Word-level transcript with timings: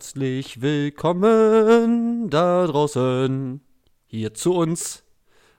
Herzlich 0.00 0.62
willkommen 0.62 2.30
da 2.30 2.66
draußen 2.66 3.60
hier 4.06 4.32
zu 4.32 4.54
uns. 4.54 5.04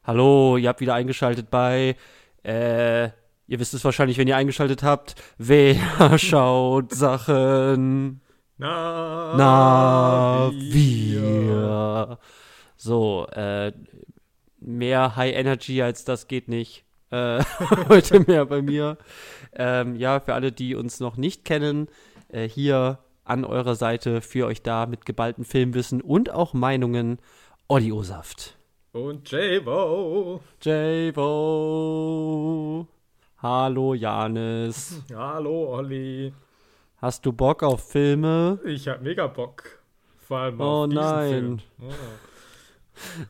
Hallo, 0.04 0.58
ihr 0.58 0.68
habt 0.68 0.82
wieder 0.82 0.96
eingeschaltet 0.96 1.52
bei, 1.52 1.96
äh, 2.44 3.04
ihr 3.04 3.60
wisst 3.60 3.76
es 3.76 3.86
wahrscheinlich, 3.86 4.18
wenn 4.18 4.28
ihr 4.28 4.36
eingeschaltet 4.36 4.82
habt. 4.82 5.14
Wer 5.38 6.18
schaut 6.18 6.92
Sachen? 6.92 8.22
Na, 8.58 9.36
Na, 9.38 10.52
wir. 10.56 12.18
So, 12.78 13.28
äh, 13.28 13.72
mehr 14.60 15.16
High 15.18 15.36
Energy 15.36 15.84
als 15.84 16.04
das 16.04 16.28
geht 16.28 16.48
nicht. 16.48 16.84
Äh, 17.12 17.44
heute 17.90 18.22
mehr 18.22 18.48
bei 18.48 18.64
mir. 18.64 18.98
Ähm, 19.54 19.96
ja, 19.98 20.20
für 20.20 20.34
alle, 20.34 20.52
die 20.52 20.74
uns 20.74 21.00
noch 21.00 21.16
nicht 21.16 21.46
kennen, 21.46 21.90
äh, 22.30 22.50
hier 22.50 22.98
an 23.32 23.46
eurer 23.46 23.76
Seite 23.76 24.20
für 24.22 24.46
euch 24.46 24.62
da 24.62 24.86
mit 24.86 25.06
geballtem 25.06 25.46
Filmwissen 25.46 26.02
und 26.02 26.32
auch 26.32 26.54
Meinungen 26.54 27.18
Audiosaft. 27.70 28.58
Und 28.92 29.32
J-Bo. 29.32 30.42
J-Bo. 30.62 31.26
Hallo 33.38 33.94
Janis. 33.94 35.02
Hallo 35.16 35.76
Olli. 35.76 36.34
Hast 36.98 37.26
du 37.26 37.32
Bock 37.32 37.64
auf 37.64 37.90
Filme? 37.90 38.60
Ich 38.66 38.90
hab 38.90 39.02
mega 39.02 39.28
Bock. 39.28 39.80
Vor 40.28 40.40
allem 40.40 40.60
Oh 40.60 40.84
auf 40.84 40.90
diesen 40.90 41.02
nein. 41.02 41.30
Film. 41.30 41.60
Oh. 41.82 41.88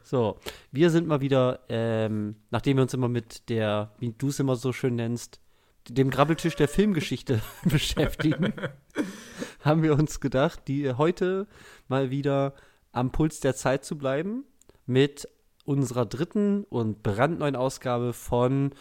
So, 0.03 0.37
wir 0.71 0.89
sind 0.89 1.07
mal 1.07 1.21
wieder, 1.21 1.59
ähm, 1.69 2.35
nachdem 2.49 2.75
wir 2.77 2.81
uns 2.81 2.93
immer 2.93 3.07
mit 3.07 3.47
der, 3.47 3.91
wie 3.99 4.11
du 4.11 4.27
es 4.27 4.39
immer 4.39 4.57
so 4.57 4.73
schön 4.73 4.95
nennst, 4.95 5.39
dem 5.87 6.09
Grabbeltisch 6.09 6.55
der 6.57 6.67
Filmgeschichte 6.67 7.41
beschäftigen, 7.63 8.53
haben 9.65 9.83
wir 9.83 9.93
uns 9.93 10.19
gedacht, 10.19 10.67
die 10.67 10.93
heute 10.93 11.47
mal 11.87 12.09
wieder 12.09 12.53
am 12.91 13.11
Puls 13.11 13.39
der 13.39 13.55
Zeit 13.55 13.85
zu 13.85 13.97
bleiben 13.97 14.45
mit 14.85 15.27
unserer 15.65 16.05
dritten 16.05 16.63
und 16.65 17.03
brandneuen 17.03 17.55
Ausgabe 17.55 18.13
von 18.13 18.73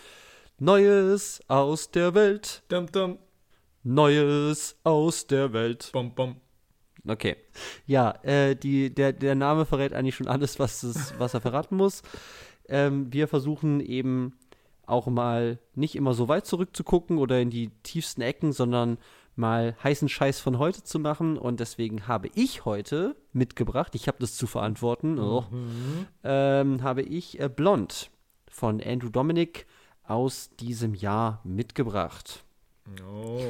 Neues 0.59 1.41
aus 1.49 1.91
der 1.91 2.15
Welt. 2.15 2.63
Dum 2.69 2.91
dum. 2.91 3.19
Neues 3.83 4.77
aus 4.85 5.27
der 5.27 5.53
Welt. 5.53 5.91
Bom 5.93 6.15
bom. 6.15 6.37
Okay. 7.09 7.37
Ja, 7.87 8.11
äh, 8.23 8.55
die, 8.55 8.95
der, 8.95 9.13
der 9.13 9.35
Name 9.35 9.65
verrät 9.65 9.95
eigentlich 9.95 10.17
schon 10.17 10.29
alles, 10.29 10.59
was, 10.59 10.83
es, 10.83 11.15
was 11.19 11.33
er 11.33 11.41
verraten 11.41 11.77
muss. 11.77 12.03
Ähm, 12.69 13.11
wir 13.11 13.27
versuchen 13.27 13.81
eben 13.81 14.37
auch 14.85 15.07
mal 15.07 15.59
nicht 15.75 15.97
immer 15.97 16.13
so 16.13 16.29
weit 16.29 16.47
zurückzugucken 16.47 17.17
oder 17.17 17.41
in 17.41 17.49
die 17.49 17.71
tiefsten 17.83 18.21
Ecken, 18.21 18.53
sondern 18.53 18.99
mal 19.41 19.75
heißen 19.83 20.09
Scheiß 20.09 20.39
von 20.39 20.59
heute 20.59 20.85
zu 20.85 20.99
machen. 21.01 21.37
Und 21.37 21.59
deswegen 21.59 22.07
habe 22.07 22.29
ich 22.35 22.65
heute 22.65 23.17
mitgebracht, 23.33 23.95
ich 23.97 24.07
habe 24.07 24.19
das 24.21 24.37
zu 24.37 24.47
verantworten, 24.47 25.19
oh, 25.19 25.45
Mhm. 25.51 26.07
ähm, 26.23 26.83
habe 26.83 27.03
ich 27.03 27.41
äh, 27.41 27.49
Blond 27.49 28.11
von 28.49 28.81
Andrew 28.83 29.09
Dominic 29.09 29.67
aus 30.05 30.51
diesem 30.61 30.95
Jahr 30.95 31.41
mitgebracht. 31.45 32.45
Oh. 33.13 33.41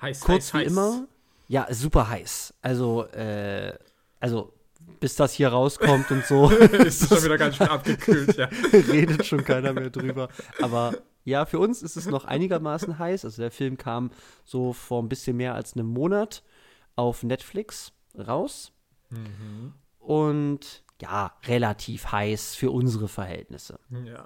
Heiß, 0.00 0.20
Kurz 0.20 0.52
heiß, 0.52 0.54
wie 0.54 0.58
heiß. 0.58 0.72
immer. 0.72 1.06
Ja, 1.48 1.66
super 1.72 2.08
heiß. 2.08 2.54
Also, 2.60 3.04
äh, 3.06 3.72
also, 4.20 4.52
bis 5.00 5.16
das 5.16 5.32
hier 5.32 5.48
rauskommt 5.48 6.10
und 6.10 6.24
so, 6.26 6.50
ist 6.50 7.08
schon 7.08 7.22
wieder 7.24 7.38
ganz 7.38 7.56
schön 7.56 7.68
abgekühlt, 7.68 8.36
ja. 8.36 8.48
redet 8.72 9.24
schon 9.24 9.44
keiner 9.44 9.72
mehr 9.72 9.90
drüber. 9.90 10.28
Aber 10.60 10.94
ja, 11.26 11.44
für 11.44 11.58
uns 11.58 11.82
ist 11.82 11.96
es 11.96 12.06
noch 12.06 12.24
einigermaßen 12.24 12.98
heiß. 13.00 13.24
Also, 13.24 13.42
der 13.42 13.50
Film 13.50 13.76
kam 13.76 14.10
so 14.44 14.72
vor 14.72 15.02
ein 15.02 15.08
bisschen 15.08 15.36
mehr 15.36 15.54
als 15.54 15.74
einem 15.74 15.88
Monat 15.88 16.42
auf 16.94 17.24
Netflix 17.24 17.92
raus. 18.16 18.72
Mhm. 19.10 19.74
Und 19.98 20.84
ja, 21.02 21.32
relativ 21.44 22.12
heiß 22.12 22.54
für 22.54 22.70
unsere 22.70 23.08
Verhältnisse. 23.08 23.80
Ja. 24.04 24.24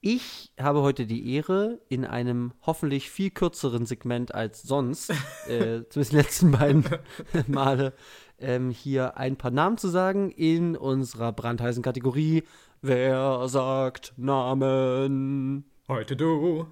Ich 0.00 0.52
habe 0.60 0.82
heute 0.82 1.06
die 1.06 1.32
Ehre, 1.32 1.80
in 1.88 2.04
einem 2.04 2.52
hoffentlich 2.62 3.08
viel 3.08 3.30
kürzeren 3.30 3.86
Segment 3.86 4.34
als 4.34 4.62
sonst, 4.62 5.10
äh, 5.46 5.84
zumindest 5.88 6.12
letzten 6.12 6.50
beiden 6.50 6.84
Male, 7.46 7.94
ähm, 8.38 8.70
hier 8.70 9.16
ein 9.16 9.36
paar 9.36 9.52
Namen 9.52 9.78
zu 9.78 9.86
sagen 9.86 10.32
in 10.32 10.76
unserer 10.76 11.30
brandheißen 11.30 11.84
Kategorie 11.84 12.42
Wer 12.84 13.46
sagt 13.46 14.12
Namen? 14.16 15.71
Heute 15.88 16.14
du. 16.14 16.68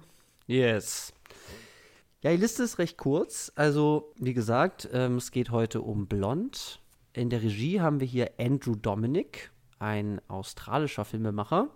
Yes. 0.47 1.11
Ja, 2.21 2.31
die 2.31 2.37
Liste 2.37 2.63
ist 2.63 2.79
recht 2.79 2.97
kurz. 2.97 3.51
Also, 3.55 4.13
wie 4.15 4.33
gesagt, 4.33 4.87
ähm, 4.93 5.17
es 5.17 5.31
geht 5.31 5.51
heute 5.51 5.81
um 5.81 6.07
Blond. 6.07 6.79
In 7.11 7.29
der 7.29 7.41
Regie 7.41 7.81
haben 7.81 7.99
wir 7.99 8.07
hier 8.07 8.31
Andrew 8.39 8.73
Dominic, 8.73 9.51
ein 9.79 10.21
australischer 10.29 11.03
Filmemacher, 11.03 11.67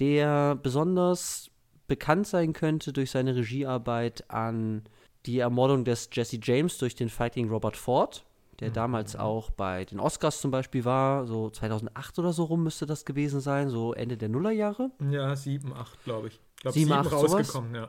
der 0.00 0.56
besonders 0.56 1.48
bekannt 1.86 2.26
sein 2.26 2.52
könnte 2.54 2.92
durch 2.92 3.12
seine 3.12 3.36
Regiearbeit 3.36 4.28
an 4.28 4.82
die 5.26 5.38
Ermordung 5.38 5.84
des 5.84 6.10
Jesse 6.12 6.40
James 6.42 6.76
durch 6.78 6.96
den 6.96 7.08
Fighting 7.08 7.50
Robert 7.50 7.76
Ford, 7.76 8.24
der 8.62 8.70
damals 8.70 9.16
auch 9.16 9.50
bei 9.50 9.84
den 9.84 10.00
Oscars 10.00 10.40
zum 10.40 10.50
Beispiel 10.50 10.84
war, 10.84 11.26
so 11.26 11.50
2008 11.50 12.18
oder 12.18 12.32
so 12.32 12.44
rum 12.44 12.62
müsste 12.62 12.86
das 12.86 13.04
gewesen 13.04 13.40
sein, 13.40 13.68
so 13.68 13.92
Ende 13.92 14.16
der 14.16 14.28
Nullerjahre. 14.28 14.90
Ja, 15.10 15.36
7, 15.36 15.72
8, 15.74 16.04
glaube 16.04 16.28
ich. 16.28 16.40
Ich 16.56 16.62
glaube, 16.62 16.72
Sieben, 16.74 16.88
7 16.88 16.98
acht, 17.00 17.10
sowas? 17.10 17.32
rausgekommen, 17.32 17.74
ja. 17.74 17.88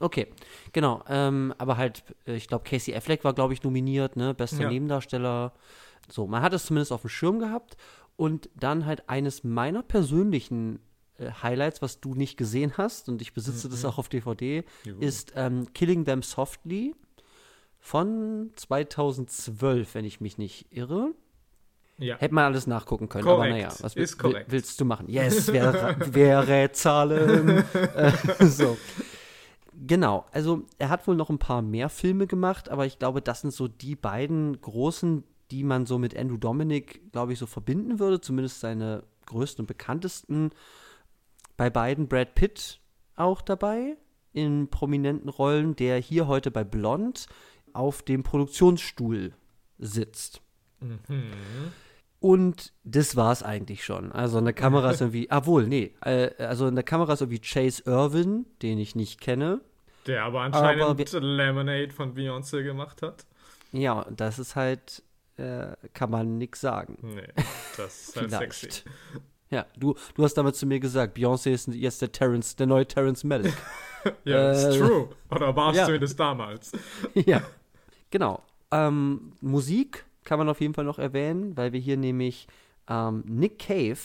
Okay, 0.00 0.28
genau. 0.72 1.02
Ähm, 1.08 1.52
aber 1.58 1.76
halt, 1.76 2.04
äh, 2.26 2.36
ich 2.36 2.46
glaube, 2.48 2.64
Casey 2.68 2.94
Affleck 2.94 3.24
war, 3.24 3.34
glaube 3.34 3.52
ich, 3.52 3.62
nominiert, 3.62 4.16
ne? 4.16 4.32
Bester 4.34 4.62
Ja. 4.62 4.70
Nebendarsteller. 4.70 5.52
So, 6.08 6.26
man 6.26 6.42
hat 6.42 6.52
es 6.52 6.66
zumindest 6.66 6.92
auf 6.92 7.00
dem 7.02 7.10
Schirm 7.10 7.38
gehabt. 7.40 7.76
Und 8.16 8.48
dann 8.54 8.86
halt 8.86 9.08
eines 9.08 9.44
meiner 9.44 9.82
persönlichen 9.82 10.78
äh, 11.18 11.30
Highlights, 11.42 11.82
was 11.82 12.00
du 12.00 12.14
nicht 12.14 12.36
gesehen 12.36 12.74
hast, 12.76 13.08
und 13.08 13.20
ich 13.22 13.32
besitze 13.32 13.68
das 13.68 13.84
auch 13.84 13.98
auf 13.98 14.08
DVD, 14.08 14.64
Juhu. 14.84 14.98
ist 15.00 15.32
ähm, 15.36 15.72
Killing 15.72 16.04
Them 16.04 16.22
Softly 16.22 16.94
von 17.88 18.50
2012, 18.54 19.94
wenn 19.94 20.04
ich 20.04 20.20
mich 20.20 20.36
nicht 20.36 20.66
irre. 20.70 21.14
Ja. 21.96 22.18
Hätte 22.18 22.34
man 22.34 22.44
alles 22.44 22.66
nachgucken 22.66 23.08
können, 23.08 23.26
aber 23.26 23.36
Korrekt. 23.36 23.54
naja, 23.54 23.72
was 23.80 23.96
Ist 23.96 24.22
will, 24.22 24.44
willst 24.46 24.78
du 24.78 24.84
machen? 24.84 25.08
Yes, 25.08 25.50
wer 25.50 26.46
rät 26.46 26.76
zahlen? 26.76 27.64
äh, 27.94 28.12
so. 28.44 28.76
Genau, 29.72 30.26
also 30.32 30.66
er 30.78 30.90
hat 30.90 31.08
wohl 31.08 31.16
noch 31.16 31.30
ein 31.30 31.38
paar 31.38 31.62
mehr 31.62 31.88
Filme 31.88 32.26
gemacht, 32.26 32.68
aber 32.68 32.84
ich 32.84 32.98
glaube, 32.98 33.22
das 33.22 33.40
sind 33.40 33.54
so 33.54 33.68
die 33.68 33.96
beiden 33.96 34.60
großen, 34.60 35.24
die 35.50 35.64
man 35.64 35.86
so 35.86 35.98
mit 35.98 36.14
Andrew 36.16 36.36
Dominic, 36.36 37.10
glaube 37.10 37.32
ich, 37.32 37.38
so 37.38 37.46
verbinden 37.46 37.98
würde, 37.98 38.20
zumindest 38.20 38.60
seine 38.60 39.02
größten 39.26 39.62
und 39.62 39.66
bekanntesten. 39.66 40.50
Bei 41.56 41.70
beiden 41.70 42.06
Brad 42.06 42.34
Pitt 42.34 42.80
auch 43.16 43.40
dabei 43.40 43.96
in 44.34 44.68
prominenten 44.68 45.30
Rollen, 45.30 45.74
der 45.74 45.96
hier 45.98 46.26
heute 46.28 46.50
bei 46.50 46.64
Blond 46.64 47.26
auf 47.74 48.02
dem 48.02 48.22
Produktionsstuhl 48.22 49.34
sitzt. 49.78 50.40
Mhm. 50.80 51.02
Und 52.20 52.72
das 52.82 53.14
war's 53.14 53.42
eigentlich 53.42 53.84
schon. 53.84 54.10
Also 54.10 54.38
eine 54.38 54.52
Kamera 54.52 54.90
ist 54.90 55.00
irgendwie, 55.02 55.30
ah 55.30 55.46
wohl, 55.46 55.66
nee, 55.66 55.94
äh, 56.02 56.30
also 56.38 56.66
eine 56.66 56.82
Kamera 56.82 57.12
ist 57.12 57.20
irgendwie 57.20 57.40
Chase 57.40 57.82
Irwin, 57.86 58.46
den 58.62 58.78
ich 58.78 58.96
nicht 58.96 59.20
kenne. 59.20 59.60
Der 60.06 60.24
aber 60.24 60.42
Aber 60.42 60.58
anscheinend 60.58 61.12
Lemonade 61.12 61.90
von 61.90 62.14
Beyoncé 62.14 62.62
gemacht 62.62 63.02
hat. 63.02 63.26
Ja, 63.72 64.06
das 64.10 64.38
ist 64.38 64.56
halt, 64.56 65.02
äh, 65.36 65.68
kann 65.92 66.10
man 66.10 66.38
nix 66.38 66.60
sagen. 66.60 66.98
Nee, 67.02 67.28
das 67.76 68.08
ist 68.08 68.16
halt 68.16 68.30
sexy. 68.30 68.68
Ja, 69.50 69.66
du, 69.78 69.94
du 70.14 70.24
hast 70.24 70.34
damals 70.34 70.58
zu 70.58 70.66
mir 70.66 70.80
gesagt, 70.80 71.16
Beyoncé 71.16 71.50
ist 71.50 71.68
jetzt 71.68 72.02
der 72.02 72.12
Terrence, 72.12 72.56
der 72.56 72.66
neue 72.66 72.86
Terrence 72.86 73.24
Malick. 73.24 73.54
Ja, 74.24 74.52
Äh, 74.52 74.70
ist 74.70 74.78
true. 74.78 75.08
Oder 75.28 75.54
war 75.56 75.72
es 75.72 75.78
ja. 75.78 75.84
zumindest 75.84 76.18
damals. 76.20 76.70
ja. 77.14 77.42
Genau. 78.10 78.42
Ähm, 78.70 79.32
Musik 79.40 80.04
kann 80.24 80.38
man 80.38 80.48
auf 80.48 80.60
jeden 80.60 80.74
Fall 80.74 80.84
noch 80.84 80.98
erwähnen, 80.98 81.56
weil 81.56 81.72
wir 81.72 81.80
hier 81.80 81.96
nämlich 81.96 82.46
ähm, 82.88 83.24
Nick 83.26 83.58
Cave 83.58 83.98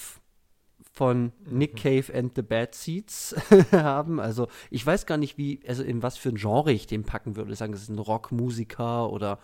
von 0.91 1.31
Nick 1.50 1.75
Cave 1.75 2.13
and 2.13 2.33
the 2.35 2.41
Bad 2.41 2.75
Seeds 2.75 3.35
haben. 3.71 4.19
Also 4.19 4.47
ich 4.69 4.85
weiß 4.85 5.05
gar 5.05 5.17
nicht, 5.17 5.38
wie, 5.38 5.59
also 5.67 5.83
in 5.83 6.03
was 6.03 6.17
für 6.17 6.29
ein 6.29 6.35
Genre 6.35 6.71
ich 6.71 6.88
den 6.88 7.03
packen 7.03 7.35
würde. 7.35 7.51
Ich 7.51 7.57
sagen, 7.57 7.73
das 7.73 7.81
ist 7.81 7.89
ein 7.89 8.00
Rockmusiker 8.00 9.09
oder 9.09 9.39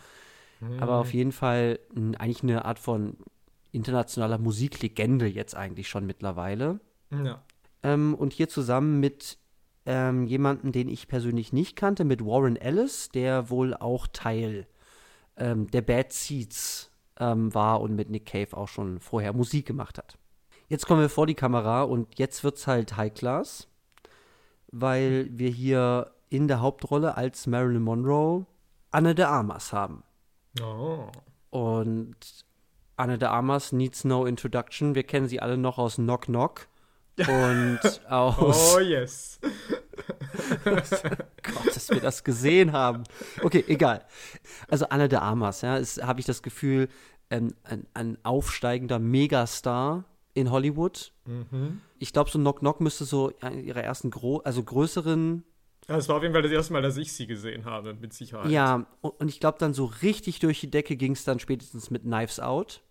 aber 0.79 0.97
auf 0.97 1.13
jeden 1.13 1.31
Fall 1.31 1.79
n, 1.95 2.15
eigentlich 2.15 2.44
eine 2.44 2.65
Art 2.65 2.79
von 2.79 3.17
internationaler 3.71 4.38
Musiklegende 4.38 5.25
jetzt 5.25 5.55
eigentlich 5.55 5.88
schon 5.88 6.05
mittlerweile. 6.05 6.79
Ja. 7.12 7.41
Ähm, 7.83 8.13
und 8.13 8.33
hier 8.33 8.50
zusammen 8.50 9.00
mit 9.00 9.38
ähm, 9.89 10.27
jemandem, 10.27 10.71
den 10.71 10.88
ich 10.88 11.07
persönlich 11.07 11.51
nicht 11.51 11.75
kannte, 11.75 12.03
mit 12.03 12.24
Warren 12.24 12.57
Ellis, 12.57 13.09
der 13.09 13.50
wohl 13.50 13.74
auch 13.74 14.06
Teil 14.06 14.68
ähm, 15.36 15.65
der 15.71 15.81
Bad 15.81 16.13
Seeds 16.13 16.91
ähm, 17.19 17.51
war 17.56 17.81
und 17.81 17.95
mit 17.95 18.12
Nick 18.12 18.27
Cave 18.27 18.56
auch 18.56 18.68
schon 18.68 19.00
vorher 19.00 19.33
Musik 19.33 19.65
gemacht 19.65 19.97
hat. 19.97 20.19
Jetzt 20.68 20.86
kommen 20.86 21.01
wir 21.01 21.09
vor 21.09 21.25
die 21.25 21.33
Kamera 21.33 21.81
und 21.81 22.19
jetzt 22.19 22.44
wird's 22.44 22.68
halt 22.68 22.97
High 22.97 23.15
Class, 23.15 23.68
weil 24.71 25.27
wir 25.31 25.50
hier 25.50 26.12
in 26.30 26.47
der 26.47 26.62
Hauptrolle 26.62 27.18
als 27.18 27.47
Marilyn 27.47 27.81
Monroe 27.81 28.45
Anne 28.91 29.15
de 29.15 29.25
Armas 29.25 29.74
haben. 29.74 30.03
Oh. 30.62 31.07
Und 31.50 32.45
Anne 32.95 33.18
de 33.18 33.27
Armas 33.27 33.71
needs 33.71 34.03
no 34.03 34.27
introduction. 34.27 34.94
Wir 34.94 35.03
kennen 35.03 35.27
sie 35.27 35.39
alle 35.39 35.57
noch 35.57 35.80
aus 35.80 35.95
Knock 35.95 36.25
Knock. 36.25 36.68
Und 37.27 37.80
aus. 38.10 38.75
Oh, 38.75 38.80
yes. 38.80 39.39
Gott, 40.63 41.75
dass 41.75 41.89
wir 41.89 42.00
das 42.00 42.24
gesehen 42.24 42.71
haben. 42.71 43.04
Okay, 43.44 43.63
egal. 43.68 44.06
Also 44.69 44.86
Anne 44.89 45.10
de 45.10 45.19
Armas, 45.19 45.62
ja, 45.62 45.77
ist, 45.77 46.01
habe 46.01 46.19
ich 46.19 46.25
das 46.25 46.42
Gefühl, 46.42 46.88
ein, 47.30 47.54
ein, 47.63 47.86
ein 47.94 48.18
aufsteigender 48.24 49.00
Megastar 49.00 50.06
in 50.33 50.51
Hollywood. 50.51 51.12
Mhm. 51.25 51.81
Ich 51.98 52.13
glaube, 52.13 52.30
so 52.30 52.39
Knock 52.39 52.60
Knock 52.60 52.81
müsste 52.81 53.06
so 53.06 53.31
ihre 53.63 53.83
ersten 53.83 54.10
gro 54.10 54.38
also 54.39 54.63
größeren 54.63 55.44
Ja, 55.88 55.98
Es 55.98 56.07
war 56.07 56.18
auf 56.18 56.24
jeden 56.24 56.33
Fall 56.33 56.44
das 56.44 56.51
erste 56.51 56.74
Mal, 56.74 56.81
dass 56.81 56.98
ich 56.98 57.12
sie 57.13 57.27
gesehen 57.27 57.65
habe, 57.65 57.94
mit 57.94 58.13
Sicherheit. 58.13 58.50
Ja, 58.50 58.88
und 59.01 59.19
und 59.19 59.27
ich 59.27 59.39
glaube, 59.39 59.57
dann 59.60 59.74
so 59.74 59.86
richtig 59.86 60.39
durch 60.39 60.60
die 60.60 60.72
Decke 60.72 60.95
ging 60.95 61.13
es 61.13 61.24
dann 61.24 61.39
spätestens 61.39 61.92
mit 61.92 62.04
Knives 62.04 62.39
Out. 62.39 62.81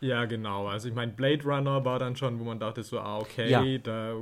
Ja, 0.00 0.24
genau. 0.24 0.66
Also 0.66 0.88
ich 0.88 0.94
meine, 0.94 1.12
Blade 1.12 1.44
Runner 1.44 1.84
war 1.84 1.98
dann 1.98 2.16
schon, 2.16 2.38
wo 2.40 2.44
man 2.44 2.58
dachte 2.58 2.82
so, 2.82 2.98
ah, 3.00 3.18
okay, 3.18 3.50
Ja. 3.50 3.78
da 3.78 4.14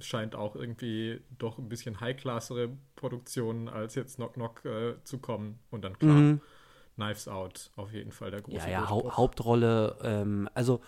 scheint 0.00 0.36
auch 0.36 0.54
irgendwie 0.54 1.20
doch 1.38 1.58
ein 1.58 1.68
bisschen 1.68 2.00
high-klassere 2.00 2.68
Produktionen 2.94 3.68
als 3.68 3.94
jetzt 3.96 4.16
Knock 4.16 4.34
Knock 4.34 4.64
äh, 4.64 4.94
zu 5.02 5.18
kommen. 5.18 5.58
Und 5.70 5.84
dann 5.84 5.98
klar, 5.98 6.14
Mhm. 6.14 6.40
Knives 6.96 7.26
Out 7.26 7.70
auf 7.74 7.92
jeden 7.92 8.12
Fall 8.12 8.30
der 8.30 8.42
große 8.42 8.58
Ja, 8.58 8.68
ja, 8.70 8.78
Durchbruch. 8.86 9.16
Hauptrolle, 9.16 9.96
ähm, 10.02 10.48
also 10.54 10.80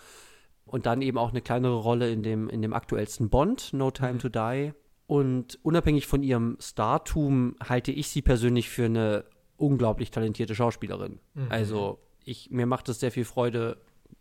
und 0.65 0.87
dann 0.87 1.03
eben 1.03 1.19
auch 1.19 1.31
eine 1.31 1.41
kleinere 1.43 1.75
Rolle 1.77 2.11
in 2.13 2.23
dem, 2.23 2.49
in 2.49 2.63
dem 2.63 2.73
aktuellsten 2.73 3.29
Bond, 3.29 3.73
No 3.73 3.91
Time 3.91 4.15
Mhm. 4.15 4.19
to 4.21 4.29
Die. 4.29 4.73
Und 5.09 5.59
unabhängig 5.65 6.07
von 6.07 6.23
ihrem 6.23 6.57
Startum 6.61 7.57
halte 7.63 7.91
ich 7.93 8.09
sie 8.09 8.23
persönlich 8.23 8.69
für 8.69 8.85
eine 8.87 9.25
unglaublich 9.57 10.11
talentierte 10.11 10.55
Schauspielerin. 10.55 11.19
Mhm. 11.35 11.47
Also 11.49 11.99
ich, 12.25 12.51
mir 12.51 12.67
macht 12.67 12.89
es 12.89 12.99
sehr 13.01 13.11
viel 13.13 13.25
Freude, 13.25 13.77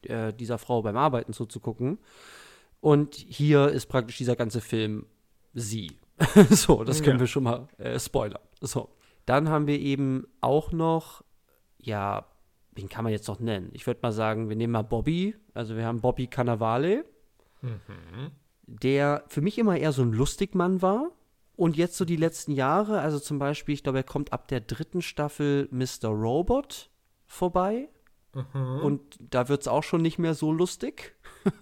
äh, 0.09 0.33
dieser 0.33 0.57
Frau 0.57 0.81
beim 0.81 0.97
Arbeiten 0.97 1.33
zuzugucken. 1.33 1.99
Und 2.81 3.15
hier 3.15 3.69
ist 3.69 3.87
praktisch 3.87 4.17
dieser 4.17 4.35
ganze 4.35 4.61
Film 4.61 5.05
sie. 5.53 5.97
so, 6.49 6.83
das 6.83 7.01
können 7.03 7.17
Ja. 7.17 7.21
wir 7.21 7.27
schon 7.27 7.43
mal 7.43 7.67
äh, 7.77 7.99
spoilern. 7.99 8.41
So. 8.61 8.89
Dann 9.25 9.49
haben 9.49 9.65
wir 9.67 9.79
eben 9.79 10.27
auch 10.41 10.71
noch, 10.71 11.23
ja, 11.79 12.25
wen 12.73 12.89
kann 12.89 13.03
man 13.03 13.11
jetzt 13.11 13.27
noch 13.27 13.39
nennen? 13.39 13.69
Ich 13.73 13.87
würde 13.87 13.99
mal 14.03 14.11
sagen, 14.11 14.49
wir 14.49 14.55
nehmen 14.55 14.73
mal 14.73 14.83
Bobby. 14.83 15.35
Also 15.53 15.75
wir 15.75 15.85
haben 15.85 16.01
Bobby 16.01 16.27
Cannavale, 16.27 17.05
Mhm. 17.61 18.31
der 18.67 19.23
für 19.27 19.41
mich 19.41 19.57
immer 19.57 19.77
eher 19.77 19.91
so 19.91 20.03
ein 20.03 20.11
Lustigmann 20.13 20.81
war. 20.83 21.09
Und 21.55 21.77
jetzt 21.77 21.95
so 21.97 22.03
die 22.05 22.17
letzten 22.17 22.51
Jahre, 22.51 22.99
also 22.99 23.17
zum 23.17 23.39
Beispiel, 23.39 23.73
ich 23.73 23.81
glaube, 23.83 23.99
er 23.99 24.03
kommt 24.03 24.33
ab 24.33 24.47
der 24.49 24.59
dritten 24.59 25.01
Staffel 25.01 25.67
Mr. 25.71 26.09
Robot 26.09 26.89
vorbei. 27.25 27.87
Mhm. 28.53 28.79
Und 28.83 29.01
da 29.19 29.49
wird 29.49 29.61
es 29.61 29.67
auch 29.67 29.83
schon 29.83 30.01
nicht 30.01 30.19
mehr 30.19 30.33
so 30.33 30.51
lustig. 30.51 31.15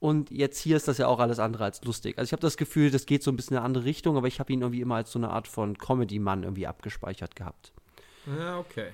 Und 0.00 0.30
jetzt 0.30 0.60
hier 0.60 0.76
ist 0.76 0.86
das 0.86 0.98
ja 0.98 1.08
auch 1.08 1.18
alles 1.18 1.40
andere 1.40 1.64
als 1.64 1.82
lustig. 1.84 2.16
Also 2.18 2.28
ich 2.28 2.32
habe 2.32 2.40
das 2.42 2.56
Gefühl, 2.56 2.90
das 2.92 3.04
geht 3.04 3.24
so 3.24 3.32
ein 3.32 3.36
bisschen 3.36 3.54
in 3.54 3.58
eine 3.58 3.66
andere 3.66 3.84
Richtung, 3.84 4.16
aber 4.16 4.28
ich 4.28 4.38
habe 4.38 4.52
ihn 4.52 4.60
irgendwie 4.60 4.80
immer 4.80 4.94
als 4.94 5.10
so 5.10 5.18
eine 5.18 5.30
Art 5.30 5.48
von 5.48 5.76
Comedy-Mann 5.76 6.44
irgendwie 6.44 6.68
abgespeichert 6.68 7.34
gehabt. 7.34 7.72
Ja, 8.26 8.58
okay. 8.60 8.90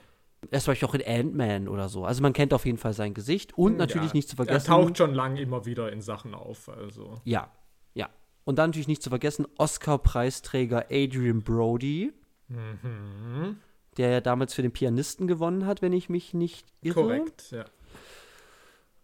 Er 0.51 0.57
ist 0.59 0.65
vielleicht 0.65 0.85
auch 0.85 0.95
in 0.95 1.03
Ant-Man 1.07 1.69
oder 1.69 1.91
so. 1.91 2.07
Also 2.07 2.23
man 2.23 2.33
kennt 2.33 2.55
auf 2.55 2.65
jeden 2.65 2.79
Fall 2.79 2.95
sein 2.95 3.13
Gesicht 3.13 3.57
und 3.59 3.77
natürlich 3.77 4.09
ja, 4.09 4.15
nicht 4.15 4.29
zu 4.31 4.35
Er 4.35 4.45
vergessen. 4.45 4.67
taucht 4.67 4.97
schon 4.97 5.13
lang 5.15 5.37
immer 5.37 5.67
wieder 5.67 5.93
in 5.93 6.01
Sachen 6.01 6.35
auf, 6.35 6.71
also. 6.71 7.21
Ja, 7.25 7.51
ja. 7.93 8.09
Und 8.45 8.59
dann 8.59 8.71
natürlich 8.71 8.89
nicht 8.89 9.03
zu 9.03 9.11
vergessen, 9.11 9.47
Oscar-Preisträger 9.59 10.87
Adrian 10.91 11.43
Brody, 11.43 12.13
Mhm. 12.49 13.57
Der 13.95 14.11
ja 14.11 14.21
damals 14.21 14.55
für 14.55 14.63
den 14.63 14.73
Pianisten 14.73 15.27
gewonnen 15.27 15.67
hat, 15.67 15.83
wenn 15.83 15.93
ich 15.93 16.09
mich 16.09 16.35
nicht 16.35 16.67
irre. 16.81 16.95
Korrekt, 17.03 17.51
ja. 17.51 17.65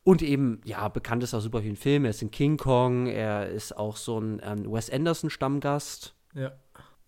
Und 0.03 0.23
eben, 0.23 0.61
ja, 0.65 0.89
bekannt 0.89 1.23
ist 1.23 1.35
auch 1.35 1.41
super 1.41 1.63
vielen 1.63 1.77
Filmen. 1.77 2.07
Er 2.07 2.11
ist 2.11 2.23
in 2.23 2.31
King 2.31 2.57
Kong, 2.57 3.07
er 3.07 3.49
ist 3.49 3.77
auch 3.77 3.97
so 3.97 4.19
ein 4.19 4.41
ähm, 4.43 4.71
Wes 4.73 4.91
Anderson-Stammgast. 4.91 6.15
Ja. 6.35 6.53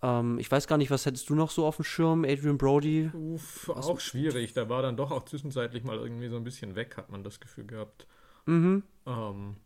Ähm, 0.03 0.39
ich 0.39 0.51
weiß 0.51 0.67
gar 0.67 0.77
nicht, 0.77 0.91
was 0.91 1.07
hättest 1.07 1.31
du 1.31 1.35
noch 1.35 1.51
so 1.51 1.65
auf 1.65 1.77
dem 1.77 1.85
Schirm, 1.85 2.25
Adrian 2.25 2.59
Brody? 2.59 3.11
Uff, 3.15 3.71
auch 3.71 3.99
schwierig. 3.99 4.53
Da 4.53 4.69
war 4.69 4.83
dann 4.83 4.97
doch 4.97 5.11
auch 5.11 5.25
zwischenzeitlich 5.25 5.85
mal 5.85 5.97
irgendwie 5.97 6.29
so 6.29 6.37
ein 6.37 6.45
bisschen 6.45 6.75
weg, 6.75 6.97
hat 6.97 7.11
man 7.11 7.25
das 7.25 7.41
Gefühl 7.41 7.67
gehabt. 7.67 8.07
Mhm. 8.47 8.83
Ähm, 9.07 9.57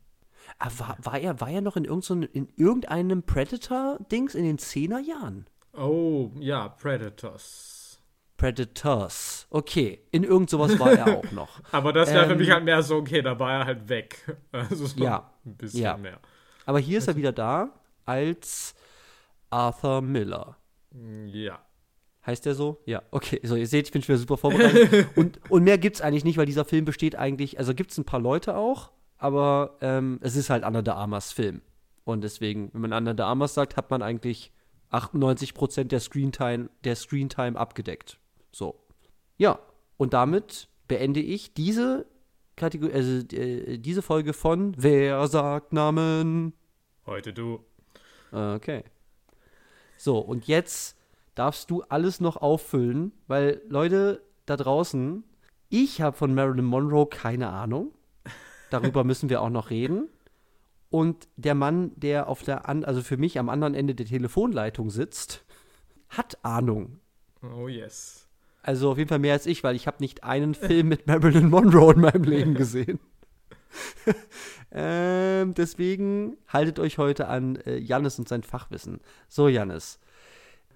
Ah, 0.58 0.70
war, 0.78 0.96
war, 1.02 1.18
er, 1.18 1.40
war 1.40 1.50
er 1.50 1.60
noch 1.60 1.76
in, 1.76 1.84
irgend 1.84 2.04
so, 2.04 2.14
in 2.14 2.48
irgendeinem 2.56 3.24
Predator-Dings 3.24 4.34
in 4.36 4.44
den 4.44 4.58
10er 4.58 5.00
Jahren? 5.00 5.46
oh, 5.72 6.30
ja, 6.38 6.68
Predators. 6.68 7.75
Predators. 8.36 9.46
Okay, 9.50 10.00
in 10.10 10.24
irgend 10.24 10.50
sowas 10.50 10.78
war 10.78 10.92
er 10.92 11.18
auch 11.18 11.32
noch. 11.32 11.60
Aber 11.72 11.92
das 11.92 12.12
wäre 12.12 12.26
für 12.26 12.32
Ähm, 12.32 12.38
mich 12.38 12.50
halt 12.50 12.64
mehr 12.64 12.82
so, 12.82 12.96
okay, 12.96 13.22
da 13.22 13.38
war 13.38 13.52
er 13.60 13.66
halt 13.66 13.88
weg. 13.88 14.36
Also 14.52 14.86
so 14.86 15.02
Ja, 15.02 15.30
ein 15.44 15.56
bisschen 15.56 15.82
ja. 15.82 15.96
mehr. 15.96 16.18
Aber 16.64 16.78
hier 16.78 16.98
ist 16.98 17.08
er 17.08 17.16
wieder 17.16 17.32
da 17.32 17.70
als 18.04 18.74
Arthur 19.50 20.02
Miller. 20.02 20.56
Ja. 21.26 21.60
Heißt 22.24 22.44
der 22.44 22.54
so? 22.54 22.82
Ja, 22.86 23.02
okay. 23.10 23.40
So, 23.44 23.54
ihr 23.54 23.66
seht, 23.68 23.86
ich 23.86 23.92
bin 23.92 24.02
schon 24.02 24.08
wieder 24.14 24.18
super 24.20 24.36
vorbereitet. 24.36 25.08
und, 25.16 25.38
und 25.50 25.62
mehr 25.62 25.78
gibt's 25.78 26.00
eigentlich 26.00 26.24
nicht, 26.24 26.36
weil 26.38 26.46
dieser 26.46 26.64
Film 26.64 26.84
besteht 26.84 27.14
eigentlich, 27.16 27.58
also 27.58 27.72
gibt's 27.74 27.96
ein 27.98 28.04
paar 28.04 28.20
Leute 28.20 28.56
auch, 28.56 28.90
aber 29.18 29.76
ähm, 29.80 30.18
es 30.22 30.34
ist 30.36 30.50
halt 30.50 30.64
Anna 30.64 30.82
de 30.82 30.92
Armas 30.94 31.32
Film. 31.32 31.62
Und 32.04 32.22
deswegen, 32.24 32.70
wenn 32.72 32.80
man 32.82 32.92
Anna 32.92 33.14
de 33.14 33.24
Armas 33.24 33.54
sagt, 33.54 33.76
hat 33.76 33.90
man 33.90 34.02
eigentlich 34.02 34.52
98% 34.90 35.84
der 35.84 36.00
Screentime, 36.00 36.68
der 36.84 36.96
Screentime 36.96 37.58
abgedeckt. 37.58 38.18
So. 38.56 38.74
Ja, 39.36 39.58
und 39.98 40.14
damit 40.14 40.68
beende 40.88 41.20
ich 41.20 41.52
diese 41.52 42.06
Kategorie, 42.56 42.94
also 42.94 43.36
äh, 43.36 43.76
diese 43.76 44.00
Folge 44.00 44.32
von 44.32 44.72
Wer 44.78 45.28
sagt 45.28 45.74
Namen? 45.74 46.54
Heute 47.04 47.34
du. 47.34 47.62
Okay. 48.32 48.82
So, 49.98 50.20
und 50.20 50.46
jetzt 50.46 50.96
darfst 51.34 51.70
du 51.70 51.82
alles 51.82 52.18
noch 52.20 52.38
auffüllen, 52.38 53.12
weil 53.26 53.60
Leute 53.68 54.22
da 54.46 54.56
draußen, 54.56 55.22
ich 55.68 56.00
habe 56.00 56.16
von 56.16 56.34
Marilyn 56.34 56.64
Monroe 56.64 57.06
keine 57.10 57.50
Ahnung. 57.50 57.92
Darüber 58.70 59.04
müssen 59.04 59.28
wir 59.28 59.42
auch 59.42 59.50
noch 59.50 59.68
reden. 59.68 60.08
Und 60.88 61.28
der 61.36 61.54
Mann, 61.54 61.92
der 61.96 62.26
auf 62.26 62.42
der 62.42 62.70
an 62.70 62.86
also 62.86 63.02
für 63.02 63.18
mich 63.18 63.38
am 63.38 63.50
anderen 63.50 63.74
Ende 63.74 63.94
der 63.94 64.06
Telefonleitung 64.06 64.88
sitzt, 64.88 65.44
hat 66.08 66.42
Ahnung. 66.42 67.00
Oh 67.42 67.68
yes. 67.68 68.25
Also 68.66 68.90
auf 68.90 68.98
jeden 68.98 69.08
Fall 69.08 69.20
mehr 69.20 69.34
als 69.34 69.46
ich, 69.46 69.62
weil 69.62 69.76
ich 69.76 69.86
habe 69.86 69.98
nicht 70.00 70.24
einen 70.24 70.54
Film 70.54 70.88
mit 70.88 71.06
Marilyn 71.06 71.48
Monroe 71.48 71.92
in 71.94 72.00
meinem 72.00 72.24
Leben 72.24 72.54
gesehen. 72.62 72.98
ähm, 74.72 75.54
deswegen 75.54 76.36
haltet 76.48 76.80
euch 76.80 76.98
heute 76.98 77.28
an 77.28 77.56
äh, 77.56 77.76
Jannis 77.78 78.18
und 78.18 78.28
sein 78.28 78.42
Fachwissen. 78.42 79.00
So, 79.28 79.46
Jannis. 79.48 80.00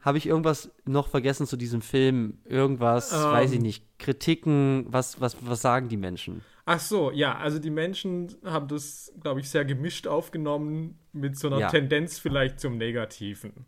Habe 0.02 0.18
ich 0.18 0.26
irgendwas 0.26 0.70
noch 0.86 1.08
vergessen 1.08 1.46
zu 1.46 1.56
diesem 1.56 1.82
Film? 1.82 2.38
Irgendwas, 2.44 3.12
Ähm. 3.12 3.18
weiß 3.32 3.52
ich 3.52 3.60
nicht, 3.60 3.84
Kritiken, 3.98 4.86
was, 4.88 5.20
was, 5.20 5.36
was 5.40 5.60
sagen 5.60 5.88
die 5.88 5.96
Menschen? 5.96 6.42
Ach 6.66 6.78
so, 6.78 7.10
ja, 7.10 7.36
also 7.38 7.58
die 7.58 7.70
Menschen 7.70 8.36
haben 8.44 8.68
das, 8.68 9.12
glaube 9.20 9.40
ich, 9.40 9.50
sehr 9.50 9.64
gemischt 9.64 10.06
aufgenommen, 10.06 10.98
mit 11.12 11.36
so 11.36 11.48
einer 11.48 11.58
Ja. 11.58 11.68
Tendenz 11.68 12.20
vielleicht 12.20 12.60
zum 12.60 12.78
Negativen. 12.78 13.66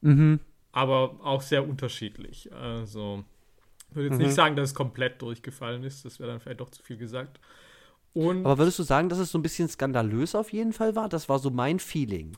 Mhm. 0.00 0.38
Aber 0.70 1.16
auch 1.24 1.42
sehr 1.42 1.68
unterschiedlich. 1.68 2.52
Also, 2.52 3.24
würde 3.94 4.08
jetzt 4.08 4.18
Mhm. 4.18 4.26
nicht 4.26 4.34
sagen, 4.34 4.56
dass 4.56 4.70
es 4.70 4.74
komplett 4.74 5.20
durchgefallen 5.22 5.84
ist. 5.84 6.04
Das 6.04 6.18
wäre 6.20 6.30
dann 6.30 6.40
vielleicht 6.40 6.60
doch 6.60 6.70
zu 6.70 6.82
viel 6.82 6.96
gesagt. 6.96 7.38
Und 8.12 8.46
Aber 8.46 8.58
würdest 8.58 8.78
du 8.78 8.84
sagen, 8.84 9.08
dass 9.08 9.18
es 9.18 9.30
so 9.32 9.38
ein 9.38 9.42
bisschen 9.42 9.68
skandalös 9.68 10.34
auf 10.34 10.52
jeden 10.52 10.72
Fall 10.72 10.94
war? 10.94 11.08
Das 11.08 11.28
war 11.28 11.38
so 11.38 11.50
mein 11.50 11.78
Feeling. 11.80 12.36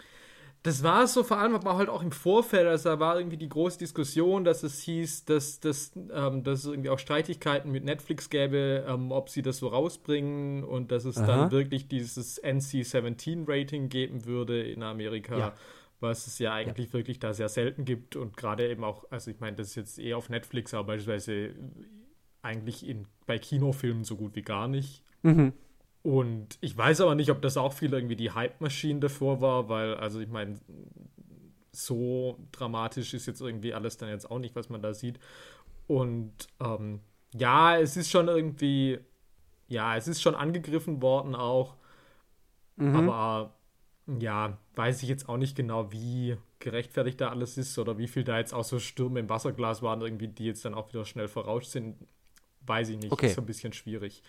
Das 0.63 0.83
war 0.83 1.05
es 1.05 1.13
so, 1.15 1.23
vor 1.23 1.39
allem 1.39 1.55
aber 1.55 1.77
halt 1.77 1.89
auch 1.89 2.03
im 2.03 2.11
Vorfeld, 2.11 2.67
also 2.67 2.89
da 2.89 2.99
war 2.99 3.19
irgendwie 3.19 3.37
die 3.37 3.49
große 3.49 3.79
Diskussion, 3.79 4.43
dass 4.43 4.65
es 4.65 4.81
hieß, 4.81 5.25
dass, 5.27 5.61
dass, 5.61 5.93
ähm, 6.13 6.43
dass 6.43 6.61
es 6.61 6.65
irgendwie 6.67 6.91
auch 6.91 6.99
Streitigkeiten 6.99 7.71
mit 7.71 7.85
Netflix 7.85 8.31
gäbe, 8.31 8.85
ähm, 8.89 9.13
ob 9.13 9.29
sie 9.29 9.43
das 9.43 9.59
so 9.59 9.69
rausbringen 9.69 10.65
und 10.65 10.91
dass 10.91 11.05
es 11.05 11.19
Aha. 11.19 11.27
dann 11.27 11.51
wirklich 11.53 11.87
dieses 11.87 12.39
NC-17-Rating 12.43 13.89
geben 13.89 14.25
würde 14.25 14.61
in 14.63 14.83
Amerika, 14.83 15.39
Ja. 15.39 15.53
Was 16.01 16.27
es 16.27 16.39
ja 16.39 16.53
eigentlich 16.53 16.93
wirklich 16.93 17.19
da 17.19 17.33
sehr 17.33 17.49
selten 17.49 17.85
gibt 17.85 18.17
und 18.17 18.37
gerade 18.37 18.69
eben 18.69 18.85
auch, 18.85 19.11
also 19.11 19.31
ich 19.31 19.41
meine, 19.41 19.57
das 19.57 19.69
ist 19.69 19.75
jetzt 19.77 19.99
eher 19.99 20.19
auf 20.19 20.29
Netflix, 20.29 20.75
aber 20.75 20.89
beispielsweise 20.89 21.55
eigentlich 22.43 22.87
in, 22.87 23.07
bei 23.27 23.39
Kinofilmen 23.39 24.05
so 24.05 24.17
gut 24.17 24.37
wie 24.37 24.43
gar 24.43 24.69
nicht. 24.69 25.03
Mhm. 25.23 25.53
Und 26.03 26.59
ich 26.61 26.77
weiß 26.77 27.01
aber 27.01 27.15
nicht, 27.17 27.31
ob 27.31 27.43
das 27.43 27.57
auch 27.57 27.73
viel 27.73 27.93
irgendwie 27.93 28.15
die 28.15 28.31
Hype-Maschine 28.31 29.01
davor 29.01 29.41
war, 29.41 29.69
weil, 29.69 29.95
also 29.95 30.21
ich 30.21 30.29
meine, 30.29 30.61
so 31.73 32.39
dramatisch 32.53 33.13
ist 33.13 33.27
jetzt 33.27 33.41
irgendwie 33.41 33.75
alles 33.75 33.97
dann 33.97 34.09
jetzt 34.09 34.31
auch 34.31 34.39
nicht, 34.39 34.55
was 34.55 34.69
man 34.69 34.83
da 34.83 34.95
sieht. 34.95 35.19
Und 35.87 36.33
ähm, 36.61 37.01
ja, 37.35 37.77
es 37.79 37.97
ist 37.97 38.11
schon 38.11 38.29
irgendwie, 38.29 38.99
ja, 39.69 39.97
es 39.97 40.09
ist 40.09 40.23
schon 40.23 40.35
angegriffen 40.35 41.03
worden 41.03 41.35
auch, 41.35 41.77
Mhm. 42.79 42.95
aber 42.95 43.55
ja, 44.21 44.59
weiß 44.77 45.03
ich 45.03 45.09
jetzt 45.09 45.29
auch 45.29 45.39
nicht 45.39 45.57
genau, 45.57 45.91
wie 45.91 46.37
gerechtfertigt 46.59 47.21
da 47.21 47.31
alles 47.31 47.57
ist 47.57 47.79
oder 47.79 47.99
wie 47.99 48.09
viel 48.09 48.25
da 48.25 48.39
jetzt 48.39 48.53
auch 48.53 48.65
so 48.65 48.79
Stürme 48.79 49.21
im 49.21 49.29
Wasserglas 49.29 49.83
waren, 49.83 50.03
irgendwie, 50.03 50.29
die 50.29 50.45
jetzt 50.45 50.65
dann 50.65 50.75
auch 50.75 50.89
wieder 50.91 51.05
schnell 51.05 51.29
verrauscht 51.29 51.71
sind. 51.71 51.97
weiß 52.67 52.91
ich 52.91 52.99
nicht. 52.99 53.13
Okay. 53.13 53.27
Ist 53.27 53.35
so 53.35 53.43
ein 53.43 53.47
bisschen 53.47 53.73
schwierig. 53.73 54.23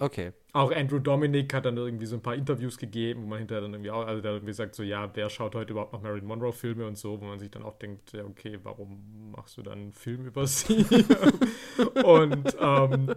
Okay. 0.00 0.32
Auch 0.54 0.72
Andrew 0.72 0.98
Dominic 0.98 1.52
hat 1.52 1.66
dann 1.66 1.76
irgendwie 1.76 2.06
so 2.06 2.16
ein 2.16 2.22
paar 2.22 2.34
Interviews 2.34 2.78
gegeben, 2.78 3.22
wo 3.22 3.26
man 3.26 3.38
hinterher 3.38 3.60
dann 3.60 3.74
irgendwie 3.74 3.90
auch, 3.90 4.06
also 4.06 4.22
der 4.22 4.30
hat 4.32 4.38
irgendwie 4.38 4.54
sagt 4.54 4.74
so, 4.74 4.82
ja, 4.82 5.10
wer 5.14 5.28
schaut 5.28 5.54
heute 5.54 5.72
überhaupt 5.72 5.92
noch 5.92 6.00
Marilyn 6.00 6.26
Monroe 6.26 6.52
Filme 6.52 6.86
und 6.86 6.96
so, 6.96 7.20
wo 7.20 7.24
man 7.26 7.38
sich 7.38 7.50
dann 7.50 7.62
auch 7.62 7.78
denkt, 7.78 8.12
ja, 8.12 8.24
okay, 8.24 8.58
warum 8.62 9.30
machst 9.32 9.58
du 9.58 9.62
dann 9.62 9.78
einen 9.78 9.92
Film 9.92 10.24
über 10.24 10.46
sie? 10.46 10.86
und, 12.02 12.56
ähm, 12.58 13.14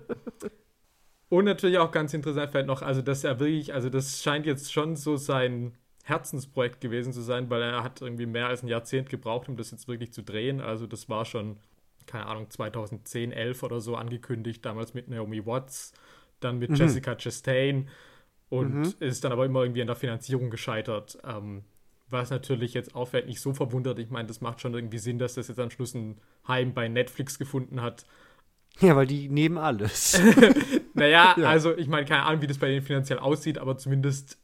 und 1.29 1.45
natürlich 1.45 1.77
auch 1.77 1.91
ganz 1.91 2.13
interessant 2.13 2.51
fällt 2.51 2.67
noch, 2.67 2.81
also 2.81 3.01
dass 3.01 3.23
er 3.23 3.39
wirklich, 3.39 3.73
also 3.73 3.89
das 3.89 4.21
scheint 4.21 4.45
jetzt 4.45 4.73
schon 4.73 4.97
so 4.97 5.15
sein 5.15 5.77
Herzensprojekt 6.03 6.81
gewesen 6.81 7.13
zu 7.13 7.21
sein, 7.21 7.49
weil 7.49 7.61
er 7.61 7.83
hat 7.83 8.01
irgendwie 8.01 8.25
mehr 8.25 8.47
als 8.47 8.61
ein 8.61 8.67
Jahrzehnt 8.67 9.09
gebraucht, 9.09 9.49
um 9.49 9.57
das 9.57 9.71
jetzt 9.71 9.87
wirklich 9.87 10.13
zu 10.13 10.21
drehen. 10.21 10.61
Also 10.61 10.85
das 10.85 11.09
war 11.09 11.25
schon, 11.25 11.57
keine 12.05 12.25
Ahnung, 12.25 12.49
2010, 12.49 13.31
11 13.31 13.63
oder 13.63 13.79
so 13.79 13.95
angekündigt, 13.95 14.65
damals 14.65 14.93
mit 14.93 15.07
Naomi 15.07 15.45
Watts 15.45 15.93
dann 16.41 16.59
mit 16.59 16.71
mhm. 16.71 16.75
Jessica 16.75 17.15
Chastain 17.15 17.87
und 18.49 18.73
mhm. 18.73 18.93
ist 18.99 19.23
dann 19.23 19.31
aber 19.31 19.45
immer 19.45 19.63
irgendwie 19.63 19.81
an 19.81 19.87
der 19.87 19.95
Finanzierung 19.95 20.49
gescheitert. 20.49 21.17
Ähm, 21.23 21.63
was 22.09 22.29
natürlich 22.29 22.73
jetzt 22.73 22.95
auffällt, 22.95 23.25
nicht 23.25 23.41
so 23.41 23.53
verwundert. 23.53 23.97
Ich 23.97 24.09
meine, 24.09 24.27
das 24.27 24.41
macht 24.41 24.61
schon 24.61 24.73
irgendwie 24.73 24.99
Sinn, 24.99 25.17
dass 25.17 25.33
das 25.33 25.47
jetzt 25.47 25.59
am 25.59 25.71
Schluss 25.71 25.95
ein 25.95 26.19
Heim 26.47 26.73
bei 26.73 26.87
Netflix 26.87 27.39
gefunden 27.39 27.81
hat. 27.81 28.05
Ja, 28.79 28.95
weil 28.95 29.07
die 29.07 29.29
nehmen 29.29 29.57
alles. 29.57 30.21
naja, 30.93 31.35
ja. 31.37 31.49
also 31.49 31.75
ich 31.75 31.87
meine, 31.87 32.05
keine 32.05 32.23
Ahnung, 32.23 32.41
wie 32.41 32.47
das 32.47 32.57
bei 32.57 32.67
denen 32.67 32.83
finanziell 32.83 33.19
aussieht, 33.19 33.57
aber 33.57 33.77
zumindest 33.77 34.37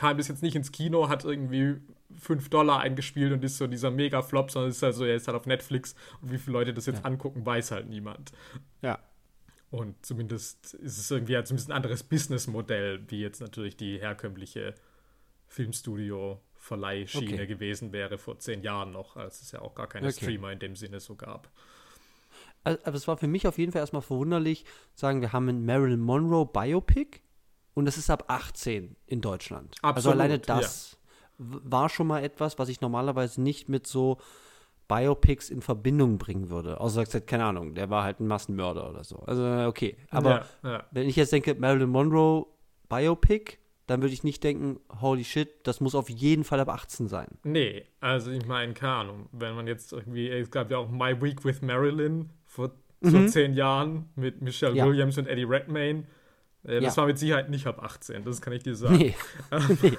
kam 0.00 0.16
das 0.16 0.28
jetzt 0.28 0.42
nicht 0.42 0.56
ins 0.56 0.72
Kino, 0.72 1.10
hat 1.10 1.26
irgendwie 1.26 1.76
5 2.18 2.48
Dollar 2.48 2.80
eingespielt 2.80 3.34
und 3.34 3.44
ist 3.44 3.58
so 3.58 3.66
dieser 3.66 3.90
Mega-Flop, 3.90 4.50
sondern 4.50 4.70
ist 4.70 4.82
halt 4.82 4.94
so, 4.94 5.04
er 5.04 5.14
ist 5.14 5.28
halt 5.28 5.36
auf 5.36 5.44
Netflix 5.44 5.94
und 6.22 6.32
wie 6.32 6.38
viele 6.38 6.54
Leute 6.54 6.72
das 6.72 6.86
jetzt 6.86 7.00
ja. 7.00 7.04
angucken, 7.04 7.44
weiß 7.44 7.70
halt 7.70 7.86
niemand. 7.86 8.32
Ja. 8.80 8.98
Und 9.70 9.94
zumindest 10.06 10.72
ist 10.72 10.96
es 10.96 11.10
irgendwie 11.10 11.34
ja 11.34 11.44
zumindest 11.44 11.68
ein 11.68 11.76
anderes 11.76 12.02
Businessmodell, 12.02 13.04
wie 13.08 13.20
jetzt 13.20 13.42
natürlich 13.42 13.76
die 13.76 13.98
herkömmliche 13.98 14.74
Filmstudio-Verleihschiene 15.48 17.34
okay. 17.34 17.46
gewesen 17.46 17.92
wäre 17.92 18.16
vor 18.16 18.38
zehn 18.38 18.62
Jahren 18.62 18.92
noch, 18.92 19.16
als 19.16 19.42
es 19.42 19.52
ja 19.52 19.60
auch 19.60 19.74
gar 19.74 19.86
keine 19.86 20.06
okay. 20.06 20.16
Streamer 20.16 20.50
in 20.50 20.60
dem 20.60 20.76
Sinne 20.76 21.00
so 21.00 21.14
gab. 21.14 21.50
Also, 22.64 22.80
es 22.96 23.06
war 23.06 23.18
für 23.18 23.28
mich 23.28 23.46
auf 23.46 23.58
jeden 23.58 23.72
Fall 23.72 23.82
erstmal 23.82 24.00
verwunderlich, 24.00 24.64
sagen 24.94 25.20
wir 25.20 25.34
haben 25.34 25.50
ein 25.50 25.66
Marilyn 25.66 26.00
Monroe 26.00 26.46
Biopic 26.46 27.20
und 27.74 27.86
es 27.86 27.96
ist 27.96 28.10
ab 28.10 28.24
18 28.28 28.96
in 29.06 29.20
Deutschland. 29.20 29.76
Absolut, 29.82 29.96
also 29.96 30.10
alleine 30.10 30.38
das 30.38 30.98
ja. 31.38 31.46
war 31.64 31.88
schon 31.88 32.06
mal 32.06 32.22
etwas, 32.22 32.58
was 32.58 32.68
ich 32.68 32.80
normalerweise 32.80 33.40
nicht 33.40 33.68
mit 33.68 33.86
so 33.86 34.18
Biopics 34.88 35.50
in 35.50 35.62
Verbindung 35.62 36.18
bringen 36.18 36.50
würde. 36.50 36.80
Außer 36.80 37.04
gesagt, 37.04 37.28
keine 37.28 37.44
Ahnung, 37.44 37.74
der 37.74 37.90
war 37.90 38.02
halt 38.02 38.18
ein 38.18 38.26
Massenmörder 38.26 38.90
oder 38.90 39.04
so. 39.04 39.18
Also, 39.20 39.44
okay. 39.68 39.96
Aber 40.10 40.46
ja, 40.64 40.70
ja. 40.70 40.84
wenn 40.90 41.08
ich 41.08 41.14
jetzt 41.14 41.32
denke, 41.32 41.54
Marilyn 41.54 41.90
Monroe 41.90 42.46
Biopic, 42.88 43.58
dann 43.86 44.02
würde 44.02 44.14
ich 44.14 44.24
nicht 44.24 44.42
denken, 44.42 44.80
holy 45.00 45.24
shit, 45.24 45.48
das 45.64 45.80
muss 45.80 45.94
auf 45.94 46.10
jeden 46.10 46.42
Fall 46.42 46.58
ab 46.60 46.68
18 46.68 47.08
sein. 47.08 47.26
Nee, 47.44 47.84
also 48.00 48.32
ich 48.32 48.46
meine, 48.46 48.72
keine 48.74 48.92
Ahnung, 48.92 49.28
wenn 49.32 49.54
man 49.54 49.68
jetzt 49.68 49.92
irgendwie, 49.92 50.28
es 50.28 50.50
gab 50.50 50.70
ja 50.72 50.78
auch 50.78 50.88
My 50.88 51.20
Week 51.20 51.44
with 51.44 51.62
Marilyn 51.62 52.30
vor, 52.46 52.72
mhm. 53.00 53.10
vor 53.10 53.26
zehn 53.28 53.54
Jahren 53.54 54.08
mit 54.16 54.42
Michelle. 54.42 54.74
Williams 54.74 55.18
und 55.18 55.26
Eddie 55.26 55.44
Redmayne. 55.44 56.04
Äh, 56.64 56.80
das 56.80 56.96
war 56.96 57.06
mit 57.06 57.18
Sicherheit 57.18 57.50
nicht 57.50 57.66
ab 57.66 57.82
18, 57.82 58.24
das 58.24 58.40
kann 58.40 58.52
ich 58.52 58.62
dir 58.62 58.74
sagen. 58.74 58.96
Nee. 58.96 59.14
nee. 59.82 59.98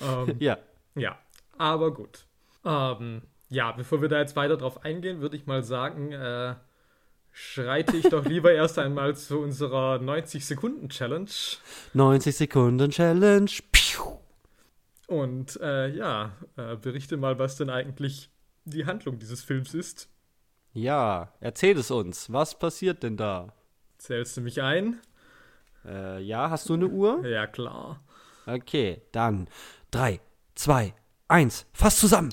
ähm, 0.02 0.36
ja. 0.38 0.58
Ja, 0.94 1.18
aber 1.56 1.92
gut. 1.92 2.24
Ähm, 2.64 3.22
ja, 3.50 3.72
bevor 3.72 4.02
wir 4.02 4.08
da 4.08 4.18
jetzt 4.18 4.36
weiter 4.36 4.56
drauf 4.56 4.84
eingehen, 4.84 5.20
würde 5.20 5.36
ich 5.36 5.46
mal 5.46 5.62
sagen, 5.62 6.12
äh, 6.12 6.54
schreite 7.32 7.96
ich 7.96 8.08
doch 8.08 8.24
lieber 8.24 8.52
erst 8.54 8.78
einmal 8.78 9.16
zu 9.16 9.38
unserer 9.40 9.96
90-Sekunden-Challenge. 9.96 11.30
90-Sekunden-Challenge. 11.94 13.50
Und 15.06 15.58
äh, 15.62 15.88
ja, 15.88 16.32
äh, 16.56 16.76
berichte 16.76 17.16
mal, 17.16 17.38
was 17.38 17.56
denn 17.56 17.70
eigentlich 17.70 18.30
die 18.64 18.84
Handlung 18.84 19.18
dieses 19.18 19.42
Films 19.42 19.72
ist. 19.72 20.08
Ja, 20.74 21.32
erzähl 21.40 21.78
es 21.78 21.90
uns. 21.90 22.30
Was 22.30 22.58
passiert 22.58 23.02
denn 23.02 23.16
da? 23.16 23.54
Zählst 23.96 24.36
du 24.36 24.42
mich 24.42 24.60
ein? 24.60 25.00
Äh, 25.84 26.22
ja, 26.22 26.50
hast 26.50 26.68
du 26.68 26.74
eine 26.74 26.88
Uhr? 26.88 27.24
Ja, 27.26 27.46
klar. 27.46 28.02
Okay, 28.46 29.02
dann 29.12 29.48
3, 29.90 30.20
2, 30.54 30.94
1, 31.28 31.66
fass 31.72 31.98
zusammen. 31.98 32.32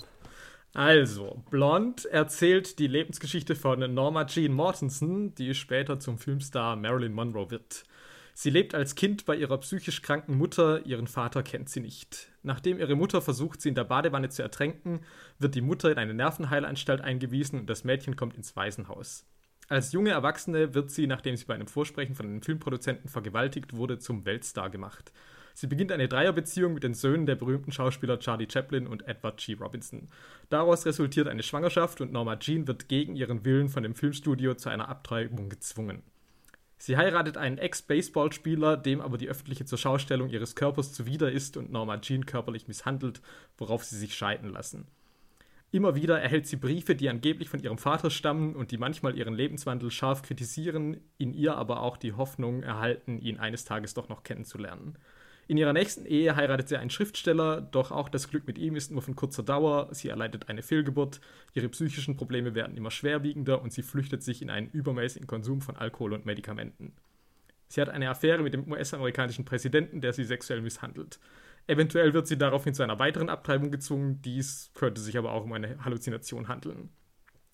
Also, 0.73 1.41
Blond 1.49 2.05
erzählt 2.05 2.79
die 2.79 2.87
Lebensgeschichte 2.87 3.55
von 3.55 3.79
Norma 3.93 4.25
Jean 4.25 4.53
Mortensen, 4.53 5.33
die 5.35 5.53
später 5.53 5.99
zum 5.99 6.17
Filmstar 6.17 6.75
Marilyn 6.75 7.13
Monroe 7.13 7.49
wird. 7.49 7.85
Sie 8.33 8.49
lebt 8.49 8.75
als 8.75 8.95
Kind 8.95 9.25
bei 9.25 9.37
ihrer 9.37 9.57
psychisch 9.59 10.01
kranken 10.01 10.37
Mutter, 10.37 10.85
ihren 10.85 11.07
Vater 11.07 11.41
kennt 11.43 11.69
sie 11.69 11.79
nicht. 11.79 12.29
Nachdem 12.43 12.77
ihre 12.77 12.95
Mutter 12.95 13.21
versucht, 13.21 13.61
sie 13.61 13.69
in 13.69 13.75
der 13.75 13.85
Badewanne 13.85 14.27
zu 14.27 14.41
ertränken, 14.41 14.99
wird 15.39 15.55
die 15.55 15.61
Mutter 15.61 15.89
in 15.89 15.97
eine 15.97 16.13
Nervenheilanstalt 16.13 16.99
eingewiesen 16.99 17.61
und 17.61 17.69
das 17.69 17.85
Mädchen 17.85 18.17
kommt 18.17 18.35
ins 18.35 18.53
Waisenhaus. 18.57 19.25
Als 19.67 19.91
junge 19.93 20.11
Erwachsene 20.11 20.75
wird 20.75 20.91
sie, 20.91 21.07
nachdem 21.07 21.35
sie 21.35 21.45
bei 21.45 21.55
einem 21.55 21.67
Vorsprechen 21.67 22.15
von 22.15 22.27
einem 22.27 22.41
Filmproduzenten 22.41 23.09
vergewaltigt 23.09 23.75
wurde, 23.75 23.97
zum 23.97 24.25
Weltstar 24.25 24.69
gemacht. 24.69 25.11
Sie 25.55 25.67
beginnt 25.67 25.91
eine 25.91 26.09
Dreierbeziehung 26.09 26.73
mit 26.73 26.83
den 26.83 26.93
Söhnen 26.93 27.25
der 27.25 27.35
berühmten 27.35 27.71
Schauspieler 27.71 28.19
Charlie 28.19 28.47
Chaplin 28.51 28.87
und 28.87 29.07
Edward 29.07 29.37
G. 29.37 29.53
Robinson. 29.53 30.09
Daraus 30.49 30.85
resultiert 30.85 31.27
eine 31.27 31.43
Schwangerschaft 31.43 32.01
und 32.01 32.11
Norma 32.11 32.37
Jean 32.37 32.67
wird 32.67 32.89
gegen 32.89 33.15
ihren 33.15 33.45
Willen 33.45 33.69
von 33.69 33.81
dem 33.81 33.95
Filmstudio 33.95 34.55
zu 34.55 34.69
einer 34.69 34.89
Abtreibung 34.89 35.49
gezwungen. 35.49 36.03
Sie 36.77 36.97
heiratet 36.97 37.37
einen 37.37 37.57
Ex-Baseballspieler, 37.57 38.75
dem 38.75 38.99
aber 38.99 39.17
die 39.17 39.29
öffentliche 39.29 39.65
Zurschaustellung 39.65 40.29
ihres 40.29 40.55
Körpers 40.55 40.91
zuwider 40.91 41.31
ist 41.31 41.55
und 41.55 41.71
Norma 41.71 41.99
Jean 42.01 42.25
körperlich 42.25 42.67
misshandelt, 42.67 43.21
worauf 43.57 43.85
sie 43.85 43.97
sich 43.97 44.13
scheiden 44.13 44.49
lassen. 44.49 44.85
Immer 45.75 45.93
wieder 45.93 46.21
erhält 46.21 46.47
sie 46.47 46.55
Briefe, 46.55 46.95
die 46.95 47.09
angeblich 47.09 47.49
von 47.49 47.59
ihrem 47.59 47.77
Vater 47.77 48.09
stammen 48.09 48.55
und 48.55 48.71
die 48.71 48.77
manchmal 48.77 49.17
ihren 49.17 49.33
Lebenswandel 49.33 49.91
scharf 49.91 50.21
kritisieren, 50.21 51.01
in 51.17 51.33
ihr 51.33 51.57
aber 51.57 51.81
auch 51.81 51.97
die 51.97 52.13
Hoffnung 52.13 52.63
erhalten, 52.63 53.19
ihn 53.19 53.39
eines 53.41 53.65
Tages 53.65 53.93
doch 53.93 54.07
noch 54.07 54.23
kennenzulernen. 54.23 54.97
In 55.49 55.57
ihrer 55.57 55.73
nächsten 55.73 56.05
Ehe 56.05 56.37
heiratet 56.37 56.69
sie 56.69 56.77
einen 56.77 56.91
Schriftsteller, 56.91 57.59
doch 57.59 57.91
auch 57.91 58.07
das 58.07 58.29
Glück 58.29 58.47
mit 58.47 58.57
ihm 58.57 58.77
ist 58.77 58.89
nur 58.89 59.01
von 59.01 59.17
kurzer 59.17 59.43
Dauer. 59.43 59.89
Sie 59.91 60.07
erleidet 60.07 60.47
eine 60.47 60.61
Fehlgeburt, 60.61 61.19
ihre 61.53 61.67
psychischen 61.67 62.15
Probleme 62.15 62.55
werden 62.55 62.77
immer 62.77 62.89
schwerwiegender 62.89 63.61
und 63.61 63.73
sie 63.73 63.83
flüchtet 63.83 64.23
sich 64.23 64.41
in 64.41 64.49
einen 64.49 64.69
übermäßigen 64.69 65.27
Konsum 65.27 65.59
von 65.59 65.75
Alkohol 65.75 66.13
und 66.13 66.25
Medikamenten. 66.25 66.93
Sie 67.67 67.81
hat 67.81 67.89
eine 67.89 68.09
Affäre 68.09 68.43
mit 68.43 68.53
dem 68.53 68.71
US-amerikanischen 68.71 69.43
Präsidenten, 69.43 69.99
der 69.99 70.13
sie 70.13 70.23
sexuell 70.23 70.61
misshandelt. 70.61 71.19
Eventuell 71.67 72.13
wird 72.13 72.27
sie 72.27 72.37
daraufhin 72.37 72.73
zu 72.73 72.83
einer 72.83 72.99
weiteren 72.99 73.29
Abtreibung 73.29 73.71
gezwungen, 73.71 74.21
dies 74.21 74.71
könnte 74.75 75.01
sich 75.01 75.17
aber 75.17 75.31
auch 75.31 75.43
um 75.43 75.53
eine 75.53 75.83
Halluzination 75.83 76.47
handeln. 76.47 76.89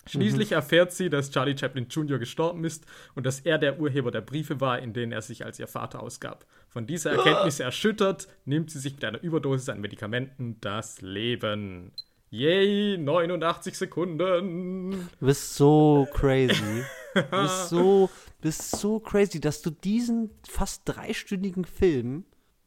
Schließlich 0.07 0.49
mhm. 0.49 0.55
erfährt 0.55 0.91
sie, 0.91 1.09
dass 1.09 1.29
Charlie 1.29 1.57
Chaplin 1.57 1.87
Jr. 1.87 2.17
gestorben 2.17 2.65
ist 2.65 2.85
und 3.13 3.25
dass 3.25 3.41
er 3.41 3.57
der 3.57 3.79
Urheber 3.79 4.09
der 4.09 4.21
Briefe 4.21 4.59
war, 4.59 4.79
in 4.79 4.93
denen 4.93 5.11
er 5.11 5.21
sich 5.21 5.45
als 5.45 5.59
ihr 5.59 5.67
Vater 5.67 6.01
ausgab. 6.01 6.45
Von 6.69 6.87
dieser 6.87 7.11
Erkenntnis 7.17 7.59
erschüttert, 7.59 8.27
nimmt 8.45 8.71
sie 8.71 8.79
sich 8.79 8.95
mit 8.95 9.05
einer 9.05 9.21
Überdosis 9.21 9.69
an 9.69 9.79
Medikamenten 9.79 10.59
das 10.59 11.01
Leben. 11.01 11.91
Yay, 12.31 12.97
89 12.97 13.77
Sekunden. 13.77 14.91
Du 15.19 15.25
bist 15.25 15.55
so 15.55 16.07
crazy. 16.13 16.83
du 17.13 17.23
bist 17.23 17.69
so, 17.69 18.09
bist 18.39 18.71
so 18.77 18.99
crazy, 18.99 19.39
dass 19.39 19.61
du 19.61 19.69
diesen 19.69 20.31
fast 20.47 20.81
dreistündigen 20.85 21.65
Film 21.65 22.25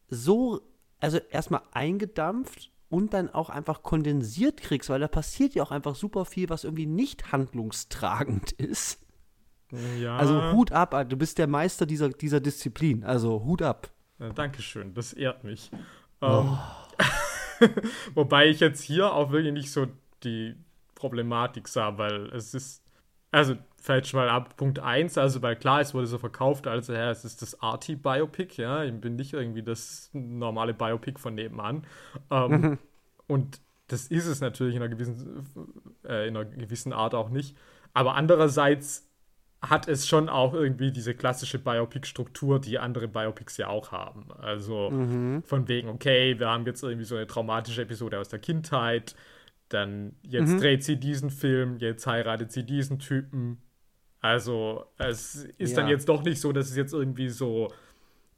so, 0.08 0.60
also 1.00 1.18
erstmal 1.30 1.62
eingedampft 1.72 2.70
und 2.88 3.12
dann 3.12 3.28
auch 3.28 3.50
einfach 3.50 3.82
kondensiert 3.82 4.60
kriegst, 4.60 4.88
weil 4.88 5.00
da 5.00 5.08
passiert 5.08 5.54
ja 5.54 5.62
auch 5.62 5.70
einfach 5.70 5.94
super 5.94 6.24
viel, 6.24 6.48
was 6.48 6.64
irgendwie 6.64 6.86
nicht 6.86 7.32
handlungstragend 7.32 8.52
ist. 8.58 9.00
Ja. 9.98 10.16
Also 10.16 10.52
Hut 10.52 10.70
ab, 10.72 11.08
du 11.08 11.16
bist 11.16 11.38
der 11.38 11.48
Meister 11.48 11.86
dieser, 11.86 12.10
dieser 12.10 12.40
Disziplin. 12.40 13.02
Also 13.02 13.44
Hut 13.44 13.62
ab. 13.62 13.90
Ja, 14.20 14.30
Dankeschön, 14.30 14.94
das 14.94 15.12
ehrt 15.12 15.42
mich. 15.42 15.70
Oh. 16.20 16.56
Ähm, 17.60 17.70
wobei 18.14 18.48
ich 18.48 18.60
jetzt 18.60 18.82
hier 18.82 19.12
auch 19.12 19.32
wirklich 19.32 19.52
nicht 19.52 19.72
so 19.72 19.88
die 20.22 20.54
Problematik 20.94 21.66
sah, 21.66 21.98
weil 21.98 22.26
es 22.28 22.54
ist, 22.54 22.83
also 23.34 23.56
vielleicht 23.80 24.06
schon 24.06 24.20
mal 24.20 24.30
ab 24.30 24.56
Punkt 24.56 24.78
1, 24.78 25.18
also 25.18 25.42
weil 25.42 25.56
klar, 25.56 25.80
es 25.80 25.92
wurde 25.92 26.06
so 26.06 26.18
verkauft, 26.18 26.66
also 26.66 26.92
ja, 26.92 27.10
es 27.10 27.24
ist 27.24 27.42
das 27.42 27.60
Arty-Biopic, 27.60 28.60
ja, 28.60 28.84
ich 28.84 28.94
bin 28.98 29.16
nicht 29.16 29.34
irgendwie 29.34 29.62
das 29.62 30.08
normale 30.12 30.72
Biopic 30.72 31.18
von 31.18 31.34
nebenan. 31.34 31.86
Ähm, 32.30 32.50
mhm. 32.50 32.78
Und 33.26 33.60
das 33.88 34.06
ist 34.06 34.26
es 34.26 34.40
natürlich 34.40 34.76
in 34.76 34.82
einer 34.82 34.94
gewissen, 34.94 35.46
äh, 36.06 36.28
in 36.28 36.36
einer 36.36 36.46
gewissen 36.46 36.92
Art 36.92 37.14
auch 37.14 37.28
nicht. 37.28 37.56
Aber 37.92 38.14
andererseits 38.14 39.06
hat 39.60 39.88
es 39.88 40.08
schon 40.08 40.28
auch 40.28 40.54
irgendwie 40.54 40.90
diese 40.90 41.14
klassische 41.14 41.58
Biopic-Struktur, 41.58 42.60
die 42.60 42.78
andere 42.78 43.08
Biopics 43.08 43.56
ja 43.56 43.68
auch 43.68 43.92
haben. 43.92 44.28
Also 44.40 44.90
mhm. 44.90 45.42
von 45.42 45.68
wegen, 45.68 45.88
okay, 45.88 46.38
wir 46.38 46.48
haben 46.48 46.66
jetzt 46.66 46.82
irgendwie 46.82 47.04
so 47.04 47.16
eine 47.16 47.26
traumatische 47.26 47.82
Episode 47.82 48.18
aus 48.18 48.28
der 48.28 48.38
Kindheit, 48.38 49.14
dann 49.74 50.14
jetzt 50.22 50.52
mhm. 50.52 50.58
dreht 50.60 50.82
sie 50.84 50.96
diesen 50.96 51.28
Film, 51.30 51.76
jetzt 51.78 52.06
heiratet 52.06 52.50
sie 52.52 52.64
diesen 52.64 52.98
Typen, 52.98 53.58
Also 54.20 54.86
es 54.96 55.44
ist 55.58 55.72
Ja. 55.72 55.82
dann 55.82 55.88
jetzt 55.90 56.08
doch 56.08 56.22
nicht 56.22 56.40
so, 56.40 56.50
dass 56.52 56.70
es 56.70 56.76
jetzt 56.76 56.94
irgendwie 56.94 57.28
so 57.28 57.70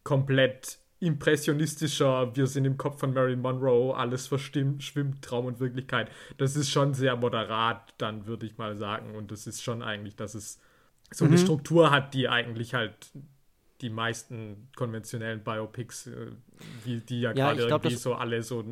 komplett 0.02 0.78
impressionistischer, 0.98 2.34
wir 2.34 2.46
sind 2.46 2.64
im 2.64 2.76
Kopf 2.76 2.98
von 3.00 3.12
Marilyn 3.14 3.40
Monroe, 3.40 3.94
alles 3.94 4.26
verstimmt, 4.26 4.82
schwimmt 4.82 5.22
Traum 5.22 5.46
und 5.46 5.60
Wirklichkeit. 5.60 6.10
Das 6.38 6.56
ist 6.56 6.70
schon 6.70 6.94
sehr 6.94 7.14
moderat, 7.16 7.94
dann 7.98 8.26
würde 8.26 8.46
ich 8.46 8.56
mal 8.58 8.76
sagen. 8.76 9.14
Und 9.14 9.30
das 9.30 9.46
ist 9.46 9.62
schon 9.62 9.82
eigentlich, 9.82 10.16
dass 10.16 10.34
es 10.34 10.58
so 11.12 11.24
Mhm. 11.24 11.30
eine 11.32 11.38
Struktur 11.38 11.90
hat, 11.90 12.14
die 12.14 12.28
eigentlich 12.28 12.74
halt 12.74 13.12
die 13.82 13.90
meisten 13.90 14.68
konventionellen 14.74 15.44
Biopics, 15.44 16.06
äh, 16.06 16.32
wie 16.84 17.00
die 17.00 17.20
ja, 17.20 17.30
Ja, 17.32 17.52
gerade 17.52 17.62
irgendwie 17.68 17.94
so 17.94 18.14
alle 18.14 18.42
so 18.42 18.64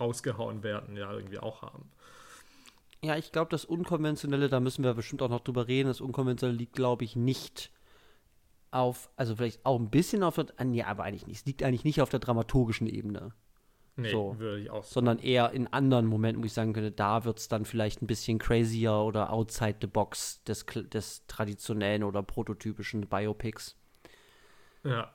rausgehauen 0.00 0.62
werden, 0.62 0.96
ja 0.96 1.12
irgendwie 1.12 1.38
auch 1.38 1.62
haben. 1.62 1.90
Ja, 3.02 3.16
ich 3.16 3.30
glaube, 3.30 3.50
das 3.50 3.64
Unkonventionelle, 3.64 4.48
da 4.48 4.58
müssen 4.60 4.82
wir 4.82 4.94
bestimmt 4.94 5.22
auch 5.22 5.28
noch 5.28 5.40
drüber 5.40 5.68
reden, 5.68 5.88
das 5.88 6.00
Unkonventionelle 6.00 6.58
liegt, 6.58 6.72
glaube 6.74 7.04
ich, 7.04 7.14
nicht 7.14 7.70
auf, 8.70 9.10
also 9.16 9.36
vielleicht 9.36 9.64
auch 9.64 9.78
ein 9.78 9.90
bisschen 9.90 10.22
auf 10.22 10.34
der, 10.34 10.46
nee, 10.64 10.82
aber 10.82 11.04
eigentlich 11.04 11.26
nicht. 11.26 11.38
Es 11.40 11.46
liegt 11.46 11.62
eigentlich 11.62 11.84
nicht 11.84 12.02
auf 12.02 12.10
der 12.10 12.20
dramaturgischen 12.20 12.86
Ebene, 12.86 13.32
Nee, 13.96 14.10
So. 14.10 14.38
würde 14.38 14.60
ich 14.60 14.70
auch 14.70 14.84
sagen. 14.84 14.92
sondern 14.92 15.18
eher 15.18 15.50
in 15.52 15.66
anderen 15.72 16.06
Momenten, 16.06 16.42
wo 16.42 16.46
ich 16.46 16.52
sagen 16.52 16.72
könnte, 16.72 16.92
da 16.92 17.24
wird 17.24 17.38
es 17.38 17.48
dann 17.48 17.64
vielleicht 17.64 18.00
ein 18.02 18.06
bisschen 18.06 18.38
crazier 18.38 18.92
oder 18.92 19.32
outside 19.32 19.76
the 19.80 19.86
box 19.86 20.42
des, 20.44 20.64
des 20.66 21.26
traditionellen 21.26 22.04
oder 22.04 22.22
prototypischen 22.22 23.08
Biopics. 23.08 23.76
Ja. 24.84 25.12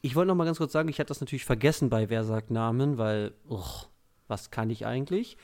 Ich 0.00 0.14
wollte 0.14 0.28
noch 0.28 0.34
mal 0.34 0.44
ganz 0.44 0.58
kurz 0.58 0.72
sagen, 0.72 0.88
ich 0.88 0.98
hatte 1.00 1.08
das 1.08 1.20
natürlich 1.20 1.44
vergessen 1.44 1.90
bei 1.90 2.08
Wer 2.10 2.24
sagt 2.24 2.50
Namen, 2.50 2.98
weil, 2.98 3.34
uch, 3.48 3.87
was 4.28 4.50
kann 4.50 4.70
ich 4.70 4.86
eigentlich? 4.86 5.36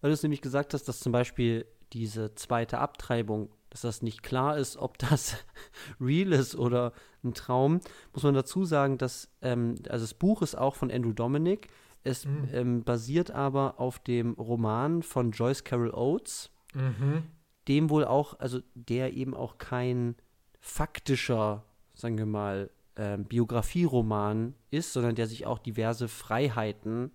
Weil 0.00 0.10
du 0.10 0.14
es 0.14 0.22
nämlich 0.22 0.42
gesagt 0.42 0.74
hast, 0.74 0.88
dass 0.88 1.00
zum 1.00 1.12
Beispiel 1.12 1.66
diese 1.92 2.34
zweite 2.34 2.78
Abtreibung, 2.78 3.50
dass 3.70 3.82
das 3.82 4.02
nicht 4.02 4.22
klar 4.22 4.58
ist, 4.58 4.76
ob 4.76 4.98
das 4.98 5.36
real 6.00 6.32
ist 6.32 6.56
oder 6.56 6.92
ein 7.22 7.34
Traum, 7.34 7.80
muss 8.12 8.22
man 8.22 8.34
dazu 8.34 8.64
sagen, 8.64 8.98
dass, 8.98 9.28
ähm, 9.42 9.76
also 9.88 10.04
das 10.04 10.14
Buch 10.14 10.42
ist 10.42 10.56
auch 10.56 10.74
von 10.74 10.90
Andrew 10.90 11.12
Dominic, 11.12 11.68
es 12.02 12.26
ähm, 12.52 12.84
basiert 12.84 13.30
aber 13.30 13.80
auf 13.80 13.98
dem 13.98 14.34
Roman 14.34 15.02
von 15.02 15.30
Joyce 15.30 15.64
Carol 15.64 15.90
Oates, 15.94 16.50
Mhm. 16.74 17.22
dem 17.68 17.88
wohl 17.88 18.04
auch, 18.04 18.38
also 18.40 18.60
der 18.74 19.14
eben 19.14 19.32
auch 19.34 19.58
kein 19.58 20.16
faktischer, 20.60 21.64
sagen 21.94 22.18
wir 22.18 22.26
mal, 22.26 22.70
ähm, 22.96 23.24
Biografieroman 23.24 24.54
ist, 24.70 24.92
sondern 24.92 25.14
der 25.14 25.26
sich 25.26 25.46
auch 25.46 25.58
diverse 25.58 26.08
Freiheiten 26.08 27.10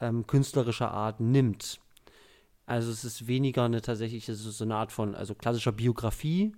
ähm, 0.00 0.26
künstlerischer 0.26 0.90
Art 0.90 1.20
nimmt. 1.20 1.80
Also 2.66 2.90
es 2.90 3.04
ist 3.04 3.26
weniger 3.26 3.64
eine 3.64 3.80
tatsächliche, 3.80 4.32
es 4.32 4.44
ist 4.44 4.58
so 4.58 4.64
eine 4.64 4.76
Art 4.76 4.92
von, 4.92 5.14
also 5.14 5.34
klassischer 5.34 5.72
Biografie 5.72 6.54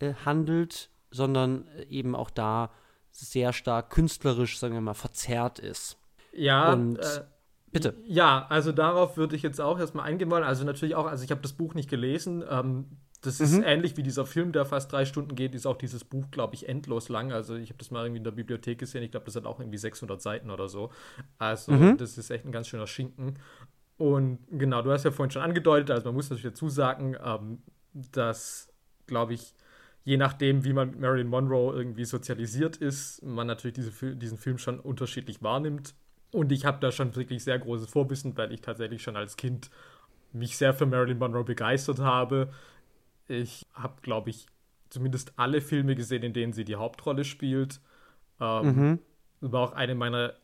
äh, 0.00 0.14
handelt, 0.24 0.90
sondern 1.10 1.68
äh, 1.68 1.84
eben 1.84 2.14
auch 2.16 2.30
da 2.30 2.70
sehr 3.12 3.52
stark 3.52 3.90
künstlerisch, 3.90 4.58
sagen 4.58 4.74
wir 4.74 4.80
mal, 4.80 4.94
verzerrt 4.94 5.58
ist. 5.58 5.98
Ja, 6.32 6.72
Und- 6.72 6.98
äh, 6.98 7.24
Bitte. 7.72 7.94
Ja, 8.04 8.46
also 8.48 8.72
darauf 8.72 9.16
würde 9.16 9.36
ich 9.36 9.42
jetzt 9.42 9.60
auch 9.60 9.78
erstmal 9.78 10.04
eingehen 10.06 10.28
wollen. 10.28 10.42
Also 10.42 10.64
natürlich 10.64 10.96
auch, 10.96 11.06
also 11.06 11.22
ich 11.22 11.30
habe 11.30 11.40
das 11.40 11.52
Buch 11.52 11.74
nicht 11.74 11.88
gelesen. 11.88 12.42
Ähm, 12.50 12.86
das 13.22 13.40
ist 13.40 13.58
Mhm. 13.58 13.64
ähnlich 13.64 13.96
wie 13.96 14.02
dieser 14.02 14.24
Film, 14.26 14.52
der 14.52 14.64
fast 14.64 14.92
drei 14.92 15.04
Stunden 15.04 15.34
geht, 15.34 15.54
ist 15.54 15.66
auch 15.66 15.76
dieses 15.76 16.04
Buch, 16.04 16.30
glaube 16.30 16.54
ich, 16.54 16.68
endlos 16.68 17.08
lang. 17.08 17.32
Also 17.32 17.54
ich 17.56 17.68
habe 17.70 17.78
das 17.78 17.90
mal 17.90 18.04
irgendwie 18.04 18.18
in 18.18 18.24
der 18.24 18.30
Bibliothek 18.30 18.78
gesehen. 18.78 19.02
Ich 19.02 19.10
glaube, 19.10 19.26
das 19.26 19.36
hat 19.36 19.44
auch 19.46 19.60
irgendwie 19.60 19.78
600 19.78 20.22
Seiten 20.22 20.50
oder 20.50 20.68
so. 20.68 20.90
Also 21.38 21.72
Mhm. 21.72 21.96
das 21.98 22.16
ist 22.18 22.30
echt 22.30 22.44
ein 22.46 22.52
ganz 22.52 22.68
schöner 22.68 22.86
Schinken. 22.86 23.38
Und 23.98 24.38
genau, 24.50 24.82
du 24.82 24.90
hast 24.92 25.04
ja 25.04 25.10
vorhin 25.10 25.30
schon 25.30 25.42
angedeutet, 25.42 25.90
also 25.90 26.06
man 26.06 26.14
muss 26.14 26.30
natürlich 26.30 26.52
dazu 26.52 26.68
sagen, 26.70 27.16
ähm, 27.22 27.62
dass, 27.92 28.72
glaube 29.06 29.34
ich, 29.34 29.54
je 30.04 30.16
nachdem, 30.16 30.64
wie 30.64 30.72
man 30.72 30.90
mit 30.90 31.00
Marilyn 31.00 31.28
Monroe 31.28 31.74
irgendwie 31.74 32.04
sozialisiert 32.06 32.78
ist, 32.78 33.22
man 33.22 33.46
natürlich 33.46 33.74
diese, 33.74 34.16
diesen 34.16 34.38
Film 34.38 34.56
schon 34.58 34.80
unterschiedlich 34.80 35.42
wahrnimmt. 35.42 35.94
Und 36.32 36.52
ich 36.52 36.64
habe 36.64 36.78
da 36.80 36.92
schon 36.92 37.14
wirklich 37.16 37.44
sehr 37.44 37.58
großes 37.58 37.90
Vorwissen, 37.90 38.36
weil 38.38 38.52
ich 38.52 38.62
tatsächlich 38.62 39.02
schon 39.02 39.16
als 39.16 39.36
Kind 39.36 39.70
mich 40.32 40.56
sehr 40.56 40.72
für 40.74 40.86
Marilyn 40.86 41.18
Monroe 41.18 41.44
begeistert 41.44 41.98
habe. 41.98 42.50
Ich 43.30 43.62
habe, 43.74 44.00
glaube 44.02 44.30
ich, 44.30 44.46
zumindest 44.90 45.32
alle 45.38 45.60
Filme 45.60 45.94
gesehen, 45.94 46.22
in 46.22 46.32
denen 46.32 46.52
sie 46.52 46.64
die 46.64 46.76
Hauptrolle 46.76 47.24
spielt. 47.24 47.80
Ähm, 48.40 48.66
Mhm. 48.66 48.98
war 49.40 49.62
auch 49.62 49.72
eine 49.72 49.94
meiner 49.94 50.34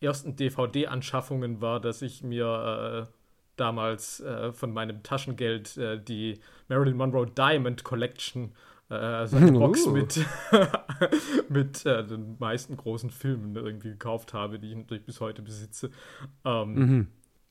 ersten 0.00 0.36
DVD-Anschaffungen 0.36 1.60
war, 1.60 1.80
dass 1.80 2.02
ich 2.02 2.22
mir 2.22 3.06
äh, 3.08 3.12
damals 3.56 4.20
äh, 4.20 4.52
von 4.52 4.72
meinem 4.72 5.02
Taschengeld 5.02 5.76
äh, 5.78 6.02
die 6.02 6.40
Marilyn 6.68 6.96
Monroe 6.96 7.26
Diamond 7.26 7.84
Collection, 7.84 8.54
äh, 8.90 8.94
also 8.94 9.38
eine 9.38 9.52
Box 9.52 9.86
Uh. 9.86 9.92
mit, 9.92 10.20
mit 11.48 11.86
äh, 11.86 12.04
den 12.06 12.36
meisten 12.38 12.76
großen 12.76 13.10
Filmen 13.10 13.56
irgendwie 13.56 13.90
gekauft 13.90 14.34
habe, 14.34 14.58
die 14.58 14.70
ich 14.70 14.76
natürlich 14.76 15.04
bis 15.04 15.20
heute 15.20 15.42
besitze. 15.42 15.90
Ähm, 16.44 16.74
Mhm. 16.74 17.06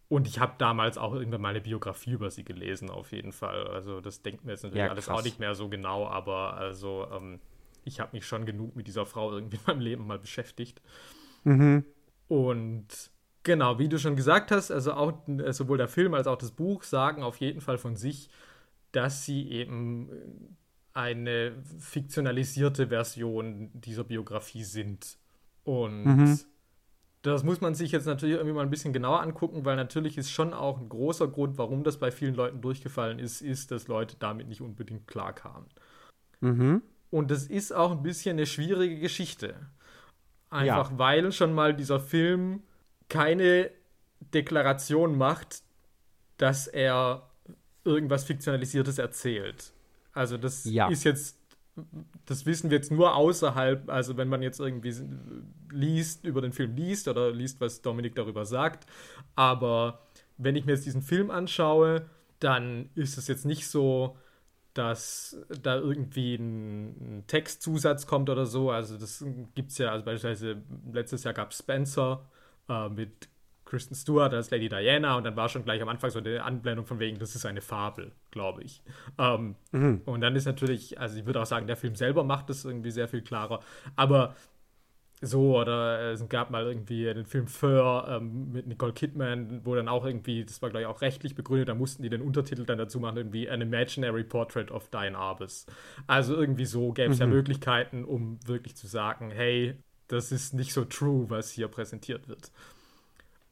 Und 0.08 0.28
ich 0.28 0.40
habe 0.40 0.54
damals 0.60 0.98
auch 0.98 1.14
irgendwann 1.14 1.42
mal 1.42 1.50
eine 1.50 1.62
Biografie 1.62 2.12
über 2.12 2.30
sie 2.30 2.44
gelesen, 2.44 2.90
auf 2.92 3.12
jeden 3.12 3.32
Fall. 3.32 3.68
Also 3.68 4.02
das 4.02 4.22
denkt 4.22 4.46
mir 4.46 4.52
jetzt 4.52 4.64
natürlich 4.64 4.84
Ja, 4.84 4.92
alles 4.92 5.10
auch 5.10 5.24
nicht 5.24 5.40
mehr 5.40 5.56
so 5.56 5.68
genau, 5.68 6.08
aber 6.08 6.54
also 6.56 7.08
ähm, 7.12 7.40
ich 7.84 8.00
habe 8.00 8.12
mich 8.14 8.26
schon 8.28 8.46
genug 8.46 8.76
mit 8.76 8.88
dieser 8.88 9.06
Frau 9.06 9.32
irgendwie 9.32 9.58
in 9.58 9.64
meinem 9.66 9.80
Leben 9.80 10.06
mal 10.08 10.20
beschäftigt. 10.20 10.82
Mhm. 11.44 11.86
Und 12.28 13.12
genau, 13.44 13.80
wie 13.80 13.90
du 13.90 13.98
schon 14.00 14.16
gesagt 14.16 14.52
hast, 14.52 14.72
also 14.72 14.94
auch 14.94 15.28
äh, 15.28 15.54
sowohl 15.54 15.78
der 15.78 15.88
Film 15.88 16.14
als 16.14 16.28
auch 16.28 16.38
das 16.38 16.52
Buch 16.52 16.84
sagen 16.84 17.24
auf 17.24 17.38
jeden 17.38 17.62
Fall 17.62 17.78
von 17.78 17.96
sich, 17.96 18.30
dass 18.92 19.26
sie 19.26 19.50
eben 19.52 20.10
äh, 20.12 20.16
eine 20.94 21.54
fiktionalisierte 21.80 22.88
Version 22.88 23.70
dieser 23.74 24.04
Biografie 24.04 24.64
sind. 24.64 25.18
Und 25.64 26.04
Mhm. 26.06 26.40
Das 27.32 27.44
muss 27.44 27.62
man 27.62 27.76
sich 27.76 27.92
jetzt 27.92 28.06
natürlich 28.06 28.36
irgendwie 28.36 28.56
mal 28.56 28.64
ein 28.64 28.70
bisschen 28.70 28.94
genauer 28.94 29.22
angucken, 29.22 29.66
weil 29.66 29.76
natürlich 29.76 30.18
ist 30.18 30.32
schon 30.32 30.54
auch 30.54 30.80
ein 30.80 30.90
großer 30.90 31.28
Grund, 31.28 31.58
warum 31.58 31.84
das 31.84 31.98
bei 31.98 32.12
vielen 32.12 32.36
Leuten 32.36 32.62
durchgefallen 32.62 33.20
ist, 33.20 33.42
ist, 33.42 33.72
dass 33.72 33.88
Leute 33.88 34.16
damit 34.20 34.48
nicht 34.48 34.62
unbedingt 34.62 35.08
klarkamen. 35.08 35.68
Mhm. 36.42 36.82
Und 37.12 37.32
das 37.32 37.48
ist 37.48 37.74
auch 37.74 37.92
ein 37.92 38.04
bisschen 38.04 38.34
eine 38.38 38.46
schwierige 38.46 39.00
Geschichte. 39.00 39.56
Einfach 40.50 40.92
weil 40.98 41.32
schon 41.32 41.54
mal 41.54 41.76
dieser 41.76 42.00
Film 42.00 42.64
keine 43.10 43.72
Deklaration 44.34 45.18
macht, 45.18 45.64
dass 46.38 46.68
er 46.68 47.30
irgendwas 47.84 48.24
Fiktionalisiertes 48.24 48.98
erzählt. 48.98 49.74
Also 50.14 50.38
das 50.38 50.66
Ja. 50.66 50.90
ist 50.90 51.04
jetzt, 51.04 51.38
das 52.26 52.46
wissen 52.46 52.70
wir 52.70 52.78
jetzt 52.78 52.92
nur 52.92 53.16
außerhalb, 53.16 53.90
also 53.90 54.18
wenn 54.18 54.28
man 54.28 54.42
jetzt 54.42 54.60
irgendwie 54.60 54.94
liest, 55.72 56.26
über 56.26 56.42
den 56.42 56.54
Film 56.54 56.76
liest 56.76 57.08
oder 57.08 57.32
liest, 57.32 57.62
was 57.62 57.82
Dominik 57.82 58.16
darüber 58.16 58.46
sagt. 58.46 58.88
Aber 59.36 60.00
wenn 60.38 60.56
ich 60.56 60.66
mir 60.66 60.74
jetzt 60.74 60.86
diesen 60.86 61.02
Film 61.02 61.32
anschaue, 61.32 62.10
dann 62.40 62.90
ist 62.96 63.18
es 63.18 63.28
jetzt 63.28 63.46
nicht 63.46 63.68
so, 63.68 64.18
dass 64.74 65.38
da 65.62 65.78
irgendwie 65.78 66.36
ein, 66.36 67.24
Textzusatz 67.28 68.08
kommt 68.08 68.30
oder 68.30 68.46
so. 68.46 68.72
Also 68.72 68.98
das 68.98 69.24
gibt 69.54 69.72
es 69.72 69.78
ja, 69.78 69.92
also 69.92 70.04
beispielsweise 70.04 70.62
letztes 70.92 71.24
Jahr 71.24 71.34
gab 71.34 71.52
es 71.52 71.60
Spencer 71.60 72.28
äh, 72.68 72.90
mit 72.90 73.30
Kristen 73.66 73.96
Stewart 73.96 74.34
als 74.34 74.52
Lady 74.52 74.70
Diana 74.70 75.18
und 75.18 75.24
dann 75.24 75.36
war 75.36 75.50
schon 75.50 75.64
gleich 75.64 75.82
am 75.82 75.90
Anfang 75.90 76.10
so 76.12 76.20
eine 76.20 76.44
Anblendung 76.44 76.86
von 76.86 77.00
wegen, 77.00 77.20
das 77.20 77.36
ist 77.36 77.46
eine 77.46 77.62
Fabel, 77.62 78.12
glaube 78.32 78.64
ich. 78.64 78.82
Ähm, 79.18 79.56
Und 80.06 80.22
dann 80.22 80.36
ist 80.36 80.46
natürlich, 80.46 81.00
also 81.00 81.18
ich 81.18 81.26
würde 81.26 81.42
auch 81.42 81.46
sagen, 81.48 81.68
der 81.68 81.78
Film 81.78 81.96
selber 81.96 82.24
macht 82.24 82.50
das 82.50 82.64
irgendwie 82.66 82.92
sehr 82.92 83.08
viel 83.08 83.22
klarer. 83.24 83.62
Aber 83.96 84.36
so, 85.22 85.60
oder 85.60 86.12
es 86.12 86.28
gab 86.30 86.52
mal 86.52 86.66
irgendwie 86.66 87.06
den 87.06 87.26
Film 87.26 87.48
Fur 87.48 88.06
ähm, 88.10 88.52
mit 88.52 88.68
Nicole 88.68 88.94
Kidman, 88.94 89.62
wo 89.66 89.74
dann 89.76 89.88
auch 89.88 90.06
irgendwie, 90.06 90.46
das 90.46 90.62
war 90.62 90.70
glaube 90.70 90.82
ich 90.84 90.88
auch 90.88 91.02
rechtlich 91.02 91.36
begründet, 91.36 91.70
da 91.70 91.76
mussten 91.76 92.04
die 92.04 92.10
den 92.10 92.22
Untertitel 92.22 92.66
dann 92.66 92.78
dazu 92.78 93.00
machen, 93.00 93.18
irgendwie 93.18 93.50
An 93.50 93.62
Imaginary 93.62 94.24
Portrait 94.24 94.72
of 94.72 94.90
Diane 94.90 95.18
Arbus. 95.18 95.66
Also 96.08 96.36
irgendwie 96.36 96.66
so 96.66 96.92
gäbe 96.94 97.12
es 97.12 97.20
ja 97.20 97.28
Möglichkeiten, 97.28 98.04
um 98.06 98.40
wirklich 98.46 98.76
zu 98.76 98.88
sagen, 98.88 99.32
hey, 99.32 99.78
das 100.08 100.32
ist 100.32 100.54
nicht 100.54 100.74
so 100.74 100.86
true, 100.86 101.30
was 101.30 101.52
hier 101.52 101.68
präsentiert 101.70 102.28
wird. 102.28 102.52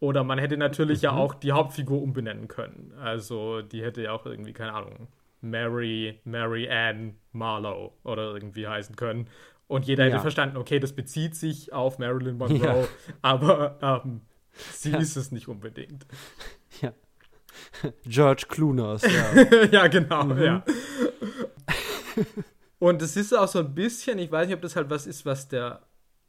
Oder 0.04 0.26
man 0.26 0.38
hätte 0.38 0.58
natürlich 0.58 1.02
ja 1.02 1.14
auch 1.14 1.34
die 1.34 1.54
Hauptfigur 1.54 2.02
umbenennen 2.02 2.50
können. 2.50 2.92
Also 3.02 3.62
die 3.62 3.82
hätte 3.82 4.02
ja 4.02 4.12
auch 4.12 4.26
irgendwie, 4.26 4.52
keine 4.52 4.74
Ahnung, 4.74 5.08
Mary, 5.40 6.20
Mary 6.26 6.70
Ann 6.70 7.16
Marlowe 7.32 7.94
oder 8.04 8.34
irgendwie 8.34 8.68
heißen 8.68 8.98
können. 8.98 9.30
Und 9.68 9.86
jeder 9.86 10.04
hätte 10.04 10.18
Ja. 10.18 10.22
verstanden, 10.22 10.58
okay, 10.58 10.82
das 10.82 10.92
bezieht 10.92 11.36
sich 11.38 11.72
auf 11.72 12.00
Marilyn 12.00 12.38
Monroe, 12.38 12.86
aber 13.22 13.78
ähm, 13.82 14.20
sie 14.74 14.92
Ja. 14.92 14.98
ist 14.98 15.16
es 15.16 15.32
nicht 15.32 15.48
unbedingt. 15.48 16.06
Ja. 16.82 16.92
George 18.06 18.46
Clooners, 18.50 19.04
ja. 19.04 19.64
ja, 19.72 19.88
genau, 19.88 20.34
ja. 20.34 20.64
Und 22.80 23.02
es 23.02 23.16
ist 23.16 23.32
auch 23.32 23.48
so 23.48 23.60
ein 23.60 23.74
bisschen, 23.74 24.20
ich 24.20 24.30
weiß 24.32 24.48
nicht, 24.48 24.56
ob 24.56 24.62
das 24.62 24.76
halt 24.76 24.90
was 24.90 25.06
ist, 25.08 25.26
was 25.26 25.48
der, 25.48 25.82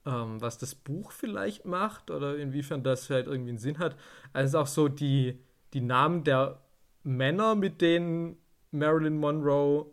ähm, 0.07 0.41
was 0.41 0.59
das 0.59 0.75
Buch 0.75 1.13
vielleicht 1.13 1.65
macht 1.65 2.11
oder 2.11 2.37
inwiefern 2.37 2.83
das 2.83 3.09
halt 3.11 3.27
irgendwie 3.27 3.51
einen 3.51 3.59
Sinn 3.59 3.79
hat. 3.79 3.97
Also 4.33 4.61
auch 4.61 4.67
so 4.67 4.89
die, 4.89 5.39
die 5.73 5.81
Namen 5.81 6.25
der 6.25 6.61
Männer, 7.03 7.55
mit 7.55 7.81
denen 7.81 8.37
Marilyn 8.71 9.19
Monroe 9.19 9.87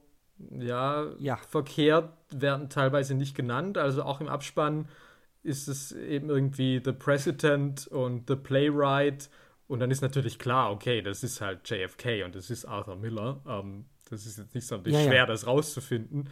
ja, 0.57 1.07
ja, 1.19 1.35
verkehrt, 1.37 2.11
werden 2.31 2.69
teilweise 2.69 3.13
nicht 3.13 3.35
genannt. 3.35 3.77
Also 3.77 4.03
auch 4.03 4.21
im 4.21 4.27
Abspann 4.27 4.87
ist 5.43 5.67
es 5.67 5.91
eben 5.91 6.29
irgendwie 6.29 6.81
The 6.83 6.93
President 6.93 7.87
und 7.87 8.27
The 8.27 8.35
Playwright. 8.35 9.29
Und 9.67 9.79
dann 9.79 9.91
ist 9.91 10.01
natürlich 10.01 10.39
klar, 10.39 10.71
okay, 10.71 11.01
das 11.01 11.23
ist 11.23 11.41
halt 11.41 11.69
JFK 11.69 12.23
und 12.25 12.35
das 12.35 12.49
ist 12.49 12.65
Arthur 12.65 12.95
Miller. 12.95 13.41
Ähm, 13.47 13.85
das 14.09 14.25
ist 14.25 14.37
jetzt 14.37 14.53
nicht 14.53 14.67
so 14.67 14.75
ja, 14.75 15.03
schwer, 15.03 15.13
ja. 15.13 15.25
das 15.25 15.47
rauszufinden. 15.47 16.29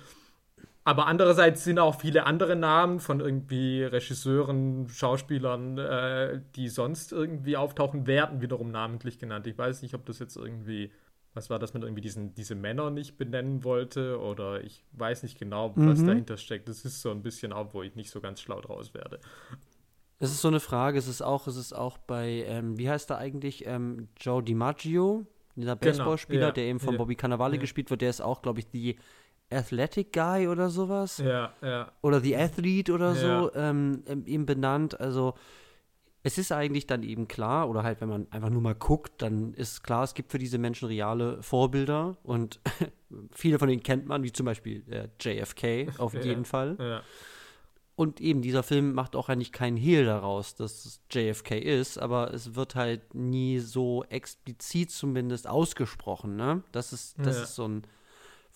Aber 0.89 1.05
andererseits 1.05 1.63
sind 1.63 1.77
auch 1.77 1.99
viele 1.99 2.25
andere 2.25 2.55
Namen 2.55 2.99
von 2.99 3.19
irgendwie 3.19 3.83
Regisseuren, 3.83 4.89
Schauspielern, 4.89 5.77
äh, 5.77 6.41
die 6.55 6.67
sonst 6.67 7.11
irgendwie 7.11 7.57
auftauchen, 7.57 8.07
werden 8.07 8.41
wiederum 8.41 8.71
namentlich 8.71 9.19
genannt. 9.19 9.45
Ich 9.45 9.55
weiß 9.55 9.83
nicht, 9.83 9.93
ob 9.93 10.07
das 10.07 10.17
jetzt 10.17 10.35
irgendwie, 10.35 10.91
was 11.35 11.51
war 11.51 11.59
das, 11.59 11.75
man 11.75 11.83
irgendwie 11.83 12.01
diesen, 12.01 12.33
diese 12.33 12.55
Männer 12.55 12.89
nicht 12.89 13.17
benennen 13.19 13.63
wollte 13.63 14.19
oder 14.19 14.63
ich 14.63 14.83
weiß 14.93 15.21
nicht 15.21 15.37
genau, 15.37 15.73
was 15.75 15.99
mhm. 15.99 16.07
dahinter 16.07 16.37
steckt. 16.37 16.67
Das 16.67 16.83
ist 16.83 17.03
so 17.03 17.11
ein 17.11 17.21
bisschen 17.21 17.53
auch, 17.53 17.71
wo 17.75 17.83
ich 17.83 17.95
nicht 17.95 18.09
so 18.09 18.19
ganz 18.19 18.41
schlau 18.41 18.59
draus 18.59 18.95
werde. 18.95 19.19
Es 20.17 20.31
ist 20.31 20.41
so 20.41 20.47
eine 20.47 20.59
Frage, 20.59 20.97
es 20.97 21.07
ist 21.07 21.21
auch, 21.21 21.45
es 21.45 21.55
ist 21.55 21.71
auch 21.71 21.99
bei, 21.99 22.45
ähm, 22.47 22.79
wie 22.79 22.89
heißt 22.89 23.11
er 23.11 23.19
eigentlich, 23.19 23.67
ähm, 23.67 24.07
Joe 24.19 24.41
DiMaggio, 24.41 25.27
dieser 25.55 25.75
genau, 25.75 25.91
Baseballspieler, 25.91 26.39
genau, 26.39 26.47
ja, 26.47 26.53
der 26.53 26.63
eben 26.63 26.79
von 26.79 26.93
ja, 26.93 26.97
Bobby 26.97 27.15
Cannavale 27.15 27.57
ja. 27.57 27.61
gespielt 27.61 27.91
wird, 27.91 28.01
der 28.01 28.09
ist 28.09 28.21
auch, 28.21 28.41
glaube 28.41 28.57
ich, 28.57 28.71
die 28.71 28.97
Athletic 29.51 30.13
Guy 30.13 30.47
oder 30.47 30.69
sowas. 30.69 31.17
Ja, 31.17 31.53
ja. 31.61 31.91
Oder 32.01 32.21
The 32.21 32.35
Athlete 32.35 32.91
oder 32.91 33.15
so 33.15 33.53
ähm, 33.55 34.03
ähm, 34.07 34.23
eben 34.25 34.45
benannt. 34.45 34.99
Also 34.99 35.33
es 36.21 36.37
ist 36.37 36.51
eigentlich 36.51 36.85
dann 36.85 37.03
eben 37.03 37.27
klar, 37.27 37.69
oder 37.69 37.83
halt, 37.83 38.01
wenn 38.01 38.09
man 38.09 38.27
einfach 38.31 38.49
nur 38.49 38.61
mal 38.61 38.75
guckt, 38.75 39.21
dann 39.21 39.53
ist 39.53 39.83
klar, 39.83 40.03
es 40.03 40.13
gibt 40.13 40.31
für 40.31 40.37
diese 40.37 40.57
Menschen 40.57 40.87
reale 40.87 41.41
Vorbilder 41.41 42.17
und 42.23 42.59
viele 43.31 43.57
von 43.57 43.69
denen 43.69 43.83
kennt 43.83 44.05
man, 44.07 44.23
wie 44.23 44.31
zum 44.31 44.45
Beispiel 44.45 44.83
äh, 44.89 45.07
JFK 45.19 45.87
auf 45.97 46.13
ja, 46.13 46.21
jeden 46.21 46.45
Fall. 46.45 46.75
Ja. 46.79 47.01
Und 47.95 48.21
eben, 48.21 48.41
dieser 48.41 48.63
Film 48.63 48.93
macht 48.93 49.15
auch 49.15 49.27
eigentlich 49.27 49.51
keinen 49.51 49.75
Hehl 49.75 50.05
daraus, 50.05 50.55
dass 50.55 50.85
es 50.85 51.01
JFK 51.11 51.59
ist, 51.59 51.97
aber 51.97 52.33
es 52.33 52.55
wird 52.55 52.75
halt 52.75 53.13
nie 53.13 53.59
so 53.59 54.05
explizit 54.05 54.91
zumindest 54.91 55.47
ausgesprochen, 55.47 56.37
ne? 56.37 56.63
Das 56.71 56.93
ist, 56.93 57.15
das 57.19 57.35
ja. 57.35 57.43
ist 57.43 57.55
so 57.55 57.67
ein 57.67 57.83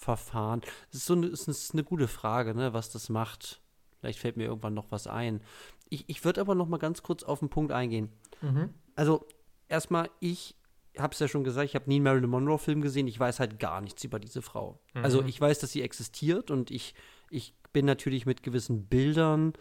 Verfahren. 0.03 0.61
Das 0.91 1.01
ist 1.01 1.05
so 1.05 1.13
eine, 1.13 1.27
ist 1.27 1.73
eine 1.73 1.83
gute 1.83 2.07
Frage, 2.07 2.53
ne, 2.53 2.73
was 2.73 2.89
das 2.89 3.09
macht. 3.09 3.61
Vielleicht 3.99 4.19
fällt 4.19 4.35
mir 4.35 4.45
irgendwann 4.45 4.73
noch 4.73 4.91
was 4.91 5.07
ein. 5.07 5.41
Ich, 5.89 6.03
ich 6.09 6.25
würde 6.25 6.41
aber 6.41 6.55
noch 6.55 6.67
mal 6.67 6.77
ganz 6.77 7.03
kurz 7.03 7.23
auf 7.23 7.39
den 7.39 7.49
Punkt 7.49 7.71
eingehen. 7.71 8.09
Mhm. 8.41 8.73
Also, 8.95 9.25
erstmal, 9.69 10.09
ich 10.19 10.55
habe 10.97 11.13
es 11.13 11.19
ja 11.19 11.27
schon 11.27 11.45
gesagt, 11.45 11.65
ich 11.65 11.75
habe 11.75 11.87
nie 11.87 11.95
einen 11.95 12.03
Marilyn 12.03 12.29
Monroe-Film 12.29 12.81
gesehen. 12.81 13.07
Ich 13.07 13.19
weiß 13.19 13.39
halt 13.39 13.59
gar 13.59 13.79
nichts 13.79 14.03
über 14.03 14.19
diese 14.19 14.41
Frau. 14.41 14.79
Mhm. 14.93 15.05
Also, 15.05 15.23
ich 15.23 15.39
weiß, 15.39 15.59
dass 15.59 15.71
sie 15.71 15.81
existiert 15.81 16.51
und 16.51 16.69
ich, 16.69 16.95
ich 17.29 17.55
bin 17.71 17.85
natürlich 17.85 18.25
mit 18.25 18.43
gewissen 18.43 18.87
Bildern, 18.87 19.53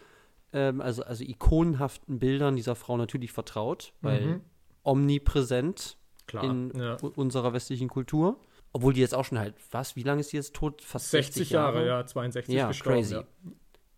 ähm, 0.51 0.81
also, 0.81 1.03
also 1.03 1.23
ikonenhaften 1.23 2.19
Bildern 2.19 2.57
dieser 2.57 2.75
Frau 2.75 2.97
natürlich 2.97 3.31
vertraut, 3.31 3.93
weil 4.01 4.25
mhm. 4.25 4.41
omnipräsent 4.83 5.97
Klar, 6.27 6.43
in 6.43 6.71
ja. 6.75 6.97
unserer 7.15 7.53
westlichen 7.53 7.87
Kultur. 7.87 8.37
Obwohl 8.73 8.93
die 8.93 9.01
jetzt 9.01 9.13
auch 9.13 9.23
schon 9.23 9.39
halt, 9.39 9.55
was, 9.71 9.95
wie 9.95 10.03
lange 10.03 10.21
ist 10.21 10.33
die 10.33 10.37
jetzt 10.37 10.55
tot? 10.55 10.81
Fast 10.81 11.11
60, 11.11 11.35
60 11.35 11.49
Jahre, 11.51 11.85
Jahre, 11.85 11.87
ja, 11.87 12.05
62 12.05 12.53
ja, 12.53 12.67
gestorben. 12.67 12.99
Crazy. 12.99 13.13
Ja, 13.13 13.25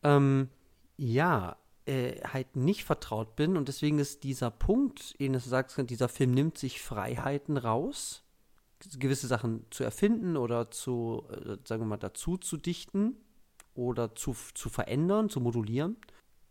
ähm, 0.03 0.49
ja 0.97 1.57
äh, 1.85 2.19
halt 2.21 2.55
nicht 2.55 2.83
vertraut 2.83 3.35
bin 3.35 3.57
und 3.57 3.67
deswegen 3.67 3.99
ist 3.99 4.23
dieser 4.23 4.51
Punkt, 4.51 5.19
den 5.19 5.33
du 5.33 5.39
sagst, 5.39 5.79
dieser 5.89 6.09
Film 6.09 6.31
nimmt 6.31 6.57
sich 6.57 6.81
Freiheiten 6.81 7.57
raus, 7.57 8.23
gewisse 8.99 9.27
Sachen 9.27 9.65
zu 9.69 9.83
erfinden 9.83 10.35
oder 10.35 10.71
zu, 10.71 11.23
äh, 11.31 11.57
sagen 11.63 11.83
wir 11.83 11.87
mal, 11.87 11.97
dazu 11.97 12.37
zu 12.37 12.57
dichten 12.57 13.15
oder 13.75 14.15
zu, 14.15 14.35
zu 14.53 14.69
verändern, 14.69 15.29
zu 15.29 15.39
modulieren, 15.39 15.95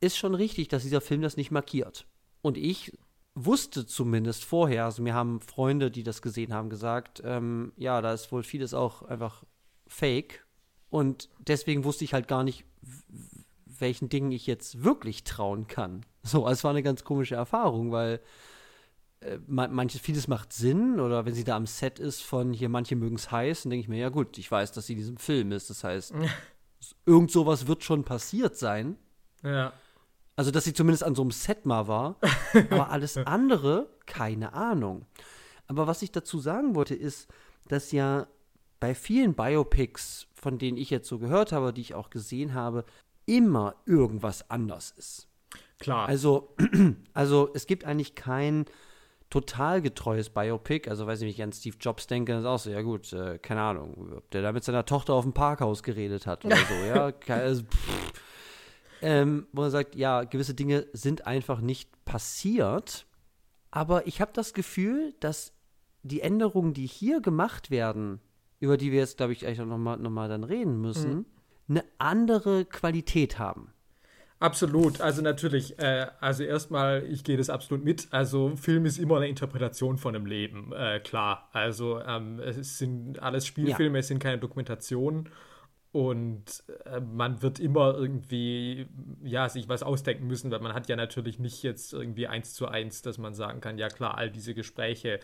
ist 0.01 0.17
schon 0.17 0.35
richtig, 0.35 0.69
dass 0.69 0.83
dieser 0.83 1.01
Film 1.01 1.21
das 1.21 1.37
nicht 1.37 1.51
markiert. 1.51 2.07
Und 2.43 2.57
ich 2.57 2.93
wusste 3.35 3.87
zumindest 3.87 4.45
vorher, 4.45 4.85
also 4.85 5.03
mir 5.03 5.15
haben 5.15 5.41
Freunde, 5.41 5.91
die 5.91 6.03
das 6.03 6.23
gesehen 6.23 6.55
haben, 6.55 6.71
gesagt, 6.71 7.23
ähm, 7.25 7.73
ja, 7.77 8.01
da 8.01 8.13
ist 8.13 8.31
wohl 8.31 8.43
vieles 8.43 8.75
auch 8.75 9.03
einfach 9.03 9.45
fake. 9.87 10.47
Und 10.91 11.29
deswegen 11.39 11.85
wusste 11.85 12.05
ich 12.05 12.15
halt 12.15 12.29
gar 12.29 12.45
nicht, 12.45 12.65
welchen 13.67 14.09
Dingen 14.09 14.31
ich 14.31 14.47
jetzt 14.47 14.85
wirklich 14.85 15.25
trauen 15.25 15.67
kann. 15.67 16.07
So, 16.27 16.47
also 16.47 16.55
es 16.55 16.65
war 16.65 16.71
eine 16.71 16.83
ganz 16.83 17.05
komische 17.05 17.35
Erfahrung, 17.35 17.93
weil 17.93 18.19
äh, 19.21 19.39
manches, 19.47 20.01
vieles 20.01 20.27
macht 20.27 20.55
Sinn 20.55 20.99
oder 21.01 21.27
wenn 21.27 21.35
sie 21.35 21.45
da 21.45 21.55
am 21.55 21.67
Set 21.67 21.99
ist 21.99 22.23
von 22.23 22.55
hier, 22.55 22.71
manche 22.71 22.97
mögen 22.97 23.17
es 23.17 23.31
heiß, 23.31 23.65
dann 23.65 23.71
denke 23.71 23.83
ich 23.83 23.89
mir, 23.89 23.99
ja 23.99 24.09
gut, 24.09 24.39
ich 24.39 24.51
weiß, 24.51 24.73
dass 24.73 24.87
sie 24.87 24.95
in 24.95 25.01
diesem 25.01 25.19
Film 25.19 25.53
ist. 25.53 25.69
Das 25.69 25.85
heißt, 25.85 26.15
irgend 27.05 27.31
sowas 27.31 27.67
wird 27.67 27.85
schon 27.85 28.05
passiert 28.05 28.57
sein. 28.57 28.97
Ja. 29.43 29.75
Also, 30.37 30.51
dass 30.51 30.65
sie 30.65 30.75
zumindest 30.75 31.05
an 31.05 31.15
so 31.15 31.23
einem 31.23 31.31
Set 31.31 31.67
mal 31.67 31.87
war. 31.87 32.17
aber 32.71 32.91
alles 32.91 33.17
andere, 33.17 33.89
keine 34.07 34.53
Ahnung. 34.53 35.07
Aber 35.67 35.87
was 35.87 36.03
ich 36.03 36.13
dazu 36.13 36.39
sagen 36.39 36.75
wollte, 36.75 36.95
ist, 36.95 37.29
dass 37.69 37.93
ja 37.93 38.27
bei 38.81 38.95
vielen 38.95 39.35
Biopics, 39.35 40.27
von 40.35 40.59
denen 40.59 40.77
ich 40.77 40.91
jetzt 40.91 41.09
so 41.09 41.19
gehört 41.19 41.53
habe, 41.53 41.73
die 41.73 41.81
ich 41.81 41.95
auch 41.95 42.11
gesehen 42.11 42.55
habe, 42.55 42.85
immer 43.27 43.77
irgendwas 43.87 44.51
anders 44.51 44.93
ist. 44.97 45.29
Klar. 45.79 46.09
Also, 46.09 46.55
also 47.15 47.51
es 47.55 47.67
gibt 47.67 47.85
eigentlich 47.85 48.15
kein 48.15 48.67
total 49.31 49.83
getreues 49.83 50.31
Biopic. 50.31 50.89
Also, 50.89 51.07
weiß 51.07 51.23
ich 51.23 51.27
nicht, 51.27 51.43
an 51.43 51.53
Steve 51.53 51.77
Jobs 51.81 52.07
denke, 52.07 52.37
ist 52.37 52.45
auch 52.45 52.59
so, 52.59 52.71
ja 52.71 52.83
gut, 52.83 53.13
äh, 53.13 53.39
keine 53.39 53.63
Ahnung, 53.63 54.13
ob 54.17 54.31
der 54.31 54.43
da 54.43 54.53
mit 54.53 54.65
seiner 54.65 54.85
Tochter 54.85 55.15
auf 55.15 55.25
dem 55.25 55.33
Parkhaus 55.33 55.83
geredet 55.83 56.27
hat 56.27 56.45
oder 56.45 56.57
so, 56.69 56.75
ja. 56.75 57.13
Also, 57.29 57.63
pff, 57.63 58.13
ähm, 59.03 59.47
wo 59.53 59.63
er 59.63 59.71
sagt, 59.71 59.95
ja, 59.95 60.25
gewisse 60.25 60.55
Dinge 60.55 60.87
sind 60.93 61.27
einfach 61.27 61.61
nicht 61.61 61.91
passiert. 62.05 63.07
Aber 63.71 64.07
ich 64.07 64.21
habe 64.21 64.31
das 64.35 64.55
Gefühl, 64.55 65.15
dass 65.21 65.53
die 66.03 66.21
Änderungen, 66.21 66.75
die 66.75 66.87
hier 66.87 67.21
gemacht 67.21 67.71
werden, 67.71 68.21
über 68.61 68.77
die 68.77 68.93
wir 68.93 69.01
jetzt, 69.01 69.17
glaube 69.17 69.33
ich, 69.33 69.47
eigentlich 69.47 69.59
noch 69.59 69.79
mal, 69.79 69.97
noch 69.97 70.11
mal 70.11 70.29
dann 70.29 70.45
reden 70.45 70.81
müssen, 70.81 71.15
mhm. 71.15 71.27
eine 71.69 71.85
andere 71.99 72.65
Qualität 72.65 73.39
haben. 73.39 73.75
Absolut, 74.41 75.01
also 75.01 75.23
natürlich, 75.23 75.79
äh, 75.79 76.07
also 76.21 76.43
erstmal, 76.43 77.05
ich 77.05 77.25
gehe 77.25 77.37
das 77.37 77.49
absolut 77.49 77.85
mit. 77.85 78.09
Also 78.11 78.57
Film 78.57 78.85
ist 78.85 78.99
immer 78.99 79.17
eine 79.17 79.29
Interpretation 79.29 79.97
von 79.97 80.15
einem 80.15 80.27
Leben, 80.27 80.73
äh, 80.73 81.01
klar. 81.01 81.49
Also 81.53 82.01
ähm, 82.01 82.41
es 82.41 82.79
sind 82.79 83.23
alles 83.23 83.47
Spielfilme, 83.47 83.97
ja. 83.97 84.01
es 84.01 84.09
sind 84.09 84.19
keine 84.19 84.39
Dokumentationen. 84.39 85.31
Und 85.95 86.65
äh, 86.87 86.99
man 86.99 87.41
wird 87.41 87.61
immer 87.61 87.95
irgendwie, 87.95 88.89
ja, 89.23 89.49
sich 89.49 89.69
was 89.69 89.85
ausdenken 89.85 90.27
müssen, 90.27 90.51
weil 90.51 90.59
man 90.59 90.75
hat 90.75 90.89
ja 90.89 90.97
natürlich 90.97 91.39
nicht 91.39 91.63
jetzt 91.63 91.93
irgendwie 91.93 92.27
eins 92.27 92.53
zu 92.53 92.67
eins, 92.67 93.01
dass 93.03 93.17
man 93.17 93.33
sagen 93.33 93.61
kann, 93.61 93.79
ja 93.79 93.87
klar, 93.87 94.19
all 94.19 94.29
diese 94.29 94.55
Gespräche 94.55 95.21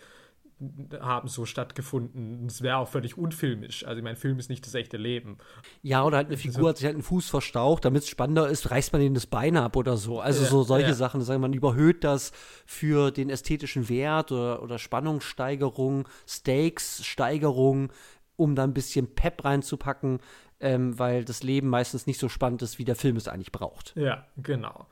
haben 1.01 1.27
so 1.27 1.45
stattgefunden. 1.45 2.47
Es 2.47 2.63
wäre 2.63 2.77
auch 2.77 2.87
völlig 2.87 3.19
unfilmisch. 3.19 3.85
Also, 3.85 4.01
mein 4.01 4.15
Film 4.15 4.39
ist 4.39 4.49
nicht 4.49 4.65
das 4.65 4.77
echte 4.77 4.97
Leben. 4.97 5.39
Ja, 5.83 6.05
oder 6.05 6.19
halt 6.19 6.29
eine 6.29 6.37
Figur 6.37 6.69
hat 6.69 6.77
sich 6.77 6.87
halt 6.87 6.95
einen 6.95 7.03
Fuß 7.03 7.29
verstaucht, 7.29 7.85
damit 7.85 8.05
es 8.05 8.09
spannender 8.09 8.49
ist, 8.49 8.71
reißt 8.71 8.93
man 8.93 9.03
ihnen 9.03 9.17
das 9.17 9.27
Bein 9.27 9.57
ab 9.57 9.75
oder 9.75 9.97
so. 9.97 10.21
Also, 10.21 10.45
ja, 10.45 10.51
so 10.51 10.63
solche 10.63 10.91
ja. 10.91 10.95
Sachen. 10.95 11.21
Sagen 11.23 11.41
man 11.41 11.53
überhöht 11.53 12.05
das 12.05 12.31
für 12.65 13.11
den 13.11 13.29
ästhetischen 13.29 13.89
Wert 13.89 14.31
oder, 14.31 14.63
oder 14.63 14.79
Spannungssteigerung, 14.79 16.07
Stakes-Steigerung, 16.29 17.91
um 18.37 18.55
da 18.55 18.63
ein 18.63 18.73
bisschen 18.73 19.17
Pep 19.17 19.45
reinzupacken 19.45 20.21
ähm, 20.61 20.99
weil 20.99 21.25
das 21.25 21.43
Leben 21.43 21.69
meistens 21.69 22.07
nicht 22.07 22.21
so 22.21 22.29
spannend 22.29 22.63
ist, 22.63 22.79
wie 22.79 22.85
der 22.85 22.97
Film 22.97 23.17
es 23.17 23.29
eigentlich 23.29 23.53
braucht. 23.53 23.95
Ja, 23.97 24.27
genau. 24.37 24.87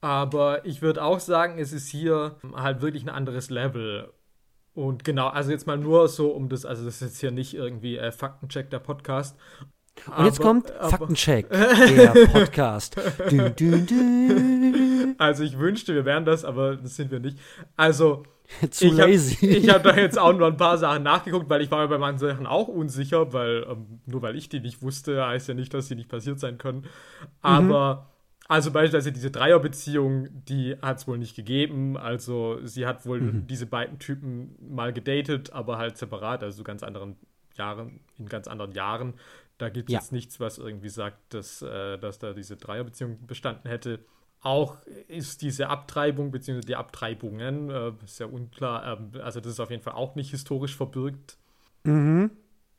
Aber 0.00 0.64
ich 0.64 0.80
würde 0.80 1.02
auch 1.04 1.20
sagen, 1.20 1.58
es 1.58 1.72
ist 1.72 1.88
hier 1.88 2.36
halt 2.54 2.80
wirklich 2.80 3.02
ein 3.02 3.10
anderes 3.10 3.50
Level. 3.50 4.12
Und 4.72 5.04
genau, 5.04 5.28
also 5.28 5.50
jetzt 5.50 5.66
mal 5.66 5.76
nur 5.76 6.08
so 6.08 6.30
um 6.30 6.48
das, 6.48 6.64
also 6.64 6.84
das 6.84 6.96
ist 6.96 7.00
jetzt 7.02 7.20
hier 7.20 7.32
nicht 7.32 7.54
irgendwie 7.54 7.98
äh, 7.98 8.12
Faktencheck 8.12 8.70
der 8.70 8.78
Podcast. 8.78 9.36
Und 10.06 10.12
aber, 10.12 10.24
jetzt 10.24 10.40
kommt 10.40 10.70
aber, 10.72 10.90
Faktencheck, 10.90 11.50
der 11.50 12.26
Podcast. 12.28 12.96
du, 13.28 13.50
du, 13.50 13.80
du. 13.80 15.14
Also 15.18 15.42
ich 15.42 15.58
wünschte, 15.58 15.94
wir 15.94 16.04
wären 16.04 16.24
das, 16.24 16.44
aber 16.44 16.76
das 16.76 16.96
sind 16.96 17.10
wir 17.10 17.20
nicht. 17.20 17.38
Also 17.76 18.22
Zu 18.70 18.86
ich 18.86 18.92
lazy. 18.92 19.34
Hab, 19.36 19.42
ich 19.42 19.68
habe 19.68 19.88
da 19.90 19.96
jetzt 19.96 20.18
auch 20.18 20.32
nur 20.32 20.46
ein 20.46 20.56
paar 20.56 20.78
Sachen 20.78 21.02
nachgeguckt, 21.02 21.48
weil 21.48 21.62
ich 21.62 21.70
war 21.70 21.82
mir 21.82 21.88
bei 21.88 21.98
manchen 21.98 22.18
Sachen 22.18 22.46
auch 22.46 22.68
unsicher, 22.68 23.32
weil 23.32 23.66
ähm, 23.68 24.00
nur 24.06 24.22
weil 24.22 24.36
ich 24.36 24.48
die 24.48 24.60
nicht 24.60 24.82
wusste, 24.82 25.24
heißt 25.26 25.48
ja 25.48 25.54
nicht, 25.54 25.72
dass 25.72 25.88
sie 25.88 25.94
nicht 25.94 26.08
passiert 26.08 26.40
sein 26.40 26.58
können. 26.58 26.84
Aber 27.42 27.94
mhm. 27.94 28.42
also 28.48 28.70
beispielsweise 28.70 29.12
diese 29.12 29.30
Dreierbeziehung, 29.30 30.28
die 30.48 30.76
hat 30.82 30.98
es 30.98 31.08
wohl 31.08 31.18
nicht 31.18 31.36
gegeben. 31.36 31.96
Also 31.96 32.58
sie 32.64 32.86
hat 32.86 33.06
wohl 33.06 33.20
mhm. 33.20 33.46
diese 33.46 33.66
beiden 33.66 33.98
Typen 33.98 34.56
mal 34.60 34.92
gedatet, 34.92 35.52
aber 35.52 35.78
halt 35.78 35.96
separat, 35.96 36.42
also 36.42 36.64
ganz 36.64 36.82
anderen 36.82 37.16
Jahren, 37.54 38.00
in 38.18 38.26
ganz 38.26 38.48
anderen 38.48 38.72
Jahren. 38.72 39.14
Da 39.58 39.68
gibt 39.68 39.90
es 39.90 39.92
ja. 39.92 39.98
jetzt 40.00 40.12
nichts, 40.12 40.40
was 40.40 40.58
irgendwie 40.58 40.88
sagt, 40.88 41.34
dass, 41.34 41.60
äh, 41.60 41.98
dass 41.98 42.18
da 42.18 42.32
diese 42.32 42.56
Dreierbeziehung 42.56 43.26
bestanden 43.26 43.68
hätte. 43.68 44.00
Auch 44.42 44.78
ist 45.08 45.42
diese 45.42 45.68
Abtreibung 45.68 46.30
bzw. 46.30 46.60
die 46.60 46.76
Abtreibungen, 46.76 47.70
äh, 47.70 47.92
sehr 48.06 48.32
unklar, 48.32 49.00
äh, 49.14 49.18
also 49.20 49.40
das 49.40 49.52
ist 49.52 49.60
auf 49.60 49.70
jeden 49.70 49.82
Fall 49.82 49.94
auch 49.94 50.14
nicht 50.14 50.30
historisch 50.30 50.76
verbürgt. 50.76 51.36
Mhm. 51.84 52.30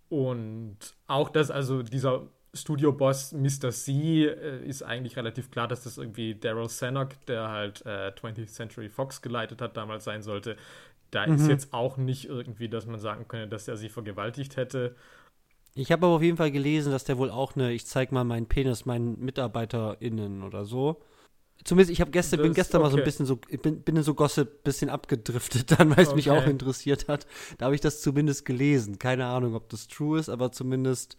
Und 0.09 0.77
auch 1.07 1.29
das, 1.29 1.51
also 1.51 1.83
dieser 1.83 2.27
Studio-Boss 2.53 3.33
Mr. 3.33 3.71
C 3.71 4.25
äh, 4.25 4.65
ist 4.65 4.83
eigentlich 4.83 5.15
relativ 5.15 5.51
klar, 5.51 5.67
dass 5.67 5.83
das 5.83 5.97
irgendwie 5.97 6.35
Daryl 6.35 6.67
Sanok, 6.67 7.09
der 7.27 7.49
halt 7.49 7.85
äh, 7.85 8.09
20th 8.09 8.47
Century 8.47 8.89
Fox 8.89 9.21
geleitet 9.21 9.61
hat, 9.61 9.77
damals 9.77 10.03
sein 10.03 10.21
sollte. 10.21 10.57
Da 11.11 11.27
mhm. 11.27 11.35
ist 11.35 11.47
jetzt 11.47 11.73
auch 11.73 11.97
nicht 11.97 12.25
irgendwie, 12.25 12.69
dass 12.69 12.85
man 12.85 12.99
sagen 12.99 13.27
könnte, 13.27 13.47
dass 13.47 13.67
er 13.67 13.77
sie 13.77 13.89
vergewaltigt 13.89 14.57
hätte. 14.57 14.95
Ich 15.75 15.91
habe 15.91 16.05
aber 16.05 16.15
auf 16.15 16.21
jeden 16.21 16.37
Fall 16.37 16.51
gelesen, 16.51 16.91
dass 16.91 17.05
der 17.05 17.17
wohl 17.17 17.29
auch 17.29 17.55
eine, 17.55 17.71
ich 17.71 17.85
zeig 17.85 18.11
mal 18.11 18.23
meinen 18.23 18.47
Penis 18.47 18.85
meinen 18.85 19.19
MitarbeiterInnen 19.19 20.43
oder 20.43 20.65
so. 20.65 21.01
Zumindest, 21.63 21.91
ich 21.91 22.01
habe 22.01 22.11
gestern, 22.11 22.39
das, 22.39 22.45
bin 22.45 22.53
gestern 22.53 22.81
okay. 22.81 22.89
mal 22.89 22.91
so 22.91 22.97
ein 22.97 23.03
bisschen 23.03 23.25
so, 23.25 23.35
bin, 23.35 23.81
bin 23.81 23.95
in 23.95 24.03
so 24.03 24.13
Gossip 24.13 24.63
bisschen 24.63 24.89
abgedriftet 24.89 25.79
dann, 25.79 25.89
weil 25.95 26.03
es 26.03 26.09
okay. 26.09 26.15
mich 26.15 26.31
auch 26.31 26.45
interessiert 26.45 27.07
hat. 27.07 27.27
Da 27.57 27.65
habe 27.65 27.75
ich 27.75 27.81
das 27.81 28.01
zumindest 28.01 28.45
gelesen. 28.45 28.99
Keine 28.99 29.25
Ahnung, 29.25 29.55
ob 29.55 29.69
das 29.69 29.87
true 29.87 30.19
ist, 30.19 30.29
aber 30.29 30.51
zumindest. 30.51 31.17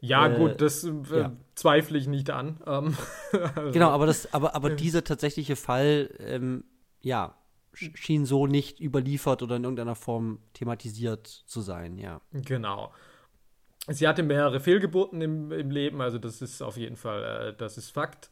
Ja, 0.00 0.28
äh, 0.28 0.36
gut, 0.36 0.60
das 0.60 0.84
äh, 0.84 0.92
ja. 1.12 1.32
zweifle 1.54 1.98
ich 1.98 2.06
nicht 2.06 2.30
an. 2.30 2.60
Ähm, 2.66 2.96
also. 3.32 3.70
Genau, 3.72 3.90
aber 3.90 4.06
das, 4.06 4.32
aber, 4.32 4.54
aber 4.54 4.70
dieser 4.70 5.04
tatsächliche 5.04 5.56
Fall, 5.56 6.10
ähm, 6.20 6.64
ja, 7.00 7.34
schien 7.74 8.26
so 8.26 8.46
nicht 8.46 8.80
überliefert 8.80 9.42
oder 9.42 9.56
in 9.56 9.64
irgendeiner 9.64 9.94
Form 9.94 10.40
thematisiert 10.52 11.26
zu 11.26 11.60
sein, 11.60 11.98
ja. 11.98 12.20
Genau. 12.32 12.92
Sie 13.88 14.06
hatte 14.06 14.22
mehrere 14.22 14.60
Fehlgeburten 14.60 15.22
im, 15.22 15.50
im 15.50 15.70
Leben, 15.70 16.00
also 16.00 16.18
das 16.18 16.42
ist 16.42 16.62
auf 16.62 16.76
jeden 16.76 16.96
Fall, 16.96 17.50
äh, 17.50 17.56
das 17.56 17.78
ist 17.78 17.90
Fakt. 17.90 18.30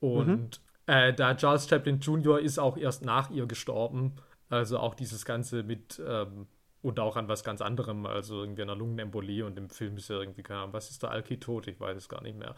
Und 0.00 0.60
mhm. 0.86 0.92
äh, 0.92 1.12
da 1.12 1.34
Charles 1.34 1.68
Chaplin 1.68 2.00
Jr. 2.00 2.40
ist 2.40 2.58
auch 2.58 2.76
erst 2.76 3.04
nach 3.04 3.30
ihr 3.30 3.46
gestorben. 3.46 4.16
Also 4.48 4.78
auch 4.78 4.94
dieses 4.94 5.24
Ganze 5.24 5.62
mit 5.62 6.02
ähm, 6.04 6.46
und 6.82 6.98
auch 6.98 7.16
an 7.16 7.28
was 7.28 7.44
ganz 7.44 7.60
anderem, 7.60 8.06
also 8.06 8.40
irgendwie 8.40 8.62
einer 8.62 8.74
Lungenembolie 8.74 9.44
und 9.44 9.58
im 9.58 9.68
Film 9.68 9.96
ist 9.98 10.08
ja 10.08 10.18
irgendwie, 10.18 10.42
keine 10.42 10.60
Ahnung, 10.60 10.72
was 10.72 10.90
ist 10.90 11.02
der 11.02 11.10
Alki 11.10 11.38
tot? 11.38 11.66
Ich 11.66 11.78
weiß 11.78 11.96
es 11.96 12.08
gar 12.08 12.22
nicht 12.22 12.38
mehr. 12.38 12.54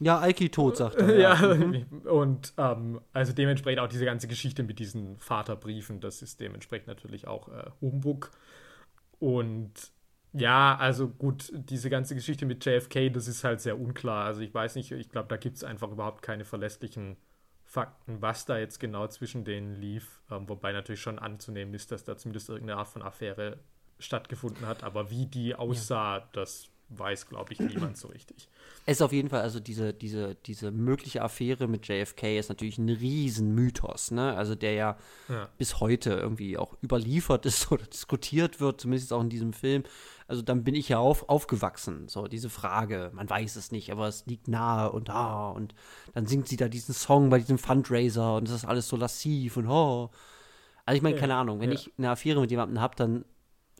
Ja, 0.00 0.18
Alki 0.18 0.50
tot, 0.50 0.76
sagt 0.76 0.96
er. 0.96 1.16
ja, 1.16 1.34
ja. 1.40 1.54
Mhm. 1.54 1.86
und 2.04 2.52
ähm, 2.58 3.00
also 3.12 3.32
dementsprechend 3.32 3.80
auch 3.80 3.88
diese 3.88 4.04
ganze 4.04 4.26
Geschichte 4.26 4.64
mit 4.64 4.78
diesen 4.78 5.16
Vaterbriefen, 5.18 6.00
das 6.00 6.22
ist 6.22 6.40
dementsprechend 6.40 6.88
natürlich 6.88 7.28
auch 7.28 7.48
äh, 7.48 7.70
Humbug. 7.80 8.30
Und 9.20 9.72
ja, 10.32 10.76
also 10.76 11.08
gut, 11.08 11.52
diese 11.52 11.90
ganze 11.90 12.14
Geschichte 12.14 12.46
mit 12.46 12.64
JFK, 12.64 13.10
das 13.10 13.28
ist 13.28 13.44
halt 13.44 13.60
sehr 13.60 13.78
unklar. 13.78 14.24
Also 14.24 14.40
ich 14.40 14.52
weiß 14.52 14.76
nicht, 14.76 14.90
ich 14.92 15.10
glaube, 15.10 15.28
da 15.28 15.36
gibt 15.36 15.56
es 15.56 15.64
einfach 15.64 15.90
überhaupt 15.90 16.22
keine 16.22 16.44
verlässlichen 16.44 17.16
Fakten, 17.64 18.20
was 18.20 18.46
da 18.46 18.58
jetzt 18.58 18.80
genau 18.80 19.06
zwischen 19.08 19.44
denen 19.44 19.76
lief. 19.76 20.22
Ähm, 20.30 20.48
wobei 20.48 20.72
natürlich 20.72 21.02
schon 21.02 21.18
anzunehmen 21.18 21.74
ist, 21.74 21.92
dass 21.92 22.04
da 22.04 22.16
zumindest 22.16 22.48
irgendeine 22.48 22.78
Art 22.78 22.88
von 22.88 23.02
Affäre 23.02 23.58
stattgefunden 23.98 24.66
hat. 24.66 24.84
Aber 24.84 25.10
wie 25.10 25.26
die 25.26 25.54
aussah, 25.54 26.18
ja. 26.18 26.28
das 26.32 26.71
weiß, 26.88 27.28
glaube 27.28 27.52
ich, 27.52 27.60
niemand 27.60 27.96
so 27.96 28.08
richtig. 28.08 28.48
Es 28.84 28.98
ist 28.98 29.02
auf 29.02 29.12
jeden 29.12 29.28
Fall, 29.28 29.40
also 29.40 29.60
diese, 29.60 29.94
diese, 29.94 30.34
diese 30.34 30.70
mögliche 30.70 31.22
Affäre 31.22 31.68
mit 31.68 31.86
JFK 31.86 32.38
ist 32.38 32.48
natürlich 32.48 32.78
ein 32.78 32.88
Riesenmythos, 32.88 34.10
ne? 34.10 34.36
Also 34.36 34.54
der 34.54 34.72
ja, 34.72 34.98
ja, 35.28 35.48
bis 35.56 35.80
heute 35.80 36.10
irgendwie 36.10 36.58
auch 36.58 36.76
überliefert 36.82 37.46
ist 37.46 37.70
oder 37.70 37.84
diskutiert 37.84 38.60
wird, 38.60 38.80
zumindest 38.80 39.12
auch 39.12 39.22
in 39.22 39.30
diesem 39.30 39.52
Film. 39.52 39.84
Also 40.26 40.42
dann 40.42 40.64
bin 40.64 40.74
ich 40.74 40.88
ja 40.88 40.98
auf, 40.98 41.28
aufgewachsen, 41.28 42.08
so 42.08 42.26
diese 42.26 42.50
Frage, 42.50 43.10
man 43.14 43.28
weiß 43.28 43.56
es 43.56 43.70
nicht, 43.70 43.92
aber 43.92 44.08
es 44.08 44.26
liegt 44.26 44.48
nahe 44.48 44.90
und 44.90 45.10
ah, 45.10 45.50
und 45.50 45.74
dann 46.14 46.26
singt 46.26 46.48
sie 46.48 46.56
da 46.56 46.68
diesen 46.68 46.94
Song 46.94 47.30
bei 47.30 47.38
diesem 47.38 47.58
Fundraiser 47.58 48.36
und 48.36 48.48
es 48.48 48.54
ist 48.54 48.64
alles 48.64 48.88
so 48.88 48.96
lassiv 48.96 49.56
und 49.56 49.68
oh. 49.68 50.10
Also 50.84 50.96
ich 50.96 51.02
meine, 51.02 51.16
keine 51.16 51.36
Ahnung, 51.36 51.60
wenn 51.60 51.70
ja. 51.70 51.76
ich 51.76 51.92
eine 51.96 52.10
Affäre 52.10 52.40
mit 52.40 52.50
jemandem 52.50 52.80
habe, 52.80 52.96
dann 52.96 53.24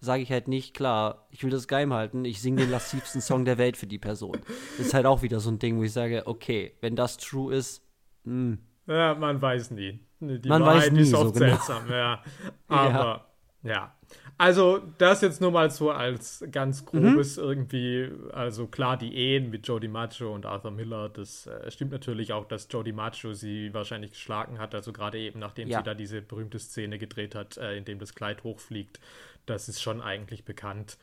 sage 0.03 0.23
ich 0.23 0.33
halt 0.33 0.49
nicht, 0.49 0.75
klar, 0.75 1.29
ich 1.31 1.45
will 1.45 1.51
das 1.51 1.69
geheim 1.69 1.95
halten, 1.95 2.25
ich 2.25 2.43
singe 2.43 2.63
den 2.63 2.71
lassivsten 2.71 3.21
Song 3.21 3.45
der 3.45 3.57
Welt 3.57 3.77
für 3.77 3.87
die 3.87 4.01
Person. 4.01 4.37
Das 4.77 4.87
ist 4.87 4.95
halt 4.95 5.07
auch 5.07 5.23
wieder 5.23 5.39
so 5.39 5.49
ein 5.49 5.61
Ding, 5.61 5.79
wo 5.79 5.85
ich 5.85 5.93
sage, 5.93 6.27
okay, 6.27 6.75
wenn 6.81 6.97
das 6.97 7.17
true 7.17 7.55
ist, 7.55 7.87
mh. 8.25 8.33
Hm. 8.33 8.59
Ja, 8.89 9.15
man 9.15 9.41
weiß 9.41 9.71
nie. 9.71 10.01
Die 10.19 10.49
man 10.49 10.63
Wahrheit 10.63 10.87
weiß 10.87 10.91
nie 10.91 11.03
ist 11.03 11.15
oft 11.15 11.35
so 11.35 11.41
genau. 11.41 11.47
seltsam, 11.47 11.89
ja. 11.89 12.21
Aber, 12.69 13.27
ja. 13.63 13.71
ja. 13.71 13.97
Also, 14.39 14.81
das 14.99 15.21
jetzt 15.21 15.41
nur 15.41 15.53
mal 15.53 15.71
so 15.71 15.93
als 15.93 16.45
ganz 16.51 16.85
grobes 16.85 17.37
mhm. 17.37 17.43
irgendwie, 17.45 18.11
also 18.33 18.67
klar, 18.67 18.97
die 18.97 19.15
Ehen 19.15 19.51
mit 19.51 19.69
Jody 19.69 19.87
Macho 19.87 20.35
und 20.35 20.47
Arthur 20.47 20.73
Miller, 20.73 21.09
das 21.11 21.47
äh, 21.47 21.71
stimmt 21.71 21.93
natürlich 21.93 22.33
auch, 22.33 22.47
dass 22.47 22.67
Jody 22.69 22.93
Macho 22.93 23.35
sie 23.35 23.73
wahrscheinlich 23.73 24.11
geschlagen 24.11 24.59
hat, 24.59 24.75
also 24.75 24.93
gerade 24.93 25.19
eben, 25.19 25.39
nachdem 25.39 25.69
ja. 25.69 25.79
sie 25.79 25.85
da 25.85 25.95
diese 25.95 26.23
berühmte 26.23 26.59
Szene 26.59 26.99
gedreht 26.99 27.37
hat, 27.37 27.57
äh, 27.57 27.77
in 27.77 27.85
dem 27.85 28.01
das 28.01 28.17
Kleid 28.17 28.43
hochfliegt 28.43 28.99
das 29.47 29.69
ist 29.69 29.81
schon 29.81 30.01
eigentlich 30.01 30.45
bekannt. 30.45 30.99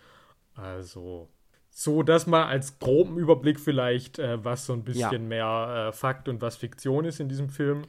Also 0.55 1.29
so, 1.69 2.03
das 2.03 2.27
mal 2.27 2.45
als 2.45 2.79
groben 2.79 3.17
Überblick 3.17 3.59
vielleicht, 3.59 4.19
äh, 4.19 4.43
was 4.43 4.65
so 4.65 4.73
ein 4.73 4.83
bisschen 4.83 5.11
ja. 5.11 5.19
mehr 5.19 5.87
äh, 5.89 5.93
Fakt 5.93 6.27
und 6.27 6.41
was 6.41 6.57
Fiktion 6.57 7.05
ist 7.05 7.19
in 7.19 7.29
diesem 7.29 7.49
Film. 7.49 7.83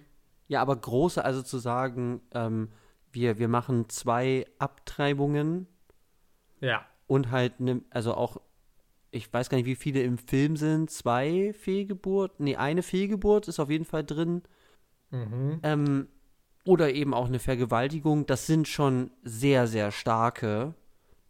Ja, 0.48 0.62
aber 0.62 0.76
große, 0.76 1.24
also 1.24 1.42
zu 1.42 1.58
sagen, 1.58 2.20
ähm, 2.32 2.70
wir, 3.12 3.38
wir 3.38 3.48
machen 3.48 3.88
zwei 3.88 4.46
Abtreibungen. 4.58 5.66
Ja. 6.60 6.86
Und 7.06 7.30
halt, 7.30 7.60
ne, 7.60 7.82
also 7.90 8.14
auch, 8.14 8.40
ich 9.10 9.32
weiß 9.32 9.48
gar 9.48 9.56
nicht, 9.56 9.66
wie 9.66 9.74
viele 9.74 10.02
im 10.02 10.18
Film 10.18 10.56
sind, 10.56 10.90
zwei 10.90 11.52
Fehlgeburten, 11.52 12.44
nee, 12.44 12.56
eine 12.56 12.82
Fehlgeburt 12.82 13.48
ist 13.48 13.58
auf 13.58 13.70
jeden 13.70 13.84
Fall 13.84 14.04
drin. 14.04 14.42
Mhm. 15.10 15.60
Ähm, 15.62 16.08
oder 16.64 16.92
eben 16.92 17.14
auch 17.14 17.26
eine 17.26 17.38
Vergewaltigung, 17.38 18.26
das 18.26 18.46
sind 18.46 18.68
schon 18.68 19.10
sehr, 19.22 19.66
sehr 19.66 19.90
starke. 19.92 20.74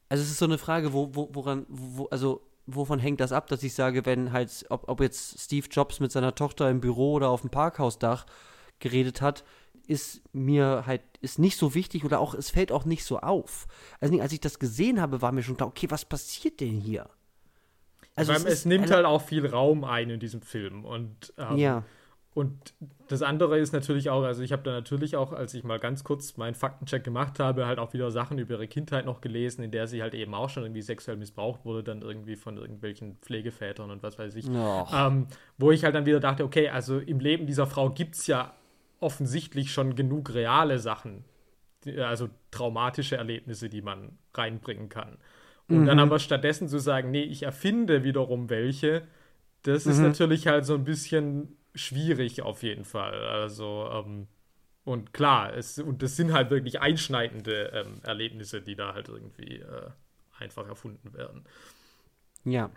Also 0.09 0.23
es 0.25 0.31
ist 0.31 0.39
so 0.39 0.45
eine 0.45 0.59
Frage, 0.59 0.93
wo, 0.93 1.15
wo, 1.15 1.29
woran, 1.33 1.67
wo, 1.69 2.07
also 2.07 2.43
wovon 2.67 2.99
hängt 2.99 3.21
das 3.21 3.33
ab, 3.33 3.47
dass 3.49 3.63
ich 3.63 3.75
sage, 3.75 4.07
wenn 4.07 4.33
halt, 4.33 4.67
ob, 4.69 4.89
ob 4.89 5.01
jetzt 5.01 5.41
Steve 5.41 5.67
Jobs 5.71 6.01
mit 6.01 6.13
seiner 6.13 6.35
Tochter 6.35 6.69
im 6.69 6.81
Büro 6.81 7.13
oder 7.13 7.29
auf 7.29 7.43
dem 7.43 7.51
Parkhausdach 7.51 8.27
geredet 8.81 9.21
hat, 9.21 9.45
ist 9.87 10.23
mir 10.33 10.85
halt, 10.87 11.03
ist 11.21 11.39
nicht 11.39 11.57
so 11.57 11.75
wichtig 11.75 12.05
oder 12.05 12.21
auch, 12.21 12.35
es 12.35 12.51
fällt 12.51 12.73
auch 12.73 12.85
nicht 12.85 13.05
so 13.05 13.21
auf. 13.21 13.67
Also 14.01 14.19
als 14.21 14.33
ich 14.33 14.41
das 14.41 14.59
gesehen 14.59 15.01
habe, 15.01 15.21
war 15.23 15.33
mir 15.33 15.43
schon 15.43 15.57
klar, 15.57 15.69
okay, 15.69 15.91
was 15.91 16.05
passiert 16.05 16.61
denn 16.61 16.81
hier? 16.81 17.09
Also 18.15 18.33
es, 18.33 18.45
es 18.45 18.65
nimmt 18.65 18.91
halt 18.91 19.05
auch 19.05 19.23
viel 19.23 19.47
Raum 19.47 19.85
ein 19.85 20.11
in 20.11 20.21
diesem 20.21 20.43
Film 20.43 20.85
und 20.85 21.33
ähm, 21.39 21.57
ja. 21.57 21.85
Und 22.33 22.75
das 23.09 23.23
andere 23.23 23.59
ist 23.59 23.73
natürlich 23.73 24.09
auch, 24.09 24.23
also 24.23 24.43
ich 24.43 24.53
habe 24.53 24.63
da 24.63 24.71
natürlich 24.71 25.17
auch, 25.17 25.33
als 25.33 25.53
ich 25.53 25.65
mal 25.65 25.81
ganz 25.81 26.05
kurz 26.05 26.37
meinen 26.37 26.55
Faktencheck 26.55 27.03
gemacht 27.03 27.41
habe, 27.41 27.67
halt 27.67 27.81
auch 27.81 27.93
wieder 27.93 28.13
Sachen 28.13 28.39
über 28.39 28.55
ihre 28.55 28.69
Kindheit 28.69 29.05
noch 29.05 29.21
gelesen, 29.21 29.65
in 29.65 29.73
der 29.73 29.89
sie 29.89 30.01
halt 30.01 30.15
eben 30.15 30.33
auch 30.35 30.49
schon 30.49 30.63
irgendwie 30.63 30.83
sexuell 30.83 31.17
missbraucht 31.17 31.65
wurde, 31.65 31.83
dann 31.83 32.03
irgendwie 32.03 32.37
von 32.37 32.57
irgendwelchen 32.57 33.17
Pflegevätern 33.17 33.91
und 33.91 34.05
was 34.05 34.17
weiß 34.17 34.37
ich. 34.37 34.47
Ähm, 34.95 35.27
wo 35.59 35.73
ich 35.73 35.83
halt 35.83 35.97
dann 35.97 36.07
wieder 36.07 36.21
dachte, 36.21 36.45
okay, 36.45 36.69
also 36.69 37.01
im 37.01 37.19
Leben 37.19 37.47
dieser 37.47 37.67
Frau 37.67 37.91
gibt 37.91 38.15
es 38.15 38.29
ja 38.29 38.55
offensichtlich 39.01 39.73
schon 39.73 39.97
genug 39.97 40.33
reale 40.33 40.79
Sachen, 40.79 41.25
also 41.99 42.29
traumatische 42.53 43.17
Erlebnisse, 43.17 43.69
die 43.69 43.83
man 43.83 44.19
reinbringen 44.35 44.89
kann. 44.89 45.17
Und 45.69 45.81
mhm. 45.81 45.87
dann 45.87 45.99
aber 45.99 46.21
stattdessen 46.21 46.69
zu 46.69 46.79
sagen, 46.79 47.11
nee, 47.11 47.23
ich 47.23 47.43
erfinde 47.43 48.05
wiederum 48.05 48.51
welche, 48.51 49.03
das 49.63 49.87
mhm. 49.87 49.93
ist 49.93 49.99
natürlich 49.99 50.47
halt 50.47 50.65
so 50.65 50.75
ein 50.75 50.85
bisschen 50.85 51.57
schwierig 51.75 52.43
auf 52.43 52.63
jeden 52.63 52.85
Fall. 52.85 53.25
Also, 53.25 53.89
ähm, 53.93 54.27
und 54.85 55.13
klar, 55.13 55.55
es, 55.55 55.79
und 55.79 56.03
das 56.03 56.17
sind 56.17 56.33
halt 56.33 56.51
wirklich 56.51 56.81
einschneidende 56.81 57.71
ähm, 57.75 58.01
Erlebnisse, 58.03 58.63
die 58.63 58.77
da 58.77 58.95
halt 58.95 59.09
irgendwie 59.09 59.59
äh, 59.59 59.91
einfach 60.39 60.67
erfunden 60.67 61.13
werden. 61.15 61.45
Ja. 62.45 62.71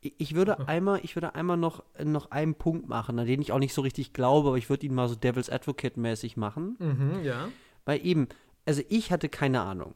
Ich 0.00 0.34
würde 0.34 0.58
einmal, 0.68 1.00
ich 1.02 1.16
würde 1.16 1.34
einmal 1.34 1.56
noch, 1.56 1.82
noch 2.02 2.30
einen 2.30 2.54
Punkt 2.54 2.88
machen, 2.88 3.18
an 3.18 3.26
den 3.26 3.40
ich 3.40 3.52
auch 3.52 3.58
nicht 3.58 3.74
so 3.74 3.82
richtig 3.82 4.12
glaube, 4.12 4.48
aber 4.48 4.58
ich 4.58 4.68
würde 4.68 4.86
ihn 4.86 4.94
mal 4.94 5.08
so 5.08 5.14
Devil's 5.14 5.48
Advocate-mäßig 5.48 6.36
machen. 6.36 6.76
Mhm, 6.78 7.24
ja. 7.24 7.48
Weil 7.86 8.04
eben, 8.04 8.28
also 8.66 8.82
ich 8.88 9.10
hatte 9.10 9.28
keine 9.28 9.62
Ahnung 9.62 9.94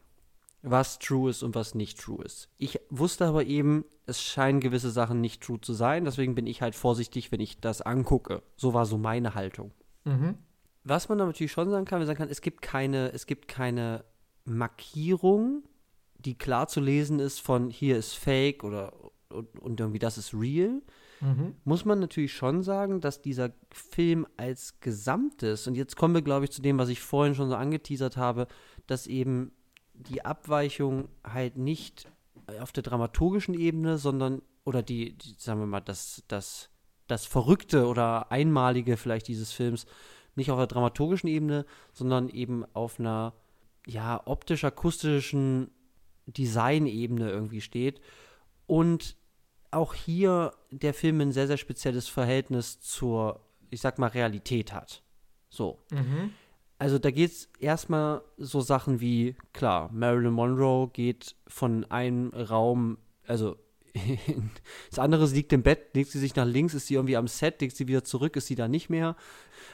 was 0.61 0.99
true 0.99 1.29
ist 1.29 1.43
und 1.43 1.55
was 1.55 1.75
nicht 1.75 1.99
true 1.99 2.23
ist. 2.23 2.49
Ich 2.57 2.79
wusste 2.89 3.25
aber 3.25 3.45
eben, 3.45 3.85
es 4.05 4.21
scheinen 4.21 4.59
gewisse 4.59 4.91
Sachen 4.91 5.21
nicht 5.21 5.41
true 5.41 5.61
zu 5.61 5.73
sein, 5.73 6.05
deswegen 6.05 6.35
bin 6.35 6.47
ich 6.47 6.61
halt 6.61 6.75
vorsichtig, 6.75 7.31
wenn 7.31 7.39
ich 7.39 7.59
das 7.61 7.81
angucke. 7.81 8.41
So 8.57 8.73
war 8.73 8.85
so 8.85 8.97
meine 8.97 9.35
Haltung. 9.35 9.71
Mhm. 10.05 10.37
Was 10.83 11.09
man 11.09 11.17
natürlich 11.17 11.51
schon 11.51 11.69
sagen 11.69 11.85
kann, 11.85 11.99
wir 11.99 12.07
sagen 12.07 12.17
kann, 12.17 12.29
es 12.29 12.41
gibt 12.41 12.61
keine, 12.61 13.11
es 13.13 13.25
gibt 13.25 13.47
keine 13.47 14.03
Markierung, 14.45 15.63
die 16.17 16.37
klar 16.37 16.67
zu 16.67 16.81
lesen 16.81 17.19
ist 17.19 17.39
von 17.39 17.69
hier 17.69 17.97
ist 17.97 18.13
Fake 18.13 18.63
oder 18.63 18.93
und, 19.31 19.59
und 19.59 19.79
irgendwie 19.79 19.99
das 19.99 20.17
ist 20.17 20.33
real. 20.33 20.81
Mhm. 21.21 21.55
Muss 21.63 21.85
man 21.85 21.99
natürlich 21.99 22.33
schon 22.33 22.63
sagen, 22.63 23.01
dass 23.01 23.21
dieser 23.21 23.51
Film 23.71 24.25
als 24.37 24.79
Gesamtes, 24.79 25.67
und 25.67 25.75
jetzt 25.75 25.95
kommen 25.95 26.13
wir, 26.13 26.21
glaube 26.21 26.45
ich, 26.45 26.51
zu 26.51 26.61
dem, 26.61 26.77
was 26.77 26.89
ich 26.89 27.01
vorhin 27.01 27.35
schon 27.35 27.49
so 27.49 27.55
angeteasert 27.55 28.17
habe, 28.17 28.47
dass 28.87 29.05
eben 29.05 29.51
die 30.07 30.23
Abweichung 30.23 31.09
halt 31.23 31.57
nicht 31.57 32.07
auf 32.59 32.71
der 32.71 32.83
dramaturgischen 32.83 33.53
Ebene, 33.53 33.97
sondern, 33.97 34.41
oder 34.63 34.81
die, 34.81 35.17
die, 35.17 35.35
sagen 35.37 35.59
wir 35.59 35.67
mal, 35.67 35.81
das, 35.81 36.23
das, 36.27 36.69
das 37.07 37.25
Verrückte 37.25 37.87
oder 37.87 38.31
Einmalige 38.31 38.97
vielleicht 38.97 39.27
dieses 39.27 39.51
Films, 39.51 39.85
nicht 40.35 40.51
auf 40.51 40.57
der 40.57 40.67
dramaturgischen 40.67 41.29
Ebene, 41.29 41.65
sondern 41.93 42.29
eben 42.29 42.65
auf 42.73 42.99
einer, 42.99 43.33
ja, 43.85 44.21
optisch-akustischen 44.25 45.71
Designebene 46.25 47.29
irgendwie 47.29 47.61
steht. 47.61 48.01
Und 48.67 49.15
auch 49.71 49.93
hier 49.93 50.53
der 50.71 50.93
Film 50.93 51.21
ein 51.21 51.31
sehr, 51.31 51.47
sehr 51.47 51.57
spezielles 51.57 52.07
Verhältnis 52.07 52.79
zur, 52.79 53.41
ich 53.69 53.81
sag 53.81 53.99
mal, 53.99 54.07
Realität 54.07 54.73
hat. 54.73 55.03
So. 55.49 55.79
Mhm. 55.91 56.33
Also 56.79 56.97
da 56.97 57.11
geht 57.11 57.31
es 57.31 57.49
erstmal 57.59 58.21
so 58.37 58.61
Sachen 58.61 58.99
wie, 59.01 59.35
klar, 59.53 59.91
Marilyn 59.93 60.33
Monroe 60.33 60.89
geht 60.91 61.35
von 61.47 61.83
einem 61.91 62.29
Raum, 62.29 62.97
also 63.27 63.57
das 64.89 64.99
andere, 64.99 65.27
sie 65.27 65.35
liegt 65.37 65.51
im 65.53 65.61
Bett, 65.63 65.93
legt 65.93 66.09
sie 66.11 66.19
sich 66.19 66.35
nach 66.35 66.45
links, 66.45 66.73
ist 66.73 66.87
sie 66.87 66.93
irgendwie 66.93 67.17
am 67.17 67.27
Set, 67.27 67.59
legt 67.61 67.75
sie 67.75 67.87
wieder 67.87 68.03
zurück, 68.03 68.35
ist 68.35 68.47
sie 68.47 68.55
da 68.55 68.67
nicht 68.67 68.89
mehr. 68.89 69.15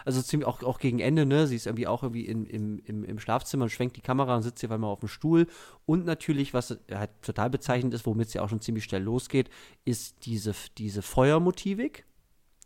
Also 0.03 0.21
ziemlich 0.21 0.47
auch, 0.47 0.63
auch 0.63 0.79
gegen 0.79 0.99
Ende, 0.99 1.25
ne? 1.25 1.47
Sie 1.47 1.55
ist 1.55 1.67
irgendwie 1.67 1.87
auch 1.87 2.01
irgendwie 2.01 2.25
in, 2.25 2.45
im, 2.45 2.79
im, 2.85 3.03
im 3.03 3.19
Schlafzimmer 3.19 3.63
und 3.65 3.69
schwenkt 3.71 3.97
die 3.97 4.01
Kamera 4.01 4.35
und 4.35 4.43
sitzt 4.43 4.61
hier 4.61 4.69
mal 4.69 4.87
auf 4.87 4.99
dem 4.99 5.09
Stuhl. 5.09 5.47
Und 5.85 6.05
natürlich, 6.05 6.53
was 6.53 6.77
halt 6.91 7.11
total 7.21 7.49
bezeichnend 7.49 7.93
ist, 7.93 8.05
womit 8.05 8.29
sie 8.29 8.39
auch 8.39 8.49
schon 8.49 8.61
ziemlich 8.61 8.83
schnell 8.85 9.03
losgeht, 9.03 9.49
ist 9.83 10.25
diese, 10.25 10.53
diese 10.77 11.01
Feuermotivik, 11.01 12.05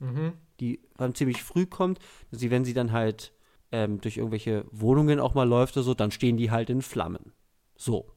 Mhm. 0.01 0.33
die 0.61 0.79
dann 0.97 1.13
ziemlich 1.13 1.43
früh 1.43 1.65
kommt. 1.65 1.99
Sie, 2.31 2.51
wenn 2.51 2.63
sie 2.63 2.73
dann 2.73 2.93
halt 2.93 3.33
ähm, 3.71 4.01
durch 4.01 4.17
irgendwelche 4.17 4.65
Wohnungen 4.71 5.19
auch 5.19 5.33
mal 5.33 5.47
läuft 5.47 5.77
oder 5.77 5.83
so, 5.83 5.93
dann 5.93 6.11
stehen 6.11 6.37
die 6.37 6.51
halt 6.51 6.69
in 6.69 6.81
Flammen. 6.81 7.33
So. 7.75 8.11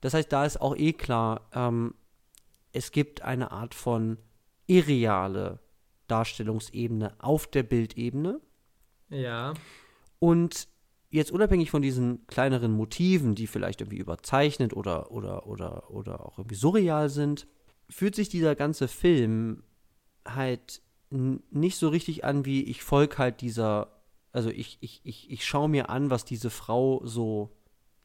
Das 0.00 0.14
heißt, 0.14 0.32
da 0.32 0.44
ist 0.44 0.60
auch 0.60 0.76
eh 0.76 0.92
klar, 0.92 1.48
ähm, 1.52 1.94
es 2.72 2.90
gibt 2.90 3.22
eine 3.22 3.52
Art 3.52 3.74
von 3.74 4.18
irreale 4.66 5.60
Darstellungsebene 6.08 7.14
auf 7.18 7.46
der 7.46 7.62
Bildebene. 7.62 8.40
Ja. 9.08 9.54
Und 10.18 10.68
jetzt 11.10 11.30
unabhängig 11.30 11.70
von 11.70 11.82
diesen 11.82 12.26
kleineren 12.26 12.72
Motiven, 12.72 13.34
die 13.34 13.46
vielleicht 13.46 13.80
irgendwie 13.80 13.98
überzeichnet 13.98 14.74
oder, 14.74 15.10
oder, 15.12 15.46
oder, 15.46 15.90
oder 15.90 16.26
auch 16.26 16.38
irgendwie 16.38 16.56
surreal 16.56 17.08
sind, 17.08 17.46
fühlt 17.88 18.14
sich 18.14 18.28
dieser 18.28 18.54
ganze 18.54 18.88
Film 18.88 19.62
halt 20.26 20.82
nicht 21.10 21.76
so 21.76 21.88
richtig 21.88 22.24
an, 22.24 22.44
wie 22.44 22.64
ich 22.64 22.82
folge 22.82 23.18
halt 23.18 23.40
dieser, 23.40 23.93
also 24.34 24.50
ich, 24.50 24.78
ich, 24.80 25.00
ich, 25.04 25.30
ich 25.30 25.44
schaue 25.44 25.68
mir 25.68 25.88
an, 25.90 26.10
was 26.10 26.24
diese 26.24 26.50
Frau 26.50 27.00
so 27.04 27.56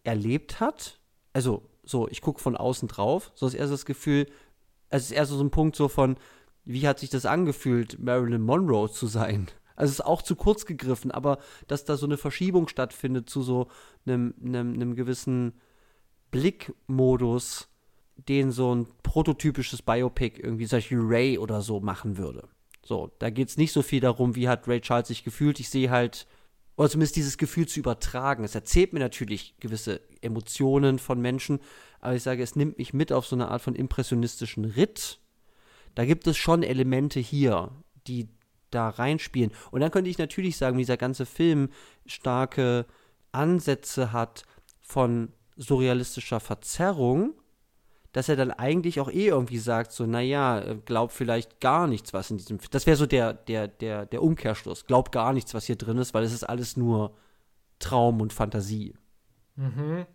erlebt 0.04 0.60
hat. 0.60 1.00
Also 1.34 1.68
so, 1.84 2.08
ich 2.08 2.22
gucke 2.22 2.40
von 2.40 2.56
außen 2.56 2.88
drauf, 2.88 3.32
so 3.34 3.48
ist 3.48 3.56
erst 3.56 3.74
das 3.74 3.86
Gefühl, 3.86 4.28
es 4.90 5.06
ist 5.06 5.12
eher 5.12 5.26
so 5.26 5.42
ein 5.44 5.50
Punkt 5.50 5.76
so 5.76 5.88
von, 5.88 6.18
wie 6.66 6.88
hat 6.88 7.00
sich 7.00 7.10
das 7.10 7.26
angefühlt, 7.26 8.00
Marilyn 8.00 8.44
Monroe 8.44 8.92
zu 8.92 9.08
sein? 9.08 9.48
Also 9.76 9.92
es 9.92 10.00
ist 10.00 10.06
auch 10.06 10.22
zu 10.22 10.36
kurz 10.36 10.68
gegriffen, 10.68 11.10
aber 11.10 11.40
dass 11.68 11.86
da 11.86 11.98
so 11.98 12.06
eine 12.06 12.18
Verschiebung 12.18 12.68
stattfindet 12.68 13.28
zu 13.28 13.42
so 13.42 13.68
einem, 14.06 14.36
einem, 14.44 14.74
einem 14.74 14.96
gewissen 14.96 15.54
Blickmodus, 16.30 17.70
den 18.18 18.52
so 18.52 18.76
ein 18.76 18.88
prototypisches 19.02 19.82
Biopic 19.82 20.40
irgendwie 20.40 20.66
solche 20.68 20.98
Ray 21.00 21.40
oder 21.40 21.62
so 21.62 21.80
machen 21.80 22.18
würde. 22.18 22.50
So, 22.84 23.12
da 23.20 23.30
geht 23.30 23.50
es 23.50 23.58
nicht 23.58 23.74
so 23.74 23.82
viel 23.82 24.00
darum, 24.00 24.36
wie 24.36 24.48
hat 24.48 24.68
Ray 24.68 24.82
Charles 24.82 25.10
sich 25.10 25.24
gefühlt. 25.24 25.60
Ich 25.60 25.70
sehe 25.70 25.90
halt, 25.90 26.28
oder 26.76 26.90
zumindest 26.90 27.18
dieses 27.18 27.38
Gefühl 27.38 27.68
zu 27.68 27.80
übertragen. 27.80 28.44
Es 28.44 28.56
erzählt 28.56 28.94
mir 28.94 29.00
natürlich 29.00 29.56
gewisse 29.60 30.02
Emotionen 30.22 30.98
von 30.98 31.20
Menschen, 31.20 31.60
aber 32.00 32.16
ich 32.16 32.24
sage, 32.24 32.42
es 32.42 32.56
nimmt 32.56 32.78
mich 32.78 32.94
mit 32.94 33.12
auf 33.12 33.28
so 33.28 33.36
eine 33.36 33.50
Art 33.50 33.62
von 33.62 33.76
impressionistischen 33.76 34.66
Ritt. 34.66 35.20
Da 35.96 36.06
gibt 36.06 36.26
es 36.28 36.38
schon 36.38 36.64
Elemente 36.64 37.20
hier, 37.20 37.72
die 38.08 38.30
da 38.72 38.90
reinspielen. 38.90 39.52
Und 39.72 39.82
dann 39.82 39.92
könnte 39.92 40.10
ich 40.10 40.18
natürlich 40.18 40.58
sagen, 40.58 40.78
dieser 40.78 40.98
ganze 40.98 41.26
Film 41.26 41.70
starke 42.06 42.86
Ansätze 43.32 44.14
hat 44.14 44.44
von 44.80 45.34
surrealistischer 45.58 46.40
Verzerrung, 46.40 47.34
dass 48.12 48.30
er 48.30 48.36
dann 48.36 48.52
eigentlich 48.52 49.00
auch 49.00 49.10
eh 49.10 49.28
irgendwie 49.28 49.60
sagt, 49.60 49.92
so, 49.92 50.06
naja, 50.06 50.76
glaub 50.86 51.12
vielleicht 51.12 51.60
gar 51.60 51.88
nichts, 51.88 52.14
was 52.14 52.32
in 52.32 52.38
diesem 52.38 52.60
Film. 52.60 52.72
Das 52.72 52.88
wäre 52.88 52.98
so 52.98 53.06
der, 53.06 53.34
der, 53.34 53.68
der, 53.68 54.06
der 54.06 54.24
Umkehrschluss. 54.24 54.86
Glaub 54.86 55.12
gar 55.12 55.34
nichts, 55.34 55.54
was 55.54 55.66
hier 55.66 55.76
drin 55.76 55.98
ist, 55.98 56.14
weil 56.14 56.24
es 56.24 56.34
ist 56.34 56.44
alles 56.44 56.76
nur 56.76 57.16
Traum 57.78 58.20
und 58.22 58.34
Fantasie. 58.34 58.96
Mhm. 59.56 60.06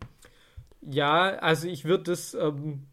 Ja, 0.81 1.37
also 1.37 1.69
ich 1.69 1.85
würde 1.85 2.05
das, 2.05 2.35
ähm, 2.35 2.87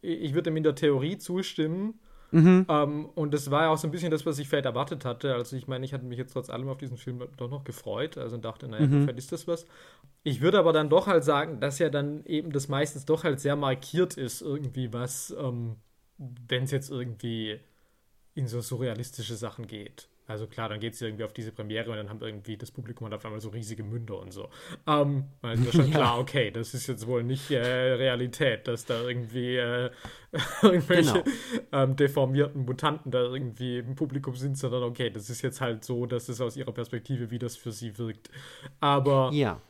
ich 0.00 0.34
würde 0.34 0.50
ihm 0.50 0.56
in 0.56 0.62
der 0.62 0.74
Theorie 0.74 1.18
zustimmen. 1.18 2.00
Mhm. 2.34 2.66
Ähm, 2.68 3.06
und 3.14 3.32
das 3.32 3.48
war 3.52 3.62
ja 3.62 3.68
auch 3.70 3.78
so 3.78 3.86
ein 3.86 3.92
bisschen 3.92 4.10
das, 4.10 4.26
was 4.26 4.40
ich 4.40 4.48
vielleicht 4.48 4.64
erwartet 4.66 5.04
hatte. 5.04 5.34
Also 5.34 5.54
ich 5.54 5.68
meine, 5.68 5.84
ich 5.84 5.94
hatte 5.94 6.04
mich 6.04 6.18
jetzt 6.18 6.32
trotz 6.32 6.50
allem 6.50 6.68
auf 6.68 6.78
diesen 6.78 6.96
Film 6.96 7.22
doch 7.36 7.48
noch 7.48 7.62
gefreut. 7.62 8.18
Also 8.18 8.36
dachte, 8.38 8.66
naja, 8.66 8.86
Mhm. 8.86 9.02
vielleicht 9.02 9.18
ist 9.18 9.30
das 9.32 9.46
was. 9.46 9.66
Ich 10.24 10.40
würde 10.40 10.58
aber 10.58 10.72
dann 10.72 10.88
doch 10.90 11.06
halt 11.06 11.22
sagen, 11.22 11.60
dass 11.60 11.78
ja 11.78 11.90
dann 11.90 12.24
eben 12.24 12.50
das 12.50 12.66
meistens 12.68 13.04
doch 13.04 13.22
halt 13.22 13.38
sehr 13.38 13.54
markiert 13.54 14.16
ist, 14.16 14.42
irgendwie 14.42 14.92
was, 14.92 15.32
ähm, 15.38 15.76
wenn 16.18 16.64
es 16.64 16.72
jetzt 16.72 16.90
irgendwie 16.90 17.60
in 18.34 18.48
so 18.48 18.60
surrealistische 18.60 19.36
Sachen 19.36 19.68
geht. 19.68 20.08
Also 20.26 20.46
klar, 20.46 20.70
dann 20.70 20.80
geht 20.80 20.94
es 20.94 21.02
irgendwie 21.02 21.24
auf 21.24 21.34
diese 21.34 21.52
Premiere 21.52 21.90
und 21.90 21.96
dann 21.98 22.08
haben 22.08 22.20
irgendwie 22.22 22.56
das 22.56 22.70
Publikum 22.70 23.06
hat 23.06 23.12
auf 23.14 23.24
einmal 23.26 23.40
so 23.40 23.50
riesige 23.50 23.82
Münder 23.82 24.18
und 24.18 24.32
so. 24.32 24.48
Ähm, 24.86 25.24
dann 25.42 25.52
ist 25.58 25.66
ja 25.66 25.72
schon 25.72 25.90
Ja. 25.90 25.96
klar, 25.98 26.18
okay, 26.18 26.50
das 26.50 26.72
ist 26.72 26.86
jetzt 26.86 27.06
wohl 27.06 27.22
nicht 27.22 27.50
äh, 27.50 27.58
Realität, 27.60 28.66
dass 28.66 28.86
da 28.86 29.02
irgendwie 29.06 29.56
äh, 29.56 29.90
irgendwelche 30.62 31.24
Genau. 31.24 31.24
ähm, 31.72 31.96
deformierten 31.96 32.64
Mutanten 32.64 33.10
da 33.12 33.20
irgendwie 33.20 33.78
im 33.78 33.94
Publikum 33.96 34.34
sind, 34.34 34.56
sondern 34.56 34.82
okay, 34.84 35.10
das 35.10 35.28
ist 35.28 35.42
jetzt 35.42 35.60
halt 35.60 35.84
so, 35.84 36.06
dass 36.06 36.28
es 36.30 36.40
aus 36.40 36.56
ihrer 36.56 36.72
Perspektive, 36.72 37.30
wie 37.30 37.38
das 37.38 37.56
für 37.56 37.72
sie 37.72 37.98
wirkt. 37.98 38.30
Aber 38.80 39.30
Ja. 39.32 39.60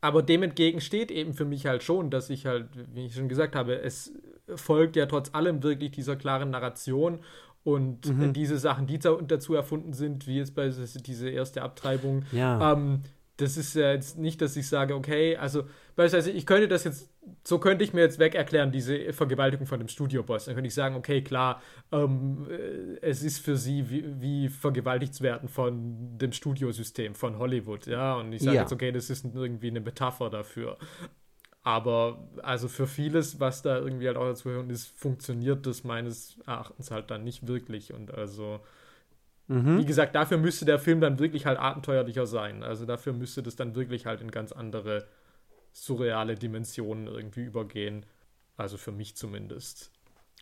aber 0.00 0.22
dem 0.22 0.42
entgegen 0.42 0.80
steht 0.80 1.10
eben 1.10 1.34
für 1.34 1.44
mich 1.44 1.66
halt 1.66 1.82
schon, 1.82 2.10
dass 2.10 2.30
ich 2.30 2.46
halt, 2.46 2.68
wie 2.94 3.06
ich 3.06 3.14
schon 3.14 3.28
gesagt 3.28 3.54
habe, 3.54 3.80
es 3.80 4.12
folgt 4.56 4.96
ja 4.96 5.06
trotz 5.06 5.34
allem 5.34 5.62
wirklich 5.62 5.92
dieser 5.92 6.16
klaren 6.16 6.50
Narration 6.50 7.20
und 7.64 8.06
Mhm. 8.08 8.32
diese 8.32 8.58
Sachen, 8.58 8.86
die 8.86 8.98
da- 8.98 9.18
dazu 9.20 9.54
erfunden 9.54 9.92
sind, 9.92 10.26
wie 10.26 10.38
jetzt 10.38 10.54
bei 10.54 10.68
diese 10.70 11.28
erste 11.28 11.62
Abtreibung, 11.62 12.24
Ja. 12.32 12.72
ähm, 12.72 13.00
das 13.36 13.56
ist 13.56 13.74
ja 13.74 13.92
jetzt 13.92 14.18
nicht, 14.18 14.42
dass 14.42 14.54
ich 14.56 14.68
sage, 14.68 14.94
okay, 14.94 15.36
also 15.36 15.62
beispielsweise, 15.96 16.30
ich 16.36 16.44
könnte 16.44 16.68
das 16.68 16.84
jetzt, 16.84 17.08
so 17.42 17.58
könnte 17.58 17.82
ich 17.84 17.94
mir 17.94 18.02
jetzt 18.02 18.18
weg 18.18 18.34
erklären, 18.34 18.70
diese 18.70 19.14
Vergewaltigung 19.14 19.66
von 19.66 19.78
dem 19.78 19.88
Studioboss. 19.88 20.44
Dann 20.44 20.54
könnte 20.56 20.68
ich 20.68 20.74
sagen, 20.74 20.94
okay, 20.94 21.22
klar, 21.22 21.62
ähm, 21.90 22.46
äh, 22.50 22.98
es 23.00 23.22
ist 23.22 23.38
für 23.38 23.56
sie 23.56 23.88
wie, 23.88 24.04
wie 24.20 24.48
vergewaltigt 24.50 25.14
zu 25.14 25.22
werden 25.22 25.48
von 25.48 26.18
dem 26.18 26.32
Studiosystem, 26.32 27.14
von 27.14 27.38
Hollywood, 27.38 27.86
ja. 27.86 28.14
Und 28.16 28.32
ich 28.34 28.42
sage 28.42 28.56
Ja. 28.56 28.62
jetzt, 28.62 28.72
okay, 28.74 28.92
das 28.92 29.08
ist 29.08 29.24
irgendwie 29.34 29.68
eine 29.68 29.80
Metapher 29.80 30.28
dafür. 30.28 30.76
Aber 31.62 32.28
also 32.42 32.68
für 32.68 32.86
vieles, 32.86 33.38
was 33.40 33.62
da 33.62 33.78
irgendwie 33.78 34.06
halt 34.06 34.16
auch 34.16 34.24
dazu 34.24 34.50
hören 34.50 34.70
ist, 34.70 34.86
funktioniert 34.88 35.66
das 35.66 35.84
meines 35.84 36.38
Erachtens 36.46 36.90
halt 36.90 37.10
dann 37.10 37.24
nicht 37.24 37.46
wirklich. 37.46 37.92
Und 37.92 38.12
also, 38.14 38.60
wie 39.74 39.84
Mhm. 39.84 39.86
gesagt, 39.86 40.14
dafür 40.14 40.38
müsste 40.38 40.64
der 40.64 40.78
Film 40.78 41.00
dann 41.00 41.18
wirklich 41.18 41.46
halt 41.46 41.58
abenteuerlicher 41.58 42.26
sein. 42.26 42.62
Also 42.62 42.86
dafür 42.86 43.12
müsste 43.12 43.42
das 43.42 43.56
dann 43.56 43.74
wirklich 43.74 44.06
halt 44.06 44.20
in 44.20 44.30
ganz 44.30 44.52
andere 44.52 45.06
surreale 45.72 46.36
Dimensionen 46.36 47.06
irgendwie 47.06 47.42
übergehen. 47.44 48.06
Also 48.56 48.76
für 48.78 48.92
mich 48.92 49.16
zumindest. 49.16 49.92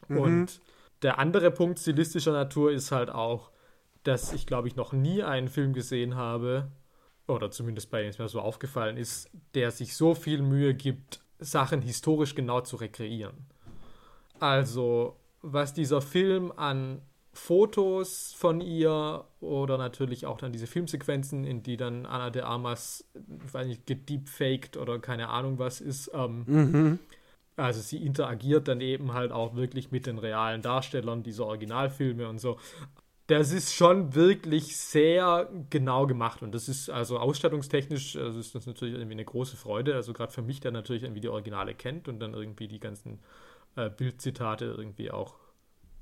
Mhm. 0.08 0.16
Und 0.18 0.60
der 1.02 1.18
andere 1.18 1.50
Punkt 1.50 1.80
stilistischer 1.80 2.32
Natur 2.32 2.72
ist 2.72 2.92
halt 2.92 3.10
auch, 3.10 3.52
dass 4.04 4.32
ich 4.32 4.46
glaube 4.46 4.68
ich 4.68 4.76
noch 4.76 4.92
nie 4.92 5.22
einen 5.22 5.48
Film 5.48 5.72
gesehen 5.74 6.16
habe, 6.16 6.68
oder 7.28 7.50
zumindest 7.50 7.90
bei 7.90 8.02
dem 8.02 8.10
es 8.10 8.18
mir 8.18 8.28
so 8.28 8.40
aufgefallen 8.40 8.96
ist, 8.96 9.30
der 9.54 9.70
sich 9.70 9.94
so 9.96 10.14
viel 10.14 10.42
Mühe 10.42 10.74
gibt, 10.74 11.20
Sachen 11.38 11.82
historisch 11.82 12.34
genau 12.34 12.62
zu 12.62 12.76
rekreieren. 12.76 13.46
Also, 14.40 15.16
was 15.42 15.74
dieser 15.74 16.00
Film 16.00 16.52
an 16.56 17.02
Fotos 17.32 18.34
von 18.36 18.60
ihr 18.60 19.24
oder 19.40 19.78
natürlich 19.78 20.26
auch 20.26 20.38
dann 20.38 20.52
diese 20.52 20.66
Filmsequenzen, 20.66 21.44
in 21.44 21.62
die 21.62 21.76
dann 21.76 22.06
Anna 22.06 22.30
de 22.30 22.42
Armas, 22.42 23.04
weiß 23.52 23.66
nicht, 23.68 23.86
gedeepfaked 23.86 24.76
oder 24.76 24.98
keine 24.98 25.28
Ahnung 25.28 25.58
was 25.58 25.80
ist, 25.80 26.10
ähm, 26.14 26.44
Mhm. 26.46 26.98
also 27.56 27.80
sie 27.80 28.04
interagiert 28.04 28.66
dann 28.66 28.80
eben 28.80 29.12
halt 29.12 29.30
auch 29.30 29.54
wirklich 29.54 29.92
mit 29.92 30.06
den 30.06 30.18
realen 30.18 30.62
Darstellern 30.62 31.22
dieser 31.22 31.46
Originalfilme 31.46 32.28
und 32.28 32.38
so. 32.38 32.58
Das 33.28 33.52
ist 33.52 33.74
schon 33.74 34.14
wirklich 34.14 34.78
sehr 34.78 35.50
genau 35.68 36.06
gemacht 36.06 36.40
und 36.42 36.52
das 36.54 36.66
ist 36.66 36.88
also 36.88 37.18
ausstattungstechnisch, 37.18 38.16
also 38.16 38.40
ist 38.40 38.54
das 38.54 38.64
natürlich 38.64 38.94
irgendwie 38.94 39.12
eine 39.12 39.24
große 39.26 39.54
Freude. 39.54 39.94
Also 39.96 40.14
gerade 40.14 40.32
für 40.32 40.40
mich, 40.40 40.60
der 40.60 40.72
natürlich 40.72 41.02
irgendwie 41.02 41.20
die 41.20 41.28
Originale 41.28 41.74
kennt 41.74 42.08
und 42.08 42.20
dann 42.20 42.32
irgendwie 42.32 42.68
die 42.68 42.80
ganzen 42.80 43.18
äh, 43.76 43.90
Bildzitate 43.90 44.64
irgendwie 44.78 45.10
auch, 45.10 45.34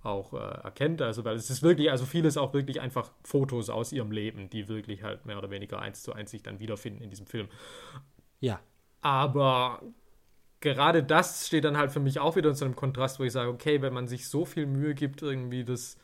auch 0.04 0.34
äh, 0.34 0.36
erkennt. 0.36 1.02
Also 1.02 1.24
weil 1.24 1.34
es 1.34 1.50
ist 1.50 1.64
wirklich, 1.64 1.90
also 1.90 2.06
vieles 2.06 2.36
auch 2.36 2.54
wirklich 2.54 2.80
einfach 2.80 3.10
Fotos 3.24 3.70
aus 3.70 3.90
ihrem 3.90 4.12
Leben, 4.12 4.48
die 4.48 4.68
wirklich 4.68 5.02
halt 5.02 5.26
mehr 5.26 5.38
oder 5.38 5.50
weniger 5.50 5.80
eins 5.80 6.04
zu 6.04 6.12
eins 6.12 6.30
sich 6.30 6.44
dann 6.44 6.60
wiederfinden 6.60 7.02
in 7.02 7.10
diesem 7.10 7.26
Film. 7.26 7.48
Ja. 8.38 8.60
Aber 9.00 9.82
gerade 10.60 11.02
das 11.02 11.48
steht 11.48 11.64
dann 11.64 11.76
halt 11.76 11.90
für 11.90 11.98
mich 11.98 12.20
auch 12.20 12.36
wieder 12.36 12.50
in 12.50 12.54
so 12.54 12.64
einem 12.64 12.76
Kontrast, 12.76 13.18
wo 13.18 13.24
ich 13.24 13.32
sage, 13.32 13.50
okay, 13.50 13.82
wenn 13.82 13.92
man 13.92 14.06
sich 14.06 14.28
so 14.28 14.44
viel 14.44 14.66
Mühe 14.66 14.94
gibt, 14.94 15.22
irgendwie 15.22 15.64
das 15.64 15.98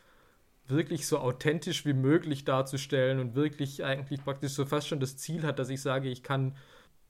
wirklich 0.67 1.07
so 1.07 1.19
authentisch 1.19 1.85
wie 1.85 1.93
möglich 1.93 2.45
darzustellen 2.45 3.19
und 3.19 3.35
wirklich 3.35 3.83
eigentlich 3.83 4.23
praktisch 4.23 4.53
so 4.53 4.65
fast 4.65 4.87
schon 4.87 4.99
das 4.99 5.17
Ziel 5.17 5.43
hat, 5.43 5.59
dass 5.59 5.69
ich 5.69 5.81
sage, 5.81 6.09
ich 6.09 6.23
kann 6.23 6.55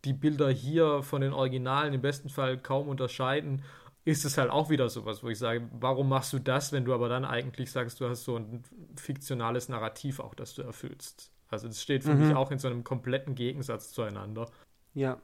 die 0.06 0.14
Bilder 0.14 0.50
hier 0.50 1.04
von 1.04 1.22
den 1.22 1.34
Originalen 1.34 1.94
im 1.94 2.02
besten 2.02 2.30
Fall 2.30 2.58
kaum 2.58 2.88
unterscheiden 2.88 3.62
ist 4.06 4.26
es 4.26 4.38
halt 4.38 4.50
auch 4.50 4.70
wieder 4.70 4.90
sowas, 4.90 5.24
wo 5.24 5.30
ich 5.30 5.40
sage, 5.40 5.68
warum 5.80 6.10
machst 6.10 6.34
du 6.34 6.40
das, 6.40 6.72
wenn 6.72 6.84
du 6.84 6.94
aber 6.94 7.08
dann 7.08 7.24
eigentlich 7.24 7.72
sagst, 7.72 8.02
du 8.02 8.10
hast 8.10 8.26
so 8.26 8.38
ein 8.38 8.64
fiktionales 8.98 9.70
Narrativ 9.70 10.20
auch, 10.20 10.36
das 10.36 10.56
du 10.56 10.62
erfüllst. 10.62 11.32
Also 11.50 11.68
das 11.68 11.82
steht 11.82 12.04
für 12.04 12.14
mhm. 12.14 12.28
mich 12.28 12.36
auch 12.36 12.52
in 12.52 12.60
so 12.60 12.68
einem 12.68 12.84
kompletten 12.84 13.36
Gegensatz 13.36 13.92
zueinander. 13.92 14.50
Ja. 14.94 15.20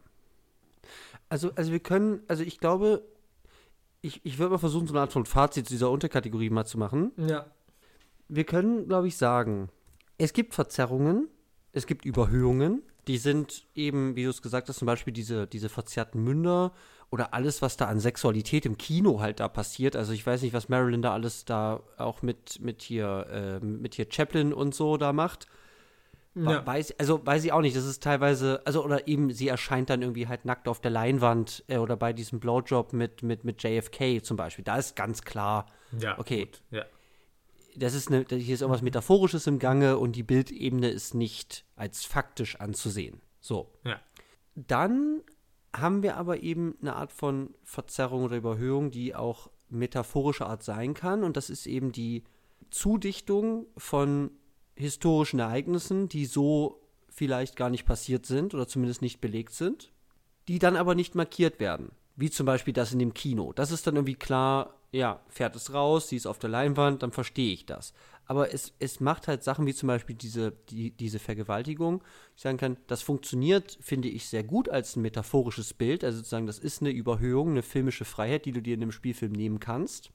Also, 1.27 1.51
also 1.55 1.71
wir 1.71 1.80
können, 1.80 2.21
also 2.27 2.43
ich 2.43 2.59
glaube, 2.59 3.03
ich, 4.01 4.21
ich 4.25 4.39
würde 4.39 4.51
mal 4.51 4.59
versuchen, 4.59 4.88
so 4.88 4.93
eine 4.93 5.01
Art 5.01 5.11
von 5.11 5.25
Fazit 5.25 5.67
zu 5.67 5.73
dieser 5.73 5.91
Unterkategorie 5.91 6.49
mal 6.49 6.65
zu 6.65 6.77
machen. 6.77 7.11
Ja. 7.17 7.47
Wir 8.30 8.45
können, 8.45 8.88
glaube 8.88 9.07
ich, 9.07 9.17
sagen, 9.17 9.69
es 10.17 10.34
gibt 10.34 10.53
Verzerrungen, 10.53 11.27
es 11.71 11.88
gibt 11.88 12.05
Überhöhungen, 12.05 12.84
die 13.07 13.17
sind 13.17 13.65
eben, 13.73 14.15
wie 14.15 14.23
du 14.23 14.30
es 14.30 14.41
gesagt 14.41 14.69
hast, 14.69 14.77
zum 14.77 14.86
Beispiel 14.86 15.11
diese, 15.11 15.47
diese 15.47 15.67
verzerrten 15.67 16.23
Münder 16.23 16.73
oder 17.09 17.34
alles, 17.34 17.61
was 17.61 17.75
da 17.75 17.86
an 17.86 17.99
Sexualität 17.99 18.67
im 18.67 18.77
Kino 18.77 19.19
halt 19.19 19.39
da 19.39 19.47
passiert. 19.47 19.95
Also 19.95 20.13
ich 20.13 20.25
weiß 20.25 20.43
nicht, 20.43 20.53
was 20.53 20.69
Marilyn 20.69 21.01
da 21.01 21.13
alles 21.13 21.43
da 21.43 21.82
auch 21.97 22.21
mit, 22.21 22.61
mit 22.61 22.84
hier, 22.84 23.59
äh, 23.61 23.65
mit 23.65 23.95
hier 23.95 24.05
Chaplin 24.09 24.53
und 24.53 24.75
so 24.75 24.97
da 24.97 25.11
macht. 25.11 25.47
Ja. 26.36 26.65
Weiß, 26.65 26.99
also 26.99 27.25
weiß 27.25 27.43
ich 27.43 27.51
auch 27.51 27.61
nicht, 27.61 27.75
das 27.75 27.86
ist 27.86 28.03
teilweise, 28.03 28.61
also 28.63 28.86
oder 28.86 29.07
eben 29.07 29.32
sie 29.32 29.47
erscheint 29.47 29.89
dann 29.89 30.03
irgendwie 30.03 30.27
halt 30.27 30.45
nackt 30.45 30.67
auf 30.67 30.80
der 30.80 30.91
Leinwand 30.91 31.63
äh, 31.67 31.77
oder 31.77 31.97
bei 31.97 32.13
diesem 32.13 32.39
Blowjob 32.39 32.93
mit, 32.93 33.23
mit, 33.23 33.43
mit 33.43 33.63
JFK 33.63 34.23
zum 34.23 34.38
Beispiel. 34.38 34.63
Da 34.63 34.77
ist 34.77 34.95
ganz 34.95 35.23
klar, 35.23 35.65
ja, 35.99 36.17
okay, 36.19 36.45
gut. 36.45 36.61
Ja. 36.69 36.86
Das 37.76 37.93
ist 37.93 38.09
eine, 38.09 38.26
hier 38.30 38.53
ist 38.53 38.61
irgendwas 38.61 38.82
Metaphorisches 38.82 39.47
im 39.47 39.59
Gange 39.59 39.97
und 39.97 40.15
die 40.15 40.24
Bildebene 40.24 40.89
ist 40.89 41.13
nicht 41.13 41.65
als 41.76 42.05
faktisch 42.05 42.59
anzusehen. 42.59 43.22
So. 43.39 43.72
Ja. 43.84 43.99
Dann 44.55 45.22
haben 45.76 46.03
wir 46.03 46.17
aber 46.17 46.41
eben 46.41 46.76
eine 46.82 46.95
Art 46.95 47.11
von 47.11 47.53
Verzerrung 47.63 48.24
oder 48.24 48.38
Überhöhung, 48.38 48.91
die 48.91 49.15
auch 49.15 49.49
metaphorischer 49.70 50.47
Art 50.47 50.63
sein 50.63 50.93
kann. 50.93 51.24
Und 51.24 51.38
das 51.38 51.49
ist 51.49 51.67
eben 51.67 51.91
die 51.91 52.24
Zudichtung 52.72 53.67
von 53.78 54.32
historischen 54.76 55.39
Ereignissen, 55.39 56.09
die 56.09 56.26
so 56.26 56.82
vielleicht 57.09 57.55
gar 57.55 57.70
nicht 57.70 57.86
passiert 57.86 58.26
sind 58.26 58.53
oder 58.53 58.67
zumindest 58.67 59.01
nicht 59.01 59.20
belegt 59.20 59.53
sind, 59.53 59.91
die 60.47 60.59
dann 60.59 60.76
aber 60.76 60.95
nicht 60.95 61.15
markiert 61.15 61.59
werden. 61.59 61.91
Wie 62.15 62.30
zum 62.30 62.45
Beispiel 62.45 62.74
das 62.74 62.91
in 62.91 62.99
dem 62.99 63.13
Kino. 63.13 63.53
Das 63.53 63.72
ist 63.72 63.88
dann 63.88 63.95
irgendwie 63.95 64.15
klar, 64.15 64.78
ja, 64.92 65.20
fährt 65.28 65.56
es 65.56 65.74
raus, 65.74 66.10
sie 66.10 66.16
ist 66.16 66.26
auf 66.26 66.40
der 66.40 66.50
Leinwand, 66.50 67.04
dann 67.04 67.12
verstehe 67.12 67.54
ich 67.54 67.66
das 67.66 67.94
aber 68.30 68.54
es, 68.54 68.74
es 68.78 69.00
macht 69.00 69.28
halt 69.28 69.44
Sachen 69.44 69.66
wie 69.66 69.74
zum 69.74 69.88
Beispiel 69.88 70.16
diese, 70.16 70.52
die, 70.70 70.92
diese 70.92 71.18
Vergewaltigung. 71.18 72.04
Ich 72.36 72.44
sagen 72.44 72.60
kann, 72.60 72.78
das 72.86 73.02
funktioniert, 73.02 73.80
finde 73.82 74.08
ich, 74.08 74.28
sehr 74.28 74.44
gut 74.44 74.70
als 74.70 74.96
ein 74.96 75.02
metaphorisches 75.02 75.74
Bild. 75.74 76.04
Also 76.04 76.20
sozusagen, 76.20 76.46
das 76.46 76.60
ist 76.60 76.82
eine 76.82 76.92
Überhöhung, 76.92 77.50
eine 77.50 77.64
filmische 77.64 78.06
Freiheit, 78.06 78.46
die 78.46 78.52
du 78.52 78.62
dir 78.62 78.76
in 78.76 78.84
einem 78.84 78.92
Spielfilm 78.92 79.32
nehmen 79.32 79.60
kannst. 79.60 80.12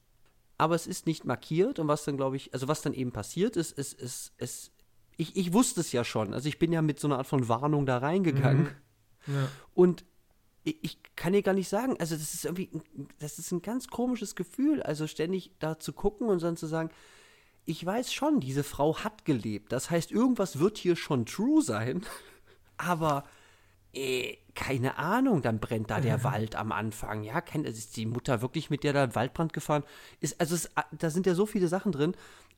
Aber 0.57 0.75
es 0.75 0.87
ist 0.87 1.07
nicht 1.07 1.25
markiert 1.25 1.77
und 1.77 1.89
was 1.89 2.05
dann, 2.05 2.15
glaube 2.15 2.37
ich, 2.37 2.53
also 2.53 2.69
was 2.69 2.81
dann 2.81 2.93
eben 2.93 3.11
passiert 3.11 3.57
ist, 3.57 3.77
ist, 3.77 3.99
ist, 3.99 4.31
ist, 4.37 4.71
ich, 5.17 5.35
ich 5.35 5.51
wusste 5.51 5.81
es 5.81 5.91
ja 5.91 6.05
schon. 6.05 6.33
Also 6.33 6.47
ich 6.47 6.57
bin 6.57 6.71
ja 6.71 6.81
mit 6.81 7.01
so 7.01 7.09
einer 7.09 7.17
Art 7.17 7.27
von 7.27 7.49
Warnung 7.49 7.85
da 7.85 7.97
reingegangen. 7.97 8.69
Mhm. 9.27 9.35
Ja. 9.35 9.49
Und 9.73 10.05
ich 10.65 10.97
kann 11.15 11.33
dir 11.33 11.43
gar 11.43 11.53
nicht 11.53 11.69
sagen, 11.69 11.95
also 11.99 12.15
das 12.15 12.33
ist 12.33 12.45
irgendwie, 12.45 12.69
das 13.19 13.37
ist 13.37 13.51
ein 13.51 13.61
ganz 13.61 13.87
komisches 13.87 14.35
Gefühl, 14.35 14.81
also 14.81 15.05
ständig 15.05 15.51
da 15.59 15.79
zu 15.79 15.93
gucken 15.93 16.27
und 16.27 16.41
dann 16.41 16.57
zu 16.57 16.65
sagen, 16.65 16.89
ich 17.65 17.85
weiß 17.85 18.11
schon, 18.13 18.39
diese 18.39 18.63
Frau 18.63 18.97
hat 18.97 19.25
gelebt. 19.25 19.71
Das 19.71 19.89
heißt, 19.89 20.11
irgendwas 20.11 20.59
wird 20.59 20.77
hier 20.77 20.95
schon 20.95 21.25
true 21.25 21.61
sein. 21.61 22.05
Aber 22.77 23.25
äh, 23.93 24.37
keine 24.55 24.97
Ahnung, 24.97 25.41
dann 25.41 25.59
brennt 25.59 25.89
da 25.89 25.99
der 25.99 26.23
Wald 26.23 26.55
am 26.55 26.71
Anfang. 26.71 27.23
Ja, 27.23 27.41
kennt 27.41 27.67
ist 27.67 27.95
die 27.95 28.05
Mutter 28.05 28.41
wirklich 28.41 28.69
mit 28.69 28.83
der 28.83 28.93
da 28.93 29.03
im 29.05 29.15
Waldbrand 29.15 29.53
gefahren? 29.53 29.83
Ist, 30.19 30.39
also 30.39 30.55
es, 30.55 30.69
da 30.91 31.09
sind 31.09 31.25
ja 31.25 31.35
so 31.35 31.45
viele 31.45 31.67
Sachen 31.67 31.91
drin, 31.91 32.15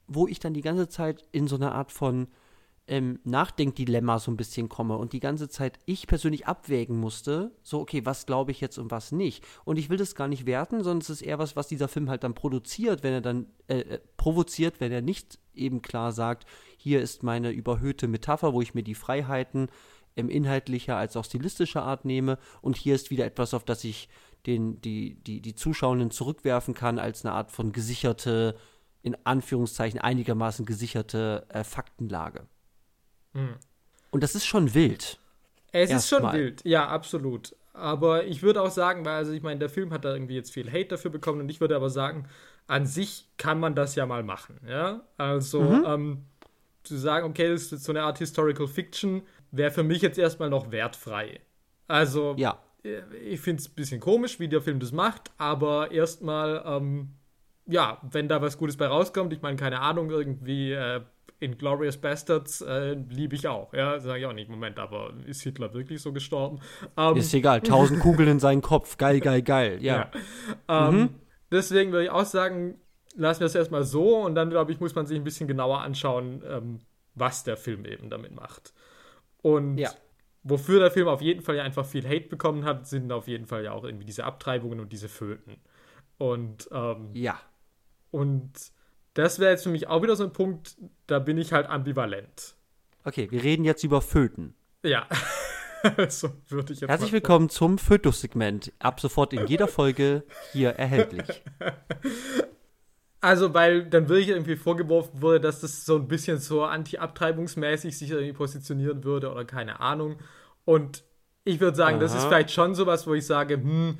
wo 0.07 0.27
ich 0.27 0.39
dann 0.39 0.53
die 0.53 0.61
ganze 0.61 0.89
Zeit 0.89 1.27
in 1.31 1.47
so 1.47 1.55
einer 1.55 1.73
Art 1.73 1.91
von 1.91 2.27
ähm, 2.88 3.19
Nachdenkdilemma 3.25 4.17
so 4.19 4.31
ein 4.31 4.38
bisschen 4.38 4.69
komme 4.69 4.97
und 4.97 5.13
die 5.13 5.19
ganze 5.19 5.49
Zeit 5.49 5.79
ich 5.85 6.07
persönlich 6.07 6.47
abwägen 6.47 6.97
musste, 6.97 7.51
so, 7.61 7.81
okay, 7.81 8.05
was 8.05 8.25
glaube 8.25 8.51
ich 8.51 8.61
jetzt 8.61 8.77
und 8.77 8.91
was 8.91 9.11
nicht. 9.11 9.43
Und 9.65 9.77
ich 9.77 9.89
will 9.89 9.97
das 9.97 10.15
gar 10.15 10.27
nicht 10.27 10.45
werten, 10.45 10.83
sondern 10.83 11.01
es 11.01 11.09
ist 11.09 11.21
eher 11.21 11.39
was, 11.39 11.55
was 11.55 11.67
dieser 11.67 11.89
Film 11.89 12.09
halt 12.09 12.23
dann 12.23 12.33
produziert, 12.33 13.03
wenn 13.03 13.13
er 13.13 13.21
dann 13.21 13.47
äh, 13.67 13.79
äh, 13.79 13.99
provoziert, 14.15 14.79
wenn 14.79 14.91
er 14.91 15.01
nicht 15.01 15.38
eben 15.53 15.81
klar 15.81 16.11
sagt, 16.13 16.45
hier 16.77 17.01
ist 17.01 17.23
meine 17.23 17.51
überhöhte 17.51 18.07
Metapher, 18.07 18.53
wo 18.53 18.61
ich 18.61 18.73
mir 18.73 18.83
die 18.83 18.95
Freiheiten 18.95 19.67
im 20.15 20.29
inhaltlicher 20.29 20.95
als 20.95 21.17
auch 21.17 21.25
stilistischer 21.25 21.83
Art 21.83 22.05
nehme 22.05 22.39
und 22.61 22.77
hier 22.77 22.95
ist 22.95 23.11
wieder 23.11 23.25
etwas, 23.25 23.53
auf 23.53 23.65
das 23.65 23.83
ich 23.83 24.07
den, 24.45 24.81
die, 24.81 25.15
die, 25.15 25.41
die 25.41 25.55
Zuschauenden 25.55 26.09
zurückwerfen 26.09 26.73
kann 26.73 26.99
als 26.99 27.25
eine 27.25 27.35
Art 27.35 27.51
von 27.51 27.71
gesicherte, 27.73 28.55
in 29.03 29.17
Anführungszeichen 29.25 29.99
einigermaßen 29.99 30.65
gesicherte 30.65 31.45
äh, 31.49 31.63
Faktenlage. 31.63 32.47
Hm. 33.38 33.55
Und 34.11 34.23
das 34.23 34.35
ist 34.35 34.45
schon 34.45 34.73
wild. 34.73 35.19
Es 35.71 35.91
ist 35.91 36.09
schon 36.09 36.23
mal. 36.23 36.33
wild, 36.33 36.63
ja, 36.65 36.88
absolut. 36.88 37.55
Aber 37.73 38.25
ich 38.25 38.41
würde 38.41 38.61
auch 38.61 38.71
sagen, 38.71 39.05
weil, 39.05 39.15
also 39.15 39.31
ich 39.33 39.43
meine, 39.43 39.59
der 39.59 39.69
Film 39.69 39.93
hat 39.93 40.05
da 40.05 40.13
irgendwie 40.13 40.35
jetzt 40.35 40.51
viel 40.51 40.71
Hate 40.71 40.85
dafür 40.85 41.11
bekommen 41.11 41.41
und 41.41 41.49
ich 41.49 41.61
würde 41.61 41.75
aber 41.75 41.89
sagen, 41.89 42.27
an 42.65 42.88
sich 42.88 43.27
kann 43.38 43.59
man 43.59 43.75
das 43.75 43.95
ja 43.95 44.05
mal 44.05 44.23
machen, 44.23 44.59
ja. 44.67 45.01
Also, 45.17 45.61
mhm. 45.61 45.83
ähm, 45.85 46.25
zu 46.83 46.97
sagen, 46.97 47.29
okay, 47.29 47.49
das 47.49 47.71
ist 47.71 47.83
so 47.83 47.91
eine 47.91 48.03
Art 48.03 48.17
Historical 48.17 48.67
Fiction, 48.67 49.21
wäre 49.51 49.71
für 49.71 49.83
mich 49.83 50.01
jetzt 50.01 50.17
erstmal 50.17 50.49
noch 50.49 50.71
wertfrei. 50.71 51.41
Also, 51.88 52.33
ja. 52.38 52.57
Äh, 52.83 53.01
ich 53.23 53.39
finde 53.39 53.61
es 53.61 53.69
ein 53.69 53.75
bisschen 53.75 53.99
komisch, 53.99 54.39
wie 54.39 54.47
der 54.47 54.61
Film 54.61 54.79
das 54.79 54.91
macht, 54.91 55.31
aber 55.38 55.91
erstmal, 55.91 56.63
ähm, 56.65 57.13
ja, 57.67 58.01
wenn 58.09 58.27
da 58.27 58.41
was 58.41 58.57
Gutes 58.57 58.77
bei 58.77 58.88
rauskommt, 58.88 59.33
ich 59.33 59.41
meine, 59.41 59.57
keine 59.57 59.81
Ahnung, 59.81 60.09
irgendwie 60.09 60.71
äh, 60.71 61.01
Inglorious 61.39 61.97
Bastards 61.97 62.61
äh, 62.61 62.93
liebe 62.93 63.35
ich 63.35 63.47
auch. 63.47 63.73
Ja, 63.73 63.99
sage 63.99 64.19
ich 64.19 64.25
auch 64.25 64.33
nicht. 64.33 64.49
Moment, 64.49 64.79
aber 64.79 65.13
ist 65.25 65.43
Hitler 65.43 65.73
wirklich 65.73 66.01
so 66.01 66.11
gestorben? 66.11 66.59
Ähm, 66.97 67.17
ist 67.17 67.33
egal. 67.33 67.61
Tausend 67.61 67.99
Kugeln 67.99 68.27
in 68.29 68.39
seinen 68.39 68.61
Kopf. 68.61 68.97
Geil, 68.97 69.19
geil, 69.19 69.41
geil. 69.43 69.77
Ja. 69.81 70.11
ja. 70.67 70.89
Ähm, 70.89 70.95
mhm. 70.95 71.09
Deswegen 71.51 71.91
würde 71.91 72.05
ich 72.05 72.09
auch 72.09 72.25
sagen, 72.25 72.79
lassen 73.15 73.41
wir 73.41 73.47
es 73.47 73.55
erstmal 73.55 73.83
so 73.83 74.17
und 74.17 74.35
dann, 74.35 74.49
glaube 74.49 74.71
ich, 74.71 74.79
muss 74.79 74.95
man 74.95 75.05
sich 75.05 75.17
ein 75.17 75.23
bisschen 75.23 75.47
genauer 75.47 75.81
anschauen, 75.81 76.43
ähm, 76.47 76.79
was 77.15 77.43
der 77.43 77.57
Film 77.57 77.85
eben 77.85 78.09
damit 78.09 78.33
macht. 78.33 78.73
Und 79.41 79.77
ja. 79.77 79.91
wofür 80.43 80.79
der 80.79 80.91
Film 80.91 81.07
auf 81.07 81.21
jeden 81.21 81.41
Fall 81.41 81.55
ja 81.55 81.63
einfach 81.63 81.85
viel 81.85 82.07
Hate 82.07 82.27
bekommen 82.27 82.65
hat, 82.65 82.88
sind 82.88 83.11
auf 83.11 83.27
jeden 83.27 83.45
Fall 83.45 83.63
ja 83.63 83.71
auch 83.73 83.83
irgendwie 83.83 84.05
diese 84.05 84.25
Abtreibungen 84.25 84.79
und 84.79 84.91
diese 84.91 85.09
Föten. 85.09 85.57
Und 86.17 86.67
ähm, 86.71 87.11
ja. 87.13 87.39
Und 88.11 88.53
das 89.18 89.39
wäre 89.39 89.51
jetzt 89.51 89.63
für 89.63 89.70
mich 89.70 89.88
auch 89.88 90.03
wieder 90.03 90.15
so 90.15 90.24
ein 90.24 90.32
Punkt, 90.32 90.78
da 91.07 91.18
bin 91.20 91.38
ich 91.38 91.51
halt 91.51 91.68
ambivalent. 91.68 92.55
Okay, 93.03 93.28
wir 93.32 93.43
reden 93.43 93.63
jetzt 93.63 93.84
über 93.84 94.01
Föten. 94.01 94.53
Ja. 94.84 95.07
so 96.09 96.30
würde 96.49 96.74
ich 96.74 96.82
jetzt 96.82 96.89
Herzlich 96.89 97.11
willkommen 97.11 97.49
zum 97.49 97.80
Fötus-Segment. 97.80 98.74
Ab 98.78 98.99
sofort 98.99 99.34
in 99.34 99.47
jeder 99.47 99.68
Folge 99.68 100.24
hier 100.51 100.72
erhältlich. 100.72 101.43
Also, 103.20 103.51
weil 103.55 103.84
dann 103.89 104.09
wirklich 104.09 104.30
irgendwie 104.30 104.55
vorgeworfen 104.55 105.24
wurde, 105.24 105.41
dass 105.41 105.61
das 105.61 105.86
so 105.86 105.95
ein 105.95 106.07
bisschen 106.07 106.38
so 106.38 106.63
anti-abtreibungsmäßig 106.63 107.97
sich 107.97 108.11
irgendwie 108.11 108.32
positionieren 108.32 109.03
würde 109.03 109.32
oder 109.32 109.43
keine 109.43 109.80
Ahnung. 109.80 110.18
Und 110.65 111.03
ich 111.43 111.59
würde 111.59 111.76
sagen, 111.76 111.95
Aha. 111.95 112.01
das 112.01 112.13
ist 112.13 112.26
vielleicht 112.26 112.51
schon 112.51 112.76
sowas, 112.76 113.07
wo 113.07 113.15
ich 113.15 113.26
sage, 113.26 113.55
hm, 113.55 113.97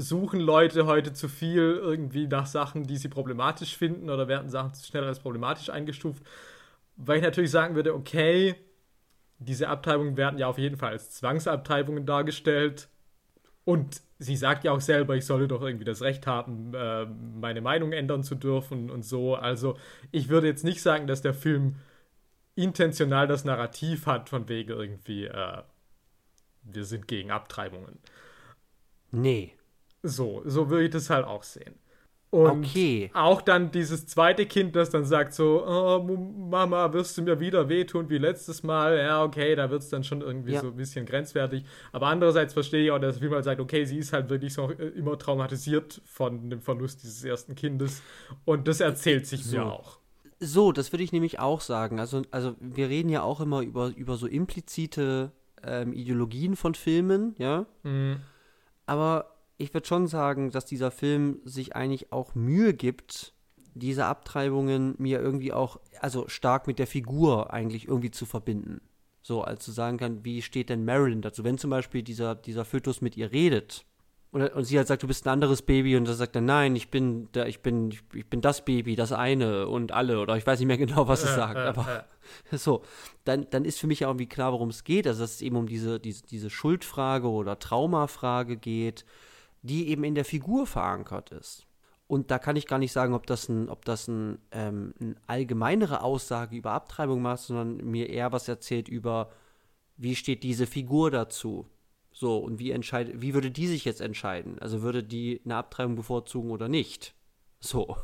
suchen 0.00 0.40
Leute 0.40 0.86
heute 0.86 1.12
zu 1.12 1.28
viel 1.28 1.78
irgendwie 1.80 2.26
nach 2.26 2.46
Sachen, 2.46 2.84
die 2.86 2.96
sie 2.96 3.08
problematisch 3.08 3.76
finden 3.76 4.10
oder 4.10 4.28
werden 4.28 4.48
Sachen 4.48 4.74
zu 4.74 4.86
schnell 4.86 5.04
als 5.04 5.20
problematisch 5.20 5.70
eingestuft. 5.70 6.22
Weil 6.96 7.18
ich 7.18 7.22
natürlich 7.22 7.50
sagen 7.50 7.74
würde, 7.74 7.94
okay, 7.94 8.56
diese 9.38 9.68
Abtreibungen 9.68 10.16
werden 10.16 10.38
ja 10.38 10.46
auf 10.46 10.58
jeden 10.58 10.76
Fall 10.76 10.92
als 10.92 11.12
Zwangsabtreibungen 11.12 12.06
dargestellt. 12.06 12.88
Und 13.64 14.02
sie 14.18 14.36
sagt 14.36 14.64
ja 14.64 14.72
auch 14.72 14.80
selber, 14.80 15.16
ich 15.16 15.24
solle 15.24 15.48
doch 15.48 15.62
irgendwie 15.62 15.84
das 15.84 16.02
Recht 16.02 16.26
haben, 16.26 16.72
äh, 16.74 17.06
meine 17.06 17.60
Meinung 17.60 17.92
ändern 17.92 18.22
zu 18.22 18.34
dürfen 18.34 18.90
und 18.90 19.04
so. 19.04 19.34
Also 19.34 19.76
ich 20.10 20.28
würde 20.28 20.46
jetzt 20.46 20.64
nicht 20.64 20.82
sagen, 20.82 21.06
dass 21.06 21.22
der 21.22 21.34
Film 21.34 21.76
intentional 22.54 23.26
das 23.26 23.44
Narrativ 23.44 24.06
hat, 24.06 24.28
von 24.28 24.48
wegen 24.48 24.70
irgendwie, 24.70 25.24
äh, 25.26 25.62
wir 26.62 26.84
sind 26.84 27.08
gegen 27.08 27.30
Abtreibungen. 27.30 27.98
Nee. 29.10 29.54
So, 30.02 30.42
so 30.44 30.70
würde 30.70 30.84
ich 30.84 30.90
das 30.90 31.10
halt 31.10 31.26
auch 31.26 31.42
sehen. 31.42 31.74
Und 32.30 32.64
okay. 32.64 33.10
auch 33.12 33.42
dann 33.42 33.72
dieses 33.72 34.06
zweite 34.06 34.46
Kind, 34.46 34.76
das 34.76 34.90
dann 34.90 35.04
sagt 35.04 35.34
so, 35.34 35.66
oh, 35.66 35.98
Mama, 35.98 36.92
wirst 36.92 37.18
du 37.18 37.22
mir 37.22 37.40
wieder 37.40 37.68
wehtun 37.68 38.08
wie 38.08 38.18
letztes 38.18 38.62
Mal? 38.62 38.98
Ja, 38.98 39.24
okay, 39.24 39.56
da 39.56 39.68
wird 39.68 39.82
es 39.82 39.88
dann 39.88 40.04
schon 40.04 40.20
irgendwie 40.20 40.52
ja. 40.52 40.60
so 40.60 40.68
ein 40.68 40.76
bisschen 40.76 41.06
grenzwertig. 41.06 41.64
Aber 41.90 42.06
andererseits 42.06 42.52
verstehe 42.52 42.84
ich 42.84 42.90
auch, 42.92 43.00
dass 43.00 43.18
Film 43.18 43.32
halt 43.32 43.42
sagt, 43.42 43.60
okay, 43.60 43.84
sie 43.84 43.98
ist 43.98 44.12
halt 44.12 44.30
wirklich 44.30 44.54
so 44.54 44.70
äh, 44.70 44.90
immer 44.90 45.18
traumatisiert 45.18 46.00
von 46.04 46.50
dem 46.50 46.60
Verlust 46.60 47.02
dieses 47.02 47.24
ersten 47.24 47.56
Kindes. 47.56 48.00
Und 48.44 48.68
das 48.68 48.78
erzählt 48.78 49.26
sich 49.26 49.44
so. 49.44 49.56
mir 49.56 49.66
auch. 49.66 49.98
So, 50.38 50.70
das 50.70 50.92
würde 50.92 51.02
ich 51.02 51.10
nämlich 51.10 51.40
auch 51.40 51.60
sagen. 51.60 51.98
Also, 51.98 52.22
also 52.30 52.54
wir 52.60 52.88
reden 52.88 53.08
ja 53.08 53.22
auch 53.22 53.40
immer 53.40 53.62
über, 53.62 53.88
über 53.96 54.16
so 54.16 54.28
implizite 54.28 55.32
ähm, 55.64 55.92
Ideologien 55.92 56.54
von 56.54 56.76
Filmen, 56.76 57.34
ja. 57.38 57.66
Mhm. 57.82 58.20
Aber 58.86 59.39
ich 59.60 59.74
würde 59.74 59.86
schon 59.86 60.06
sagen, 60.06 60.50
dass 60.50 60.64
dieser 60.64 60.90
Film 60.90 61.40
sich 61.44 61.76
eigentlich 61.76 62.12
auch 62.12 62.34
Mühe 62.34 62.72
gibt, 62.72 63.34
diese 63.74 64.06
Abtreibungen 64.06 64.94
mir 64.98 65.20
irgendwie 65.20 65.52
auch, 65.52 65.78
also 66.00 66.28
stark 66.28 66.66
mit 66.66 66.78
der 66.78 66.86
Figur 66.86 67.52
eigentlich 67.52 67.86
irgendwie 67.86 68.10
zu 68.10 68.26
verbinden. 68.26 68.80
So, 69.22 69.42
als 69.42 69.64
zu 69.64 69.70
sagen 69.70 69.98
kann, 69.98 70.24
wie 70.24 70.42
steht 70.42 70.70
denn 70.70 70.84
Marilyn 70.84 71.22
dazu? 71.22 71.44
Wenn 71.44 71.58
zum 71.58 71.70
Beispiel 71.70 72.02
dieser, 72.02 72.34
dieser 72.34 72.64
Fötus 72.64 73.02
mit 73.02 73.16
ihr 73.16 73.32
redet 73.32 73.84
und, 74.32 74.42
und 74.42 74.64
sie 74.64 74.78
halt 74.78 74.88
sagt, 74.88 75.02
du 75.02 75.06
bist 75.06 75.26
ein 75.26 75.30
anderes 75.30 75.60
Baby 75.62 75.96
und 75.96 76.08
er 76.08 76.14
sagt 76.14 76.36
dann, 76.36 76.46
nein, 76.46 76.74
ich 76.74 76.90
bin, 76.90 77.28
da, 77.32 77.44
ich 77.44 77.60
bin, 77.60 77.94
ich 78.14 78.26
bin 78.26 78.40
das 78.40 78.64
Baby, 78.64 78.96
das 78.96 79.12
eine 79.12 79.68
und 79.68 79.92
alle 79.92 80.20
oder 80.20 80.36
ich 80.36 80.46
weiß 80.46 80.58
nicht 80.58 80.68
mehr 80.68 80.78
genau, 80.78 81.06
was 81.06 81.22
es 81.22 81.34
sagt, 81.34 81.58
aber 81.58 82.06
so, 82.52 82.82
dann, 83.24 83.46
dann 83.50 83.66
ist 83.66 83.78
für 83.78 83.86
mich 83.86 84.00
ja 84.00 84.08
irgendwie 84.08 84.28
klar, 84.28 84.52
worum 84.52 84.70
es 84.70 84.84
geht, 84.84 85.06
also 85.06 85.20
dass 85.20 85.34
es 85.34 85.42
eben 85.42 85.56
um 85.56 85.66
diese, 85.66 86.00
diese, 86.00 86.22
diese 86.22 86.48
Schuldfrage 86.48 87.28
oder 87.28 87.58
Traumafrage 87.58 88.56
geht, 88.56 89.04
die 89.62 89.88
eben 89.88 90.04
in 90.04 90.14
der 90.14 90.24
Figur 90.24 90.66
verankert 90.66 91.30
ist. 91.30 91.66
Und 92.06 92.30
da 92.32 92.40
kann 92.40 92.56
ich 92.56 92.66
gar 92.66 92.78
nicht 92.78 92.90
sagen, 92.92 93.14
ob 93.14 93.26
das, 93.26 93.48
ein, 93.48 93.68
ob 93.68 93.84
das 93.84 94.08
ein, 94.08 94.38
ähm, 94.50 94.94
eine 95.00 95.14
allgemeinere 95.28 96.02
Aussage 96.02 96.56
über 96.56 96.72
Abtreibung 96.72 97.22
macht, 97.22 97.42
sondern 97.42 97.76
mir 97.88 98.08
eher 98.08 98.32
was 98.32 98.48
erzählt 98.48 98.88
über, 98.88 99.30
wie 99.96 100.16
steht 100.16 100.42
diese 100.42 100.66
Figur 100.66 101.12
dazu. 101.12 101.68
So, 102.12 102.38
und 102.38 102.58
wie 102.58 102.72
entscheidet, 102.72 103.22
wie 103.22 103.32
würde 103.32 103.52
die 103.52 103.68
sich 103.68 103.84
jetzt 103.84 104.00
entscheiden? 104.00 104.58
Also 104.58 104.82
würde 104.82 105.04
die 105.04 105.40
eine 105.44 105.54
Abtreibung 105.54 105.94
bevorzugen 105.94 106.50
oder 106.50 106.68
nicht? 106.68 107.14
So. 107.60 107.96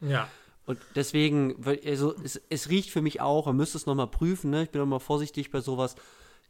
Ja. 0.00 0.28
Und 0.66 0.78
deswegen, 0.94 1.56
also 1.86 2.14
es, 2.22 2.36
es 2.50 2.68
riecht 2.68 2.90
für 2.90 3.00
mich 3.00 3.22
auch, 3.22 3.46
man 3.46 3.56
müsste 3.56 3.78
es 3.78 3.86
nochmal 3.86 4.08
prüfen, 4.08 4.50
ne? 4.50 4.64
Ich 4.64 4.70
bin 4.70 4.82
nochmal 4.82 5.00
vorsichtig 5.00 5.50
bei 5.50 5.60
sowas, 5.60 5.96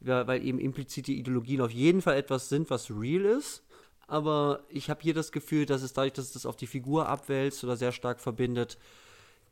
weil 0.01 0.45
eben 0.45 0.59
implizite 0.59 1.13
Ideologien 1.13 1.61
auf 1.61 1.71
jeden 1.71 2.01
Fall 2.01 2.17
etwas 2.17 2.49
sind, 2.49 2.69
was 2.69 2.91
real 2.91 3.23
ist 3.23 3.63
aber 4.11 4.65
ich 4.67 4.89
habe 4.89 5.01
hier 5.01 5.13
das 5.13 5.31
Gefühl, 5.31 5.65
dass 5.65 5.81
es 5.81 5.93
dadurch, 5.93 6.13
dass 6.13 6.25
es 6.25 6.33
das 6.33 6.45
auf 6.45 6.57
die 6.57 6.67
Figur 6.67 7.07
abwälzt 7.07 7.63
oder 7.63 7.77
sehr 7.77 7.93
stark 7.93 8.19
verbindet, 8.19 8.77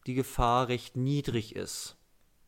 die 0.06 0.14
Gefahr 0.14 0.68
recht 0.68 0.98
niedrig 0.98 1.56
ist. 1.56 1.96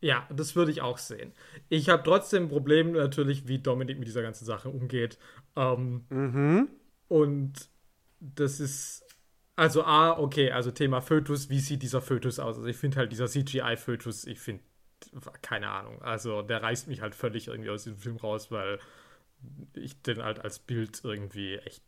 Ja, 0.01 0.27
das 0.29 0.55
würde 0.55 0.71
ich 0.71 0.81
auch 0.81 0.97
sehen. 0.97 1.31
Ich 1.69 1.87
habe 1.89 2.03
trotzdem 2.03 2.43
ein 2.43 2.49
Problem 2.49 2.91
natürlich, 2.93 3.47
wie 3.47 3.59
Dominik 3.59 3.97
mit 3.99 4.07
dieser 4.07 4.23
ganzen 4.23 4.45
Sache 4.45 4.67
umgeht. 4.67 5.17
Ähm, 5.55 6.05
mhm. 6.09 6.69
Und 7.07 7.69
das 8.19 8.59
ist, 8.59 9.05
also 9.55 9.83
A, 9.83 10.17
okay, 10.17 10.51
also 10.51 10.71
Thema 10.71 11.01
Fötus, 11.01 11.49
wie 11.49 11.59
sieht 11.59 11.83
dieser 11.83 12.01
Fötus 12.01 12.39
aus? 12.39 12.57
Also 12.57 12.67
ich 12.67 12.77
finde 12.77 12.97
halt 12.97 13.11
dieser 13.11 13.27
CGI-Fötus, 13.27 14.25
ich 14.25 14.39
finde, 14.39 14.63
keine 15.41 15.69
Ahnung, 15.69 16.01
also 16.01 16.41
der 16.41 16.61
reißt 16.61 16.87
mich 16.87 17.01
halt 17.01 17.15
völlig 17.15 17.47
irgendwie 17.47 17.69
aus 17.69 17.83
diesem 17.83 17.99
Film 17.99 18.17
raus, 18.17 18.51
weil 18.51 18.79
ich 19.73 20.01
den 20.01 20.23
halt 20.23 20.39
als 20.39 20.59
Bild 20.59 21.01
irgendwie 21.03 21.57
echt 21.57 21.83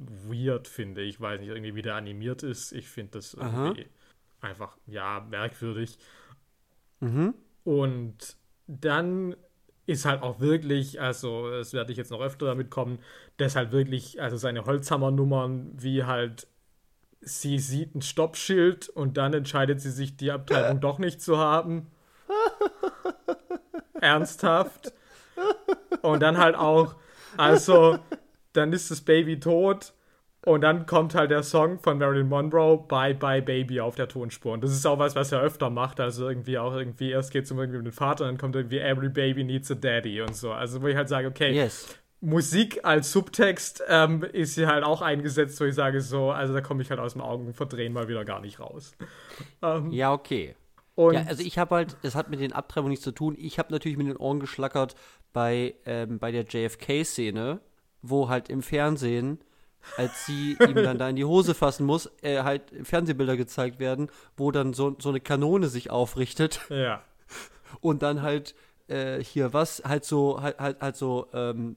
weird 0.00 0.66
finde. 0.66 1.02
Ich 1.02 1.20
weiß 1.20 1.40
nicht, 1.40 1.50
irgendwie 1.50 1.74
wie 1.74 1.82
der 1.82 1.94
animiert 1.94 2.42
ist. 2.42 2.72
Ich 2.72 2.88
finde 2.88 3.12
das 3.12 3.36
einfach, 4.40 4.76
ja, 4.86 5.26
merkwürdig. 5.28 5.98
Mhm. 7.00 7.34
Und 7.64 8.36
dann 8.66 9.36
ist 9.86 10.04
halt 10.04 10.22
auch 10.22 10.40
wirklich, 10.40 11.00
also 11.00 11.50
das 11.50 11.72
werde 11.72 11.92
ich 11.92 11.98
jetzt 11.98 12.10
noch 12.10 12.20
öfter 12.20 12.46
damit 12.46 12.70
kommen, 12.70 13.00
dass 13.36 13.56
halt 13.56 13.72
wirklich, 13.72 14.20
also 14.20 14.36
seine 14.36 14.64
Holzhammer-Nummern, 14.64 15.72
wie 15.76 16.04
halt 16.04 16.46
sie 17.20 17.58
sieht 17.58 17.94
ein 17.94 18.02
Stoppschild 18.02 18.88
und 18.88 19.16
dann 19.16 19.34
entscheidet 19.34 19.80
sie 19.80 19.90
sich, 19.90 20.16
die 20.16 20.30
Abtreibung 20.30 20.80
doch 20.80 20.98
nicht 20.98 21.20
zu 21.20 21.38
haben. 21.38 21.88
Ernsthaft. 24.00 24.94
Und 26.02 26.20
dann 26.20 26.38
halt 26.38 26.54
auch, 26.54 26.94
also 27.36 27.98
dann 28.52 28.72
ist 28.72 28.90
das 28.90 29.00
Baby 29.00 29.40
tot 29.40 29.92
und 30.46 30.62
dann 30.62 30.86
kommt 30.86 31.14
halt 31.14 31.30
der 31.30 31.42
Song 31.42 31.78
von 31.78 31.98
Marilyn 31.98 32.28
Monroe, 32.28 32.78
Bye 32.78 33.14
Bye 33.14 33.42
Baby, 33.42 33.80
auf 33.80 33.94
der 33.94 34.08
Tonspur. 34.08 34.52
Und 34.54 34.64
das 34.64 34.72
ist 34.72 34.86
auch 34.86 34.98
was, 34.98 35.14
was 35.14 35.32
er 35.32 35.40
öfter 35.40 35.68
macht. 35.68 36.00
Also 36.00 36.28
irgendwie 36.28 36.58
auch 36.58 36.74
irgendwie, 36.74 37.10
erst 37.10 37.30
geht 37.30 37.44
es 37.44 37.50
um 37.50 37.58
irgendwie 37.58 37.78
um 37.78 37.84
den 37.84 37.92
Vater, 37.92 38.24
und 38.24 38.30
dann 38.30 38.38
kommt 38.38 38.56
irgendwie 38.56 38.78
Every 38.78 39.10
Baby 39.10 39.44
Needs 39.44 39.70
a 39.70 39.74
Daddy 39.74 40.22
und 40.22 40.34
so. 40.34 40.52
Also 40.52 40.80
wo 40.80 40.86
ich 40.86 40.96
halt 40.96 41.08
sage, 41.08 41.28
okay, 41.28 41.52
yes. 41.52 41.94
Musik 42.22 42.80
als 42.84 43.12
Subtext 43.12 43.82
ähm, 43.88 44.22
ist 44.22 44.54
hier 44.54 44.66
halt 44.66 44.84
auch 44.84 45.00
eingesetzt, 45.00 45.58
wo 45.60 45.64
ich 45.64 45.74
sage 45.74 46.02
so, 46.02 46.30
also 46.30 46.52
da 46.52 46.60
komme 46.60 46.82
ich 46.82 46.90
halt 46.90 47.00
aus 47.00 47.14
dem 47.14 47.22
Augenverdrehen 47.22 47.94
mal 47.94 48.08
wieder 48.08 48.26
gar 48.26 48.40
nicht 48.40 48.60
raus. 48.60 48.92
Ähm, 49.62 49.90
ja, 49.90 50.12
okay. 50.12 50.54
Ja, 50.96 51.24
also 51.26 51.42
ich 51.42 51.56
habe 51.56 51.76
halt, 51.76 51.96
es 52.02 52.14
hat 52.14 52.28
mit 52.28 52.40
den 52.40 52.52
Abtreibungen 52.52 52.90
nichts 52.90 53.04
zu 53.04 53.12
tun. 53.12 53.34
Ich 53.38 53.58
habe 53.58 53.72
natürlich 53.72 53.96
mit 53.96 54.06
den 54.06 54.18
Ohren 54.18 54.38
geschlackert 54.38 54.96
bei, 55.32 55.74
ähm, 55.86 56.18
bei 56.18 56.30
der 56.30 56.44
JFK-Szene, 56.44 57.60
wo 58.02 58.28
halt 58.28 58.48
im 58.48 58.62
Fernsehen, 58.62 59.38
als 59.96 60.26
sie 60.26 60.56
ihm 60.60 60.74
dann 60.74 60.98
da 60.98 61.08
in 61.08 61.16
die 61.16 61.24
Hose 61.24 61.54
fassen 61.54 61.86
muss, 61.86 62.10
äh, 62.22 62.42
halt 62.42 62.62
Fernsehbilder 62.82 63.36
gezeigt 63.36 63.78
werden, 63.78 64.10
wo 64.36 64.50
dann 64.50 64.72
so, 64.74 64.96
so 64.98 65.08
eine 65.08 65.20
Kanone 65.20 65.68
sich 65.68 65.90
aufrichtet. 65.90 66.60
Ja. 66.68 67.02
Und 67.80 68.02
dann 68.02 68.22
halt 68.22 68.54
äh, 68.88 69.22
hier 69.22 69.52
was, 69.52 69.82
halt 69.84 70.04
so, 70.04 70.42
halt, 70.42 70.58
halt, 70.58 70.80
halt 70.80 70.96
so, 70.96 71.28
ähm, 71.32 71.76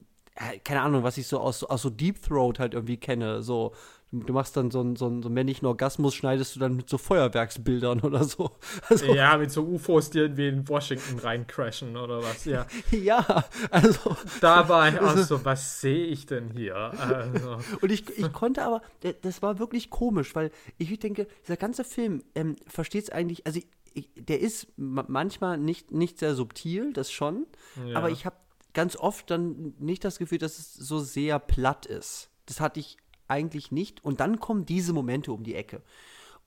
keine 0.63 0.82
Ahnung, 0.82 1.03
was 1.03 1.17
ich 1.17 1.28
so 1.28 1.39
aus, 1.39 1.63
aus 1.63 1.82
so 1.82 1.89
Deep 1.89 2.21
Throat 2.21 2.59
halt 2.59 2.74
irgendwie 2.74 2.97
kenne. 2.97 3.43
So, 3.43 3.74
du 4.14 4.34
machst 4.34 4.55
dann 4.55 4.70
so 4.70 4.80
einen, 4.80 4.95
so 4.95 5.07
einen, 5.07 5.24
so 5.24 5.28
einen 5.28 5.34
männlichen 5.34 5.66
Orgasmus, 5.68 6.14
schneidest 6.14 6.55
du 6.55 6.59
dann 6.59 6.76
mit 6.76 6.88
so 6.89 6.97
Feuerwerksbildern 6.97 8.01
oder 8.01 8.24
so. 8.24 8.51
Also, 8.89 9.14
ja, 9.14 9.38
mit 9.38 9.49
so 9.51 9.64
UFOs, 9.64 10.09
die 10.09 10.20
irgendwie 10.20 10.47
in 10.47 10.68
Washington 10.68 11.18
reincrashen 11.20 11.95
oder 11.95 12.22
was, 12.22 12.45
ja. 12.45 12.66
ja, 12.91 13.45
also. 13.72 14.16
Dabei, 14.41 14.99
also, 15.01 15.43
was 15.45 15.82
sehe 15.82 16.05
ich 16.05 16.26
denn 16.26 16.51
hier? 16.51 16.76
Also. 16.76 17.57
Und 17.82 17.91
ich, 17.91 18.07
ich 18.18 18.32
konnte 18.34 18.64
aber, 18.64 18.82
das 19.22 19.41
war 19.41 19.59
wirklich 19.59 19.89
komisch, 19.89 20.36
weil 20.36 20.51
ich 20.78 20.99
denke, 20.99 21.28
dieser 21.43 21.57
ganze 21.57 21.84
Film 21.84 22.24
ähm, 22.36 22.55
versteht 22.68 23.05
es 23.05 23.09
eigentlich, 23.09 23.45
also 23.47 23.59
ich, 23.93 24.09
der 24.16 24.41
ist 24.41 24.68
manchmal 24.76 25.57
nicht, 25.57 25.91
nicht 25.91 26.20
sehr 26.20 26.36
subtil, 26.36 26.93
das 26.93 27.11
schon, 27.11 27.45
ja. 27.86 27.97
aber 27.97 28.09
ich 28.09 28.26
habe 28.26 28.36
ganz 28.74 28.95
oft 28.95 29.30
dann 29.32 29.74
nicht 29.80 30.03
das 30.03 30.18
Gefühl, 30.18 30.39
dass 30.39 30.57
es 30.57 30.74
so 30.74 30.99
sehr 30.99 31.39
platt 31.39 31.86
ist. 31.86 32.30
Das 32.45 32.59
hatte 32.59 32.80
ich 32.80 32.97
eigentlich 33.34 33.71
nicht. 33.71 34.03
Und 34.03 34.19
dann 34.19 34.39
kommen 34.39 34.65
diese 34.65 34.93
Momente 34.93 35.31
um 35.31 35.43
die 35.43 35.55
Ecke. 35.55 35.81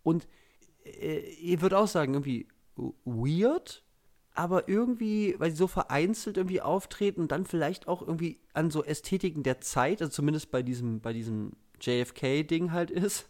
Und 0.03 0.27
äh, 0.85 1.19
ihr 1.41 1.61
würdet 1.61 1.79
auch 1.79 1.89
sagen, 1.89 2.15
irgendwie 2.15 2.49
weird, 3.05 3.83
aber 4.35 4.69
irgendwie, 4.69 5.35
weil 5.39 5.51
sie 5.51 5.57
so 5.57 5.67
vereinzelt 5.67 6.37
irgendwie 6.37 6.61
auftreten 6.61 7.23
und 7.23 7.33
dann 7.33 7.45
vielleicht 7.45 7.89
auch 7.89 8.03
irgendwie 8.03 8.39
an 8.53 8.71
so 8.71 8.85
Ästhetiken 8.85 9.43
der 9.43 9.61
Zeit, 9.61 10.01
also 10.01 10.13
zumindest 10.13 10.51
bei 10.51 10.63
diesem, 10.63 11.01
bei 11.01 11.13
diesem 11.13 11.53
JFK-Ding 11.81 12.73
halt 12.73 12.91
ist, 12.91 13.29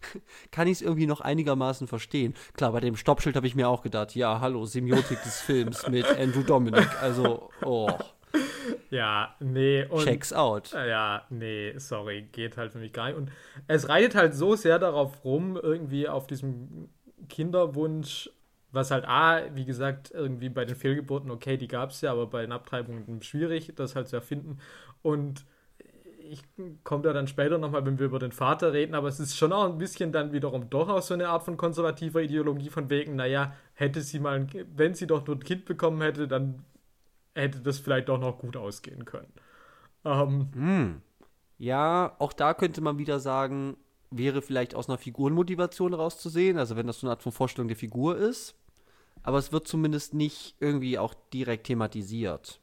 kann 0.50 0.68
ich 0.68 0.74
es 0.74 0.82
irgendwie 0.82 1.06
noch 1.06 1.20
einigermaßen 1.20 1.88
verstehen. 1.88 2.34
Klar, 2.52 2.72
bei 2.72 2.80
dem 2.80 2.96
Stoppschild 2.96 3.34
habe 3.34 3.46
ich 3.46 3.54
mir 3.54 3.68
auch 3.68 3.82
gedacht, 3.82 4.14
ja, 4.14 4.40
hallo, 4.40 4.66
Semiotik 4.66 5.22
des 5.22 5.40
Films 5.40 5.88
mit 5.88 6.06
Andrew 6.06 6.42
Dominic. 6.42 7.02
Also, 7.02 7.50
oh. 7.64 7.90
Ja, 8.90 9.34
nee. 9.40 9.84
Und, 9.86 10.04
Checks 10.04 10.32
out. 10.32 10.72
Ja, 10.72 11.24
nee, 11.30 11.74
sorry, 11.78 12.22
geht 12.32 12.56
halt 12.56 12.72
für 12.72 12.78
mich 12.78 12.92
gar 12.92 13.08
nicht. 13.08 13.16
Und 13.16 13.30
es 13.66 13.88
reitet 13.88 14.14
halt 14.14 14.34
so 14.34 14.54
sehr 14.54 14.78
darauf 14.78 15.24
rum, 15.24 15.58
irgendwie 15.60 16.08
auf 16.08 16.26
diesem 16.26 16.88
Kinderwunsch, 17.28 18.30
was 18.70 18.90
halt 18.90 19.06
A, 19.06 19.42
wie 19.54 19.64
gesagt, 19.64 20.10
irgendwie 20.12 20.48
bei 20.48 20.64
den 20.64 20.76
Fehlgeburten, 20.76 21.30
okay, 21.30 21.56
die 21.56 21.68
gab 21.68 21.90
es 21.90 22.00
ja, 22.00 22.12
aber 22.12 22.26
bei 22.26 22.42
den 22.42 22.52
Abtreibungen 22.52 23.22
schwierig, 23.22 23.72
das 23.76 23.96
halt 23.96 24.08
zu 24.08 24.16
erfinden. 24.16 24.58
Und 25.02 25.44
ich 26.32 26.42
komme 26.84 27.02
da 27.02 27.12
dann 27.12 27.26
später 27.26 27.58
nochmal, 27.58 27.84
wenn 27.84 27.98
wir 27.98 28.06
über 28.06 28.18
den 28.18 28.32
Vater 28.32 28.72
reden, 28.72 28.94
aber 28.94 29.08
es 29.08 29.20
ist 29.20 29.36
schon 29.36 29.52
auch 29.52 29.64
ein 29.64 29.78
bisschen 29.78 30.12
dann 30.12 30.32
wiederum 30.32 30.70
doch 30.70 30.88
auch 30.88 31.02
so 31.02 31.14
eine 31.14 31.28
Art 31.28 31.42
von 31.44 31.56
konservativer 31.56 32.22
Ideologie 32.22 32.70
von 32.70 32.88
wegen, 32.88 33.16
naja, 33.16 33.54
hätte 33.74 34.00
sie 34.00 34.18
mal, 34.18 34.46
wenn 34.74 34.94
sie 34.94 35.06
doch 35.06 35.26
nur 35.26 35.36
ein 35.36 35.44
Kind 35.44 35.66
bekommen 35.66 36.00
hätte, 36.00 36.28
dann 36.28 36.64
hätte 37.34 37.60
das 37.60 37.78
vielleicht 37.78 38.08
doch 38.08 38.18
noch 38.18 38.38
gut 38.38 38.56
ausgehen 38.56 39.04
können. 39.04 39.32
Ähm, 40.04 40.48
hm. 40.54 41.02
Ja, 41.58 42.16
auch 42.18 42.32
da 42.32 42.54
könnte 42.54 42.80
man 42.80 42.98
wieder 42.98 43.20
sagen, 43.20 43.76
wäre 44.10 44.42
vielleicht 44.42 44.74
aus 44.74 44.88
einer 44.88 44.98
Figurenmotivation 44.98 45.94
rauszusehen, 45.94 46.58
also 46.58 46.76
wenn 46.76 46.86
das 46.86 47.00
so 47.00 47.06
eine 47.06 47.12
Art 47.12 47.22
von 47.22 47.32
Vorstellung 47.32 47.68
der 47.68 47.76
Figur 47.76 48.16
ist. 48.16 48.54
Aber 49.22 49.38
es 49.38 49.52
wird 49.52 49.68
zumindest 49.68 50.14
nicht 50.14 50.56
irgendwie 50.58 50.98
auch 50.98 51.14
direkt 51.32 51.68
thematisiert. 51.68 52.58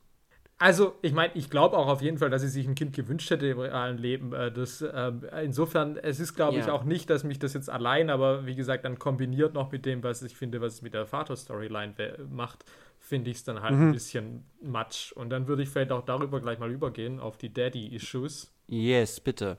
Also, 0.61 0.95
ich 1.01 1.13
meine, 1.13 1.34
ich 1.36 1.49
glaube 1.49 1.78
auch 1.78 1.88
auf 1.88 2.01
jeden 2.01 2.17
Fall, 2.17 2.30
dass 2.30 2.41
sie 2.41 2.49
sich 2.49 2.67
ein 2.67 2.76
Kind 2.76 2.93
gewünscht 2.93 3.30
hätte 3.30 3.47
im 3.47 3.59
realen 3.59 3.97
Leben. 3.97 4.34
Äh, 4.34 4.51
das, 4.51 4.82
äh, 4.82 5.11
insofern, 5.41 5.95
es 5.95 6.20
ist, 6.20 6.36
glaube 6.36 6.57
ja. 6.57 6.63
ich, 6.63 6.70
auch 6.70 6.84
nicht, 6.84 7.09
dass 7.09 7.24
mich 7.24 7.39
das 7.39 7.53
jetzt 7.53 7.70
allein, 7.70 8.09
aber 8.09 8.45
wie 8.45 8.55
gesagt, 8.55 8.84
dann 8.84 8.99
kombiniert 8.99 9.53
noch 9.53 9.72
mit 9.72 9.86
dem, 9.86 10.03
was 10.03 10.22
ich 10.22 10.36
finde, 10.36 10.59
was 10.59 10.74
es 10.74 10.82
mit 10.82 10.93
der 10.93 11.05
Vater-Storyline 11.05 11.93
macht, 12.30 12.65
finde 13.10 13.32
ich 13.32 13.38
es 13.38 13.43
dann 13.43 13.62
halt 13.62 13.74
mhm. 13.74 13.88
ein 13.88 13.91
bisschen 13.91 14.45
matsch. 14.62 15.12
Und 15.14 15.32
dann 15.32 15.47
würde 15.47 15.64
ich 15.64 15.70
vielleicht 15.70 15.91
auch 15.91 16.05
darüber 16.05 16.39
gleich 16.39 16.60
mal 16.60 16.72
übergehen, 16.72 17.20
auf 17.20 17.38
die 17.38 17.51
Daddy-Issues. 17.51 18.53
Yes, 18.68 19.20
bitte. 19.20 19.57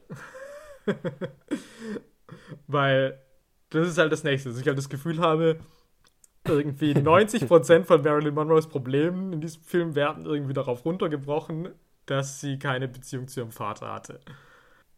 Weil 2.68 3.20
das 3.70 3.88
ist 3.88 3.98
halt 3.98 4.12
das 4.12 4.22
Nächste, 4.22 4.50
dass 4.50 4.60
ich 4.60 4.66
halt 4.66 4.78
das 4.78 4.88
Gefühl 4.88 5.18
habe, 5.18 5.58
irgendwie 6.46 6.92
90% 6.94 7.84
von 7.84 8.02
Marilyn 8.02 8.34
Monroes 8.34 8.68
Problemen 8.68 9.32
in 9.32 9.40
diesem 9.40 9.62
Film 9.62 9.94
werden 9.96 10.26
irgendwie 10.26 10.54
darauf 10.54 10.84
runtergebrochen, 10.84 11.70
dass 12.06 12.40
sie 12.40 12.56
keine 12.58 12.86
Beziehung 12.86 13.26
zu 13.26 13.40
ihrem 13.40 13.50
Vater 13.50 13.92
hatte. 13.92 14.20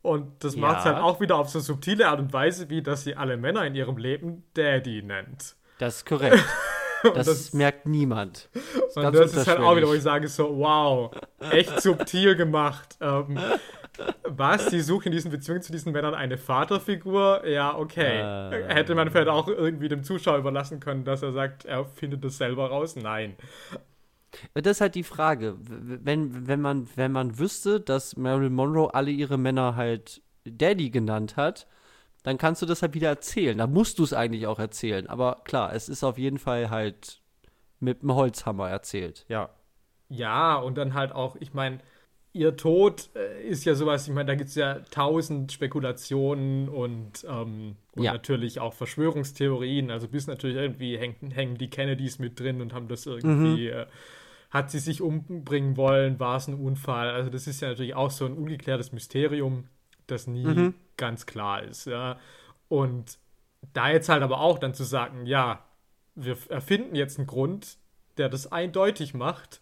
Und 0.02 0.44
das 0.44 0.56
ja. 0.56 0.60
macht 0.60 0.80
es 0.80 0.84
halt 0.84 0.98
auch 0.98 1.20
wieder 1.20 1.36
auf 1.36 1.48
so 1.48 1.58
subtile 1.58 2.08
Art 2.08 2.20
und 2.20 2.32
Weise, 2.34 2.68
wie 2.68 2.82
dass 2.82 3.04
sie 3.04 3.16
alle 3.16 3.38
Männer 3.38 3.64
in 3.64 3.74
ihrem 3.74 3.96
Leben 3.96 4.44
Daddy 4.54 5.02
nennt. 5.02 5.56
Das 5.78 5.96
ist 5.96 6.06
korrekt. 6.06 6.44
das, 7.02 7.26
das, 7.26 7.52
merkt 7.52 7.86
niemand. 7.86 8.48
Das 8.52 8.96
und 8.96 9.14
das 9.14 9.34
ist 9.34 9.46
halt 9.46 9.60
auch 9.60 9.76
wieder, 9.76 9.88
wo 9.88 9.94
ich 9.94 10.02
sage 10.02 10.28
so, 10.28 10.56
wow, 10.58 11.10
echt 11.50 11.80
subtil 11.80 12.36
gemacht. 12.36 12.96
Ähm, 13.00 13.38
was? 14.24 14.66
Sie 14.66 14.80
suchen 14.80 15.06
in 15.06 15.12
diesen 15.12 15.30
Beziehungen 15.30 15.62
zu 15.62 15.72
diesen 15.72 15.92
Männern 15.92 16.14
eine 16.14 16.38
Vaterfigur? 16.38 17.46
Ja, 17.46 17.76
okay. 17.76 18.20
Äh, 18.20 18.74
Hätte 18.74 18.94
man 18.94 19.10
vielleicht 19.10 19.28
auch 19.28 19.48
irgendwie 19.48 19.88
dem 19.88 20.02
Zuschauer 20.02 20.38
überlassen 20.38 20.80
können, 20.80 21.04
dass 21.04 21.22
er 21.22 21.32
sagt, 21.32 21.64
er 21.64 21.84
findet 21.84 22.24
das 22.24 22.38
selber 22.38 22.68
raus? 22.68 22.96
Nein. 22.96 23.36
Das 24.54 24.66
ist 24.66 24.80
halt 24.80 24.94
die 24.94 25.02
Frage. 25.02 25.56
Wenn, 25.58 26.46
wenn, 26.46 26.60
man, 26.60 26.88
wenn 26.96 27.12
man 27.12 27.38
wüsste, 27.38 27.80
dass 27.80 28.16
Marilyn 28.16 28.54
Monroe 28.54 28.94
alle 28.94 29.10
ihre 29.10 29.36
Männer 29.36 29.76
halt 29.76 30.22
Daddy 30.44 30.90
genannt 30.90 31.36
hat, 31.36 31.66
dann 32.22 32.38
kannst 32.38 32.62
du 32.62 32.66
das 32.66 32.82
halt 32.82 32.94
wieder 32.94 33.08
erzählen. 33.08 33.56
Dann 33.58 33.72
musst 33.72 33.98
du 33.98 34.04
es 34.04 34.12
eigentlich 34.12 34.46
auch 34.46 34.58
erzählen. 34.58 35.06
Aber 35.08 35.42
klar, 35.44 35.74
es 35.74 35.88
ist 35.88 36.04
auf 36.04 36.18
jeden 36.18 36.38
Fall 36.38 36.70
halt 36.70 37.20
mit 37.80 38.02
einem 38.02 38.14
Holzhammer 38.14 38.68
erzählt, 38.70 39.24
ja. 39.28 39.50
Ja, 40.08 40.56
und 40.56 40.76
dann 40.76 40.94
halt 40.94 41.12
auch, 41.12 41.36
ich 41.40 41.54
meine, 41.54 41.78
ihr 42.32 42.56
Tod 42.56 43.10
äh, 43.16 43.42
ist 43.42 43.64
ja 43.64 43.74
sowas, 43.74 44.06
ich 44.06 44.14
meine, 44.14 44.26
da 44.26 44.34
gibt 44.34 44.50
es 44.50 44.54
ja 44.54 44.80
tausend 44.90 45.52
Spekulationen 45.52 46.68
und, 46.68 47.26
ähm, 47.28 47.76
und 47.94 48.02
ja. 48.02 48.12
natürlich 48.12 48.60
auch 48.60 48.74
Verschwörungstheorien. 48.74 49.90
Also 49.90 50.08
bis 50.08 50.26
natürlich 50.26 50.56
irgendwie 50.56 50.98
hängen, 50.98 51.30
hängen 51.30 51.58
die 51.58 51.70
Kennedys 51.70 52.18
mit 52.18 52.38
drin 52.38 52.60
und 52.60 52.72
haben 52.72 52.88
das 52.88 53.06
irgendwie. 53.06 53.70
Mhm. 53.70 53.78
Äh, 53.78 53.86
hat 54.52 54.70
sie 54.70 54.80
sich 54.80 55.00
umbringen 55.00 55.78
wollen? 55.78 56.20
War 56.20 56.36
es 56.36 56.46
ein 56.46 56.54
Unfall? 56.54 57.08
Also, 57.08 57.30
das 57.30 57.46
ist 57.46 57.62
ja 57.62 57.68
natürlich 57.68 57.94
auch 57.94 58.10
so 58.10 58.26
ein 58.26 58.34
ungeklärtes 58.34 58.92
Mysterium, 58.92 59.64
das 60.06 60.26
nie 60.26 60.44
mhm. 60.46 60.74
ganz 60.96 61.26
klar 61.26 61.62
ist. 61.62 61.86
Ja. 61.86 62.18
Und 62.68 63.18
da 63.72 63.90
jetzt 63.90 64.08
halt 64.08 64.22
aber 64.22 64.40
auch 64.40 64.58
dann 64.58 64.74
zu 64.74 64.84
sagen, 64.84 65.26
ja, 65.26 65.64
wir 66.14 66.36
erfinden 66.48 66.94
jetzt 66.94 67.18
einen 67.18 67.26
Grund, 67.26 67.76
der 68.16 68.28
das 68.28 68.50
eindeutig 68.50 69.14
macht. 69.14 69.60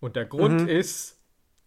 Und 0.00 0.16
der 0.16 0.24
Grund 0.24 0.62
mhm. 0.62 0.68
ist, 0.68 1.18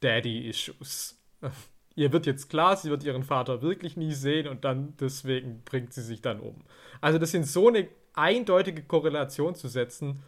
Daddy-Issues. 0.02 1.20
Ihr 1.96 2.14
wird 2.14 2.28
jetzt 2.28 2.50
klar, 2.52 2.78
sie 2.78 2.92
wird 2.92 3.04
ihren 3.04 3.24
Vater 3.24 3.64
wirklich 3.64 3.98
nie 3.98 4.14
sehen 4.14 4.48
und 4.48 4.64
dann 4.64 4.94
deswegen 5.00 5.64
bringt 5.66 5.94
sie 5.94 6.04
sich 6.04 6.22
dann 6.22 6.40
um. 6.40 6.62
Also 7.02 7.18
das 7.18 7.34
in 7.34 7.44
so 7.44 7.70
eine 7.70 7.88
eindeutige 8.14 8.84
Korrelation 8.84 9.56
zu 9.56 9.68
setzen, 9.68 10.22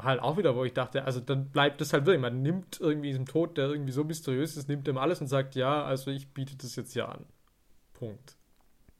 halt 0.00 0.20
auch 0.20 0.36
wieder, 0.36 0.56
wo 0.56 0.64
ich 0.64 0.72
dachte, 0.72 1.04
also 1.04 1.20
dann 1.20 1.50
bleibt 1.50 1.80
das 1.80 1.92
halt 1.92 2.06
wirklich, 2.06 2.20
man 2.20 2.42
nimmt 2.42 2.80
irgendwie 2.80 3.08
diesen 3.08 3.26
Tod, 3.26 3.56
der 3.56 3.68
irgendwie 3.68 3.92
so 3.92 4.04
mysteriös 4.04 4.56
ist, 4.56 4.68
nimmt 4.68 4.88
ihm 4.88 4.98
alles 4.98 5.20
und 5.20 5.28
sagt, 5.28 5.54
ja, 5.54 5.84
also 5.84 6.10
ich 6.10 6.28
biete 6.28 6.56
das 6.56 6.74
jetzt 6.76 6.94
ja 6.94 7.06
an. 7.06 7.24
Punkt. 7.92 8.36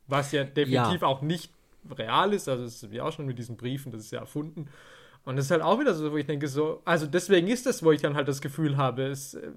Was 0.07 0.33
ja 0.33 0.45
definitiv 0.45 1.01
ja. 1.03 1.07
auch 1.07 1.23
nicht 1.23 1.53
real 1.91 2.33
ist, 2.33 2.49
also 2.49 2.65
das 2.65 2.83
ist 2.83 2.91
wie 2.91 3.01
auch 3.01 3.13
schon 3.13 3.27
mit 3.27 3.39
diesen 3.39 3.57
Briefen, 3.57 3.91
das 3.91 4.03
ist 4.03 4.13
ja 4.13 4.21
erfunden. 4.21 4.69
Und 5.25 5.37
das 5.37 5.47
ist 5.47 5.51
halt 5.51 5.63
auch 5.63 5.81
wieder 5.81 5.95
so, 5.95 6.13
wo 6.13 6.17
ich 6.17 6.27
denke, 6.27 6.49
so, 6.49 6.83
also 6.85 7.07
deswegen 7.07 7.49
ist 7.49 7.67
das, 7.67 7.83
wo 7.83 7.93
ich 7.93 8.03
dann 8.03 8.15
halt 8.15 8.29
das 8.29 8.41
Gefühl 8.41 8.77
habe, 8.77 9.05
es 9.05 9.35
äh, 9.35 9.51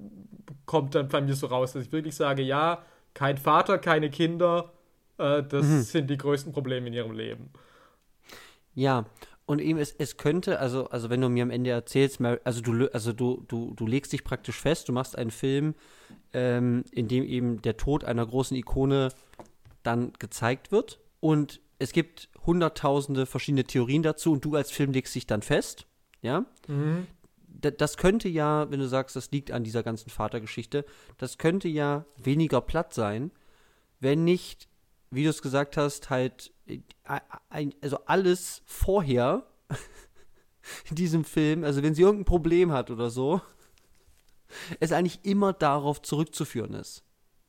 kommt 0.65 0.95
dann 0.95 1.09
bei 1.09 1.21
mir 1.21 1.35
so 1.35 1.47
raus, 1.47 1.73
dass 1.73 1.85
ich 1.85 1.91
wirklich 1.91 2.15
sage, 2.15 2.41
ja, 2.41 2.83
kein 3.13 3.37
Vater, 3.37 3.77
keine 3.77 4.09
Kinder, 4.09 4.71
äh, 5.17 5.43
das 5.43 5.65
mhm. 5.65 5.81
sind 5.81 6.09
die 6.09 6.17
größten 6.17 6.53
Probleme 6.53 6.87
in 6.87 6.93
ihrem 6.93 7.11
Leben. 7.11 7.51
Ja, 8.75 9.05
und 9.47 9.61
eben 9.61 9.79
es, 9.79 9.95
es 9.97 10.17
könnte, 10.17 10.59
also, 10.59 10.89
also 10.89 11.09
wenn 11.09 11.21
du 11.21 11.29
mir 11.29 11.41
am 11.41 11.51
Ende 11.51 11.69
erzählst, 11.69 12.19
also 12.21 12.61
du, 12.61 12.91
also 12.91 13.13
du, 13.13 13.45
du, 13.47 13.73
du 13.73 13.87
legst 13.87 14.11
dich 14.11 14.25
praktisch 14.25 14.59
fest, 14.59 14.89
du 14.89 14.93
machst 14.93 15.17
einen 15.17 15.31
Film, 15.31 15.73
ähm, 16.33 16.83
in 16.91 17.07
dem 17.07 17.23
eben 17.23 17.61
der 17.61 17.77
Tod 17.77 18.03
einer 18.03 18.25
großen 18.25 18.57
Ikone 18.57 19.09
dann 19.83 20.11
gezeigt 20.19 20.73
wird 20.73 20.99
und 21.21 21.61
es 21.79 21.93
gibt 21.93 22.29
hunderttausende 22.45 23.25
verschiedene 23.25 23.63
Theorien 23.63 24.03
dazu 24.03 24.33
und 24.33 24.43
du 24.43 24.53
als 24.55 24.69
Film 24.69 24.91
legst 24.91 25.15
dich 25.15 25.27
dann 25.27 25.41
fest, 25.41 25.87
ja. 26.21 26.45
Mhm. 26.67 27.07
Das 27.47 27.95
könnte 27.95 28.27
ja, 28.27 28.69
wenn 28.69 28.81
du 28.81 28.87
sagst, 28.87 29.15
das 29.15 29.31
liegt 29.31 29.51
an 29.51 29.63
dieser 29.63 29.81
ganzen 29.81 30.09
Vatergeschichte, 30.09 30.83
das 31.17 31.37
könnte 31.37 31.69
ja 31.69 32.05
weniger 32.17 32.59
platt 32.59 32.93
sein, 32.93 33.31
wenn 34.01 34.25
nicht, 34.25 34.67
wie 35.11 35.23
du 35.23 35.29
es 35.29 35.41
gesagt 35.41 35.77
hast, 35.77 36.09
halt, 36.09 36.51
äh, 36.65 36.79
also 37.81 37.99
alles 38.05 38.61
vorher 38.65 39.45
in 40.89 40.95
diesem 40.95 41.23
Film, 41.23 41.63
also 41.63 41.83
wenn 41.83 41.95
sie 41.95 42.01
irgendein 42.01 42.25
Problem 42.25 42.71
hat 42.71 42.91
oder 42.91 43.09
so, 43.09 43.41
es 44.79 44.91
eigentlich 44.91 45.19
immer 45.23 45.53
darauf 45.53 46.01
zurückzuführen 46.01 46.73
ist. 46.73 47.03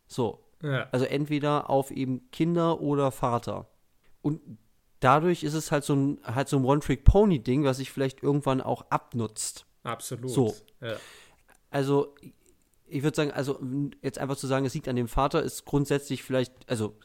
So. 0.06 0.44
Ja. 0.62 0.88
Also 0.90 1.04
entweder 1.04 1.70
auf 1.70 1.90
eben 1.90 2.30
Kinder 2.30 2.80
oder 2.80 3.12
Vater. 3.12 3.68
Und 4.22 4.40
dadurch 5.00 5.44
ist 5.44 5.54
es 5.54 5.70
halt 5.70 5.84
so 5.84 5.94
ein, 5.94 6.20
halt 6.24 6.48
so 6.48 6.56
ein 6.56 6.64
One-Trick-Pony-Ding, 6.64 7.64
was 7.64 7.76
sich 7.76 7.92
vielleicht 7.92 8.22
irgendwann 8.22 8.60
auch 8.60 8.90
abnutzt. 8.90 9.66
Absolut. 9.84 10.30
So. 10.30 10.56
Ja. 10.80 10.96
Also, 11.70 12.14
ich 12.86 13.02
würde 13.02 13.16
sagen, 13.16 13.30
also 13.30 13.60
jetzt 14.02 14.18
einfach 14.18 14.36
zu 14.36 14.46
sagen, 14.46 14.64
es 14.66 14.74
liegt 14.74 14.88
an 14.88 14.96
dem 14.96 15.08
Vater, 15.08 15.42
ist 15.42 15.64
grundsätzlich 15.64 16.22
vielleicht, 16.22 16.52
also 16.68 16.98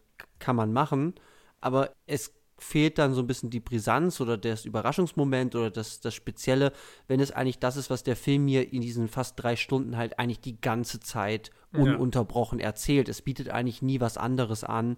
kann 0.44 0.56
man 0.56 0.74
machen, 0.74 1.16
aber 1.62 1.92
es 2.06 2.34
fehlt 2.60 2.98
dann 2.98 3.14
so 3.14 3.22
ein 3.22 3.28
bisschen 3.28 3.50
die 3.50 3.60
Brisanz 3.60 4.22
oder 4.22 4.38
das 4.38 4.66
Überraschungsmoment 4.66 5.56
oder 5.56 5.72
das, 5.72 6.00
das 6.00 6.14
Spezielle, 6.14 6.72
wenn 7.08 7.20
es 7.20 7.32
eigentlich 7.32 7.60
das 7.60 7.78
ist, 7.78 7.90
was 7.90 8.04
der 8.04 8.16
Film 8.16 8.46
mir 8.46 8.72
in 8.72 8.82
diesen 8.82 9.08
fast 9.08 9.42
drei 9.42 9.56
Stunden 9.56 9.98
halt 9.98 10.20
eigentlich 10.20 10.40
die 10.40 10.62
ganze 10.62 11.00
Zeit 11.00 11.52
ununterbrochen 11.74 12.60
ja. 12.60 12.66
erzählt. 12.66 13.10
Es 13.10 13.24
bietet 13.24 13.50
eigentlich 13.50 13.82
nie 13.82 14.00
was 14.00 14.18
anderes 14.18 14.64
an 14.64 14.98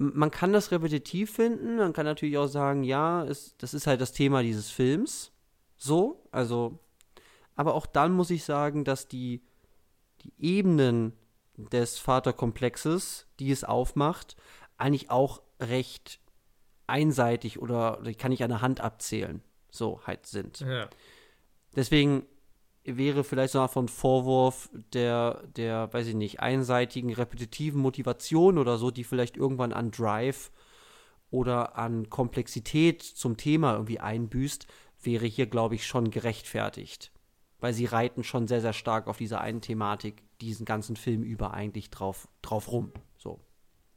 man 0.00 0.30
kann 0.30 0.54
das 0.54 0.70
repetitiv 0.70 1.30
finden, 1.30 1.76
man 1.76 1.92
kann 1.92 2.06
natürlich 2.06 2.38
auch 2.38 2.46
sagen, 2.46 2.84
ja, 2.84 3.22
es, 3.24 3.54
das 3.58 3.74
ist 3.74 3.86
halt 3.86 4.00
das 4.00 4.12
Thema 4.12 4.42
dieses 4.42 4.70
Films. 4.70 5.30
So, 5.76 6.22
also, 6.30 6.78
aber 7.54 7.74
auch 7.74 7.84
dann 7.84 8.12
muss 8.12 8.30
ich 8.30 8.44
sagen, 8.44 8.84
dass 8.84 9.08
die, 9.08 9.42
die 10.22 10.32
Ebenen 10.38 11.12
des 11.68 11.98
Vaterkomplexes, 11.98 13.26
die 13.38 13.50
es 13.50 13.64
aufmacht, 13.64 14.36
eigentlich 14.76 15.10
auch 15.10 15.42
recht 15.60 16.20
einseitig 16.86 17.60
oder, 17.60 18.00
oder 18.00 18.12
kann 18.14 18.32
ich 18.32 18.42
an 18.42 18.50
der 18.50 18.62
Hand 18.62 18.80
abzählen, 18.80 19.42
so 19.70 20.00
halt 20.06 20.26
sind. 20.26 20.60
Ja. 20.60 20.88
Deswegen 21.76 22.26
wäre 22.84 23.24
vielleicht 23.24 23.52
so 23.52 23.58
eine 23.58 23.68
von 23.68 23.88
Vorwurf 23.88 24.70
der, 24.92 25.46
der, 25.56 25.92
weiß 25.92 26.08
ich 26.08 26.14
nicht, 26.14 26.40
einseitigen, 26.40 27.12
repetitiven 27.12 27.80
Motivation 27.80 28.58
oder 28.58 28.78
so, 28.78 28.90
die 28.90 29.04
vielleicht 29.04 29.36
irgendwann 29.36 29.72
an 29.72 29.90
Drive 29.90 30.50
oder 31.30 31.76
an 31.76 32.10
Komplexität 32.10 33.02
zum 33.02 33.36
Thema 33.36 33.74
irgendwie 33.74 34.00
einbüßt, 34.00 34.66
wäre 35.02 35.26
hier, 35.26 35.46
glaube 35.46 35.76
ich, 35.76 35.86
schon 35.86 36.10
gerechtfertigt. 36.10 37.12
Weil 37.60 37.72
sie 37.72 37.84
reiten 37.84 38.24
schon 38.24 38.48
sehr, 38.48 38.60
sehr 38.60 38.72
stark 38.72 39.06
auf 39.06 39.18
dieser 39.18 39.40
einen 39.40 39.60
Thematik 39.60 40.22
diesen 40.40 40.64
ganzen 40.64 40.96
Film 40.96 41.22
über 41.22 41.52
eigentlich 41.52 41.90
drauf, 41.90 42.28
drauf 42.42 42.72
rum. 42.72 42.92
So. 43.18 43.40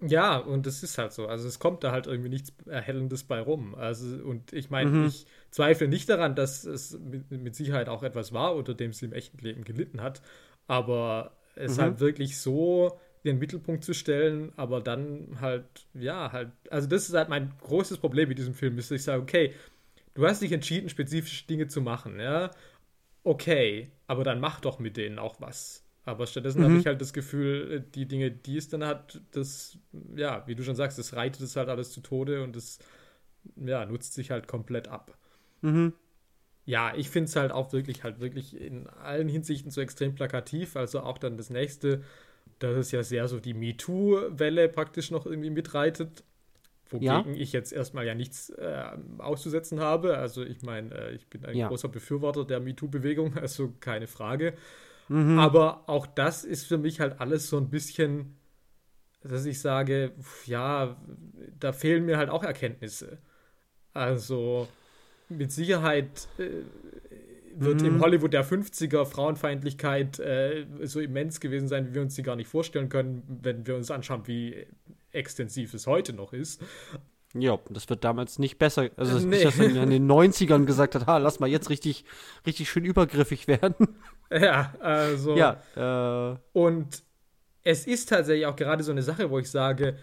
Ja, 0.05 0.38
und 0.38 0.68
es 0.68 0.84
ist 0.84 0.97
halt 0.97 1.14
so. 1.14 1.28
Also 1.28 1.47
es 1.47 1.59
kommt 1.59 1.84
da 1.84 1.91
halt 1.91 2.07
irgendwie 2.07 2.30
nichts 2.30 2.53
Erhellendes 2.66 3.24
bei 3.24 3.39
rum. 3.39 3.76
Also, 3.76 4.05
und 4.24 4.51
ich 4.51 4.70
meine, 4.70 4.89
mhm. 4.89 5.05
ich 5.07 5.26
zweifle 5.49 5.88
nicht 5.88 6.09
daran, 6.09 6.36
dass 6.36 6.66
es 6.66 6.97
mit, 6.99 7.32
mit, 7.32 7.55
Sicherheit 7.55 7.88
auch 7.88 8.03
etwas 8.03 8.34
war, 8.34 8.55
unter 8.55 8.74
dem 8.74 8.91
sie 8.91 9.05
im 9.05 9.14
echten 9.14 9.38
Leben 9.39 9.64
gelitten 9.64 10.01
hat. 10.01 10.22
Aber 10.68 11.38
es 11.55 11.78
mhm. 11.78 11.82
halt 11.82 11.99
wirklich 11.99 12.38
so 12.38 12.99
in 13.24 13.36
den 13.36 13.39
Mittelpunkt 13.39 13.86
zu 13.86 13.93
stellen, 13.93 14.51
aber 14.57 14.82
dann 14.82 15.38
halt, 15.39 15.66
ja, 15.93 16.32
halt, 16.34 16.51
also 16.70 16.89
das 16.89 17.07
ist 17.07 17.16
halt 17.16 17.30
mein 17.30 17.53
großes 17.61 17.97
Problem 17.99 18.28
mit 18.28 18.38
diesem 18.38 18.53
Film, 18.53 18.78
ist, 18.78 18.91
dass 18.91 18.97
ich 18.97 19.03
sage, 19.03 19.22
okay, 19.22 19.53
du 20.14 20.28
hast 20.28 20.41
dich 20.41 20.51
entschieden, 20.51 20.89
spezifische 20.89 21.47
Dinge 21.47 21.68
zu 21.68 21.80
machen, 21.80 22.20
ja, 22.20 22.51
okay, 23.24 23.91
aber 24.07 24.24
dann 24.24 24.39
mach 24.39 24.59
doch 24.59 24.80
mit 24.80 24.97
denen 24.97 25.19
auch 25.19 25.39
was. 25.39 25.84
Aber 26.05 26.28
stattdessen 26.28 26.59
mhm. 26.61 26.65
habe 26.65 26.78
ich 26.78 26.86
halt 26.86 27.01
das 27.01 27.13
Gefühl, 27.13 27.71
äh, 27.71 27.91
die 27.95 28.07
Dinge, 28.07 28.32
die 28.32 28.57
es 28.57 28.67
dann 28.67 28.86
hat, 28.86 29.21
das, 29.32 29.78
ja, 30.15 30.45
wie 30.47 30.55
du 30.55 30.63
schon 30.63 30.76
sagst, 30.76 30.99
das 30.99 31.15
reitet 31.15 31.41
es 31.41 31.55
halt 31.55 31.69
alles 31.69 31.91
zu 31.91 32.01
Tode 32.01 32.43
und 32.43 32.55
das, 32.55 32.80
ja, 33.55 33.86
nutzt 33.86 34.13
sich 34.13 34.32
halt 34.32 34.47
komplett 34.47 34.88
ab. 34.88 35.17
Mhm. 35.61 35.93
Ja, 36.65 36.93
ich 36.95 37.09
finde 37.09 37.28
es 37.28 37.36
halt 37.36 37.51
auch 37.51 37.74
wirklich, 37.74 38.03
halt 38.03 38.19
wirklich 38.19 38.59
in 38.59 38.88
allen 38.88 39.28
Hinsichten 39.28 39.71
so 39.71 39.82
extrem 39.82 40.15
plakativ. 40.15 40.76
Also 40.76 41.01
auch 41.01 41.17
dann 41.17 41.38
das 41.38 41.49
nächste, 41.49 42.03
dass 42.59 42.76
es 42.78 42.91
ja 42.91 43.03
sehr 43.03 43.28
so 43.28 43.39
die 43.39 43.53
MeToo-Welle 43.53 44.69
praktisch 44.69 45.11
noch 45.11 45.26
irgendwie 45.26 45.49
mitreitet. 45.49 46.24
Wogegen 46.94 47.36
ja. 47.36 47.41
ich 47.41 47.52
jetzt 47.54 47.74
erstmal 47.74 48.06
ja 48.06 48.14
nichts 48.14 48.52
äh, 48.52 48.84
auszusetzen 49.18 49.80
habe. 49.80 50.18
Also 50.18 50.44
ich 50.44 50.62
meine, 50.62 50.94
äh, 50.94 51.16
ich 51.16 51.28
bin 51.28 51.44
ein 51.44 51.58
ja. 51.58 51.68
großer 51.68 51.89
Befürworter 51.89 52.46
der 52.46 52.60
MeToo-Bewegung, 52.60 53.38
also 53.41 53.74
keine 53.80 54.08
Frage. 54.08 54.54
Mhm. 55.10 55.39
Aber 55.39 55.89
auch 55.89 56.06
das 56.06 56.46
ist 56.46 56.66
für 56.66 56.78
mich 56.78 57.00
halt 57.00 57.20
alles 57.20 57.50
so 57.50 57.58
ein 57.58 57.70
bisschen, 57.70 58.38
dass 59.24 59.46
ich 59.46 59.60
sage, 59.60 60.12
ja, 60.46 60.98
da 61.60 61.74
fehlen 61.74 62.06
mir 62.06 62.18
halt 62.18 62.30
auch 62.30 62.44
Erkenntnisse. 62.44 63.18
Also 63.94 64.68
mit 65.30 65.52
Sicherheit 65.52 66.28
äh, 66.38 66.50
wird 67.56 67.82
mhm. 67.82 67.88
im 67.88 68.02
Hollywood 68.02 68.34
der 68.34 68.46
50er 68.46 69.06
Frauenfeindlichkeit 69.06 70.20
äh, 70.20 70.66
so 70.84 71.00
immens 71.00 71.39
gewesen 71.39 71.68
sein, 71.68 71.89
wie 71.89 71.96
wir 71.96 72.02
uns 72.04 72.16
sie 72.16 72.24
gar 72.24 72.36
nicht 72.36 72.48
vorstellen 72.48 72.89
können, 72.89 73.24
wenn 73.41 73.66
wir 73.66 73.76
uns 73.76 73.89
anschauen, 73.89 74.28
wie 74.28 74.68
extensiv 75.14 75.74
es 75.74 75.88
heute 75.88 76.14
noch 76.14 76.34
ist. 76.34 76.61
Ja, 77.36 77.59
das 77.70 77.89
wird 77.89 78.03
damals 78.03 78.38
nicht 78.38 78.59
besser. 78.59 78.89
Also, 78.95 79.26
nee. 79.26 79.43
ist 79.43 79.57
ja 79.57 79.66
in 79.66 79.89
den 79.89 80.09
90ern 80.09 80.66
gesagt 80.66 80.93
hat, 80.93 81.07
ha, 81.07 81.18
lass 81.18 81.39
mal 81.39 81.49
jetzt 81.49 81.70
richtig, 81.70 82.05
richtig 82.45 82.70
schön 82.70 82.86
übergriffig 82.86 83.47
werden. 83.47 83.76
Ja, 84.32 84.74
also. 84.80 85.36
Ja, 85.36 85.61
äh, 85.76 86.38
und 86.53 87.03
es 87.64 87.88
ist 87.88 88.09
tatsächlich 88.09 88.45
auch 88.45 88.55
gerade 88.55 88.84
so 88.84 88.91
eine 88.91 89.03
Sache, 89.03 89.30
wo 89.30 89.39
ich 89.39 89.49
sage, 89.49 89.97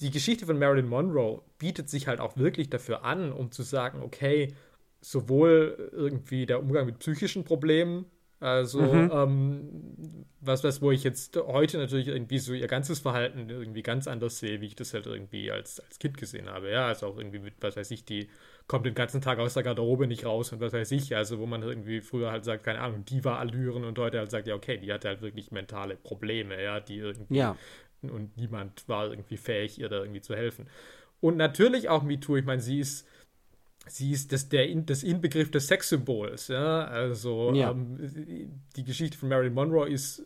die 0.00 0.10
Geschichte 0.10 0.46
von 0.46 0.58
Marilyn 0.58 0.88
Monroe 0.88 1.42
bietet 1.58 1.88
sich 1.88 2.06
halt 2.06 2.20
auch 2.20 2.36
wirklich 2.36 2.70
dafür 2.70 3.04
an, 3.04 3.32
um 3.32 3.50
zu 3.50 3.62
sagen, 3.62 4.02
okay, 4.02 4.54
sowohl 5.00 5.90
irgendwie 5.92 6.46
der 6.46 6.60
Umgang 6.60 6.86
mit 6.86 6.98
psychischen 7.00 7.44
Problemen, 7.44 8.06
also 8.42 8.80
mhm. 8.80 9.10
ähm, 9.12 10.26
was, 10.40 10.64
was, 10.64 10.82
wo 10.82 10.90
ich 10.90 11.04
jetzt 11.04 11.36
heute 11.36 11.78
natürlich 11.78 12.08
irgendwie 12.08 12.38
so 12.38 12.52
ihr 12.52 12.66
ganzes 12.66 12.98
Verhalten 12.98 13.48
irgendwie 13.48 13.82
ganz 13.82 14.08
anders 14.08 14.38
sehe, 14.38 14.60
wie 14.60 14.66
ich 14.66 14.76
das 14.76 14.92
halt 14.92 15.06
irgendwie 15.06 15.50
als, 15.50 15.80
als 15.80 15.98
Kind 15.98 16.18
gesehen 16.18 16.48
habe. 16.50 16.70
Ja, 16.70 16.86
also 16.86 17.06
auch 17.06 17.16
irgendwie 17.16 17.38
mit, 17.38 17.54
was 17.60 17.76
weiß 17.76 17.90
ich, 17.92 18.04
die 18.04 18.28
kommt 18.66 18.86
den 18.86 18.94
ganzen 18.94 19.20
Tag 19.20 19.38
aus 19.38 19.54
der 19.54 19.62
Garderobe 19.62 20.06
nicht 20.06 20.24
raus 20.24 20.52
und 20.52 20.60
was 20.60 20.72
weiß 20.72 20.90
ich. 20.92 21.14
Also 21.14 21.38
wo 21.38 21.46
man 21.46 21.62
irgendwie 21.62 22.00
früher 22.00 22.32
halt 22.32 22.44
sagt, 22.44 22.64
keine 22.64 22.80
Ahnung, 22.80 23.04
Diva-Allüren 23.04 23.84
und 23.84 23.98
heute 23.98 24.18
halt 24.18 24.30
sagt, 24.30 24.48
ja, 24.48 24.54
okay, 24.54 24.78
die 24.78 24.92
hatte 24.92 25.08
halt 25.08 25.22
wirklich 25.22 25.52
mentale 25.52 25.96
Probleme, 25.96 26.62
ja, 26.62 26.80
die 26.80 26.98
irgendwie 26.98 27.36
ja 27.36 27.56
und 28.10 28.36
niemand 28.36 28.88
war 28.88 29.10
irgendwie 29.10 29.36
fähig, 29.36 29.78
ihr 29.78 29.88
da 29.88 30.00
irgendwie 30.00 30.20
zu 30.20 30.34
helfen. 30.34 30.66
Und 31.20 31.36
natürlich 31.36 31.88
auch 31.88 32.02
MeToo, 32.02 32.36
ich 32.36 32.44
meine, 32.44 32.60
sie 32.60 32.80
ist, 32.80 33.06
sie 33.88 34.12
ist 34.12 34.32
das, 34.32 34.48
der, 34.48 34.74
das 34.76 35.02
Inbegriff 35.02 35.50
des 35.50 35.66
Sexsymbols, 35.66 36.48
ja, 36.48 36.84
also 36.84 37.52
ja. 37.54 37.70
Ähm, 37.70 38.60
die 38.76 38.84
Geschichte 38.84 39.18
von 39.18 39.28
Marilyn 39.28 39.54
Monroe 39.54 39.88
ist 39.88 40.24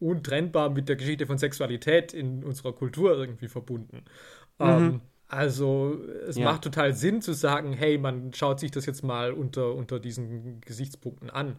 untrennbar 0.00 0.70
mit 0.70 0.88
der 0.88 0.96
Geschichte 0.96 1.26
von 1.26 1.38
Sexualität 1.38 2.12
in 2.12 2.44
unserer 2.44 2.72
Kultur 2.72 3.16
irgendwie 3.16 3.48
verbunden. 3.48 4.04
Mhm. 4.58 4.66
Ähm, 4.66 5.00
also 5.28 5.98
es 6.28 6.36
ja. 6.36 6.44
macht 6.44 6.62
total 6.62 6.94
Sinn 6.94 7.22
zu 7.22 7.32
sagen, 7.32 7.72
hey, 7.72 7.98
man 7.98 8.32
schaut 8.34 8.60
sich 8.60 8.70
das 8.70 8.86
jetzt 8.86 9.02
mal 9.02 9.32
unter, 9.32 9.74
unter 9.74 9.98
diesen 9.98 10.60
Gesichtspunkten 10.60 11.30
an. 11.30 11.56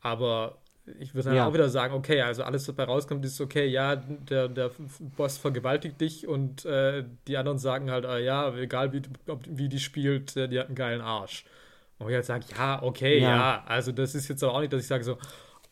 Aber 0.00 0.58
ich 0.98 1.14
würde 1.14 1.28
dann 1.28 1.36
ja. 1.36 1.46
auch 1.46 1.54
wieder 1.54 1.68
sagen, 1.68 1.94
okay, 1.94 2.22
also 2.22 2.42
alles, 2.42 2.68
was 2.68 2.74
dabei 2.74 2.90
rauskommt, 2.90 3.24
ist 3.24 3.40
okay, 3.40 3.66
ja, 3.66 3.96
der, 3.96 4.48
der 4.48 4.70
Boss 5.16 5.38
vergewaltigt 5.38 6.00
dich 6.00 6.26
und 6.26 6.64
äh, 6.64 7.04
die 7.26 7.36
anderen 7.36 7.58
sagen 7.58 7.90
halt, 7.90 8.04
äh, 8.04 8.24
ja, 8.24 8.54
egal 8.56 8.92
wie, 8.92 9.02
ob, 9.28 9.40
wie 9.48 9.68
die 9.68 9.80
spielt, 9.80 10.36
äh, 10.36 10.48
die 10.48 10.58
hat 10.58 10.66
einen 10.66 10.74
geilen 10.74 11.00
Arsch. 11.00 11.44
Und 11.98 12.08
ich 12.08 12.14
halt 12.14 12.24
sage, 12.24 12.44
ja, 12.56 12.82
okay, 12.82 13.18
ja. 13.20 13.36
ja. 13.36 13.64
also 13.66 13.92
das 13.92 14.14
ist 14.14 14.28
jetzt 14.28 14.42
aber 14.44 14.54
auch 14.54 14.60
nicht, 14.60 14.72
dass 14.72 14.82
ich 14.82 14.88
sage 14.88 15.04
so, 15.04 15.18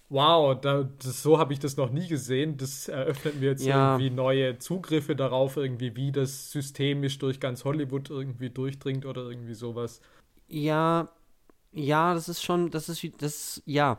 wow, 0.08 0.58
da, 0.60 0.88
das, 0.98 1.22
so 1.22 1.38
habe 1.38 1.52
ich 1.52 1.58
das 1.58 1.76
noch 1.76 1.90
nie 1.90 2.08
gesehen. 2.08 2.56
Das 2.56 2.88
eröffnet 2.88 3.40
mir 3.40 3.50
jetzt 3.50 3.64
ja. 3.64 3.92
irgendwie 3.92 4.10
neue 4.10 4.58
Zugriffe 4.58 5.16
darauf, 5.16 5.56
irgendwie, 5.56 5.96
wie 5.96 6.12
das 6.12 6.50
systemisch 6.50 7.18
durch 7.18 7.40
ganz 7.40 7.64
Hollywood 7.64 8.10
irgendwie 8.10 8.50
durchdringt 8.50 9.06
oder 9.06 9.22
irgendwie 9.22 9.54
sowas. 9.54 10.00
Ja, 10.48 11.08
ja, 11.72 12.14
das 12.14 12.28
ist 12.28 12.42
schon, 12.42 12.70
das 12.70 12.88
ist, 12.88 13.04
das, 13.18 13.62
ja, 13.66 13.98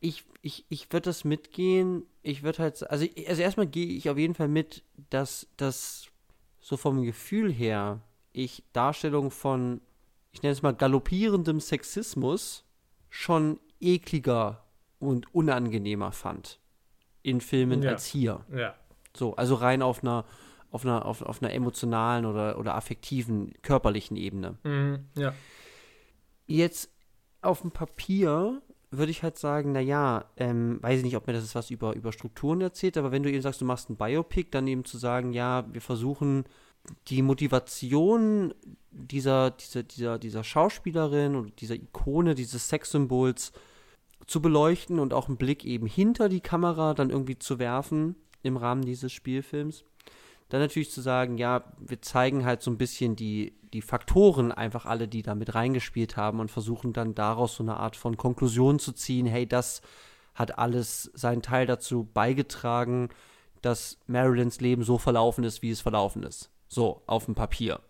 ich, 0.00 0.24
ich, 0.42 0.64
ich 0.68 0.92
würde 0.92 1.04
das 1.04 1.24
mitgehen. 1.24 2.04
Ich 2.22 2.42
würde 2.42 2.62
halt, 2.62 2.90
also, 2.90 3.06
also 3.26 3.42
erstmal 3.42 3.66
gehe 3.66 3.86
ich 3.86 4.10
auf 4.10 4.18
jeden 4.18 4.34
Fall 4.34 4.48
mit, 4.48 4.82
dass 5.10 5.48
das 5.56 6.08
so 6.60 6.76
vom 6.76 7.02
Gefühl 7.02 7.52
her 7.52 8.00
ich 8.32 8.64
Darstellung 8.72 9.30
von, 9.30 9.80
ich 10.32 10.42
nenne 10.42 10.52
es 10.52 10.62
mal 10.62 10.74
galoppierendem 10.74 11.60
Sexismus 11.60 12.64
schon 13.08 13.58
ekliger 13.80 14.64
und 14.98 15.34
unangenehmer 15.34 16.12
fand 16.12 16.60
in 17.22 17.40
Filmen 17.40 17.82
ja. 17.82 17.92
als 17.92 18.04
hier. 18.04 18.44
Ja. 18.54 18.74
So, 19.16 19.34
also 19.36 19.54
rein 19.54 19.80
auf 19.80 20.02
einer 20.02 20.26
auf 20.70 20.84
einer, 20.84 21.06
auf, 21.06 21.22
auf 21.22 21.42
einer 21.42 21.52
emotionalen 21.54 22.26
oder, 22.26 22.58
oder 22.58 22.74
affektiven, 22.74 23.54
körperlichen 23.62 24.16
Ebene. 24.16 24.58
Mhm, 24.62 25.06
ja. 25.16 25.32
Jetzt 26.46 26.90
auf 27.40 27.62
dem 27.62 27.70
Papier 27.70 28.60
würde 28.90 29.10
ich 29.10 29.22
halt 29.22 29.36
sagen, 29.38 29.72
naja, 29.72 30.26
ähm, 30.36 30.78
weiß 30.82 30.98
ich 30.98 31.04
nicht, 31.04 31.16
ob 31.16 31.26
mir 31.26 31.32
das 31.32 31.54
was 31.54 31.70
über, 31.70 31.94
über 31.94 32.12
Strukturen 32.12 32.60
erzählt, 32.60 32.96
aber 32.96 33.12
wenn 33.12 33.22
du 33.22 33.30
eben 33.30 33.42
sagst, 33.42 33.60
du 33.60 33.64
machst 33.64 33.90
ein 33.90 33.96
Biopic, 33.96 34.50
dann 34.50 34.66
eben 34.66 34.84
zu 34.84 34.98
sagen, 34.98 35.32
ja, 35.32 35.66
wir 35.72 35.80
versuchen 35.80 36.44
die 37.08 37.22
Motivation 37.22 38.54
dieser, 38.92 39.50
dieser, 39.50 39.82
dieser, 39.82 40.18
dieser 40.18 40.44
Schauspielerin 40.44 41.34
und 41.34 41.60
dieser 41.60 41.74
Ikone, 41.74 42.34
dieses 42.34 42.68
Sexsymbols 42.68 43.52
zu 44.26 44.40
beleuchten 44.40 44.98
und 44.98 45.12
auch 45.12 45.28
einen 45.28 45.36
Blick 45.36 45.64
eben 45.64 45.86
hinter 45.86 46.28
die 46.28 46.40
Kamera 46.40 46.94
dann 46.94 47.10
irgendwie 47.10 47.38
zu 47.38 47.58
werfen 47.58 48.16
im 48.42 48.56
Rahmen 48.56 48.82
dieses 48.82 49.12
Spielfilms. 49.12 49.84
Dann 50.48 50.60
natürlich 50.60 50.90
zu 50.90 51.00
sagen, 51.00 51.38
ja, 51.38 51.64
wir 51.78 52.00
zeigen 52.02 52.44
halt 52.44 52.62
so 52.62 52.70
ein 52.70 52.78
bisschen 52.78 53.16
die, 53.16 53.54
die 53.72 53.82
Faktoren 53.82 54.52
einfach 54.52 54.86
alle, 54.86 55.08
die 55.08 55.22
da 55.22 55.34
mit 55.34 55.54
reingespielt 55.54 56.16
haben 56.16 56.40
und 56.40 56.50
versuchen 56.50 56.92
dann 56.92 57.14
daraus 57.14 57.56
so 57.56 57.64
eine 57.64 57.78
Art 57.78 57.96
von 57.96 58.16
Konklusion 58.16 58.78
zu 58.78 58.92
ziehen, 58.92 59.26
hey, 59.26 59.46
das 59.46 59.82
hat 60.34 60.58
alles 60.58 61.10
seinen 61.14 61.42
Teil 61.42 61.66
dazu 61.66 62.04
beigetragen, 62.04 63.08
dass 63.62 63.98
Marilyns 64.06 64.60
Leben 64.60 64.84
so 64.84 64.98
verlaufen 64.98 65.42
ist, 65.42 65.62
wie 65.62 65.70
es 65.70 65.80
verlaufen 65.80 66.22
ist. 66.22 66.50
So, 66.68 67.02
auf 67.06 67.24
dem 67.24 67.34
Papier. 67.34 67.80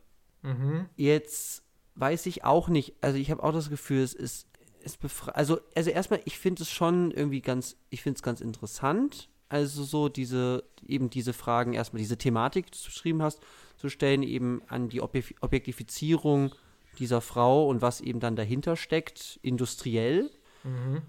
Mhm. 0.43 0.87
Jetzt 0.97 1.63
weiß 1.97 2.27
ich 2.27 2.45
auch 2.45 2.69
nicht, 2.69 2.95
also 3.01 3.19
ich 3.19 3.31
habe 3.31 3.43
auch 3.43 3.53
das 3.53 3.69
Gefühl, 3.69 4.03
es 4.03 4.15
ist, 4.15 4.49
es 4.83 4.99
also, 5.35 5.59
also 5.75 5.91
erstmal, 5.91 6.21
ich 6.25 6.39
finde 6.39 6.63
es 6.63 6.71
schon 6.71 7.11
irgendwie 7.11 7.43
ganz, 7.43 7.77
ich 7.91 8.03
finde 8.03 8.17
es 8.17 8.23
ganz 8.23 8.41
interessant, 8.41 9.29
also 9.49 9.85
so 9.85 10.09
diese, 10.09 10.65
eben 10.87 11.11
diese 11.11 11.33
Fragen, 11.33 11.75
erstmal 11.75 12.01
diese 12.01 12.19
Thematik, 12.19 12.71
die 12.71 12.79
du 12.79 12.85
beschrieben 12.87 13.23
hast, 13.23 13.41
zu 13.77 13.89
stellen, 13.89 14.23
eben 14.23 14.63
an 14.69 14.89
die 14.89 15.01
Objektifizierung 15.01 16.55
dieser 16.99 17.21
Frau 17.21 17.69
und 17.69 17.83
was 17.83 18.01
eben 18.01 18.21
dann 18.21 18.37
dahinter 18.37 18.77
steckt, 18.77 19.39
industriell. 19.43 20.31
Mhm. 20.65 21.03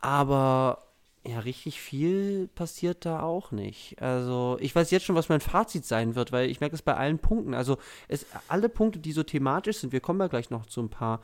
Aber 0.00 0.88
ja, 1.26 1.40
richtig 1.40 1.80
viel 1.80 2.48
passiert 2.54 3.04
da 3.04 3.22
auch 3.22 3.50
nicht. 3.50 4.00
Also, 4.00 4.56
ich 4.60 4.74
weiß 4.74 4.90
jetzt 4.90 5.04
schon, 5.04 5.16
was 5.16 5.28
mein 5.28 5.40
Fazit 5.40 5.84
sein 5.84 6.14
wird, 6.14 6.32
weil 6.32 6.50
ich 6.50 6.60
merke 6.60 6.74
es 6.74 6.82
bei 6.82 6.96
allen 6.96 7.18
Punkten. 7.18 7.54
Also, 7.54 7.78
es, 8.06 8.26
alle 8.48 8.68
Punkte, 8.68 8.98
die 8.98 9.12
so 9.12 9.22
thematisch 9.22 9.78
sind, 9.78 9.92
wir 9.92 10.00
kommen 10.00 10.20
ja 10.20 10.28
gleich 10.28 10.50
noch 10.50 10.66
zu 10.66 10.80
ein 10.80 10.90
paar, 10.90 11.20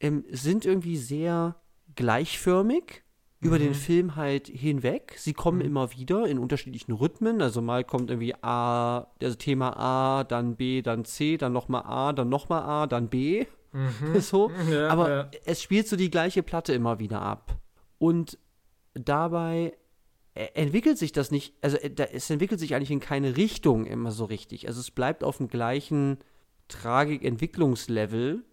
ähm, 0.00 0.24
sind 0.30 0.64
irgendwie 0.64 0.96
sehr 0.96 1.56
gleichförmig 1.94 3.02
über 3.40 3.58
den 3.58 3.70
mhm. 3.70 3.74
Film 3.74 4.16
halt 4.16 4.48
hinweg. 4.48 5.14
Sie 5.18 5.34
kommen 5.34 5.58
mhm. 5.58 5.64
immer 5.64 5.92
wieder 5.92 6.26
in 6.26 6.38
unterschiedlichen 6.38 6.92
Rhythmen. 6.92 7.42
Also 7.42 7.60
mal 7.60 7.84
kommt 7.84 8.10
irgendwie 8.10 8.34
A, 8.42 9.06
also 9.22 9.36
Thema 9.36 9.76
A, 9.76 10.24
dann 10.24 10.56
B, 10.56 10.82
dann 10.82 11.04
C, 11.04 11.36
dann 11.36 11.52
nochmal 11.52 11.82
A, 11.84 12.12
dann 12.12 12.28
nochmal 12.28 12.62
A, 12.62 12.86
dann 12.86 13.08
B. 13.08 13.46
Mhm. 13.72 14.20
so. 14.20 14.50
Ja, 14.70 14.88
Aber 14.88 15.10
ja. 15.10 15.30
es 15.44 15.62
spielt 15.62 15.86
so 15.86 15.96
die 15.96 16.10
gleiche 16.10 16.42
Platte 16.42 16.72
immer 16.72 16.98
wieder 16.98 17.20
ab. 17.20 17.58
Und 17.98 18.38
dabei 18.94 19.74
e, 20.34 20.46
entwickelt 20.54 20.96
sich 20.96 21.12
das 21.12 21.30
nicht, 21.30 21.54
also 21.60 21.76
äh, 21.76 21.90
es 22.12 22.30
entwickelt 22.30 22.58
sich 22.58 22.74
eigentlich 22.74 22.90
in 22.90 23.00
keine 23.00 23.36
Richtung 23.36 23.84
immer 23.84 24.12
so 24.12 24.24
richtig. 24.24 24.66
Also 24.66 24.80
es 24.80 24.90
bleibt 24.90 25.22
auf 25.22 25.36
dem 25.36 25.48
gleichen 25.48 26.18
Tragik-Entwicklungslevel 26.68 28.44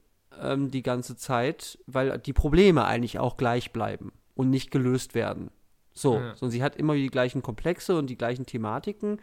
ähm, 0.42 0.72
die 0.72 0.84
ganze 0.84 1.16
Zeit, 1.16 1.80
weil 1.88 2.20
die 2.20 2.34
Probleme 2.34 2.84
eigentlich 2.84 3.18
auch 3.18 3.38
gleich 3.38 3.72
bleiben 3.72 4.12
und 4.36 4.50
nicht 4.50 4.72
gelöst 4.72 5.16
werden. 5.16 5.52
So, 5.94 6.16
ja. 6.18 6.34
und 6.42 6.50
sie 6.50 6.64
hat 6.64 6.76
immer 6.76 6.96
die 6.96 7.08
gleichen 7.08 7.42
Komplexe 7.42 7.96
und 7.98 8.08
die 8.08 8.18
gleichen 8.18 8.46
Thematiken. 8.46 9.20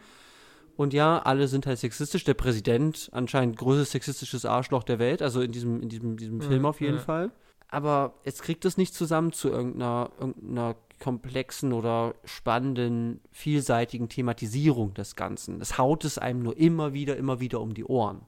Und 0.77 0.93
ja, 0.93 1.19
alle 1.19 1.47
sind 1.47 1.65
halt 1.65 1.79
sexistisch. 1.79 2.23
Der 2.23 2.33
Präsident 2.33 3.09
anscheinend 3.11 3.57
größtes 3.57 3.91
sexistisches 3.91 4.45
Arschloch 4.45 4.83
der 4.83 4.99
Welt, 4.99 5.21
also 5.21 5.41
in 5.41 5.51
diesem, 5.51 5.81
in 5.81 5.89
diesem, 5.89 6.17
diesem 6.17 6.41
ja, 6.41 6.47
Film 6.47 6.65
auf 6.65 6.79
jeden 6.81 6.97
ja. 6.97 7.01
Fall. 7.01 7.31
Aber 7.67 8.15
es 8.23 8.41
kriegt 8.41 8.65
es 8.65 8.77
nicht 8.77 8.93
zusammen 8.93 9.31
zu 9.31 9.49
irgendeiner, 9.49 10.11
irgendeiner 10.19 10.75
komplexen 10.99 11.73
oder 11.73 12.15
spannenden, 12.25 13.21
vielseitigen 13.31 14.07
Thematisierung 14.07 14.93
des 14.93 15.15
Ganzen. 15.15 15.59
Es 15.61 15.77
haut 15.77 16.05
es 16.05 16.17
einem 16.17 16.41
nur 16.43 16.57
immer 16.57 16.93
wieder, 16.93 17.17
immer 17.17 17.39
wieder 17.39 17.59
um 17.59 17.73
die 17.73 17.85
Ohren. 17.85 18.21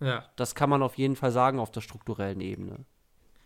Ja. 0.00 0.24
Das 0.36 0.54
kann 0.54 0.70
man 0.70 0.82
auf 0.82 0.98
jeden 0.98 1.16
Fall 1.16 1.32
sagen 1.32 1.58
auf 1.58 1.70
der 1.70 1.80
strukturellen 1.80 2.40
Ebene 2.40 2.84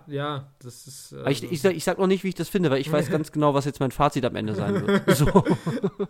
ja, 0.07 0.53
das 0.61 0.87
ist. 0.87 1.13
Äh, 1.13 1.31
ich, 1.31 1.51
ich, 1.51 1.61
sag, 1.61 1.75
ich 1.75 1.85
sag 1.85 1.99
noch 1.99 2.07
nicht, 2.07 2.25
wie 2.25 2.29
ich 2.29 2.35
das 2.35 2.49
finde, 2.49 2.71
weil 2.71 2.81
ich 2.81 2.91
weiß 2.91 3.11
ganz 3.11 3.33
genau, 3.33 3.55
was 3.55 3.65
jetzt 3.65 3.81
mein 3.81 3.91
Fazit 3.91 4.25
am 4.25 4.37
Ende 4.37 4.55
sein 4.55 4.87
wird. 4.87 5.03
So. 5.17 5.45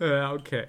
ja, 0.01 0.33
okay. 0.33 0.67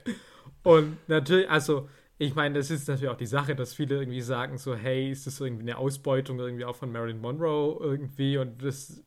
Und 0.64 0.98
natürlich, 1.08 1.50
also, 1.50 1.90
ich 2.18 2.36
meine, 2.36 2.56
das 2.56 2.72
ist 2.72 2.88
natürlich 2.88 3.10
auch 3.10 3.18
die 3.18 3.26
Sache, 3.26 3.56
dass 3.56 3.74
viele 3.74 3.96
irgendwie 4.00 4.22
sagen, 4.22 4.58
so, 4.58 4.76
hey, 4.76 5.12
ist 5.12 5.28
das 5.28 5.40
irgendwie 5.40 5.64
eine 5.64 5.78
Ausbeutung 5.78 6.40
irgendwie 6.40 6.66
auch 6.66 6.76
von 6.76 6.92
Marilyn 6.92 7.20
Monroe 7.20 7.78
irgendwie? 7.82 8.38
Und 8.38 8.64
das 8.64 9.04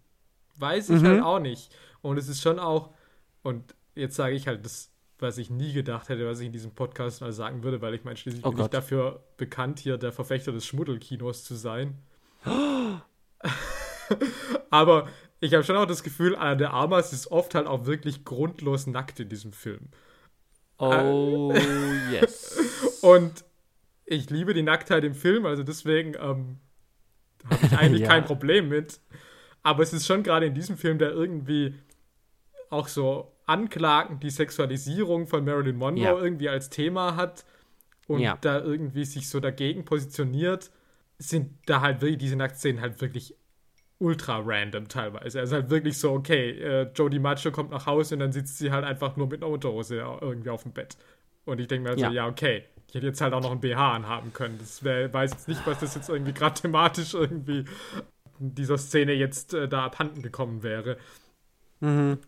weiß 0.56 0.90
ich 0.90 1.02
mhm. 1.02 1.06
halt 1.06 1.22
auch 1.22 1.38
nicht. 1.38 1.74
Und 2.02 2.18
es 2.18 2.28
ist 2.28 2.42
schon 2.42 2.58
auch, 2.58 2.90
und 3.42 3.74
jetzt 3.94 4.16
sage 4.16 4.34
ich 4.34 4.46
halt 4.46 4.64
das, 4.64 4.90
was 5.18 5.38
ich 5.38 5.50
nie 5.50 5.72
gedacht 5.72 6.08
hätte, 6.08 6.26
was 6.26 6.40
ich 6.40 6.46
in 6.46 6.52
diesem 6.52 6.72
Podcast 6.72 7.20
mal 7.20 7.32
sagen 7.32 7.62
würde, 7.62 7.80
weil 7.80 7.94
ich 7.94 8.04
meine, 8.04 8.16
schließlich 8.16 8.44
oh 8.44 8.50
bin 8.50 8.58
Gott. 8.58 8.66
ich 8.66 8.70
dafür 8.70 9.24
bekannt, 9.36 9.78
hier 9.78 9.96
der 9.96 10.12
Verfechter 10.12 10.52
des 10.52 10.66
Schmuddelkinos 10.66 11.44
zu 11.44 11.54
sein. 11.54 11.98
Aber 14.70 15.08
ich 15.40 15.54
habe 15.54 15.64
schon 15.64 15.76
auch 15.76 15.86
das 15.86 16.02
Gefühl, 16.02 16.34
Anna 16.34 16.54
de 16.54 16.66
Armas 16.68 17.12
ist 17.12 17.30
oft 17.30 17.54
halt 17.54 17.66
auch 17.66 17.86
wirklich 17.86 18.24
grundlos 18.24 18.86
nackt 18.86 19.20
in 19.20 19.28
diesem 19.28 19.52
Film. 19.52 19.88
Oh, 20.78 21.54
yes. 22.12 22.98
Und 23.02 23.44
ich 24.04 24.30
liebe 24.30 24.54
die 24.54 24.62
Nacktheit 24.62 25.04
im 25.04 25.14
Film, 25.14 25.46
also 25.46 25.62
deswegen 25.62 26.14
ähm, 26.14 26.58
habe 27.50 27.66
ich 27.66 27.78
eigentlich 27.78 28.02
ja. 28.02 28.08
kein 28.08 28.24
Problem 28.24 28.68
mit. 28.68 29.00
Aber 29.62 29.82
es 29.82 29.92
ist 29.92 30.06
schon 30.06 30.22
gerade 30.22 30.46
in 30.46 30.54
diesem 30.54 30.76
Film, 30.76 30.98
der 30.98 31.10
irgendwie 31.10 31.74
auch 32.70 32.88
so 32.88 33.32
anklagend 33.46 34.22
die 34.22 34.30
Sexualisierung 34.30 35.26
von 35.26 35.44
Marilyn 35.44 35.76
Monroe 35.76 36.02
ja. 36.02 36.16
irgendwie 36.16 36.48
als 36.48 36.70
Thema 36.70 37.16
hat 37.16 37.44
und 38.06 38.20
ja. 38.20 38.38
da 38.40 38.60
irgendwie 38.60 39.04
sich 39.04 39.28
so 39.28 39.40
dagegen 39.40 39.84
positioniert, 39.84 40.70
sind 41.18 41.58
da 41.66 41.80
halt 41.80 42.00
wirklich 42.00 42.18
diese 42.18 42.36
Nacktszenen 42.36 42.80
halt 42.80 43.00
wirklich 43.00 43.36
ultra 43.98 44.42
random 44.44 44.88
teilweise. 44.88 45.40
Also 45.40 45.56
halt 45.56 45.70
wirklich 45.70 45.98
so, 45.98 46.12
okay, 46.12 46.50
äh, 46.50 46.90
Jodie 46.94 47.18
Macho 47.18 47.50
kommt 47.50 47.70
nach 47.70 47.86
Hause 47.86 48.14
und 48.14 48.20
dann 48.20 48.32
sitzt 48.32 48.58
sie 48.58 48.70
halt 48.70 48.84
einfach 48.84 49.16
nur 49.16 49.26
mit 49.26 49.42
einer 49.42 49.50
Unterhose 49.50 49.96
irgendwie 50.20 50.50
auf 50.50 50.62
dem 50.62 50.72
Bett. 50.72 50.96
Und 51.44 51.60
ich 51.60 51.68
denke 51.68 51.84
mir 51.84 51.90
also, 51.90 52.04
ja. 52.04 52.10
ja, 52.10 52.26
okay, 52.26 52.64
ich 52.88 52.94
hätte 52.94 53.06
jetzt 53.06 53.20
halt 53.20 53.32
auch 53.32 53.40
noch 53.40 53.52
ein 53.52 53.60
BH 53.60 53.94
anhaben 53.94 54.32
können. 54.32 54.58
Das 54.58 54.84
wär, 54.84 55.12
weiß 55.12 55.30
jetzt 55.30 55.48
nicht, 55.48 55.66
was 55.66 55.80
das 55.80 55.94
jetzt 55.94 56.08
irgendwie 56.08 56.32
gerade 56.32 56.54
thematisch 56.60 57.14
irgendwie 57.14 57.64
in 58.38 58.54
dieser 58.54 58.78
Szene 58.78 59.12
jetzt 59.12 59.54
äh, 59.54 59.68
da 59.68 59.84
abhanden 59.84 60.22
gekommen 60.22 60.62
wäre. 60.62 60.98
Mhm. 61.80 62.18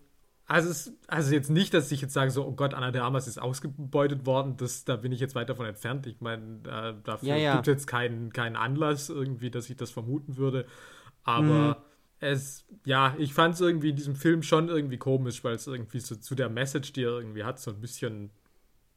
Also, 0.46 0.70
es, 0.70 0.94
also 1.08 1.34
jetzt 1.34 1.50
nicht, 1.50 1.74
dass 1.74 1.92
ich 1.92 2.00
jetzt 2.00 2.14
sage, 2.14 2.30
so, 2.30 2.46
oh 2.46 2.52
Gott, 2.52 2.72
Anna 2.72 2.90
de 2.90 3.02
Armas 3.02 3.28
ist 3.28 3.38
ausgebeutet 3.38 4.24
worden, 4.24 4.56
das, 4.56 4.86
da 4.86 4.96
bin 4.96 5.12
ich 5.12 5.20
jetzt 5.20 5.34
weit 5.34 5.50
davon 5.50 5.66
entfernt. 5.66 6.06
Ich 6.06 6.22
meine, 6.22 6.60
äh, 6.64 6.94
dafür 7.04 7.28
ja, 7.28 7.36
ja. 7.36 7.52
gibt 7.52 7.68
es 7.68 7.72
jetzt 7.72 7.86
keinen, 7.86 8.32
keinen 8.32 8.56
Anlass 8.56 9.10
irgendwie, 9.10 9.50
dass 9.50 9.68
ich 9.68 9.76
das 9.76 9.90
vermuten 9.90 10.38
würde. 10.38 10.64
Aber 11.28 11.68
mhm. 11.68 11.74
es, 12.20 12.64
ja, 12.84 13.14
ich 13.18 13.34
fand 13.34 13.54
es 13.54 13.60
irgendwie 13.60 13.90
in 13.90 13.96
diesem 13.96 14.14
Film 14.14 14.42
schon 14.42 14.68
irgendwie 14.68 14.96
komisch, 14.96 15.44
weil 15.44 15.54
es 15.54 15.66
irgendwie 15.66 16.00
so 16.00 16.16
zu 16.16 16.34
der 16.34 16.48
Message, 16.48 16.92
die 16.94 17.02
er 17.02 17.18
irgendwie 17.18 17.44
hat, 17.44 17.60
so 17.60 17.70
ein 17.70 17.80
bisschen, 17.80 18.30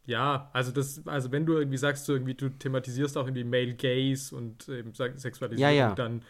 ja, 0.05 0.49
also 0.53 0.71
das, 0.71 1.05
also 1.07 1.32
wenn 1.32 1.45
du 1.45 1.57
irgendwie 1.57 1.77
sagst, 1.77 2.05
so 2.05 2.13
irgendwie, 2.13 2.36
du 2.36 2.49
thematisierst 2.49 3.17
auch 3.17 3.25
irgendwie 3.25 3.43
Male 3.43 3.73
Gaze 3.73 4.34
und 4.34 4.69
eben 4.69 4.93
Sexualisierung, 4.93 5.59
ja, 5.59 5.89
ja. 5.89 5.95
dann 5.95 6.21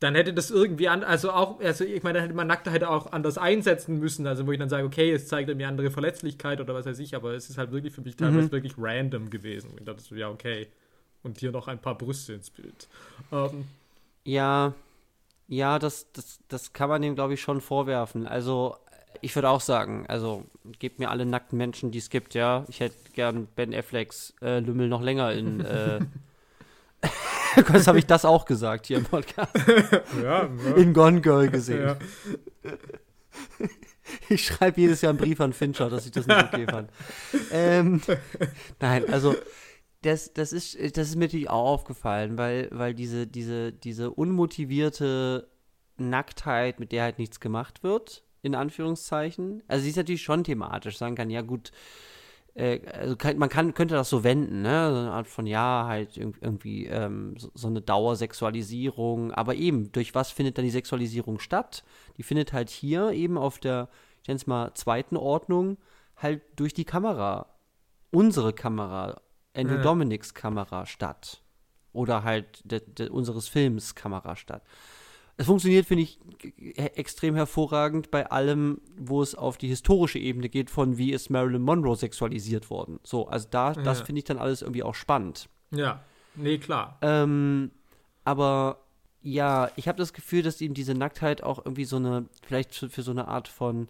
dann 0.00 0.14
hätte 0.14 0.32
das 0.32 0.50
irgendwie 0.50 0.88
an, 0.88 1.04
also 1.04 1.30
auch, 1.30 1.60
also 1.60 1.84
ich 1.84 2.02
meine, 2.02 2.14
dann 2.14 2.22
hätte 2.22 2.34
man 2.34 2.46
Nacktheit 2.46 2.84
auch 2.84 3.12
anders 3.12 3.36
einsetzen 3.36 3.98
müssen, 3.98 4.26
also 4.26 4.46
wo 4.46 4.52
ich 4.52 4.58
dann 4.58 4.70
sage, 4.70 4.86
okay, 4.86 5.12
es 5.12 5.28
zeigt 5.28 5.50
irgendwie 5.50 5.66
andere 5.66 5.90
Verletzlichkeit 5.90 6.58
oder 6.58 6.72
was 6.72 6.86
weiß 6.86 6.98
ich, 7.00 7.14
aber 7.14 7.34
es 7.34 7.50
ist 7.50 7.58
halt 7.58 7.70
wirklich 7.70 7.92
für 7.92 8.00
mich 8.00 8.16
teilweise 8.16 8.46
mhm. 8.46 8.52
wirklich 8.52 8.74
random 8.78 9.28
gewesen. 9.28 9.72
Und 9.72 9.80
ich 9.80 9.84
dachte 9.84 10.02
so, 10.02 10.14
ja, 10.14 10.30
okay. 10.30 10.68
Und 11.22 11.38
hier 11.38 11.52
noch 11.52 11.68
ein 11.68 11.78
paar 11.78 11.98
Brüste 11.98 12.32
ins 12.32 12.48
Bild. 12.48 12.88
Ähm, 13.30 13.66
ja, 14.24 14.72
ja, 15.50 15.78
das, 15.78 16.10
das, 16.12 16.38
das 16.48 16.72
kann 16.72 16.88
man 16.88 17.02
dem, 17.02 17.16
glaube 17.16 17.34
ich, 17.34 17.40
schon 17.40 17.60
vorwerfen. 17.60 18.26
Also, 18.26 18.76
ich 19.20 19.34
würde 19.34 19.50
auch 19.50 19.60
sagen, 19.60 20.06
also, 20.06 20.44
gebt 20.78 21.00
mir 21.00 21.10
alle 21.10 21.26
nackten 21.26 21.58
Menschen, 21.58 21.90
die 21.90 21.98
es 21.98 22.08
gibt, 22.08 22.34
ja. 22.34 22.64
Ich 22.68 22.80
hätte 22.80 22.96
gern 23.12 23.48
Ben 23.56 23.74
Afflecks 23.74 24.32
äh, 24.40 24.60
Lümmel 24.60 24.88
noch 24.88 25.02
länger 25.02 25.32
in, 25.32 25.60
äh, 25.60 26.00
Kurz 27.66 27.88
habe 27.88 27.98
ich 27.98 28.06
das 28.06 28.24
auch 28.24 28.44
gesagt 28.44 28.86
hier 28.86 28.98
im 28.98 29.04
Podcast. 29.04 29.50
ja, 30.22 30.48
ja. 30.48 30.76
In 30.76 30.92
Gone 30.92 31.20
Girl 31.20 31.48
gesehen. 31.48 31.82
Ja. 31.82 31.96
Ich 34.28 34.44
schreibe 34.44 34.80
jedes 34.80 35.02
Jahr 35.02 35.10
einen 35.10 35.20
Brief 35.20 35.40
an 35.40 35.52
Fincher, 35.52 35.88
dass 35.88 36.04
ich 36.04 36.10
das 36.10 36.26
nicht 36.26 36.42
okay 36.42 36.66
fand. 36.68 36.90
ähm, 37.52 38.00
nein, 38.80 39.08
also 39.08 39.36
das, 40.02 40.32
das, 40.32 40.52
ist, 40.52 40.74
das 40.96 41.08
ist 41.08 41.16
mir 41.16 41.26
natürlich 41.26 41.50
auch 41.50 41.68
aufgefallen, 41.68 42.38
weil, 42.38 42.68
weil 42.72 42.94
diese, 42.94 43.26
diese, 43.26 43.72
diese 43.72 44.10
unmotivierte 44.10 45.48
Nacktheit, 45.98 46.80
mit 46.80 46.92
der 46.92 47.04
halt 47.04 47.18
nichts 47.18 47.40
gemacht 47.40 47.82
wird, 47.82 48.24
in 48.42 48.54
Anführungszeichen. 48.54 49.62
Also 49.68 49.82
sie 49.82 49.90
ist 49.90 49.96
natürlich 49.96 50.22
schon 50.22 50.44
thematisch, 50.44 50.96
sagen 50.96 51.14
kann, 51.14 51.28
ja 51.28 51.42
gut, 51.42 51.72
äh, 52.54 52.80
also 52.92 53.16
kann, 53.16 53.38
man 53.38 53.48
kann, 53.48 53.74
könnte 53.74 53.94
das 53.94 54.10
so 54.10 54.24
wenden, 54.24 54.62
ne? 54.62 54.90
So 54.90 54.98
eine 54.98 55.12
Art 55.12 55.26
von, 55.26 55.46
ja, 55.46 55.84
halt 55.86 56.16
irgendwie 56.16 56.86
ähm, 56.86 57.34
so, 57.36 57.50
so, 57.54 57.68
eine 57.68 57.82
Dauersexualisierung. 57.82 59.32
Aber 59.32 59.54
eben, 59.54 59.92
durch 59.92 60.14
was 60.14 60.30
findet 60.30 60.58
dann 60.58 60.64
die 60.64 60.70
Sexualisierung 60.70 61.38
statt? 61.38 61.84
Die 62.16 62.22
findet 62.22 62.52
halt 62.52 62.70
hier 62.70 63.10
eben 63.10 63.38
auf 63.38 63.58
der, 63.58 63.88
ich 64.22 64.28
nenne 64.28 64.36
es 64.36 64.46
mal, 64.46 64.74
zweiten 64.74 65.16
Ordnung, 65.16 65.78
halt 66.16 66.42
durch 66.56 66.74
die 66.74 66.84
Kamera. 66.84 67.46
Unsere 68.10 68.52
Kamera, 68.52 69.20
Andrew 69.54 69.76
ja. 69.76 69.82
Dominics 69.82 70.34
Kamera 70.34 70.86
statt. 70.86 71.42
Oder 71.92 72.22
halt 72.22 72.60
de, 72.64 72.80
de, 72.80 73.08
unseres 73.08 73.48
Films 73.48 73.94
Kamera 73.94 74.36
statt. 74.36 74.62
Es 75.36 75.46
funktioniert, 75.46 75.86
finde 75.86 76.02
ich, 76.02 76.20
extrem 76.76 77.34
hervorragend 77.34 78.10
bei 78.10 78.30
allem, 78.30 78.82
wo 78.98 79.22
es 79.22 79.34
auf 79.34 79.56
die 79.56 79.68
historische 79.68 80.18
Ebene 80.18 80.50
geht, 80.50 80.68
von 80.68 80.98
wie 80.98 81.12
ist 81.12 81.30
Marilyn 81.30 81.62
Monroe 81.62 81.96
sexualisiert 81.96 82.68
worden. 82.68 83.00
So, 83.02 83.26
also 83.26 83.48
da, 83.50 83.72
ja. 83.72 83.82
das 83.82 84.02
finde 84.02 84.18
ich 84.18 84.26
dann 84.26 84.38
alles 84.38 84.60
irgendwie 84.60 84.82
auch 84.82 84.94
spannend. 84.94 85.48
Ja, 85.70 86.04
nee, 86.34 86.58
klar. 86.58 86.98
Ähm, 87.00 87.70
aber 88.24 88.84
ja, 89.22 89.70
ich 89.76 89.88
habe 89.88 89.98
das 89.98 90.12
Gefühl, 90.12 90.42
dass 90.42 90.60
eben 90.60 90.74
diese 90.74 90.94
Nacktheit 90.94 91.42
auch 91.42 91.64
irgendwie 91.64 91.84
so 91.84 91.96
eine, 91.96 92.26
vielleicht 92.42 92.74
für, 92.74 92.90
für 92.90 93.02
so 93.02 93.10
eine 93.10 93.26
Art 93.26 93.48
von 93.48 93.88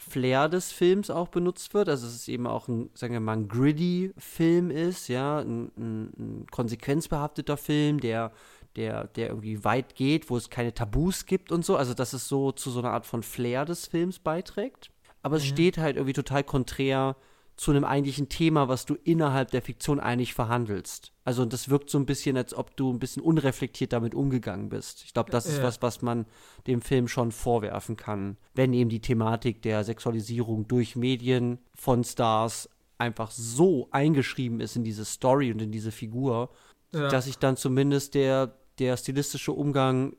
Flair 0.00 0.48
des 0.48 0.72
Films 0.72 1.10
auch 1.10 1.28
benutzt 1.28 1.74
wird. 1.74 1.88
Also 1.88 2.06
dass 2.06 2.14
es 2.14 2.28
eben 2.28 2.46
auch 2.46 2.68
ein, 2.68 2.90
sagen 2.94 3.12
wir 3.12 3.20
mal, 3.20 3.36
ein 3.36 3.48
gritty 3.48 4.12
Film 4.16 4.70
ist, 4.70 5.08
ja, 5.08 5.40
ein, 5.40 5.70
ein, 5.76 6.02
ein 6.18 6.46
konsequenzbehafteter 6.50 7.56
Film, 7.56 8.00
der 8.00 8.32
der, 8.76 9.08
der 9.08 9.28
irgendwie 9.28 9.64
weit 9.64 9.94
geht, 9.94 10.30
wo 10.30 10.36
es 10.36 10.50
keine 10.50 10.72
Tabus 10.72 11.26
gibt 11.26 11.50
und 11.50 11.64
so. 11.64 11.76
Also, 11.76 11.94
dass 11.94 12.12
es 12.12 12.28
so 12.28 12.52
zu 12.52 12.70
so 12.70 12.78
einer 12.80 12.92
Art 12.92 13.06
von 13.06 13.22
Flair 13.22 13.64
des 13.64 13.86
Films 13.86 14.18
beiträgt. 14.18 14.90
Aber 15.22 15.36
es 15.36 15.44
mhm. 15.44 15.48
steht 15.48 15.78
halt 15.78 15.96
irgendwie 15.96 16.12
total 16.12 16.44
konträr 16.44 17.16
zu 17.60 17.72
einem 17.72 17.84
eigentlichen 17.84 18.30
Thema, 18.30 18.68
was 18.68 18.86
du 18.86 18.94
innerhalb 19.04 19.50
der 19.50 19.60
Fiktion 19.60 20.00
eigentlich 20.00 20.32
verhandelst. 20.32 21.12
Also 21.24 21.44
das 21.44 21.68
wirkt 21.68 21.90
so 21.90 21.98
ein 21.98 22.06
bisschen, 22.06 22.38
als 22.38 22.54
ob 22.54 22.74
du 22.74 22.90
ein 22.90 22.98
bisschen 22.98 23.22
unreflektiert 23.22 23.92
damit 23.92 24.14
umgegangen 24.14 24.70
bist. 24.70 25.04
Ich 25.04 25.12
glaube, 25.12 25.30
das 25.30 25.44
ist 25.44 25.58
ja. 25.58 25.64
was, 25.64 25.82
was 25.82 26.00
man 26.00 26.24
dem 26.66 26.80
Film 26.80 27.06
schon 27.06 27.32
vorwerfen 27.32 27.98
kann, 27.98 28.38
wenn 28.54 28.72
eben 28.72 28.88
die 28.88 29.02
Thematik 29.02 29.60
der 29.60 29.84
Sexualisierung 29.84 30.68
durch 30.68 30.96
Medien 30.96 31.58
von 31.74 32.02
Stars 32.02 32.70
einfach 32.96 33.30
so 33.30 33.88
eingeschrieben 33.90 34.60
ist 34.60 34.76
in 34.76 34.82
diese 34.84 35.04
Story 35.04 35.52
und 35.52 35.60
in 35.60 35.70
diese 35.70 35.92
Figur, 35.92 36.48
ja. 36.94 37.08
dass 37.08 37.26
sich 37.26 37.36
dann 37.36 37.58
zumindest 37.58 38.14
der 38.14 38.56
der 38.78 38.96
stilistische 38.96 39.52
Umgang 39.52 40.16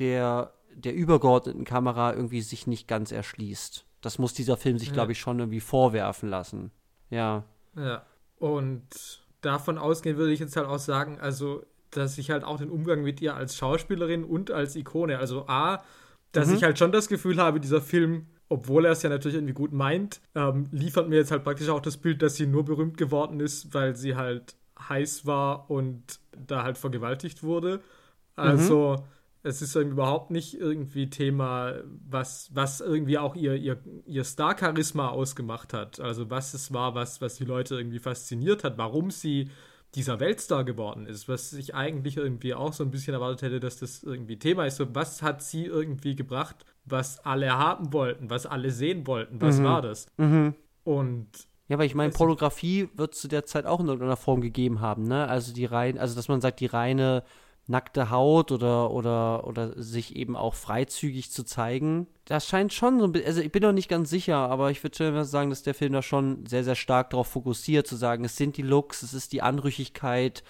der, 0.00 0.54
der 0.74 0.92
übergeordneten 0.92 1.64
Kamera 1.64 2.12
irgendwie 2.12 2.40
sich 2.40 2.66
nicht 2.66 2.88
ganz 2.88 3.12
erschließt. 3.12 3.86
Das 4.00 4.18
muss 4.18 4.34
dieser 4.34 4.56
Film 4.56 4.76
sich, 4.76 4.88
ja. 4.88 4.94
glaube 4.94 5.12
ich, 5.12 5.20
schon 5.20 5.38
irgendwie 5.38 5.60
vorwerfen 5.60 6.28
lassen. 6.28 6.72
Ja. 7.10 7.44
Ja. 7.76 8.04
Und 8.38 9.20
davon 9.40 9.78
ausgehend 9.78 10.18
würde 10.18 10.32
ich 10.32 10.40
jetzt 10.40 10.56
halt 10.56 10.66
auch 10.66 10.78
sagen, 10.78 11.18
also, 11.20 11.64
dass 11.90 12.18
ich 12.18 12.30
halt 12.30 12.44
auch 12.44 12.58
den 12.58 12.70
Umgang 12.70 13.02
mit 13.02 13.20
ihr 13.20 13.34
als 13.34 13.56
Schauspielerin 13.56 14.24
und 14.24 14.50
als 14.50 14.76
Ikone, 14.76 15.18
also 15.18 15.46
A, 15.48 15.82
dass 16.32 16.48
mhm. 16.48 16.56
ich 16.56 16.62
halt 16.62 16.78
schon 16.78 16.92
das 16.92 17.08
Gefühl 17.08 17.38
habe, 17.38 17.60
dieser 17.60 17.80
Film, 17.80 18.26
obwohl 18.48 18.84
er 18.84 18.92
es 18.92 19.02
ja 19.02 19.10
natürlich 19.10 19.36
irgendwie 19.36 19.54
gut 19.54 19.72
meint, 19.72 20.20
ähm, 20.34 20.68
liefert 20.70 21.08
mir 21.08 21.16
jetzt 21.16 21.30
halt 21.30 21.44
praktisch 21.44 21.68
auch 21.68 21.80
das 21.80 21.96
Bild, 21.96 22.22
dass 22.22 22.36
sie 22.36 22.46
nur 22.46 22.64
berühmt 22.64 22.96
geworden 22.96 23.40
ist, 23.40 23.74
weil 23.74 23.96
sie 23.96 24.16
halt 24.16 24.54
heiß 24.88 25.26
war 25.26 25.70
und 25.70 26.20
da 26.36 26.62
halt 26.62 26.78
vergewaltigt 26.78 27.42
wurde. 27.42 27.80
Also 28.36 28.96
mhm. 28.98 29.04
Es 29.42 29.62
ist 29.62 29.74
überhaupt 29.74 30.30
nicht 30.30 30.54
irgendwie 30.54 31.08
Thema, 31.08 31.74
was, 32.08 32.50
was 32.52 32.80
irgendwie 32.80 33.18
auch 33.18 33.34
ihr, 33.34 33.54
ihr, 33.54 33.78
ihr 34.04 34.24
Star-Charisma 34.24 35.08
ausgemacht 35.08 35.72
hat. 35.72 36.00
Also 36.00 36.30
was 36.30 36.52
es 36.52 36.72
war, 36.72 36.94
was, 36.94 37.20
was 37.20 37.36
die 37.36 37.44
Leute 37.44 37.76
irgendwie 37.76 38.00
fasziniert 38.00 38.64
hat, 38.64 38.76
warum 38.76 39.10
sie 39.10 39.50
dieser 39.94 40.20
Weltstar 40.20 40.64
geworden 40.64 41.06
ist, 41.06 41.28
was 41.28 41.52
ich 41.52 41.74
eigentlich 41.74 42.16
irgendwie 42.16 42.54
auch 42.54 42.72
so 42.72 42.84
ein 42.84 42.90
bisschen 42.90 43.14
erwartet 43.14 43.42
hätte, 43.42 43.60
dass 43.60 43.78
das 43.78 44.02
irgendwie 44.02 44.38
Thema 44.38 44.66
ist. 44.66 44.76
So, 44.76 44.94
was 44.94 45.22
hat 45.22 45.42
sie 45.42 45.64
irgendwie 45.64 46.14
gebracht, 46.14 46.64
was 46.84 47.24
alle 47.24 47.56
haben 47.56 47.92
wollten, 47.92 48.30
was 48.30 48.46
alle 48.46 48.70
sehen 48.70 49.06
wollten? 49.06 49.40
Was 49.40 49.58
mhm. 49.58 49.64
war 49.64 49.82
das? 49.82 50.06
Mhm. 50.16 50.54
Und 50.84 51.28
ja, 51.68 51.78
weil 51.78 51.86
ich 51.86 51.94
meine, 51.94 52.12
Pornografie 52.12 52.88
wird 52.94 53.14
zu 53.14 53.26
der 53.26 53.46
Zeit 53.46 53.64
auch 53.64 53.80
in 53.80 53.86
irgendeiner 53.86 54.16
Form 54.16 54.40
gegeben 54.40 54.80
haben, 54.80 55.04
ne? 55.04 55.28
Also 55.28 55.52
die 55.52 55.64
rein, 55.64 55.98
also 55.98 56.14
dass 56.14 56.28
man 56.28 56.40
sagt, 56.40 56.60
die 56.60 56.66
reine 56.66 57.22
nackte 57.70 58.10
Haut 58.10 58.50
oder, 58.52 58.90
oder, 58.90 59.46
oder 59.46 59.80
sich 59.80 60.16
eben 60.16 60.36
auch 60.36 60.54
freizügig 60.54 61.30
zu 61.30 61.44
zeigen. 61.44 62.08
Das 62.24 62.46
scheint 62.46 62.72
schon 62.72 62.98
so 62.98 63.04
ein 63.04 63.12
bisschen, 63.12 63.28
also 63.28 63.40
ich 63.40 63.52
bin 63.52 63.62
noch 63.62 63.72
nicht 63.72 63.88
ganz 63.88 64.10
sicher, 64.10 64.36
aber 64.36 64.70
ich 64.70 64.82
würde 64.82 64.96
schon 64.96 65.24
sagen, 65.24 65.50
dass 65.50 65.62
der 65.62 65.74
Film 65.74 65.92
da 65.92 66.02
schon 66.02 66.44
sehr, 66.46 66.64
sehr 66.64 66.74
stark 66.74 67.10
darauf 67.10 67.28
fokussiert, 67.28 67.86
zu 67.86 67.96
sagen, 67.96 68.24
es 68.24 68.36
sind 68.36 68.56
die 68.56 68.62
Looks, 68.62 69.02
es 69.02 69.14
ist 69.14 69.32
die 69.32 69.40
Anrüchigkeit, 69.40 70.42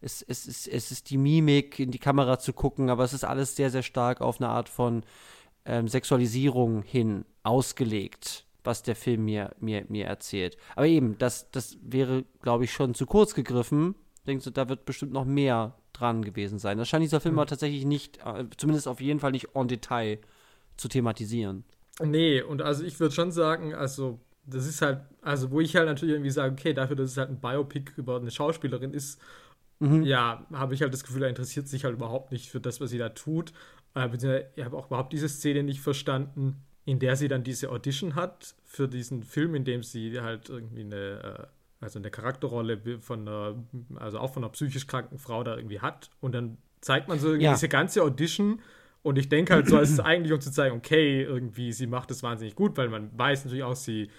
es, 0.00 0.22
es, 0.22 0.46
es, 0.46 0.66
es 0.68 0.92
ist 0.92 1.10
die 1.10 1.18
Mimik, 1.18 1.80
in 1.80 1.90
die 1.90 1.98
Kamera 1.98 2.38
zu 2.38 2.52
gucken, 2.52 2.90
aber 2.90 3.02
es 3.02 3.12
ist 3.12 3.24
alles 3.24 3.56
sehr, 3.56 3.70
sehr 3.70 3.82
stark 3.82 4.20
auf 4.20 4.40
eine 4.40 4.48
Art 4.48 4.68
von 4.68 5.02
ähm, 5.64 5.88
Sexualisierung 5.88 6.82
hin 6.82 7.24
ausgelegt 7.42 8.44
was 8.64 8.82
der 8.82 8.96
Film 8.96 9.24
mir, 9.24 9.54
mir, 9.60 9.86
mir 9.88 10.04
erzählt. 10.04 10.58
Aber 10.76 10.86
eben, 10.86 11.16
das, 11.16 11.50
das 11.52 11.78
wäre, 11.80 12.26
glaube 12.42 12.64
ich, 12.64 12.72
schon 12.72 12.92
zu 12.92 13.06
kurz 13.06 13.34
gegriffen. 13.34 13.94
Denkst 14.26 14.44
du, 14.44 14.50
da 14.50 14.68
wird 14.68 14.84
bestimmt 14.84 15.12
noch 15.12 15.24
mehr 15.24 15.74
dran 15.98 16.22
gewesen 16.22 16.58
sein. 16.58 16.78
Das 16.78 16.88
scheint 16.88 17.04
dieser 17.04 17.20
Film 17.20 17.34
mhm. 17.34 17.40
aber 17.40 17.46
tatsächlich 17.48 17.84
nicht, 17.84 18.18
äh, 18.24 18.44
zumindest 18.56 18.88
auf 18.88 19.00
jeden 19.00 19.20
Fall 19.20 19.32
nicht 19.32 19.48
en 19.54 19.68
Detail 19.68 20.18
zu 20.76 20.88
thematisieren. 20.88 21.64
Nee, 22.00 22.42
und 22.42 22.62
also 22.62 22.84
ich 22.84 22.98
würde 23.00 23.14
schon 23.14 23.32
sagen, 23.32 23.74
also 23.74 24.20
das 24.46 24.66
ist 24.66 24.82
halt, 24.82 25.00
also 25.20 25.50
wo 25.50 25.60
ich 25.60 25.76
halt 25.76 25.86
natürlich 25.86 26.14
irgendwie 26.14 26.30
sage, 26.30 26.52
okay, 26.52 26.72
dafür, 26.72 26.96
dass 26.96 27.10
es 27.10 27.16
halt 27.16 27.30
ein 27.30 27.40
Biopic 27.40 27.92
über 27.96 28.16
eine 28.16 28.30
Schauspielerin 28.30 28.94
ist, 28.94 29.20
mhm. 29.80 30.02
ja, 30.04 30.46
habe 30.52 30.74
ich 30.74 30.82
halt 30.82 30.92
das 30.92 31.04
Gefühl, 31.04 31.22
er 31.22 31.28
interessiert 31.28 31.68
sich 31.68 31.84
halt 31.84 31.94
überhaupt 31.94 32.32
nicht 32.32 32.48
für 32.48 32.60
das, 32.60 32.80
was 32.80 32.90
sie 32.90 32.98
da 32.98 33.10
tut. 33.10 33.52
Äh, 33.94 34.44
ich 34.54 34.64
habe 34.64 34.76
auch 34.76 34.86
überhaupt 34.86 35.12
diese 35.12 35.28
Szene 35.28 35.62
nicht 35.62 35.80
verstanden, 35.80 36.62
in 36.84 36.98
der 36.98 37.16
sie 37.16 37.28
dann 37.28 37.44
diese 37.44 37.70
Audition 37.70 38.14
hat 38.14 38.54
für 38.64 38.88
diesen 38.88 39.22
Film, 39.22 39.54
in 39.54 39.64
dem 39.64 39.82
sie 39.82 40.20
halt 40.20 40.48
irgendwie 40.48 40.82
eine, 40.82 41.48
also 41.80 41.98
eine 41.98 42.10
Charakterrolle 42.10 43.00
von 43.00 43.28
einer, 43.28 43.54
also 43.96 44.18
auch 44.18 44.32
von 44.32 44.42
einer 44.42 44.52
psychisch 44.52 44.86
kranken 44.86 45.18
Frau 45.18 45.44
da 45.44 45.56
irgendwie 45.56 45.80
hat. 45.80 46.10
Und 46.20 46.34
dann 46.34 46.58
zeigt 46.80 47.08
man 47.08 47.18
so 47.18 47.34
ja. 47.34 47.52
diese 47.52 47.68
ganze 47.68 48.02
Audition 48.02 48.60
und 49.02 49.16
ich 49.16 49.28
denke 49.28 49.54
halt 49.54 49.68
so, 49.68 49.78
es 49.78 49.90
ist 49.90 50.00
eigentlich 50.00 50.32
um 50.32 50.40
zu 50.40 50.50
zeigen, 50.50 50.76
okay, 50.76 51.22
irgendwie, 51.22 51.72
sie 51.72 51.86
macht 51.86 52.10
das 52.10 52.22
wahnsinnig 52.22 52.54
gut, 52.54 52.76
weil 52.76 52.88
man 52.88 53.10
weiß 53.16 53.44
natürlich 53.44 53.64
auch, 53.64 53.76
sie 53.76 54.10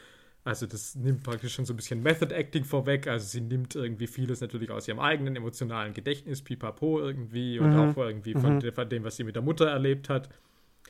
also 0.45 0.65
das 0.65 0.95
nimmt 0.95 1.23
praktisch 1.23 1.53
schon 1.53 1.65
so 1.65 1.73
ein 1.73 1.75
bisschen 1.75 2.01
Method 2.01 2.33
Acting 2.33 2.63
vorweg. 2.63 3.07
Also 3.07 3.27
sie 3.27 3.41
nimmt 3.41 3.75
irgendwie 3.75 4.07
vieles 4.07 4.41
natürlich 4.41 4.71
aus 4.71 4.87
ihrem 4.87 4.99
eigenen 4.99 5.35
emotionalen 5.35 5.93
Gedächtnis, 5.93 6.41
pipapo 6.41 6.99
irgendwie 6.99 7.59
und 7.59 7.71
mhm. 7.71 7.79
auch 7.79 7.97
irgendwie 7.97 8.33
von, 8.33 8.55
mhm. 8.55 8.71
von, 8.71 8.89
dem, 8.89 9.03
was 9.03 9.17
sie 9.17 9.23
mit 9.23 9.35
der 9.35 9.43
Mutter 9.43 9.67
erlebt 9.67 10.09
hat. 10.09 10.29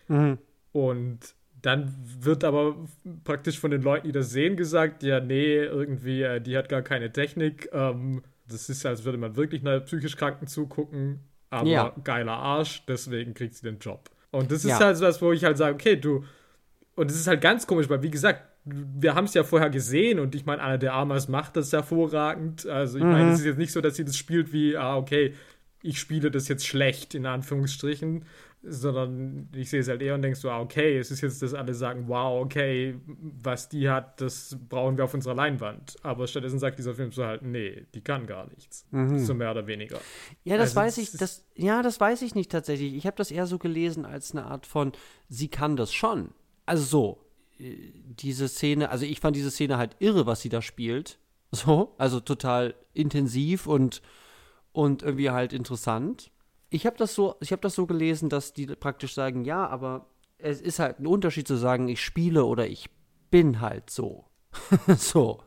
Mhm. 0.08 0.38
Und 0.72 1.36
dann 1.62 1.94
wird 2.20 2.44
aber 2.44 2.76
praktisch 3.24 3.60
von 3.60 3.72
den 3.72 3.82
Leuten, 3.82 4.08
die 4.08 4.12
das 4.12 4.30
sehen, 4.32 4.56
gesagt, 4.56 5.04
ja, 5.04 5.20
nee, 5.20 5.58
irgendwie, 5.58 6.22
äh, 6.22 6.40
die 6.40 6.58
hat 6.58 6.70
gar 6.70 6.82
keine 6.82 7.12
Technik. 7.12 7.70
Ähm, 7.74 8.24
das 8.48 8.70
ist, 8.70 8.86
als 8.86 9.04
würde 9.04 9.18
man 9.18 9.36
wirklich 9.36 9.62
einer 9.62 9.80
psychisch 9.82 10.16
Kranken 10.16 10.48
zugucken, 10.48 11.20
aber 11.50 11.68
ja. 11.68 11.96
geiler 12.04 12.34
Arsch, 12.34 12.84
deswegen 12.88 13.34
kriegt 13.34 13.56
sie 13.56 13.64
den 13.64 13.80
Job. 13.80 14.10
Und 14.32 14.52
das 14.52 14.64
ist 14.64 14.72
ja. 14.72 14.80
halt 14.80 14.98
so 14.98 15.06
was, 15.06 15.22
wo 15.22 15.32
ich 15.32 15.44
halt 15.44 15.58
sage, 15.58 15.76
okay, 15.76 15.96
du, 15.96 16.24
und 16.96 17.10
es 17.10 17.18
ist 17.18 17.28
halt 17.28 17.42
ganz 17.42 17.66
komisch, 17.66 17.90
weil 17.90 18.04
wie 18.04 18.12
gesagt, 18.12 18.44
wir 18.66 19.16
haben 19.16 19.26
es 19.26 19.34
ja 19.34 19.44
vorher 19.44 19.70
gesehen 19.70 20.20
und 20.20 20.36
ich 20.36 20.46
meine, 20.46 20.62
Anna 20.62 20.78
de 20.78 20.90
Armas 20.90 21.28
macht 21.28 21.56
das 21.56 21.72
hervorragend. 21.72 22.68
Also 22.68 22.98
ich 22.98 23.04
mhm. 23.04 23.12
meine, 23.12 23.32
es 23.32 23.40
ist 23.40 23.46
jetzt 23.46 23.58
nicht 23.58 23.72
so, 23.72 23.82
dass 23.82 23.96
sie 23.96 24.06
das 24.06 24.18
spielt 24.18 24.54
wie, 24.54 24.78
ah, 24.78 24.98
okay, 24.98 25.34
ich 25.82 26.00
spiele 26.00 26.32
das 26.32 26.48
jetzt 26.48 26.68
schlecht, 26.68 27.16
in 27.16 27.26
Anführungsstrichen, 27.26 28.26
sondern 28.62 29.48
ich 29.56 29.70
sehe 29.70 29.80
es 29.80 29.88
halt 29.88 30.02
eher 30.02 30.16
und 30.16 30.22
denke 30.22 30.38
so, 30.38 30.50
ah, 30.50 30.60
okay, 30.60 30.98
es 30.98 31.12
ist 31.12 31.22
jetzt, 31.22 31.42
dass 31.42 31.54
alle 31.54 31.74
sagen, 31.74 32.06
wow, 32.08 32.44
okay, 32.44 33.00
was 33.08 33.70
die 33.70 33.90
hat, 33.90 34.20
das 34.20 34.58
brauchen 34.68 34.98
wir 34.98 35.06
auf 35.06 35.14
unserer 35.14 35.36
Leinwand. 35.36 35.96
Aber 36.04 36.28
stattdessen 36.28 36.60
sagt 36.60 36.78
dieser 36.78 36.94
Film 36.94 37.14
so 37.14 37.24
halt, 37.24 37.42
nee, 37.42 37.86
die 37.94 38.02
kann 38.02 38.28
gar 38.28 38.50
nichts. 38.50 38.86
Mhm. 38.92 39.20
So 39.20 39.34
mehr 39.34 39.52
oder 39.52 39.66
weniger. 39.66 40.00
Ja, 40.44 40.58
das 40.58 40.76
also, 40.76 40.82
weiß 40.82 40.98
ich, 40.98 41.12
das, 41.14 41.46
ja, 41.56 41.82
das 41.82 42.00
weiß 42.02 42.22
ich 42.22 42.36
nicht 42.36 42.52
tatsächlich. 42.52 42.96
Ich 42.96 43.06
habe 43.06 43.16
das 43.16 43.32
eher 43.32 43.48
so 43.48 43.58
gelesen 43.60 44.06
als 44.06 44.32
eine 44.32 44.46
Art 44.46 44.66
von, 44.66 44.92
sie 45.30 45.48
kann 45.48 45.78
das 45.78 45.94
schon. 45.94 46.32
Also 46.66 46.84
so, 46.84 47.26
diese 47.60 48.50
Szene, 48.50 48.90
also 48.90 49.06
ich 49.06 49.22
fand 49.22 49.38
diese 49.38 49.52
Szene 49.52 49.78
halt 49.78 49.96
irre, 50.00 50.26
was 50.26 50.42
sie 50.42 50.50
da 50.50 50.62
spielt. 50.62 51.18
So, 51.52 51.96
also 51.98 52.20
total 52.20 52.76
intensiv 52.94 53.68
und, 53.68 54.02
und 54.72 55.04
irgendwie 55.04 55.30
halt 55.30 55.54
interessant. 55.54 56.32
Ich 56.70 56.86
habe 56.86 56.98
das 56.98 57.16
so, 57.16 57.36
ich 57.40 57.52
habe 57.52 57.62
das 57.62 57.76
so 57.76 57.88
gelesen, 57.88 58.30
dass 58.30 58.54
die 58.54 58.68
praktisch 58.68 59.14
sagen, 59.14 59.44
ja, 59.44 59.68
aber 59.68 60.08
es 60.38 60.62
ist 60.62 60.80
halt 60.80 61.00
ein 61.00 61.08
Unterschied 61.08 61.48
zu 61.48 61.56
sagen, 61.56 61.88
ich 61.88 62.04
spiele 62.04 62.46
oder 62.46 62.68
ich 62.68 62.90
bin 63.32 63.62
halt 63.62 63.90
so. 63.90 64.26
so. 64.98 65.42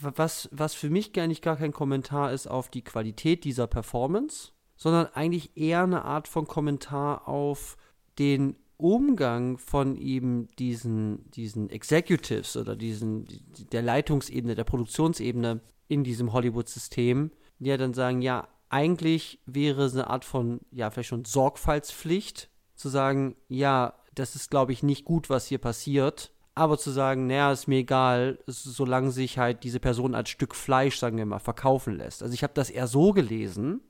Was, 0.00 0.48
was 0.50 0.74
für 0.74 0.90
mich 0.90 1.12
gar 1.12 1.28
nicht 1.28 1.42
gar 1.42 1.56
kein 1.56 1.72
Kommentar 1.72 2.32
ist 2.32 2.48
auf 2.48 2.68
die 2.68 2.82
Qualität 2.82 3.44
dieser 3.44 3.68
Performance, 3.68 4.50
sondern 4.76 5.06
eigentlich 5.14 5.56
eher 5.56 5.84
eine 5.84 6.04
Art 6.04 6.26
von 6.26 6.46
Kommentar 6.46 7.28
auf 7.28 7.76
den 8.18 8.56
Umgang 8.78 9.58
von 9.58 9.96
eben 9.96 10.48
diesen, 10.58 11.30
diesen 11.30 11.70
Executives 11.70 12.56
oder 12.56 12.74
diesen, 12.74 13.28
der 13.70 13.82
Leitungsebene, 13.82 14.56
der 14.56 14.64
Produktionsebene 14.64 15.60
in 15.86 16.02
diesem 16.02 16.32
Hollywood-System, 16.32 17.30
die 17.62 17.70
ja 17.70 17.76
dann 17.76 17.94
sagen, 17.94 18.22
ja, 18.22 18.48
eigentlich 18.68 19.40
wäre 19.46 19.84
es 19.84 19.94
eine 19.94 20.08
Art 20.08 20.24
von, 20.24 20.60
ja, 20.70 20.90
vielleicht 20.90 21.10
schon 21.10 21.24
Sorgfaltspflicht, 21.24 22.48
zu 22.74 22.88
sagen, 22.88 23.36
ja, 23.48 23.94
das 24.14 24.34
ist, 24.34 24.50
glaube 24.50 24.72
ich, 24.72 24.82
nicht 24.82 25.04
gut, 25.04 25.30
was 25.30 25.46
hier 25.46 25.58
passiert, 25.58 26.32
aber 26.54 26.78
zu 26.78 26.90
sagen, 26.90 27.26
naja, 27.26 27.52
ist 27.52 27.68
mir 27.68 27.78
egal, 27.78 28.38
solange 28.46 29.10
sich 29.10 29.38
halt 29.38 29.64
diese 29.64 29.80
Person 29.80 30.14
als 30.14 30.30
Stück 30.30 30.54
Fleisch, 30.54 30.98
sagen 30.98 31.16
wir 31.16 31.26
mal, 31.26 31.38
verkaufen 31.38 31.96
lässt. 31.96 32.22
Also 32.22 32.34
ich 32.34 32.42
habe 32.42 32.54
das 32.54 32.70
eher 32.70 32.86
so 32.86 33.12
gelesen, 33.12 33.80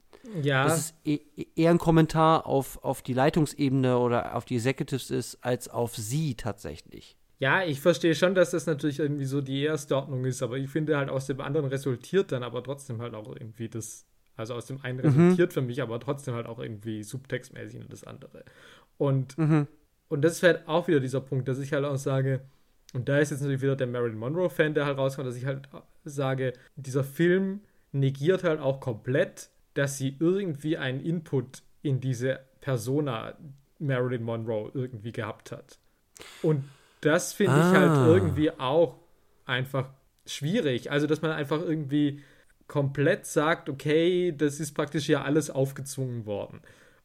ja. 0.40 0.64
Dass 0.64 0.78
es 0.78 0.94
e 1.04 1.20
eher 1.56 1.70
ein 1.70 1.78
Kommentar 1.78 2.46
auf, 2.46 2.82
auf 2.84 3.02
die 3.02 3.12
Leitungsebene 3.12 3.98
oder 3.98 4.36
auf 4.36 4.44
die 4.44 4.56
Executives 4.56 5.10
ist, 5.10 5.42
als 5.42 5.68
auf 5.68 5.96
sie 5.96 6.34
tatsächlich. 6.36 7.16
Ja, 7.42 7.64
ich 7.64 7.80
verstehe 7.80 8.14
schon, 8.14 8.36
dass 8.36 8.52
das 8.52 8.66
natürlich 8.66 9.00
irgendwie 9.00 9.24
so 9.24 9.40
die 9.40 9.64
erste 9.64 9.96
Ordnung 9.96 10.24
ist, 10.24 10.44
aber 10.44 10.58
ich 10.58 10.70
finde 10.70 10.96
halt 10.96 11.08
aus 11.08 11.26
dem 11.26 11.40
anderen 11.40 11.66
resultiert 11.66 12.30
dann 12.30 12.44
aber 12.44 12.62
trotzdem 12.62 13.02
halt 13.02 13.14
auch 13.14 13.26
irgendwie 13.34 13.68
das, 13.68 14.06
also 14.36 14.54
aus 14.54 14.66
dem 14.66 14.80
einen 14.82 14.98
mhm. 14.98 15.04
resultiert 15.06 15.50
mhm. 15.50 15.54
für 15.54 15.62
mich 15.62 15.82
aber 15.82 15.98
trotzdem 15.98 16.34
halt 16.34 16.46
auch 16.46 16.60
irgendwie 16.60 17.02
subtextmäßig 17.02 17.80
in 17.80 17.88
das 17.88 18.04
andere. 18.04 18.44
Und, 18.96 19.36
mhm. 19.36 19.66
und 20.08 20.22
das 20.22 20.34
ist 20.34 20.44
halt 20.44 20.68
auch 20.68 20.86
wieder 20.86 21.00
dieser 21.00 21.20
Punkt, 21.20 21.48
dass 21.48 21.58
ich 21.58 21.72
halt 21.72 21.84
auch 21.84 21.96
sage, 21.96 22.42
und 22.92 23.08
da 23.08 23.18
ist 23.18 23.30
jetzt 23.30 23.40
natürlich 23.40 23.62
wieder 23.62 23.74
der 23.74 23.88
Marilyn 23.88 24.18
Monroe-Fan, 24.18 24.74
der 24.74 24.86
halt 24.86 24.98
rauskommt, 24.98 25.26
dass 25.26 25.36
ich 25.36 25.46
halt 25.46 25.68
sage, 26.04 26.52
dieser 26.76 27.02
Film 27.02 27.62
negiert 27.90 28.44
halt 28.44 28.60
auch 28.60 28.78
komplett 28.78 29.50
dass 29.74 29.98
sie 29.98 30.16
irgendwie 30.18 30.76
einen 30.76 31.00
Input 31.00 31.62
in 31.82 32.00
diese 32.00 32.40
Persona 32.60 33.36
Marilyn 33.78 34.22
Monroe 34.22 34.70
irgendwie 34.74 35.12
gehabt 35.12 35.50
hat. 35.52 35.78
Und 36.42 36.64
das 37.02 37.34
finde 37.34 37.52
ah. 37.52 37.70
ich 37.70 37.78
halt 37.78 37.90
ah. 37.90 38.06
irgendwie 38.08 38.50
auch 38.50 38.96
einfach 39.44 39.90
schwierig. 40.26 40.90
Also, 40.90 41.06
dass 41.06 41.20
man 41.20 41.32
einfach 41.32 41.60
irgendwie 41.60 42.22
komplett 42.66 43.26
sagt, 43.26 43.68
okay, 43.68 44.32
das 44.34 44.58
ist 44.58 44.72
praktisch 44.72 45.08
ja 45.08 45.22
alles 45.22 45.50
aufgezwungen 45.50 46.24
worden. 46.24 46.62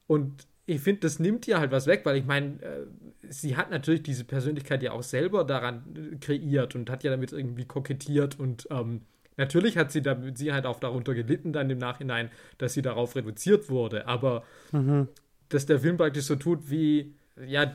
Und 0.08 0.48
ich 0.66 0.82
finde, 0.82 1.02
das 1.02 1.20
nimmt 1.20 1.48
ihr 1.48 1.60
halt 1.60 1.72
was 1.72 1.88
weg, 1.88 2.02
weil 2.06 2.18
ich 2.18 2.26
meine, 2.26 2.62
äh, 2.62 2.86
sie 3.28 3.58
hat 3.58 3.70
natürlich 3.70 4.04
diese 4.04 4.24
Persönlichkeit 4.24 4.84
ja 4.84 4.92
auch 4.92 5.04
selber 5.04 5.44
daran 5.44 6.20
kreiert 6.22 6.76
und 6.76 6.90
hat 6.90 7.04
ja 7.04 7.12
damit 7.12 7.34
irgendwie 7.34 7.66
kokettiert 7.66 8.40
und 8.40 8.68
ähm, 8.72 9.02
Natürlich 9.38 9.78
hat 9.78 9.92
sie, 9.92 10.02
da, 10.02 10.20
sie 10.34 10.52
halt 10.52 10.66
auch 10.66 10.80
darunter 10.80 11.14
gelitten 11.14 11.54
dann 11.54 11.70
im 11.70 11.78
Nachhinein, 11.78 12.32
dass 12.58 12.74
sie 12.74 12.82
darauf 12.82 13.16
reduziert 13.16 13.70
wurde, 13.70 14.08
aber 14.08 14.44
mhm. 14.72 15.08
dass 15.50 15.68
der 15.68 15.80
Film 15.80 15.98
praktisch 15.98 16.26
so 16.26 16.36
tut 16.36 16.72
wie, 16.72 17.14
ja, 17.46 17.74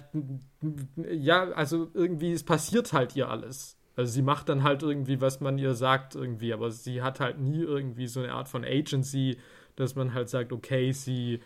ja, 1.11 1.51
also 1.53 1.91
irgendwie, 1.95 2.33
es 2.33 2.43
passiert 2.43 2.93
halt 2.93 3.15
ihr 3.17 3.29
alles. 3.29 3.77
Also 3.95 4.13
sie 4.13 4.23
macht 4.23 4.49
dann 4.49 4.63
halt 4.63 4.83
irgendwie, 4.83 5.21
was 5.21 5.41
man 5.41 5.59
ihr 5.59 5.75
sagt 5.75 6.15
irgendwie, 6.15 6.53
aber 6.53 6.71
sie 6.71 7.03
hat 7.03 7.21
halt 7.21 7.39
nie 7.39 7.61
irgendwie 7.61 8.07
so 8.07 8.21
eine 8.21 8.33
Art 8.33 8.49
von 8.49 8.65
Agency, 8.65 9.39
dass 9.77 9.95
man 9.95 10.15
halt 10.15 10.29
sagt, 10.29 10.53
okay, 10.53 10.93
sie, 10.93 11.41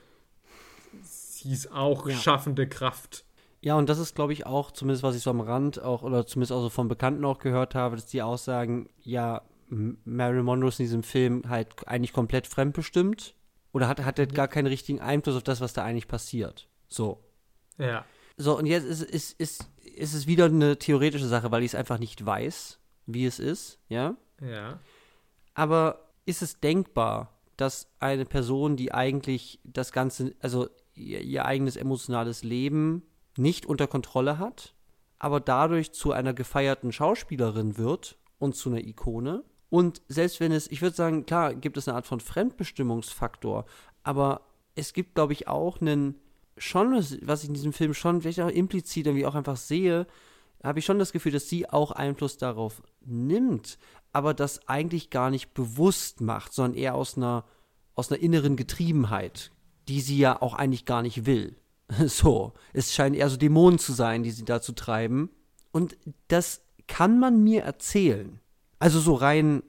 sie 1.02 1.52
ist 1.52 1.72
auch 1.72 2.08
ja. 2.08 2.14
schaffende 2.16 2.68
Kraft. 2.68 3.24
Ja, 3.62 3.76
und 3.76 3.88
das 3.88 3.98
ist, 3.98 4.14
glaube 4.14 4.32
ich, 4.32 4.46
auch, 4.46 4.70
zumindest 4.70 5.02
was 5.02 5.16
ich 5.16 5.22
so 5.22 5.30
am 5.30 5.40
Rand 5.40 5.82
auch, 5.82 6.02
oder 6.02 6.26
zumindest 6.26 6.52
auch 6.52 6.62
so 6.62 6.68
von 6.68 6.86
Bekannten 6.86 7.24
auch 7.24 7.38
gehört 7.38 7.74
habe, 7.74 7.96
dass 7.96 8.06
die 8.06 8.22
auch 8.22 8.38
sagen, 8.38 8.88
ja, 9.02 9.42
Marilyn 9.68 10.44
Monroe 10.44 10.68
ist 10.68 10.78
in 10.78 10.84
diesem 10.84 11.02
Film 11.02 11.42
halt 11.48 11.88
eigentlich 11.88 12.12
komplett 12.12 12.46
fremdbestimmt 12.46 13.34
oder 13.72 13.88
hat, 13.88 14.04
hat 14.04 14.20
er 14.20 14.28
gar 14.28 14.46
keinen 14.46 14.68
richtigen 14.68 15.00
Einfluss 15.00 15.34
auf 15.34 15.42
das, 15.42 15.60
was 15.60 15.72
da 15.72 15.82
eigentlich 15.82 16.06
passiert. 16.06 16.68
So. 16.86 17.25
Ja. 17.78 18.04
So, 18.36 18.58
und 18.58 18.66
jetzt 18.66 18.84
ist, 18.84 19.02
ist, 19.02 19.40
ist, 19.40 19.70
ist 19.82 20.14
es 20.14 20.26
wieder 20.26 20.46
eine 20.46 20.78
theoretische 20.78 21.26
Sache, 21.26 21.50
weil 21.50 21.62
ich 21.62 21.70
es 21.70 21.74
einfach 21.74 21.98
nicht 21.98 22.24
weiß, 22.24 22.78
wie 23.06 23.24
es 23.24 23.38
ist, 23.38 23.78
ja? 23.88 24.16
Ja. 24.40 24.80
Aber 25.54 26.10
ist 26.26 26.42
es 26.42 26.60
denkbar, 26.60 27.32
dass 27.56 27.88
eine 28.00 28.26
Person, 28.26 28.76
die 28.76 28.92
eigentlich 28.92 29.60
das 29.64 29.92
Ganze, 29.92 30.34
also 30.40 30.68
ihr, 30.94 31.22
ihr 31.22 31.46
eigenes 31.46 31.76
emotionales 31.76 32.42
Leben 32.42 33.02
nicht 33.38 33.64
unter 33.64 33.86
Kontrolle 33.86 34.38
hat, 34.38 34.74
aber 35.18 35.40
dadurch 35.40 35.92
zu 35.92 36.12
einer 36.12 36.34
gefeierten 36.34 36.92
Schauspielerin 36.92 37.78
wird 37.78 38.18
und 38.38 38.54
zu 38.54 38.68
einer 38.68 38.84
Ikone, 38.84 39.44
und 39.68 40.02
selbst 40.08 40.40
wenn 40.40 40.52
es, 40.52 40.70
ich 40.70 40.80
würde 40.80 40.94
sagen, 40.94 41.26
klar, 41.26 41.54
gibt 41.54 41.76
es 41.76 41.88
eine 41.88 41.96
Art 41.96 42.06
von 42.06 42.20
Fremdbestimmungsfaktor, 42.20 43.64
aber 44.02 44.42
es 44.74 44.92
gibt, 44.92 45.14
glaube 45.14 45.32
ich, 45.32 45.48
auch 45.48 45.80
einen, 45.80 46.20
schon, 46.56 46.92
was 47.22 47.42
ich 47.42 47.48
in 47.48 47.54
diesem 47.54 47.72
Film 47.72 47.94
schon 47.94 48.22
vielleicht 48.22 48.40
auch 48.40 48.48
implizit 48.48 49.06
irgendwie 49.06 49.26
auch 49.26 49.34
einfach 49.34 49.56
sehe, 49.56 50.06
habe 50.62 50.78
ich 50.78 50.84
schon 50.84 50.98
das 50.98 51.12
Gefühl, 51.12 51.32
dass 51.32 51.48
sie 51.48 51.68
auch 51.68 51.92
Einfluss 51.92 52.38
darauf 52.38 52.82
nimmt, 53.04 53.78
aber 54.12 54.34
das 54.34 54.66
eigentlich 54.68 55.10
gar 55.10 55.30
nicht 55.30 55.54
bewusst 55.54 56.20
macht, 56.20 56.52
sondern 56.52 56.78
eher 56.78 56.94
aus 56.94 57.16
einer, 57.16 57.44
aus 57.94 58.10
einer 58.10 58.20
inneren 58.20 58.56
Getriebenheit, 58.56 59.52
die 59.88 60.00
sie 60.00 60.18
ja 60.18 60.40
auch 60.40 60.54
eigentlich 60.54 60.84
gar 60.84 61.02
nicht 61.02 61.26
will. 61.26 61.56
So, 62.06 62.52
es 62.72 62.92
scheinen 62.92 63.14
eher 63.14 63.30
so 63.30 63.36
Dämonen 63.36 63.78
zu 63.78 63.92
sein, 63.92 64.24
die 64.24 64.32
sie 64.32 64.44
dazu 64.44 64.72
treiben. 64.72 65.30
Und 65.70 65.96
das 66.26 66.62
kann 66.88 67.20
man 67.20 67.44
mir 67.44 67.62
erzählen. 67.62 68.40
Also 68.80 68.98
so 68.98 69.14
rein, 69.14 69.62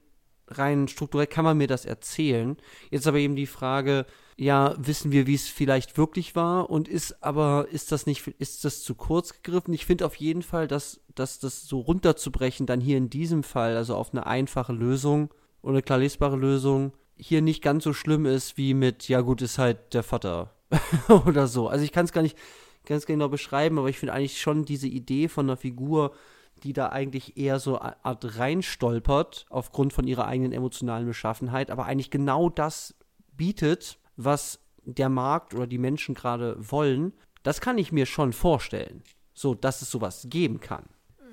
rein 0.47 0.88
strukturell 0.88 1.27
kann 1.27 1.45
man 1.45 1.57
mir 1.57 1.67
das 1.67 1.85
erzählen. 1.85 2.57
Jetzt 2.89 3.05
aber 3.05 3.19
eben 3.19 3.35
die 3.35 3.45
Frage, 3.45 4.07
ja, 4.39 4.75
wissen 4.77 5.11
wir, 5.11 5.25
wie 5.25 5.33
es 5.33 5.47
vielleicht 5.47 5.97
wirklich 5.97 6.35
war 6.35 6.69
und 6.69 6.88
ist 6.88 7.23
aber, 7.23 7.67
ist 7.71 7.91
das 7.91 8.05
nicht, 8.05 8.27
ist 8.38 8.63
das 8.65 8.83
zu 8.83 8.93
kurz 8.93 9.33
gegriffen? 9.33 9.73
Ich 9.73 9.88
finde 9.88 10.05
auf 10.05 10.15
jeden 10.15 10.43
Fall, 10.43 10.67
dass, 10.67 11.01
dass 11.15 11.39
das 11.39 11.65
so 11.65 11.79
runterzubrechen, 11.79 12.67
dann 12.67 12.79
hier 12.79 12.97
in 12.97 13.09
diesem 13.09 13.41
Fall, 13.41 13.75
also 13.75 13.95
auf 13.95 14.13
eine 14.13 14.27
einfache 14.27 14.73
Lösung 14.73 15.33
oder 15.63 15.73
eine 15.73 15.81
klar 15.81 15.97
lesbare 15.97 16.38
Lösung, 16.38 16.93
hier 17.17 17.41
nicht 17.41 17.63
ganz 17.63 17.83
so 17.83 17.93
schlimm 17.93 18.27
ist 18.27 18.57
wie 18.57 18.75
mit, 18.75 19.09
ja 19.09 19.21
gut, 19.21 19.41
ist 19.41 19.57
halt 19.57 19.95
der 19.95 20.03
Vater 20.03 20.53
oder 21.25 21.47
so. 21.47 21.67
Also 21.67 21.83
ich 21.83 21.91
kann 21.91 22.05
es 22.05 22.11
gar 22.11 22.21
nicht 22.21 22.38
ganz 22.85 23.07
genau 23.07 23.29
beschreiben, 23.29 23.79
aber 23.79 23.89
ich 23.89 23.97
finde 23.97 24.13
eigentlich 24.13 24.39
schon 24.39 24.65
diese 24.65 24.88
Idee 24.88 25.29
von 25.29 25.47
einer 25.47 25.57
Figur, 25.57 26.13
die 26.61 26.73
da 26.73 26.89
eigentlich 26.89 27.38
eher 27.38 27.59
so 27.59 27.79
Art 27.79 28.38
reinstolpert 28.38 29.47
aufgrund 29.49 29.93
von 29.93 30.07
ihrer 30.07 30.27
eigenen 30.27 30.51
emotionalen 30.51 31.07
Beschaffenheit, 31.07 31.71
aber 31.71 31.85
eigentlich 31.85 32.11
genau 32.11 32.49
das 32.49 32.95
bietet, 33.35 33.97
was 34.18 34.59
der 34.84 35.09
Markt 35.09 35.53
oder 35.53 35.68
die 35.68 35.78
Menschen 35.78 36.15
gerade 36.15 36.55
wollen, 36.59 37.13
das 37.43 37.61
kann 37.61 37.78
ich 37.78 37.91
mir 37.91 38.05
schon 38.05 38.34
vorstellen. 38.34 39.03
So, 39.34 39.53
dass 39.53 39.82
es 39.82 39.91
sowas 39.91 40.28
geben 40.30 40.59
kann. 40.59 40.86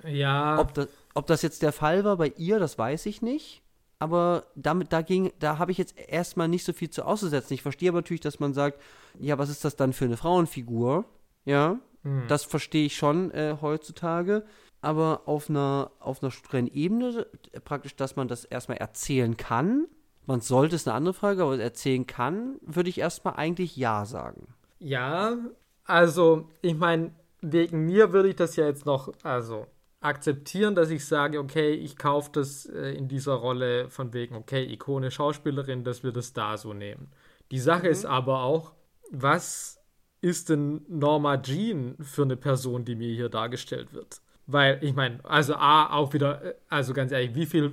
Ja. 0.06 0.58
Ob 0.58 0.74
das, 0.74 0.88
ob 1.14 1.26
das 1.26 1.42
jetzt 1.42 1.62
der 1.62 1.72
Fall 1.72 2.04
war 2.04 2.18
bei 2.18 2.32
ihr, 2.36 2.58
das 2.58 2.78
weiß 2.78 3.06
ich 3.06 3.22
nicht. 3.22 3.62
Aber 3.98 4.44
damit, 4.54 4.92
da 4.92 5.00
ging, 5.00 5.32
da 5.38 5.58
habe 5.58 5.72
ich 5.72 5.78
jetzt 5.78 5.96
erstmal 5.96 6.48
nicht 6.48 6.64
so 6.64 6.72
viel 6.72 6.90
zu 6.90 7.04
auszusetzen. 7.04 7.54
Ich 7.54 7.62
verstehe 7.62 7.88
aber 7.88 7.98
natürlich, 7.98 8.20
dass 8.20 8.40
man 8.40 8.52
sagt, 8.52 8.80
ja, 9.18 9.38
was 9.38 9.48
ist 9.48 9.64
das 9.64 9.76
dann 9.76 9.92
für 9.92 10.04
eine 10.04 10.18
Frauenfigur? 10.18 11.06
Ja, 11.46 11.78
hm. 12.02 12.24
das 12.28 12.44
verstehe 12.44 12.86
ich 12.86 12.96
schon 12.96 13.30
äh, 13.30 13.56
heutzutage 13.62 14.44
aber 14.84 15.22
auf 15.24 15.48
einer, 15.48 15.90
auf 15.98 16.22
einer 16.22 16.30
strukturellen 16.30 16.68
Ebene 16.68 17.26
praktisch, 17.64 17.96
dass 17.96 18.16
man 18.16 18.28
das 18.28 18.44
erstmal 18.44 18.76
erzählen 18.78 19.36
kann. 19.36 19.86
Man 20.26 20.40
sollte 20.40 20.76
es 20.76 20.86
eine 20.86 20.96
andere 20.96 21.14
Frage, 21.14 21.42
aber 21.42 21.58
erzählen 21.58 22.06
kann, 22.06 22.56
würde 22.62 22.88
ich 22.88 22.98
erstmal 22.98 23.34
eigentlich 23.34 23.76
ja 23.76 24.04
sagen. 24.04 24.54
Ja, 24.78 25.36
also 25.84 26.48
ich 26.62 26.74
meine, 26.74 27.12
wegen 27.40 27.84
mir 27.84 28.12
würde 28.12 28.30
ich 28.30 28.36
das 28.36 28.56
ja 28.56 28.66
jetzt 28.66 28.86
noch, 28.86 29.12
also 29.22 29.66
akzeptieren, 30.00 30.74
dass 30.74 30.90
ich 30.90 31.04
sage, 31.06 31.38
okay, 31.38 31.72
ich 31.72 31.96
kaufe 31.96 32.30
das 32.32 32.66
äh, 32.66 32.92
in 32.92 33.08
dieser 33.08 33.34
Rolle 33.34 33.88
von 33.88 34.12
wegen, 34.12 34.34
okay, 34.34 34.62
Ikone 34.70 35.10
Schauspielerin, 35.10 35.82
dass 35.82 36.02
wir 36.04 36.12
das 36.12 36.34
da 36.34 36.58
so 36.58 36.74
nehmen. 36.74 37.10
Die 37.50 37.58
Sache 37.58 37.86
mhm. 37.86 37.92
ist 37.92 38.04
aber 38.04 38.42
auch, 38.42 38.72
was 39.10 39.80
ist 40.20 40.50
denn 40.50 40.84
Norma 40.88 41.38
Jean 41.38 41.96
für 42.00 42.22
eine 42.22 42.36
Person, 42.36 42.84
die 42.84 42.96
mir 42.96 43.14
hier 43.14 43.28
dargestellt 43.28 43.92
wird? 43.94 44.20
Weil, 44.46 44.78
ich 44.82 44.94
meine, 44.94 45.20
also 45.24 45.54
A, 45.54 45.90
auch 45.94 46.12
wieder, 46.12 46.44
äh, 46.44 46.54
also 46.68 46.92
ganz 46.92 47.12
ehrlich, 47.12 47.34
wie 47.34 47.46
viel 47.46 47.72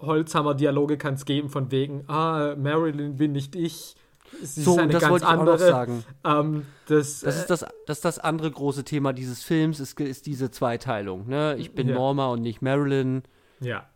Holzhammer-Dialoge 0.00 0.98
kann 0.98 1.14
es 1.14 1.24
geben 1.24 1.48
von 1.48 1.70
wegen, 1.70 2.04
ah, 2.08 2.54
Marilyn 2.56 3.16
bin 3.16 3.32
nicht 3.32 3.56
ich. 3.56 3.96
Sie 4.42 4.62
so, 4.62 4.72
ist 4.72 4.78
eine 4.78 4.92
das 4.92 5.00
ganz 5.02 5.10
wollte 5.12 5.24
ich 5.24 5.30
andere. 5.30 5.54
auch 5.54 5.58
noch 5.58 5.66
sagen. 5.66 6.04
Ähm, 6.24 6.66
das, 6.86 7.20
das, 7.20 7.38
ist 7.38 7.50
das, 7.50 7.66
das 7.86 7.98
ist 7.98 8.04
das 8.04 8.18
andere 8.18 8.50
große 8.50 8.84
Thema 8.84 9.12
dieses 9.12 9.42
Films, 9.42 9.80
ist, 9.80 9.98
ist 9.98 10.26
diese 10.26 10.50
Zweiteilung. 10.50 11.26
Ne? 11.26 11.56
Ich 11.58 11.74
bin 11.74 11.88
ja. 11.88 11.94
Norma 11.94 12.28
und 12.28 12.42
nicht 12.42 12.60
Marilyn. 12.62 13.22
Ja. 13.60 13.88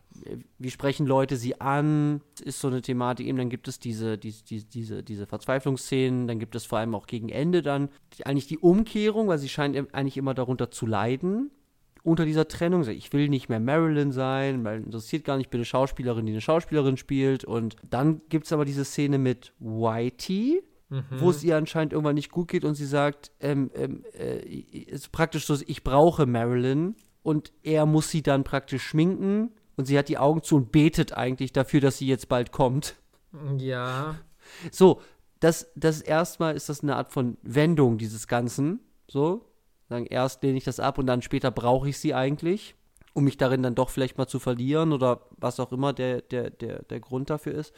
Wie 0.59 0.71
sprechen 0.71 1.07
Leute 1.07 1.37
sie 1.37 1.61
an? 1.61 2.21
Ist 2.43 2.61
so 2.61 2.69
eine 2.69 2.83
Thematik 2.83 3.27
eben. 3.27 3.37
Dann 3.37 3.51
gibt 3.51 3.69
es 3.69 3.79
diese, 3.79 4.17
diese, 4.17 4.45
diese, 4.65 5.03
diese 5.03 5.27
Verzweiflungsszenen. 5.27 6.27
Dann 6.27 6.39
gibt 6.39 6.55
es 6.55 6.65
vor 6.65 6.79
allem 6.79 6.95
auch 6.95 7.07
gegen 7.07 7.29
Ende 7.29 7.63
dann 7.63 7.91
die, 8.17 8.27
eigentlich 8.27 8.47
die 8.47 8.59
Umkehrung, 8.59 9.29
weil 9.29 9.39
sie 9.39 9.49
scheint 9.49 9.77
eigentlich 9.95 10.17
immer 10.17 10.35
darunter 10.35 10.71
zu 10.71 10.87
leiden 10.87 11.51
unter 12.05 12.27
dieser 12.27 12.47
Trennung. 12.47 12.87
Ich 12.87 13.13
will 13.13 13.29
nicht 13.29 13.49
mehr 13.49 13.59
Marilyn 13.59 14.13
sein, 14.13 14.63
weil 14.63 14.83
interessiert 14.83 15.25
gar 15.25 15.37
nicht, 15.37 15.47
ich 15.47 15.51
bin 15.51 15.59
eine 15.59 15.65
Schauspielerin, 15.65 16.27
die 16.27 16.33
eine 16.33 16.41
Schauspielerin 16.41 16.97
spielt. 16.97 17.45
Und 17.45 17.77
dann 17.89 18.21
gibt 18.29 18.45
es 18.45 18.53
aber 18.53 18.65
diese 18.65 18.85
Szene 18.85 19.19
mit 19.19 19.55
Whitey, 19.59 20.63
mhm. 20.91 21.03
wo 21.19 21.31
es 21.31 21.43
ihr 21.43 21.57
anscheinend 21.57 21.95
irgendwann 21.95 22.15
nicht 22.15 22.31
gut 22.31 22.49
geht 22.49 22.65
und 22.65 22.75
sie 22.75 22.87
sagt, 22.87 23.33
ähm, 23.41 23.71
ähm, 23.75 24.05
äh, 24.13 24.39
ist 24.39 25.13
praktisch 25.13 25.47
so, 25.47 25.57
ich 25.67 25.83
brauche 25.83 26.27
Marilyn 26.27 26.95
und 27.23 27.53
er 27.63 27.87
muss 27.87 28.11
sie 28.11 28.23
dann 28.23 28.45
praktisch 28.45 28.83
schminken 28.83 29.51
und 29.77 29.87
sie 29.87 29.99
hat 29.99 30.11
die 30.11 30.19
Augen 30.19 30.43
zu 30.43 30.57
und 30.57 30.73
betet 30.73 31.15
eigentlich 31.15 31.53
dafür, 31.55 31.81
dass 31.81 31.99
sie 31.99 32.07
jetzt 32.07 32.29
bald 32.29 32.53
kommt. 32.53 32.97
Ja. 33.59 34.17
So, 34.71 35.01
das, 35.41 35.73
das 35.75 36.03
erstmal 36.03 36.55
ist 36.55 36.69
das 36.69 36.83
eine 36.83 36.97
Art 36.97 37.13
von 37.13 37.39
Wendung 37.43 37.97
dieses 37.97 38.29
Ganzen. 38.29 38.81
So, 39.09 39.47
Sagen, 39.89 40.07
erst 40.07 40.43
lehne 40.43 40.59
ich 40.59 40.65
das 40.65 40.81
ab 40.81 40.99
und 40.99 41.07
dann 41.07 41.23
später 41.23 41.51
brauche 41.51 41.89
ich 41.89 41.99
sie 41.99 42.15
eigentlich, 42.15 42.75
um 43.13 43.25
mich 43.25 43.37
darin 43.37 43.63
dann 43.63 43.75
doch 43.75 43.91
vielleicht 43.91 44.19
mal 44.19 44.27
zu 44.27 44.39
verlieren 44.39 44.93
oder 44.93 45.21
was 45.37 45.61
auch 45.61 45.73
immer 45.73 45.93
der, 45.93 46.23
der, 46.23 46.51
der, 46.51 46.83
der 46.83 47.01
Grund 47.01 47.31
dafür 47.31 47.55
ist. 47.55 47.75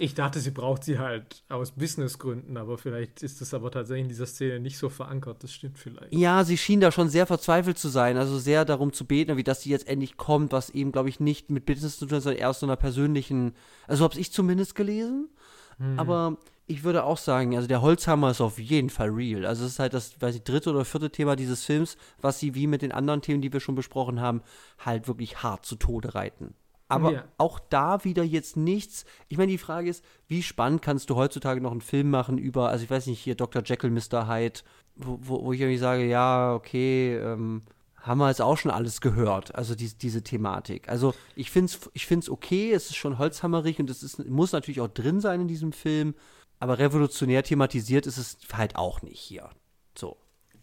Ich 0.00 0.14
dachte, 0.14 0.40
sie 0.40 0.50
braucht 0.50 0.82
sie 0.82 0.98
halt 0.98 1.42
aus 1.50 1.72
Businessgründen, 1.72 2.56
aber 2.56 2.78
vielleicht 2.78 3.22
ist 3.22 3.42
das 3.42 3.52
aber 3.52 3.70
tatsächlich 3.70 4.04
in 4.04 4.08
dieser 4.08 4.24
Szene 4.24 4.58
nicht 4.58 4.78
so 4.78 4.88
verankert. 4.88 5.44
Das 5.44 5.52
stimmt 5.52 5.78
vielleicht. 5.78 6.14
Ja, 6.14 6.42
sie 6.42 6.56
schien 6.56 6.80
da 6.80 6.90
schon 6.90 7.10
sehr 7.10 7.26
verzweifelt 7.26 7.76
zu 7.76 7.90
sein, 7.90 8.16
also 8.16 8.38
sehr 8.38 8.64
darum 8.64 8.94
zu 8.94 9.04
beten, 9.04 9.36
wie 9.36 9.44
dass 9.44 9.60
sie 9.60 9.68
jetzt 9.68 9.86
endlich 9.86 10.16
kommt, 10.16 10.52
was 10.52 10.70
eben, 10.70 10.90
glaube 10.90 11.10
ich, 11.10 11.20
nicht 11.20 11.50
mit 11.50 11.66
Business 11.66 11.98
zu 11.98 12.06
tun 12.06 12.16
hat, 12.16 12.22
sondern 12.22 12.40
eher 12.40 12.48
aus 12.48 12.60
so 12.60 12.66
einer 12.66 12.76
persönlichen, 12.76 13.52
also 13.88 14.04
habe 14.04 14.18
ich 14.18 14.32
zumindest 14.32 14.74
gelesen. 14.74 15.28
Hm. 15.76 15.98
Aber 15.98 16.38
ich 16.70 16.84
würde 16.84 17.04
auch 17.04 17.18
sagen, 17.18 17.56
also 17.56 17.66
der 17.66 17.82
Holzhammer 17.82 18.30
ist 18.30 18.40
auf 18.40 18.58
jeden 18.58 18.90
Fall 18.90 19.08
real. 19.08 19.44
Also 19.44 19.64
es 19.64 19.72
ist 19.72 19.78
halt 19.80 19.92
das, 19.92 20.20
weiß 20.20 20.36
ich, 20.36 20.44
dritte 20.44 20.70
oder 20.70 20.84
vierte 20.84 21.10
Thema 21.10 21.34
dieses 21.34 21.64
Films, 21.64 21.96
was 22.20 22.38
sie 22.38 22.54
wie 22.54 22.66
mit 22.66 22.82
den 22.82 22.92
anderen 22.92 23.22
Themen, 23.22 23.42
die 23.42 23.52
wir 23.52 23.60
schon 23.60 23.74
besprochen 23.74 24.20
haben, 24.20 24.42
halt 24.78 25.08
wirklich 25.08 25.42
hart 25.42 25.66
zu 25.66 25.76
Tode 25.76 26.14
reiten. 26.14 26.54
Aber 26.88 27.12
ja. 27.12 27.24
auch 27.38 27.58
da 27.58 28.04
wieder 28.04 28.22
jetzt 28.22 28.56
nichts. 28.56 29.04
Ich 29.28 29.36
meine, 29.36 29.52
die 29.52 29.58
Frage 29.58 29.90
ist, 29.90 30.04
wie 30.28 30.42
spannend 30.42 30.82
kannst 30.82 31.10
du 31.10 31.16
heutzutage 31.16 31.60
noch 31.60 31.72
einen 31.72 31.80
Film 31.80 32.10
machen 32.10 32.38
über, 32.38 32.68
also 32.68 32.84
ich 32.84 32.90
weiß 32.90 33.06
nicht, 33.06 33.20
hier 33.20 33.34
Dr. 33.34 33.62
Jekyll, 33.64 33.90
Mr. 33.90 34.28
Hyde, 34.28 34.60
wo, 34.96 35.18
wo, 35.22 35.44
wo 35.44 35.52
ich 35.52 35.60
irgendwie 35.60 35.78
sage, 35.78 36.04
ja, 36.04 36.54
okay, 36.54 37.16
ähm, 37.16 37.62
haben 38.02 38.18
wir 38.18 38.28
jetzt 38.28 38.42
auch 38.42 38.56
schon 38.56 38.70
alles 38.70 39.00
gehört, 39.00 39.54
also 39.54 39.74
die, 39.74 39.88
diese 39.88 40.22
Thematik. 40.22 40.88
Also 40.88 41.14
ich 41.36 41.50
finde 41.50 41.66
es 41.66 41.90
ich 41.92 42.06
find's 42.06 42.30
okay, 42.30 42.72
es 42.72 42.86
ist 42.86 42.96
schon 42.96 43.18
holzhammerig 43.18 43.78
und 43.78 43.90
es 43.90 44.02
ist, 44.02 44.26
muss 44.28 44.52
natürlich 44.52 44.80
auch 44.80 44.88
drin 44.88 45.20
sein 45.20 45.42
in 45.42 45.48
diesem 45.48 45.72
Film, 45.72 46.14
aber 46.60 46.78
revolutionär 46.78 47.42
thematisiert 47.42 48.06
ist 48.06 48.18
es 48.18 48.38
halt 48.52 48.76
auch 48.76 49.02
nicht 49.02 49.18
hier. 49.18 49.50
So. 49.96 50.16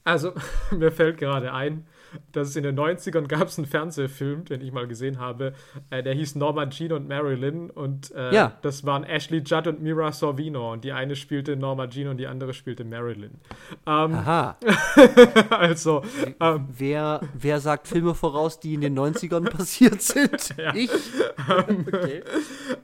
Also, 0.03 0.33
mir 0.71 0.91
fällt 0.91 1.17
gerade 1.17 1.51
ein, 1.51 1.87
dass 2.31 2.49
es 2.49 2.55
in 2.55 2.63
den 2.63 2.77
90ern 2.77 3.27
gab 3.27 3.47
es 3.47 3.57
einen 3.57 3.67
Fernsehfilm, 3.67 4.45
den 4.45 4.61
ich 4.61 4.71
mal 4.71 4.87
gesehen 4.87 5.19
habe, 5.19 5.53
äh, 5.89 6.03
der 6.03 6.13
hieß 6.13 6.35
Norma 6.35 6.67
Jean 6.69 6.93
und 6.93 7.07
Marilyn 7.07 7.69
und 7.69 8.11
äh, 8.15 8.33
ja. 8.33 8.53
das 8.61 8.85
waren 8.85 9.03
Ashley 9.03 9.39
Judd 9.39 9.67
und 9.67 9.81
Mira 9.81 10.11
Sorvino 10.11 10.73
und 10.73 10.83
die 10.83 10.91
eine 10.91 11.15
spielte 11.15 11.55
Norma 11.55 11.87
Jean 11.87 12.07
und 12.07 12.17
die 12.17 12.27
andere 12.27 12.53
spielte 12.53 12.83
Marilyn. 12.83 13.31
Ähm, 13.85 14.13
Aha. 14.13 14.57
also, 15.49 16.03
ähm, 16.39 16.67
wer, 16.77 17.21
wer 17.33 17.59
sagt 17.59 17.87
Filme 17.87 18.15
voraus, 18.15 18.59
die 18.59 18.73
in 18.73 18.81
den 18.81 18.97
90ern 18.97 19.49
passiert 19.49 20.01
sind? 20.01 20.27
Ja. 20.57 20.73
Ich? 20.73 20.89
Ähm, 21.49 21.85
okay. 21.87 22.23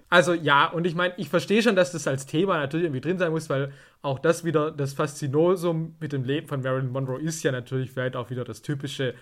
Also 0.09 0.33
ja, 0.33 0.67
und 0.67 0.85
ich 0.85 0.93
meine, 0.93 1.13
ich 1.17 1.27
verstehe 1.27 1.63
schon, 1.63 1.75
dass 1.75 1.91
das 1.91 2.07
als 2.07 2.27
Thema 2.27 2.57
natürlich 2.57 2.85
irgendwie 2.85 3.01
drin 3.01 3.17
sein 3.17 3.31
muss, 3.31 3.49
weil 3.49 3.71
auch 4.03 4.19
das 4.19 4.43
wieder, 4.43 4.69
das 4.69 4.93
Faszinosum 4.93 5.95
mit 5.99 6.13
dem 6.13 6.25
Leben 6.25 6.47
von 6.47 6.61
Marilyn 6.61 6.91
Monroe 6.91 7.19
ist 7.19 7.41
ja 7.41 7.51
natürlich 7.51 7.89
vielleicht 7.89 8.15
auch 8.15 8.29
wieder 8.29 8.43
das 8.43 8.61
typische, 8.61 9.15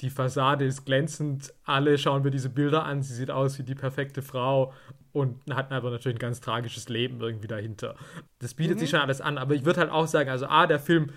die 0.00 0.10
Fassade 0.10 0.64
ist 0.64 0.84
glänzend, 0.86 1.52
alle 1.64 1.98
schauen 1.98 2.24
wir 2.24 2.30
diese 2.30 2.48
Bilder 2.48 2.84
an, 2.84 3.02
sie 3.02 3.14
sieht 3.14 3.30
aus 3.30 3.58
wie 3.58 3.62
die 3.62 3.74
perfekte 3.74 4.22
Frau 4.22 4.72
und 5.12 5.38
hat 5.54 5.70
aber 5.70 5.90
natürlich 5.90 6.16
ein 6.16 6.20
ganz 6.20 6.40
tragisches 6.40 6.88
Leben 6.88 7.20
irgendwie 7.20 7.46
dahinter. 7.46 7.94
Das 8.38 8.54
bietet 8.54 8.76
mhm. 8.76 8.80
sich 8.80 8.90
schon 8.90 9.00
alles 9.00 9.20
an, 9.20 9.36
aber 9.36 9.54
ich 9.54 9.66
würde 9.66 9.80
halt 9.80 9.90
auch 9.90 10.06
sagen, 10.06 10.30
also 10.30 10.46
A, 10.46 10.66
der 10.66 10.80
Film 10.80 11.10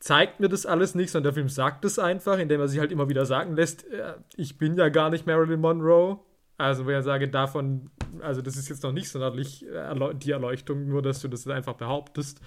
zeigt 0.00 0.40
mir 0.40 0.48
das 0.48 0.64
alles 0.64 0.94
nicht, 0.94 1.10
sondern 1.10 1.34
der 1.34 1.34
Film 1.34 1.50
sagt 1.50 1.84
es 1.84 1.98
einfach, 1.98 2.38
indem 2.38 2.58
er 2.58 2.68
sich 2.68 2.80
halt 2.80 2.90
immer 2.90 3.10
wieder 3.10 3.26
sagen 3.26 3.54
lässt, 3.54 3.84
äh, 3.92 4.14
ich 4.34 4.56
bin 4.56 4.76
ja 4.76 4.88
gar 4.88 5.10
nicht 5.10 5.26
Marilyn 5.26 5.60
Monroe, 5.60 6.18
also, 6.62 6.86
wo 6.86 6.90
ich 6.90 7.04
sage, 7.04 7.28
davon, 7.28 7.90
also 8.20 8.40
das 8.42 8.56
ist 8.56 8.68
jetzt 8.68 8.82
noch 8.82 8.92
nicht 8.92 9.08
sonderlich 9.08 9.66
die 10.14 10.30
Erleuchtung, 10.30 10.88
nur 10.88 11.02
dass 11.02 11.20
du 11.20 11.28
das 11.28 11.46
einfach 11.46 11.74
behauptest. 11.74 12.40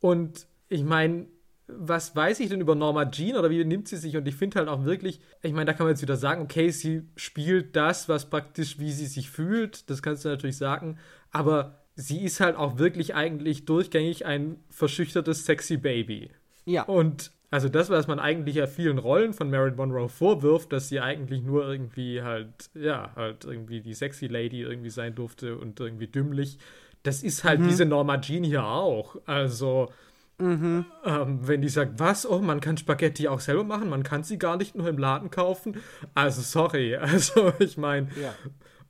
Und 0.00 0.46
ich 0.68 0.84
meine, 0.84 1.26
was 1.66 2.16
weiß 2.16 2.40
ich 2.40 2.48
denn 2.48 2.60
über 2.60 2.74
Norma 2.74 3.06
Jean 3.06 3.36
oder 3.36 3.50
wie 3.50 3.64
nimmt 3.64 3.88
sie 3.88 3.96
sich? 3.96 4.16
Und 4.16 4.26
ich 4.26 4.34
finde 4.34 4.58
halt 4.58 4.68
auch 4.68 4.84
wirklich, 4.84 5.20
ich 5.42 5.52
meine, 5.52 5.66
da 5.66 5.72
kann 5.72 5.86
man 5.86 5.94
jetzt 5.94 6.02
wieder 6.02 6.16
sagen, 6.16 6.42
okay, 6.42 6.70
sie 6.70 7.02
spielt 7.16 7.76
das, 7.76 8.08
was 8.08 8.28
praktisch, 8.28 8.78
wie 8.78 8.90
sie 8.90 9.06
sich 9.06 9.30
fühlt, 9.30 9.88
das 9.88 10.02
kannst 10.02 10.24
du 10.24 10.28
natürlich 10.28 10.56
sagen, 10.56 10.98
aber 11.30 11.78
sie 11.94 12.24
ist 12.24 12.40
halt 12.40 12.56
auch 12.56 12.78
wirklich 12.78 13.14
eigentlich 13.14 13.66
durchgängig 13.66 14.26
ein 14.26 14.56
verschüchtertes, 14.68 15.44
sexy 15.44 15.76
Baby. 15.76 16.30
Ja. 16.64 16.84
Und 16.84 17.32
also 17.50 17.68
das, 17.68 17.90
was 17.90 18.06
man 18.06 18.20
eigentlich 18.20 18.56
ja 18.56 18.66
vielen 18.66 18.98
Rollen 18.98 19.32
von 19.32 19.50
Marilyn 19.50 19.76
Monroe 19.76 20.08
vorwirft, 20.08 20.72
dass 20.72 20.88
sie 20.88 21.00
eigentlich 21.00 21.42
nur 21.42 21.66
irgendwie 21.66 22.22
halt, 22.22 22.70
ja, 22.74 23.10
halt 23.16 23.44
irgendwie 23.44 23.80
die 23.80 23.94
sexy 23.94 24.28
Lady 24.28 24.62
irgendwie 24.62 24.90
sein 24.90 25.16
durfte 25.16 25.56
und 25.56 25.80
irgendwie 25.80 26.06
dümmlich. 26.06 26.58
Das 27.02 27.24
ist 27.24 27.42
halt 27.42 27.60
mhm. 27.60 27.68
diese 27.68 27.86
Norma 27.86 28.18
Jean 28.18 28.44
hier 28.44 28.64
auch. 28.64 29.16
Also, 29.26 29.90
mhm. 30.38 30.84
ähm, 31.04 31.40
wenn 31.42 31.60
die 31.60 31.68
sagt, 31.68 31.98
was, 31.98 32.28
oh, 32.28 32.38
man 32.38 32.60
kann 32.60 32.76
Spaghetti 32.76 33.26
auch 33.26 33.40
selber 33.40 33.64
machen, 33.64 33.88
man 33.88 34.04
kann 34.04 34.22
sie 34.22 34.38
gar 34.38 34.56
nicht 34.56 34.76
nur 34.76 34.88
im 34.88 34.98
Laden 34.98 35.30
kaufen. 35.30 35.76
Also, 36.14 36.42
sorry. 36.42 36.96
Also, 37.00 37.52
ich 37.58 37.76
meine, 37.76 38.08
ja. 38.20 38.32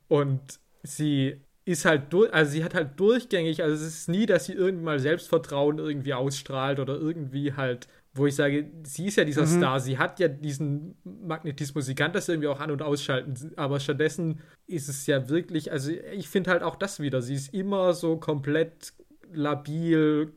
und 0.07 0.59
sie 0.83 1.41
ist 1.65 1.85
halt 1.85 2.11
durch, 2.13 2.31
also 2.33 2.51
sie 2.51 2.63
hat 2.63 2.73
halt 2.73 2.99
durchgängig, 2.99 3.63
also 3.63 3.75
es 3.75 3.81
ist 3.81 4.09
nie, 4.09 4.25
dass 4.25 4.45
sie 4.45 4.53
irgendwie 4.53 4.83
mal 4.83 4.99
Selbstvertrauen 4.99 5.77
irgendwie 5.77 6.13
ausstrahlt 6.13 6.79
oder 6.79 6.95
irgendwie 6.95 7.53
halt, 7.53 7.87
wo 8.13 8.27
ich 8.27 8.35
sage, 8.35 8.69
sie 8.83 9.07
ist 9.07 9.15
ja 9.15 9.23
dieser 9.23 9.43
mhm. 9.43 9.57
Star, 9.57 9.79
sie 9.79 9.97
hat 9.97 10.19
ja 10.19 10.27
diesen 10.27 10.95
Magnetismus, 11.03 11.85
sie 11.85 11.95
kann 11.95 12.11
das 12.11 12.27
irgendwie 12.27 12.49
auch 12.49 12.59
an- 12.59 12.71
und 12.71 12.81
ausschalten, 12.81 13.53
aber 13.55 13.79
stattdessen 13.79 14.41
ist 14.67 14.89
es 14.89 15.07
ja 15.07 15.29
wirklich, 15.29 15.71
also 15.71 15.91
ich 15.91 16.27
finde 16.27 16.51
halt 16.51 16.63
auch 16.63 16.75
das 16.75 16.99
wieder, 16.99 17.21
sie 17.21 17.35
ist 17.35 17.53
immer 17.53 17.93
so 17.93 18.17
komplett 18.17 18.93
labil 19.31 20.33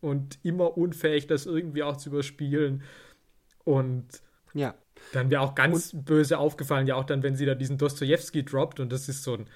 und 0.00 0.38
immer 0.42 0.78
unfähig, 0.78 1.26
das 1.26 1.44
irgendwie 1.44 1.82
auch 1.82 1.98
zu 1.98 2.08
überspielen 2.08 2.82
und 3.64 4.06
ja. 4.54 4.74
Dann 5.12 5.30
wäre 5.30 5.42
auch 5.42 5.54
ganz 5.54 5.92
und, 5.92 6.04
böse 6.06 6.38
aufgefallen, 6.38 6.86
ja 6.86 6.96
auch 6.96 7.04
dann, 7.04 7.22
wenn 7.22 7.36
sie 7.36 7.46
da 7.46 7.54
diesen 7.54 7.78
Dostoevsky 7.78 8.44
droppt 8.44 8.80
und 8.80 8.90
das 8.90 9.08
ist 9.08 9.22
so 9.22 9.34
ein 9.34 9.46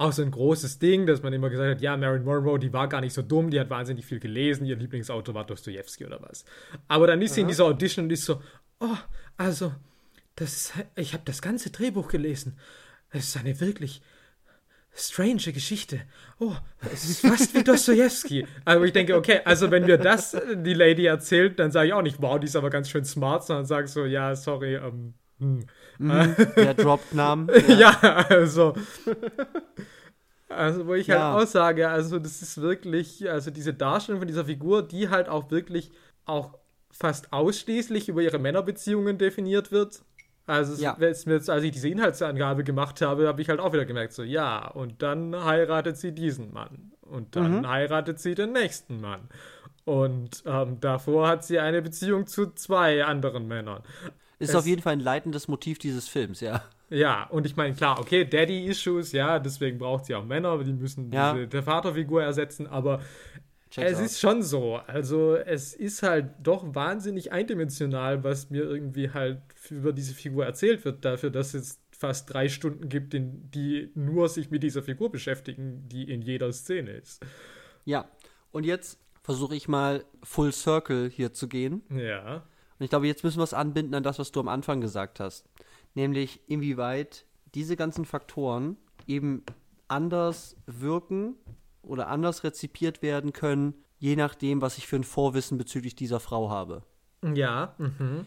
auch 0.00 0.12
so 0.12 0.22
ein 0.22 0.30
großes 0.30 0.78
Ding, 0.78 1.06
dass 1.06 1.22
man 1.22 1.32
immer 1.34 1.50
gesagt 1.50 1.76
hat, 1.76 1.82
ja, 1.82 1.94
Marilyn 1.94 2.24
Monroe, 2.24 2.58
die 2.58 2.72
war 2.72 2.88
gar 2.88 3.02
nicht 3.02 3.12
so 3.12 3.20
dumm, 3.20 3.50
die 3.50 3.60
hat 3.60 3.68
wahnsinnig 3.68 4.06
viel 4.06 4.18
gelesen, 4.18 4.64
ihr 4.64 4.76
Lieblingsautor 4.76 5.34
war 5.34 5.44
Dostoevsky 5.44 6.06
oder 6.06 6.22
was. 6.22 6.46
Aber 6.88 7.06
dann 7.06 7.20
ist 7.20 7.34
sie 7.34 7.42
in 7.42 7.48
dieser 7.48 7.66
Audition 7.66 8.06
und 8.06 8.10
ist 8.10 8.24
so, 8.24 8.40
oh, 8.80 8.96
also, 9.36 9.74
das, 10.36 10.72
ich 10.96 11.12
habe 11.12 11.24
das 11.26 11.42
ganze 11.42 11.68
Drehbuch 11.68 12.08
gelesen. 12.08 12.58
Es 13.10 13.28
ist 13.28 13.36
eine 13.36 13.60
wirklich 13.60 14.00
strange 14.94 15.52
Geschichte. 15.52 16.00
Oh, 16.38 16.56
es 16.92 17.04
ist 17.04 17.20
fast 17.20 17.54
wie 17.54 17.62
Dostoevsky. 17.62 18.46
Aber 18.64 18.86
ich 18.86 18.94
denke, 18.94 19.14
okay, 19.14 19.40
also 19.44 19.70
wenn 19.70 19.84
mir 19.84 19.98
das 19.98 20.34
die 20.54 20.74
Lady 20.74 21.04
erzählt, 21.04 21.58
dann 21.58 21.72
sage 21.72 21.88
ich 21.88 21.92
auch 21.92 22.02
nicht, 22.02 22.22
wow, 22.22 22.40
die 22.40 22.46
ist 22.46 22.56
aber 22.56 22.70
ganz 22.70 22.88
schön 22.88 23.04
smart, 23.04 23.44
sondern 23.44 23.66
sage 23.66 23.86
so, 23.86 24.06
ja, 24.06 24.34
sorry, 24.34 24.76
ähm, 24.76 25.12
hm. 25.38 25.66
Mhm, 26.00 26.34
der 26.56 26.74
droppt 26.74 27.14
Namen. 27.14 27.48
Ja. 27.68 27.96
ja, 28.02 28.26
also. 28.28 28.74
Also, 30.48 30.86
wo 30.86 30.94
ich 30.94 31.08
halt 31.10 31.20
ja. 31.20 31.32
halt 31.32 31.42
aussage, 31.42 31.88
also, 31.88 32.18
das 32.18 32.42
ist 32.42 32.60
wirklich, 32.60 33.30
also 33.30 33.50
diese 33.50 33.74
Darstellung 33.74 34.20
von 34.20 34.28
dieser 34.28 34.44
Figur, 34.44 34.82
die 34.82 35.08
halt 35.08 35.28
auch 35.28 35.50
wirklich 35.50 35.92
auch 36.24 36.58
fast 36.90 37.32
ausschließlich 37.32 38.08
über 38.08 38.22
ihre 38.22 38.38
Männerbeziehungen 38.38 39.18
definiert 39.18 39.70
wird. 39.70 40.02
Also, 40.46 40.82
ja. 40.82 40.96
als 40.98 41.26
ich 41.26 41.70
diese 41.70 41.88
Inhaltsangabe 41.88 42.64
gemacht 42.64 43.00
habe, 43.02 43.28
habe 43.28 43.40
ich 43.40 43.48
halt 43.48 43.60
auch 43.60 43.72
wieder 43.72 43.84
gemerkt, 43.84 44.12
so, 44.12 44.24
ja, 44.24 44.66
und 44.66 45.02
dann 45.02 45.44
heiratet 45.44 45.96
sie 45.96 46.12
diesen 46.12 46.52
Mann. 46.52 46.92
Und 47.02 47.36
dann 47.36 47.58
mhm. 47.58 47.68
heiratet 47.68 48.18
sie 48.18 48.34
den 48.34 48.52
nächsten 48.52 49.00
Mann. 49.00 49.28
Und 49.84 50.42
ähm, 50.46 50.80
davor 50.80 51.28
hat 51.28 51.44
sie 51.44 51.58
eine 51.58 51.82
Beziehung 51.82 52.26
zu 52.26 52.52
zwei 52.54 53.04
anderen 53.04 53.48
Männern. 53.48 53.82
Ist 54.40 54.50
es, 54.50 54.54
auf 54.56 54.66
jeden 54.66 54.82
Fall 54.82 54.94
ein 54.94 55.00
leitendes 55.00 55.48
Motiv 55.48 55.78
dieses 55.78 56.08
Films, 56.08 56.40
ja. 56.40 56.64
Ja, 56.88 57.24
und 57.28 57.46
ich 57.46 57.54
meine, 57.56 57.74
klar, 57.74 58.00
okay, 58.00 58.24
Daddy-Issues, 58.24 59.12
ja, 59.12 59.38
deswegen 59.38 59.78
braucht 59.78 60.06
sie 60.06 60.14
auch 60.14 60.24
Männer, 60.24 60.58
die 60.64 60.72
müssen 60.72 61.12
ja. 61.12 61.34
diese, 61.34 61.46
der 61.46 61.62
Vaterfigur 61.62 62.22
ersetzen, 62.22 62.66
aber 62.66 63.00
Check's 63.70 63.92
es 63.92 63.98
out. 63.98 64.04
ist 64.04 64.20
schon 64.20 64.42
so. 64.42 64.76
Also, 64.86 65.36
es 65.36 65.74
ist 65.74 66.02
halt 66.02 66.30
doch 66.42 66.74
wahnsinnig 66.74 67.30
eindimensional, 67.30 68.24
was 68.24 68.50
mir 68.50 68.64
irgendwie 68.64 69.10
halt 69.10 69.42
über 69.70 69.92
diese 69.92 70.14
Figur 70.14 70.44
erzählt 70.44 70.84
wird, 70.84 71.04
dafür, 71.04 71.30
dass 71.30 71.54
es 71.54 71.78
fast 71.92 72.32
drei 72.32 72.48
Stunden 72.48 72.88
gibt, 72.88 73.14
in, 73.14 73.50
die 73.50 73.90
nur 73.94 74.28
sich 74.28 74.50
mit 74.50 74.62
dieser 74.62 74.82
Figur 74.82 75.12
beschäftigen, 75.12 75.86
die 75.86 76.10
in 76.10 76.22
jeder 76.22 76.50
Szene 76.52 76.92
ist. 76.92 77.22
Ja, 77.84 78.08
und 78.50 78.64
jetzt 78.64 78.98
versuche 79.22 79.54
ich 79.54 79.68
mal 79.68 80.04
Full 80.22 80.52
Circle 80.52 81.08
hier 81.08 81.32
zu 81.32 81.46
gehen. 81.46 81.82
Ja. 81.90 82.42
Und 82.80 82.84
ich 82.84 82.90
glaube, 82.90 83.06
jetzt 83.06 83.24
müssen 83.24 83.38
wir 83.38 83.44
es 83.44 83.52
anbinden 83.52 83.94
an 83.94 84.02
das, 84.02 84.18
was 84.18 84.32
du 84.32 84.40
am 84.40 84.48
Anfang 84.48 84.80
gesagt 84.80 85.20
hast. 85.20 85.44
Nämlich, 85.94 86.40
inwieweit 86.48 87.26
diese 87.54 87.76
ganzen 87.76 88.06
Faktoren 88.06 88.78
eben 89.06 89.44
anders 89.86 90.56
wirken 90.64 91.34
oder 91.82 92.08
anders 92.08 92.42
rezipiert 92.42 93.02
werden 93.02 93.34
können, 93.34 93.74
je 93.98 94.16
nachdem, 94.16 94.62
was 94.62 94.78
ich 94.78 94.86
für 94.86 94.96
ein 94.96 95.04
Vorwissen 95.04 95.58
bezüglich 95.58 95.94
dieser 95.94 96.20
Frau 96.20 96.48
habe. 96.48 96.82
Ja. 97.34 97.74
Mhm. 97.76 98.24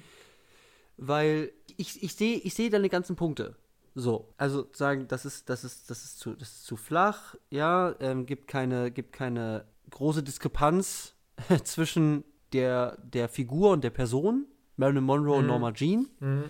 Weil 0.97 1.51
ich, 1.77 2.03
ich 2.03 2.13
sehe 2.13 2.37
ich 2.37 2.53
seh 2.53 2.69
deine 2.69 2.89
ganzen 2.89 3.15
Punkte. 3.15 3.55
So, 3.95 4.35
also 4.37 4.69
sagen, 4.73 5.07
das 5.07 5.25
ist, 5.25 5.49
das 5.49 5.63
ist, 5.63 5.89
das 5.89 6.03
ist 6.03 6.19
zu, 6.19 6.35
das 6.35 6.49
ist 6.49 6.65
zu 6.65 6.75
flach, 6.75 7.33
ja, 7.49 7.95
ähm, 7.99 8.27
gibt 8.27 8.47
keine, 8.47 8.91
gibt 8.91 9.13
keine 9.13 9.65
große 9.89 10.21
Diskrepanz 10.21 11.15
zwischen 11.63 12.23
der, 12.53 12.97
der 13.03 13.29
Figur 13.29 13.71
und 13.71 13.83
der 13.83 13.89
Person, 13.89 14.45
Marilyn 14.77 15.03
Monroe 15.03 15.35
mhm. 15.35 15.39
und 15.39 15.47
Norma 15.47 15.71
Jean. 15.71 16.07
Mhm. 16.19 16.43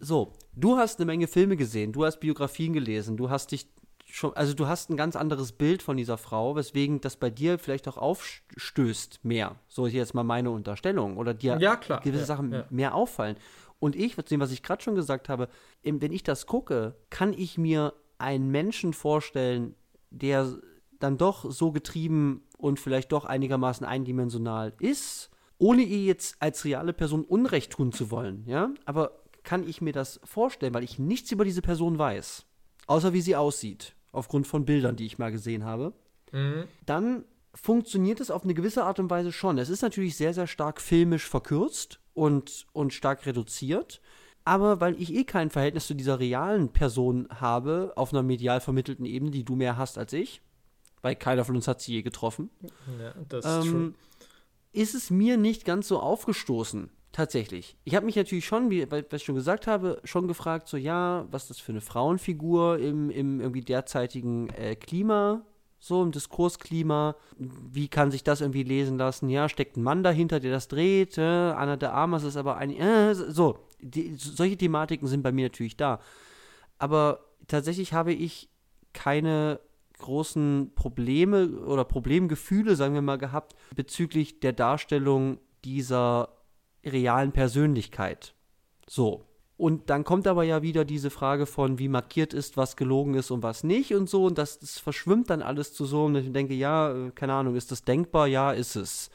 So, 0.00 0.32
du 0.54 0.76
hast 0.76 0.98
eine 0.98 1.06
Menge 1.06 1.28
Filme 1.28 1.56
gesehen, 1.56 1.92
du 1.92 2.04
hast 2.04 2.18
Biografien 2.20 2.72
gelesen, 2.72 3.16
du 3.16 3.30
hast 3.30 3.52
dich 3.52 3.68
schon, 4.12 4.34
also 4.34 4.54
du 4.54 4.66
hast 4.66 4.90
ein 4.90 4.96
ganz 4.96 5.16
anderes 5.16 5.52
Bild 5.52 5.82
von 5.82 5.96
dieser 5.96 6.18
Frau, 6.18 6.54
weswegen 6.54 7.00
das 7.00 7.16
bei 7.16 7.30
dir 7.30 7.58
vielleicht 7.58 7.88
auch 7.88 7.96
aufstößt 7.96 9.24
mehr. 9.24 9.56
So 9.68 9.86
ist 9.86 9.94
jetzt 9.94 10.14
mal 10.14 10.24
meine 10.24 10.50
Unterstellung. 10.50 11.16
Oder 11.16 11.34
dir 11.34 11.58
ja, 11.58 11.76
gewisse 11.76 12.18
ja, 12.18 12.26
Sachen 12.26 12.52
ja. 12.52 12.64
mehr 12.70 12.94
auffallen. 12.94 13.36
Und 13.78 13.96
ich, 13.96 14.16
was 14.16 14.52
ich 14.52 14.62
gerade 14.62 14.82
schon 14.82 14.94
gesagt 14.94 15.28
habe, 15.28 15.48
wenn 15.82 16.12
ich 16.12 16.22
das 16.22 16.46
gucke, 16.46 16.94
kann 17.10 17.32
ich 17.32 17.58
mir 17.58 17.94
einen 18.18 18.50
Menschen 18.50 18.92
vorstellen, 18.92 19.74
der 20.10 20.52
dann 21.00 21.18
doch 21.18 21.50
so 21.50 21.72
getrieben 21.72 22.42
und 22.62 22.78
vielleicht 22.78 23.12
doch 23.12 23.24
einigermaßen 23.24 23.84
eindimensional 23.84 24.72
ist, 24.78 25.30
ohne 25.58 25.82
ihr 25.82 26.04
jetzt 26.04 26.36
als 26.40 26.64
reale 26.64 26.92
Person 26.92 27.24
Unrecht 27.24 27.72
tun 27.72 27.92
zu 27.92 28.10
wollen, 28.10 28.44
ja? 28.46 28.70
Aber 28.84 29.22
kann 29.42 29.68
ich 29.68 29.80
mir 29.80 29.92
das 29.92 30.20
vorstellen, 30.24 30.72
weil 30.72 30.84
ich 30.84 30.98
nichts 30.98 31.32
über 31.32 31.44
diese 31.44 31.62
Person 31.62 31.98
weiß, 31.98 32.46
außer 32.86 33.12
wie 33.12 33.20
sie 33.20 33.34
aussieht, 33.34 33.96
aufgrund 34.12 34.46
von 34.46 34.64
Bildern, 34.64 34.94
die 34.94 35.06
ich 35.06 35.18
mal 35.18 35.32
gesehen 35.32 35.64
habe, 35.64 35.92
mhm. 36.30 36.64
dann 36.86 37.24
funktioniert 37.52 38.20
es 38.20 38.30
auf 38.30 38.44
eine 38.44 38.54
gewisse 38.54 38.84
Art 38.84 39.00
und 39.00 39.10
Weise 39.10 39.32
schon. 39.32 39.58
Es 39.58 39.68
ist 39.68 39.82
natürlich 39.82 40.16
sehr, 40.16 40.32
sehr 40.32 40.46
stark 40.46 40.80
filmisch 40.80 41.28
verkürzt 41.28 41.98
und, 42.14 42.66
und 42.72 42.94
stark 42.94 43.26
reduziert. 43.26 44.00
Aber 44.44 44.80
weil 44.80 45.00
ich 45.00 45.14
eh 45.14 45.24
kein 45.24 45.50
Verhältnis 45.50 45.86
zu 45.86 45.94
dieser 45.94 46.18
realen 46.18 46.70
Person 46.70 47.28
habe, 47.30 47.92
auf 47.96 48.12
einer 48.12 48.22
medial 48.22 48.60
vermittelten 48.60 49.04
Ebene, 49.04 49.30
die 49.30 49.44
du 49.44 49.54
mehr 49.54 49.76
hast 49.76 49.98
als 49.98 50.12
ich, 50.12 50.40
weil 51.02 51.16
keiner 51.16 51.44
von 51.44 51.56
uns 51.56 51.68
hat 51.68 51.80
sie 51.80 51.92
je 51.92 52.02
getroffen. 52.02 52.50
Ja, 53.00 53.14
das 53.28 53.44
ist 53.44 53.66
ähm, 53.66 53.94
Ist 54.72 54.94
es 54.94 55.10
mir 55.10 55.36
nicht 55.36 55.64
ganz 55.64 55.88
so 55.88 56.00
aufgestoßen, 56.00 56.90
tatsächlich. 57.10 57.76
Ich 57.84 57.94
habe 57.94 58.06
mich 58.06 58.16
natürlich 58.16 58.46
schon, 58.46 58.70
wie 58.70 58.90
was 58.90 59.04
ich 59.12 59.24
schon 59.24 59.34
gesagt 59.34 59.66
habe, 59.66 60.00
schon 60.04 60.28
gefragt, 60.28 60.68
so 60.68 60.76
ja, 60.76 61.26
was 61.30 61.42
ist 61.42 61.50
das 61.50 61.58
für 61.58 61.72
eine 61.72 61.80
Frauenfigur 61.80 62.78
im, 62.78 63.10
im 63.10 63.40
irgendwie 63.40 63.60
derzeitigen 63.60 64.48
äh, 64.50 64.76
Klima, 64.76 65.44
so 65.78 66.00
im 66.02 66.12
Diskursklima. 66.12 67.16
Wie 67.36 67.88
kann 67.88 68.12
sich 68.12 68.22
das 68.22 68.40
irgendwie 68.40 68.62
lesen 68.62 68.98
lassen? 68.98 69.28
Ja, 69.28 69.48
steckt 69.48 69.76
ein 69.76 69.82
Mann 69.82 70.04
dahinter, 70.04 70.38
der 70.38 70.52
das 70.52 70.68
dreht. 70.68 71.18
Äh, 71.18 71.22
Anna 71.22 71.76
de 71.76 71.88
Armas 71.88 72.22
ist 72.22 72.36
aber 72.36 72.56
ein. 72.56 72.70
Äh, 72.70 73.14
so, 73.16 73.58
die, 73.80 74.14
solche 74.14 74.56
Thematiken 74.56 75.08
sind 75.08 75.22
bei 75.22 75.32
mir 75.32 75.46
natürlich 75.46 75.76
da. 75.76 76.00
Aber 76.78 77.24
tatsächlich 77.48 77.92
habe 77.92 78.12
ich 78.12 78.48
keine 78.92 79.58
großen 80.02 80.72
Probleme 80.74 81.48
oder 81.48 81.84
Problemgefühle, 81.84 82.76
sagen 82.76 82.94
wir 82.94 83.02
mal, 83.02 83.16
gehabt 83.16 83.54
bezüglich 83.74 84.40
der 84.40 84.52
Darstellung 84.52 85.38
dieser 85.64 86.28
realen 86.84 87.32
Persönlichkeit. 87.32 88.34
So. 88.86 89.24
Und 89.56 89.90
dann 89.90 90.04
kommt 90.04 90.26
aber 90.26 90.42
ja 90.42 90.62
wieder 90.62 90.84
diese 90.84 91.10
Frage 91.10 91.46
von, 91.46 91.78
wie 91.78 91.88
markiert 91.88 92.34
ist, 92.34 92.56
was 92.56 92.76
gelogen 92.76 93.14
ist 93.14 93.30
und 93.30 93.42
was 93.42 93.62
nicht 93.64 93.94
und 93.94 94.10
so. 94.10 94.24
Und 94.24 94.36
das, 94.36 94.58
das 94.58 94.78
verschwimmt 94.78 95.30
dann 95.30 95.40
alles 95.40 95.72
zu 95.72 95.86
so. 95.86 96.04
Und 96.06 96.16
ich 96.16 96.32
denke, 96.32 96.54
ja, 96.54 97.10
keine 97.14 97.34
Ahnung, 97.34 97.54
ist 97.54 97.70
das 97.70 97.84
denkbar? 97.84 98.26
Ja, 98.26 98.52
ist 98.52 98.76
es. 98.76 99.10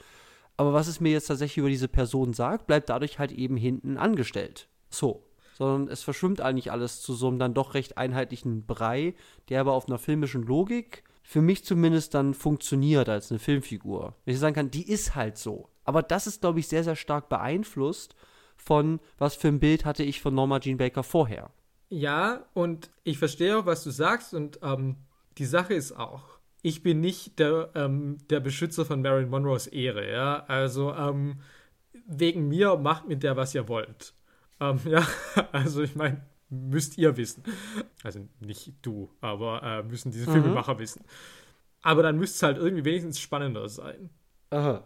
Aber 0.56 0.74
was 0.74 0.88
es 0.88 1.00
mir 1.02 1.12
jetzt 1.12 1.28
tatsächlich 1.28 1.58
über 1.58 1.70
diese 1.70 1.90
Person 1.90 2.34
sagt, 2.34 2.66
bleibt 2.66 2.90
dadurch 2.90 3.20
halt 3.20 3.32
eben 3.32 3.58
hinten 3.58 3.98
angestellt. 3.98 4.70
So 4.90 5.27
sondern 5.58 5.92
es 5.92 6.04
verschwimmt 6.04 6.40
eigentlich 6.40 6.72
alles 6.72 7.02
zu 7.02 7.16
so 7.16 7.28
einem 7.28 7.40
dann 7.40 7.56
doch 7.56 7.74
recht 7.74 7.98
einheitlichen 7.98 8.68
Brei, 8.68 9.16
der 9.50 9.62
aber 9.62 9.74
auf 9.74 9.88
einer 9.88 9.98
filmischen 9.98 10.44
Logik 10.44 11.04
für 11.24 11.42
mich 11.42 11.66
zumindest 11.66 12.14
dann 12.14 12.36
funktioniert 12.36 13.10
als 13.10 13.32
eine 13.32 13.40
Filmfigur. 13.40 14.14
Wenn 14.24 14.34
ich 14.36 14.40
sagen 14.40 14.54
kann, 14.54 14.70
die 14.70 14.88
ist 14.88 15.16
halt 15.16 15.38
so. 15.38 15.68
Aber 15.84 16.04
das 16.04 16.28
ist, 16.28 16.42
glaube 16.42 16.60
ich, 16.60 16.68
sehr, 16.68 16.84
sehr 16.84 16.96
stark 16.96 17.28
beeinflusst 17.28 18.16
von, 18.56 19.00
was 19.18 19.36
für 19.36 19.48
ein 19.48 19.60
Bild 19.60 19.84
hatte 19.84 20.04
ich 20.04 20.22
von 20.22 20.36
Norma 20.36 20.60
Jean 20.60 20.78
Baker 20.78 21.04
vorher. 21.04 21.50
Ja, 21.90 22.46
und 22.54 22.92
ich 23.04 23.18
verstehe 23.18 23.58
auch, 23.58 23.66
was 23.66 23.84
du 23.84 23.90
sagst, 23.90 24.36
und 24.36 24.60
ähm, 24.62 24.98
die 25.40 25.46
Sache 25.46 25.74
ist 25.74 25.98
auch, 25.98 26.24
ich 26.62 26.84
bin 26.84 27.02
nicht 27.02 27.40
der, 27.40 27.72
ähm, 27.74 28.20
der 28.30 28.42
Beschützer 28.42 28.86
von 28.86 29.02
Marilyn 29.02 29.30
Monroes 29.30 29.68
Ehre, 29.68 30.12
ja. 30.12 30.46
Also, 30.48 30.94
ähm, 30.94 31.40
wegen 32.06 32.48
mir 32.48 32.78
macht 32.78 33.08
mit 33.08 33.24
der, 33.24 33.36
was 33.38 33.56
ihr 33.56 33.68
wollt. 33.68 34.14
Ähm, 34.60 34.80
ja, 34.86 35.06
also 35.52 35.82
ich 35.82 35.96
meine, 35.96 36.22
müsst 36.50 36.98
ihr 36.98 37.18
wissen. 37.18 37.44
Also 38.04 38.28
nicht 38.40 38.74
du, 38.82 39.12
aber 39.22 39.62
äh, 39.64 39.84
müssen 39.84 40.12
diese 40.12 40.30
mhm. 40.30 40.34
Filmemacher 40.34 40.80
wissen. 40.80 41.04
Aber 41.82 42.04
dann 42.04 42.18
müsste 42.18 42.36
es 42.36 42.44
halt 42.44 42.58
irgendwie 42.58 42.86
wenigstens 42.86 43.20
spannender 43.20 43.70
sein. 43.70 44.10
Aha. 44.50 44.84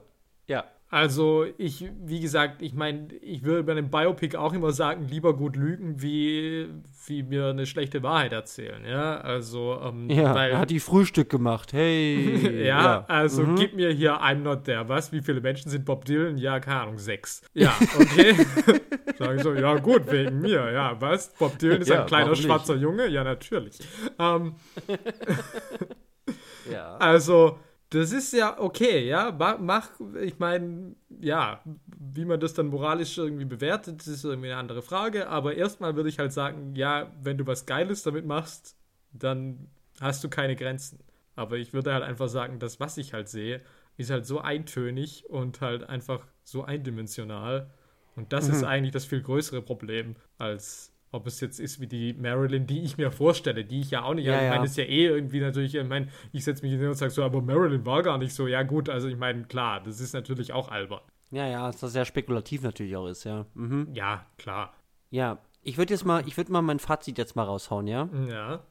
Ja. 0.48 0.66
Also 0.92 1.46
ich, 1.58 1.90
wie 2.04 2.20
gesagt, 2.20 2.62
ich 2.62 2.74
meine, 2.74 3.14
ich 3.22 3.46
würde 3.46 3.64
bei 3.64 3.72
einem 3.72 3.90
Biopic 3.90 4.36
auch 4.38 4.52
immer 4.52 4.74
sagen, 4.74 5.08
lieber 5.08 5.38
gut 5.38 5.56
lügen, 5.56 6.02
wie, 6.02 6.68
wie 7.06 7.24
mir 7.24 7.48
eine 7.48 7.66
schlechte 7.66 8.04
Wahrheit 8.04 8.34
erzählen. 8.34 8.84
Ja, 8.84 9.22
also 9.22 9.80
ähm, 9.82 10.10
ja, 10.10 10.36
weil, 10.36 10.52
er 10.52 10.60
hat 10.60 10.70
die 10.70 10.82
Frühstück 10.82 11.30
gemacht. 11.30 11.72
Hey. 11.72 12.60
ja, 12.66 12.84
ja, 12.84 13.06
also 13.08 13.44
mhm. 13.44 13.56
gib 13.56 13.74
mir 13.74 13.90
hier 13.92 14.22
I'm 14.22 14.42
not 14.42 14.66
there. 14.66 14.90
Was? 14.90 15.14
Wie 15.14 15.22
viele 15.22 15.40
Menschen 15.40 15.72
sind 15.72 15.86
Bob 15.86 16.04
Dylan? 16.04 16.38
Ja, 16.38 16.60
keine 16.60 16.82
Ahnung, 16.82 16.98
sechs. 16.98 17.42
Ja, 17.54 17.74
okay. 17.98 18.36
Sagen 19.18 19.40
so, 19.40 19.54
ja 19.54 19.78
gut, 19.78 20.12
wegen 20.12 20.42
mir. 20.42 20.74
Ja, 20.74 21.00
was? 21.00 21.34
Bob 21.36 21.58
Dylan 21.58 21.84
ist 21.84 21.88
ja, 21.88 22.02
ein 22.02 22.06
kleiner 22.08 22.36
schwarzer 22.36 22.76
Junge? 22.76 23.08
Ja, 23.08 23.24
natürlich. 23.24 23.80
Ähm, 24.20 24.56
ja. 26.70 26.98
Also 26.98 27.60
das 27.92 28.14
ist 28.14 28.32
ja 28.32 28.58
okay, 28.58 29.06
ja. 29.06 29.36
Mach, 29.60 29.90
ich 30.22 30.40
meine, 30.40 30.96
ja, 31.20 31.62
wie 32.00 32.24
man 32.24 32.40
das 32.40 32.54
dann 32.54 32.68
moralisch 32.68 33.18
irgendwie 33.18 33.46
bewertet, 33.46 34.08
ist 34.08 34.24
irgendwie 34.24 34.48
eine 34.48 34.58
andere 34.58 34.82
Frage. 34.82 35.28
Aber 35.28 35.56
erstmal 35.56 35.96
würde 35.98 36.08
ich 36.08 36.18
halt 36.18 36.32
sagen, 36.32 36.74
ja, 36.76 37.12
wenn 37.22 37.38
du 37.38 37.46
was 37.46 37.66
Geiles 37.66 38.04
damit 38.04 38.26
machst, 38.26 38.78
dann 39.12 39.68
hast 40.00 40.24
du 40.24 40.30
keine 40.30 40.56
Grenzen. 40.56 41.00
Aber 41.36 41.58
ich 41.58 41.74
würde 41.74 41.94
halt 41.94 42.04
einfach 42.04 42.30
sagen, 42.30 42.60
das, 42.60 42.80
was 42.80 42.98
ich 42.98 43.12
halt 43.12 43.28
sehe, 43.28 43.62
ist 43.98 44.10
halt 44.10 44.26
so 44.26 44.40
eintönig 44.40 45.30
und 45.30 45.60
halt 45.60 45.90
einfach 45.90 46.26
so 46.46 46.64
eindimensional. 46.64 47.72
Und 48.16 48.32
das 48.32 48.48
mhm. 48.48 48.54
ist 48.54 48.64
eigentlich 48.64 48.94
das 48.94 49.04
viel 49.04 49.22
größere 49.22 49.62
Problem 49.62 50.16
als 50.38 50.91
ob 51.12 51.28
es 51.28 51.42
jetzt 51.42 51.60
ist 51.60 51.80
wie 51.80 51.88
die 51.88 52.14
Marilyn, 52.14 52.66
die 52.66 52.82
ich 52.82 52.98
mir 52.98 53.12
vorstelle, 53.12 53.66
die 53.66 53.82
ich 53.82 53.92
ja 53.92 54.04
auch 54.04 54.14
nicht. 54.14 54.26
Ja, 54.26 54.34
also 54.34 54.46
ich 54.46 54.50
meine, 54.50 54.64
ja. 54.64 54.70
ist 54.70 54.78
ja 54.78 54.84
eh 54.86 55.06
irgendwie 55.08 55.40
natürlich, 55.42 55.76
ich 55.76 55.88
meine, 55.88 56.08
ich 56.32 56.44
setze 56.44 56.64
mich 56.64 56.74
hin 56.74 56.88
und 56.88 56.96
sage 56.96 57.12
so, 57.12 57.24
aber 57.24 57.42
Marilyn 57.42 57.86
war 57.86 58.02
gar 58.02 58.18
nicht 58.18 58.34
so. 58.34 58.48
Ja, 58.48 58.64
gut, 58.64 58.90
also 58.90 59.08
ich 59.08 59.18
meine, 59.18 59.44
klar, 59.44 59.82
das 59.82 60.00
ist 60.00 60.14
natürlich 60.14 60.54
auch 60.54 60.70
albern. 60.70 61.02
Ja, 61.32 61.48
ja, 61.48 61.68
dass 61.68 61.80
das 61.80 61.94
sehr 61.94 62.06
spekulativ 62.06 62.62
natürlich 62.64 62.96
auch 62.96 63.08
ist, 63.08 63.24
ja. 63.26 63.46
Mhm. 63.54 63.90
Ja, 63.94 64.26
klar. 64.38 64.74
Ja, 65.10 65.40
ich 65.64 65.78
würde 65.78 65.94
jetzt 65.94 66.06
mal, 66.06 66.28
ich 66.28 66.38
würde 66.38 66.52
mal 66.52 66.62
mein 66.62 66.80
Fazit 66.80 67.18
jetzt 67.18 67.36
mal 67.36 67.44
raushauen, 67.44 67.88
ja? 67.88 68.10
Ja. 68.28 68.64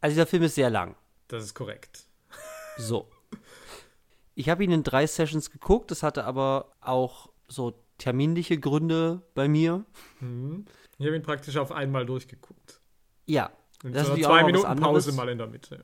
Also 0.00 0.14
dieser 0.14 0.26
Film 0.26 0.44
ist 0.44 0.54
sehr 0.54 0.70
lang. 0.70 0.96
Das 1.28 1.44
ist 1.44 1.54
korrekt. 1.54 2.06
So. 2.78 3.08
Ich 4.34 4.48
habe 4.48 4.64
ihn 4.64 4.70
in 4.70 4.82
drei 4.82 5.06
Sessions 5.06 5.50
geguckt, 5.50 5.90
das 5.90 6.02
hatte 6.02 6.24
aber 6.24 6.72
auch 6.80 7.28
so 7.46 7.74
terminliche 7.98 8.58
Gründe 8.58 9.22
bei 9.34 9.48
mir. 9.48 9.84
Mhm. 10.20 10.64
Ich 11.00 11.06
habe 11.06 11.16
ihn 11.16 11.22
praktisch 11.22 11.56
auf 11.56 11.72
einmal 11.72 12.04
durchgeguckt. 12.04 12.78
Ja. 13.24 13.50
In 13.82 13.94
das 13.94 14.08
so 14.08 14.14
ist 14.14 14.22
zwei 14.22 14.44
Minuten 14.44 14.76
Pause 14.76 15.12
mal 15.12 15.30
in 15.30 15.38
der 15.38 15.46
Mitte. 15.46 15.82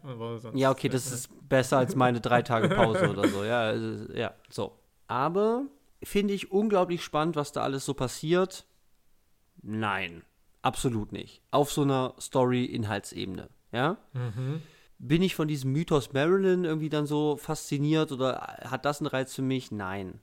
ja, 0.52 0.70
okay, 0.70 0.90
das 0.90 1.10
ist 1.10 1.30
besser 1.48 1.78
als 1.78 1.96
meine 1.96 2.20
drei 2.20 2.42
Tage 2.42 2.68
Pause 2.68 3.08
oder 3.10 3.26
so. 3.26 3.42
Ja, 3.42 3.72
ja, 3.72 4.34
so. 4.50 4.78
Aber 5.06 5.62
finde 6.02 6.34
ich 6.34 6.52
unglaublich 6.52 7.02
spannend, 7.02 7.34
was 7.34 7.52
da 7.52 7.62
alles 7.62 7.86
so 7.86 7.94
passiert. 7.94 8.66
Nein, 9.62 10.22
absolut 10.60 11.12
nicht. 11.12 11.40
Auf 11.50 11.72
so 11.72 11.82
einer 11.82 12.14
Story-Inhaltsebene. 12.20 13.48
Ja? 13.72 13.96
Mhm. 14.12 14.60
Bin 14.98 15.22
ich 15.22 15.34
von 15.34 15.48
diesem 15.48 15.72
Mythos 15.72 16.12
Marilyn 16.12 16.64
irgendwie 16.64 16.90
dann 16.90 17.06
so 17.06 17.38
fasziniert 17.38 18.12
oder 18.12 18.58
hat 18.64 18.84
das 18.84 19.00
einen 19.00 19.08
Reiz 19.08 19.34
für 19.34 19.42
mich? 19.42 19.72
Nein. 19.72 20.20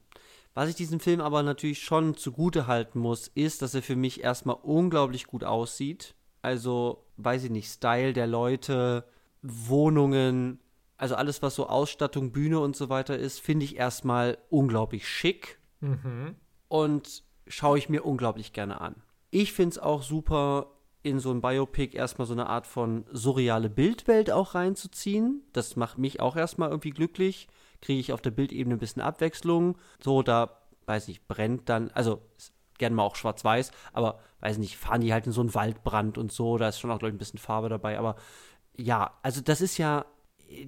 Was 0.53 0.69
ich 0.69 0.75
diesem 0.75 0.99
Film 0.99 1.19
aber 1.19 1.41
natürlich 1.41 1.81
schon 1.81 2.15
zugute 2.15 2.67
halten 2.67 2.99
muss, 2.99 3.27
ist, 3.27 3.61
dass 3.61 3.73
er 3.73 3.81
für 3.81 3.95
mich 3.95 4.23
erstmal 4.23 4.57
unglaublich 4.61 5.25
gut 5.25 5.43
aussieht. 5.43 6.15
Also, 6.41 7.05
weiß 7.17 7.45
ich 7.45 7.49
nicht, 7.49 7.69
Style 7.69 8.13
der 8.13 8.27
Leute, 8.27 9.05
Wohnungen, 9.41 10.59
also 10.97 11.15
alles, 11.15 11.41
was 11.41 11.55
so 11.55 11.67
Ausstattung, 11.67 12.31
Bühne 12.31 12.59
und 12.59 12.75
so 12.75 12.89
weiter 12.89 13.17
ist, 13.17 13.39
finde 13.39 13.65
ich 13.65 13.77
erstmal 13.77 14.37
unglaublich 14.49 15.07
schick. 15.07 15.59
Mhm. 15.79 16.35
Und 16.67 17.23
schaue 17.47 17.77
ich 17.77 17.89
mir 17.89 18.05
unglaublich 18.05 18.53
gerne 18.53 18.79
an. 18.79 18.95
Ich 19.31 19.53
finde 19.53 19.71
es 19.71 19.79
auch 19.79 20.03
super, 20.03 20.67
in 21.01 21.19
so 21.19 21.31
ein 21.31 21.41
Biopic 21.41 21.97
erstmal 21.97 22.27
so 22.27 22.33
eine 22.33 22.47
Art 22.47 22.67
von 22.67 23.05
surreale 23.11 23.69
Bildwelt 23.69 24.31
auch 24.31 24.55
reinzuziehen. 24.55 25.41
Das 25.51 25.75
macht 25.75 25.97
mich 25.97 26.21
auch 26.21 26.35
erstmal 26.35 26.69
irgendwie 26.69 26.91
glücklich 26.91 27.47
kriege 27.83 27.99
ich 27.99 28.13
auf 28.13 28.21
der 28.21 28.31
Bildebene 28.31 28.75
ein 28.75 28.79
bisschen 28.79 29.01
Abwechslung. 29.01 29.77
So, 30.01 30.23
da, 30.23 30.61
weiß 30.85 31.07
nicht, 31.07 31.27
brennt 31.27 31.69
dann, 31.69 31.91
also 31.91 32.21
gerne 32.77 32.95
mal 32.95 33.03
auch 33.03 33.15
schwarz-weiß, 33.15 33.71
aber 33.91 34.19
weiß 34.39 34.57
nicht, 34.57 34.77
fahren 34.77 35.01
die 35.01 35.13
halt 35.13 35.27
in 35.27 35.31
so 35.31 35.41
einen 35.41 35.53
Waldbrand 35.53 36.17
und 36.17 36.31
so, 36.31 36.57
da 36.57 36.69
ist 36.69 36.79
schon 36.79 36.91
auch, 36.91 36.99
glaube 36.99 37.09
ich, 37.09 37.15
ein 37.15 37.19
bisschen 37.19 37.39
Farbe 37.39 37.69
dabei, 37.69 37.99
aber 37.99 38.15
ja, 38.75 39.13
also 39.21 39.41
das 39.41 39.61
ist 39.61 39.77
ja, 39.77 40.05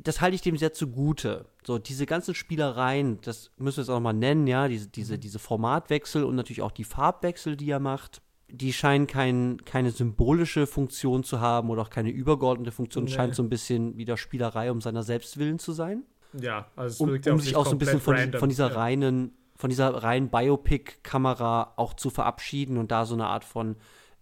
das 0.04 0.22
halte 0.22 0.36
ich 0.36 0.42
dem 0.42 0.58
sehr 0.58 0.74
zugute. 0.74 1.46
So, 1.66 1.80
diese 1.80 2.06
ganzen 2.06 2.36
Spielereien, 2.36 3.20
das 3.22 3.52
müssen 3.58 3.78
wir 3.78 3.84
jetzt 3.84 3.90
auch 3.90 4.00
mal 4.00 4.14
nennen, 4.14 4.46
ja, 4.46 4.68
diese, 4.68 4.88
diese, 4.88 5.16
mhm. 5.16 5.20
diese 5.22 5.40
Formatwechsel 5.40 6.24
und 6.24 6.36
natürlich 6.36 6.62
auch 6.62 6.72
die 6.72 6.84
Farbwechsel, 6.84 7.58
die 7.58 7.70
er 7.70 7.80
macht, 7.80 8.22
die 8.48 8.74
scheinen 8.74 9.08
kein, 9.08 9.64
keine 9.66 9.92
symbolische 9.92 10.68
Funktion 10.68 11.24
zu 11.24 11.40
haben 11.42 11.70
oder 11.70 11.82
auch 11.82 11.90
keine 11.90 12.12
übergeordnete 12.12 12.72
Funktion, 12.72 13.06
nee. 13.06 13.12
scheint 13.12 13.36
so 13.36 13.42
ein 13.42 13.50
bisschen 13.50 13.98
wieder 13.98 14.18
Spielerei 14.18 14.72
um 14.72 14.82
seiner 14.82 15.04
selbst 15.04 15.38
willen 15.38 15.60
zu 15.60 15.72
sein. 15.72 16.04
Ja, 16.42 16.68
also 16.76 17.04
um, 17.06 17.10
um 17.12 17.40
sich 17.40 17.56
auch 17.56 17.66
so 17.66 17.72
ein 17.72 17.78
bisschen 17.78 18.02
von, 18.02 18.34
von 18.34 18.50
dieser 18.50 18.70
ja. 18.70 18.76
reinen, 18.76 19.32
von 19.56 19.70
dieser 19.70 19.90
reinen 20.04 20.30
Biopic-Kamera 20.30 21.74
auch 21.78 21.94
zu 21.94 22.10
verabschieden 22.10 22.78
und 22.78 22.92
da 22.92 23.06
so 23.06 23.14
eine 23.14 23.28
Art 23.28 23.46
von 23.46 23.78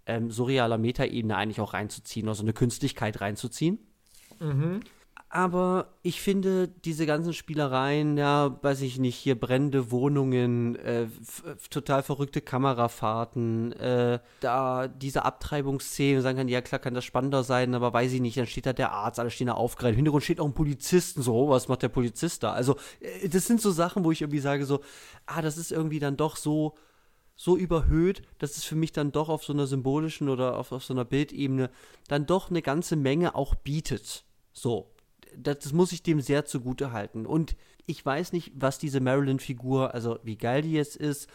ähm, 0.06 0.32
surrealer 0.32 0.78
Metaebene 0.78 1.36
eigentlich 1.36 1.62
auch 1.62 1.74
reinzuziehen, 1.74 2.28
also 2.28 2.44
eine 2.44 2.54
Künstlichkeit 2.54 3.22
reinzuziehen. 3.22 3.80
Mhm 4.40 4.82
aber 5.34 5.96
ich 6.04 6.22
finde 6.22 6.68
diese 6.68 7.08
ganzen 7.08 7.34
Spielereien, 7.34 8.18
ja, 8.18 8.60
weiß 8.62 8.82
ich 8.82 9.00
nicht, 9.00 9.16
hier 9.16 9.34
brennende 9.34 9.90
Wohnungen, 9.90 10.76
äh, 10.76 11.08
total 11.72 12.04
verrückte 12.04 12.40
Kamerafahrten, 12.40 13.72
äh, 13.72 14.20
da 14.42 14.88
diese 14.88 15.26
Abtreibungsszene, 15.26 16.22
sagen 16.22 16.38
kann, 16.38 16.50
ja 16.50 16.62
klar 16.62 16.78
kann 16.78 16.94
das 16.94 17.04
spannender 17.04 17.44
sein, 17.44 17.74
aber 17.74 17.92
weiß 17.92 18.14
ich 18.14 18.22
nicht, 18.22 18.38
dann 18.38 18.46
steht 18.46 18.68
da 18.68 18.74
der 18.74 18.92
Arzt, 18.92 19.20
alle 19.20 19.32
stehen 19.32 19.48
da 19.48 19.54
aufgereiht, 19.54 19.94
im 19.94 19.96
Hintergrund 19.96 20.24
steht 20.24 20.40
auch 20.40 20.46
ein 20.46 20.54
Polizisten, 20.54 21.24
so, 21.24 21.50
was 21.50 21.68
macht 21.68 21.82
der 21.82 21.90
Polizist 21.90 22.44
da? 22.44 22.54
Also, 22.54 22.76
äh, 23.00 23.28
das 23.28 23.48
sind 23.48 23.60
so 23.60 23.72
Sachen, 23.72 24.04
wo 24.04 24.12
ich 24.12 24.22
irgendwie 24.22 24.40
sage 24.40 24.68
so, 24.68 24.82
ah, 25.26 25.42
das 25.42 25.58
ist 25.58 25.72
irgendwie 25.72 26.00
dann 26.00 26.16
doch 26.16 26.36
so, 26.36 26.76
so 27.36 27.58
überhöht, 27.58 28.22
dass 28.38 28.58
es 28.58 28.66
für 28.66 28.76
mich 28.76 28.92
dann 28.92 29.12
doch 29.12 29.30
auf 29.30 29.44
so 29.44 29.52
einer 29.52 29.66
symbolischen 29.66 30.30
oder 30.30 30.60
auf, 30.60 30.72
auf 30.72 30.84
so 30.84 30.94
einer 30.94 31.06
Bildebene 31.06 31.72
dann 32.08 32.28
doch 32.28 32.52
eine 32.52 32.62
ganze 32.62 32.96
Menge 32.96 33.34
auch 33.34 33.56
bietet. 33.56 34.26
So, 34.52 34.93
das, 35.38 35.60
das 35.60 35.74
muss 35.74 35.92
ich 35.92 36.04
dem 36.04 36.22
sehr 36.22 36.46
zugute 36.46 36.92
halten. 36.92 37.26
Und 37.26 37.56
ich 37.86 38.06
weiß 38.06 38.34
nicht, 38.34 38.52
was 38.56 38.78
diese 38.78 39.00
Marilyn-Figur, 39.00 39.94
also 39.94 40.20
wie 40.24 40.38
geil 40.38 40.62
die 40.62 40.74
jetzt 40.74 40.96
ist, 40.96 41.30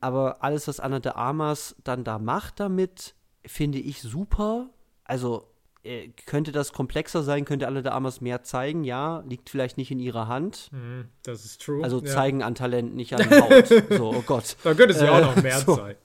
aber 0.00 0.42
alles, 0.42 0.68
was 0.68 0.80
Anna 0.80 1.00
de 1.00 1.12
Armas 1.12 1.76
dann 1.84 2.04
da 2.04 2.18
macht 2.18 2.60
damit, 2.60 3.14
finde 3.46 3.78
ich 3.78 4.02
super. 4.02 4.68
Also 5.04 5.48
äh, 5.82 6.08
könnte 6.26 6.52
das 6.52 6.72
komplexer 6.72 7.22
sein, 7.22 7.44
könnte 7.44 7.66
Anna 7.68 7.82
de 7.82 7.92
Armas 7.92 8.20
mehr 8.20 8.42
zeigen, 8.42 8.84
ja, 8.84 9.22
liegt 9.26 9.50
vielleicht 9.50 9.76
nicht 9.76 9.90
in 9.90 9.98
ihrer 9.98 10.28
Hand. 10.28 10.70
Mhm, 10.72 11.08
das 11.22 11.44
ist 11.44 11.62
true. 11.62 11.82
Also 11.82 12.00
zeigen 12.00 12.40
ja. 12.40 12.46
an 12.46 12.54
Talent, 12.54 12.94
nicht 12.94 13.14
an 13.14 13.30
Haut. 13.30 13.66
so, 13.90 14.14
oh 14.14 14.22
Gott. 14.26 14.56
Da 14.64 14.74
könnte 14.74 14.94
es 14.94 15.00
ja 15.00 15.06
äh, 15.06 15.22
auch 15.22 15.34
noch 15.34 15.42
mehr 15.42 15.58
so. 15.60 15.74
sein. 15.74 15.96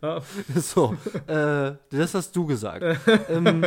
so, 0.56 0.96
äh, 1.26 1.72
das 1.90 2.14
hast 2.14 2.34
du 2.34 2.46
gesagt. 2.46 2.84
ähm, 3.28 3.66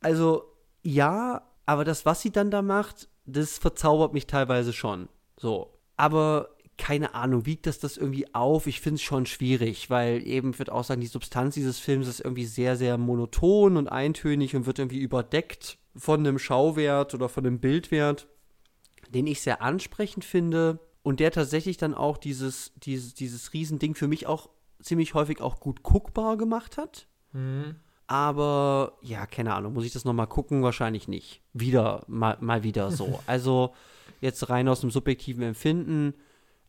also, 0.00 0.44
ja, 0.82 1.42
aber 1.66 1.84
das, 1.84 2.06
was 2.06 2.22
sie 2.22 2.30
dann 2.30 2.50
da 2.50 2.62
macht, 2.62 3.08
das 3.26 3.58
verzaubert 3.58 4.12
mich 4.12 4.26
teilweise 4.26 4.72
schon. 4.72 5.08
So. 5.36 5.72
Aber 5.96 6.56
keine 6.78 7.14
Ahnung, 7.14 7.46
wiegt 7.46 7.66
das 7.66 7.78
das 7.78 7.96
irgendwie 7.96 8.32
auf? 8.34 8.66
Ich 8.66 8.80
finde 8.80 8.96
es 8.96 9.02
schon 9.02 9.26
schwierig, 9.26 9.90
weil 9.90 10.26
eben, 10.26 10.50
ich 10.50 10.58
würde 10.58 10.72
auch 10.72 10.84
sagen, 10.84 11.00
die 11.00 11.06
Substanz 11.06 11.54
dieses 11.54 11.78
Films 11.78 12.06
ist 12.06 12.20
irgendwie 12.20 12.44
sehr, 12.44 12.76
sehr 12.76 12.98
monoton 12.98 13.76
und 13.76 13.88
eintönig 13.88 14.54
und 14.54 14.66
wird 14.66 14.78
irgendwie 14.78 15.00
überdeckt 15.00 15.78
von 15.96 16.20
einem 16.20 16.38
Schauwert 16.38 17.14
oder 17.14 17.28
von 17.28 17.46
einem 17.46 17.58
Bildwert, 17.58 18.28
den 19.08 19.26
ich 19.26 19.40
sehr 19.40 19.62
ansprechend 19.62 20.24
finde 20.24 20.78
und 21.02 21.20
der 21.20 21.32
tatsächlich 21.32 21.78
dann 21.78 21.94
auch 21.94 22.18
dieses, 22.18 22.72
dieses, 22.76 23.14
dieses 23.14 23.52
Riesending 23.52 23.94
für 23.94 24.08
mich 24.08 24.26
auch 24.26 24.50
ziemlich 24.82 25.14
häufig 25.14 25.40
auch 25.40 25.60
gut 25.60 25.82
guckbar 25.82 26.36
gemacht 26.36 26.76
hat. 26.76 27.06
Mhm. 27.32 27.76
Aber 28.06 28.98
ja, 29.02 29.26
keine 29.26 29.54
Ahnung, 29.54 29.72
muss 29.72 29.84
ich 29.84 29.92
das 29.92 30.04
nochmal 30.04 30.28
gucken? 30.28 30.62
Wahrscheinlich 30.62 31.08
nicht. 31.08 31.40
Wieder, 31.52 32.04
mal, 32.06 32.36
mal 32.40 32.62
wieder 32.62 32.90
so. 32.90 33.20
Also 33.26 33.74
jetzt 34.20 34.48
rein 34.48 34.68
aus 34.68 34.80
dem 34.80 34.90
subjektiven 34.90 35.42
Empfinden. 35.42 36.14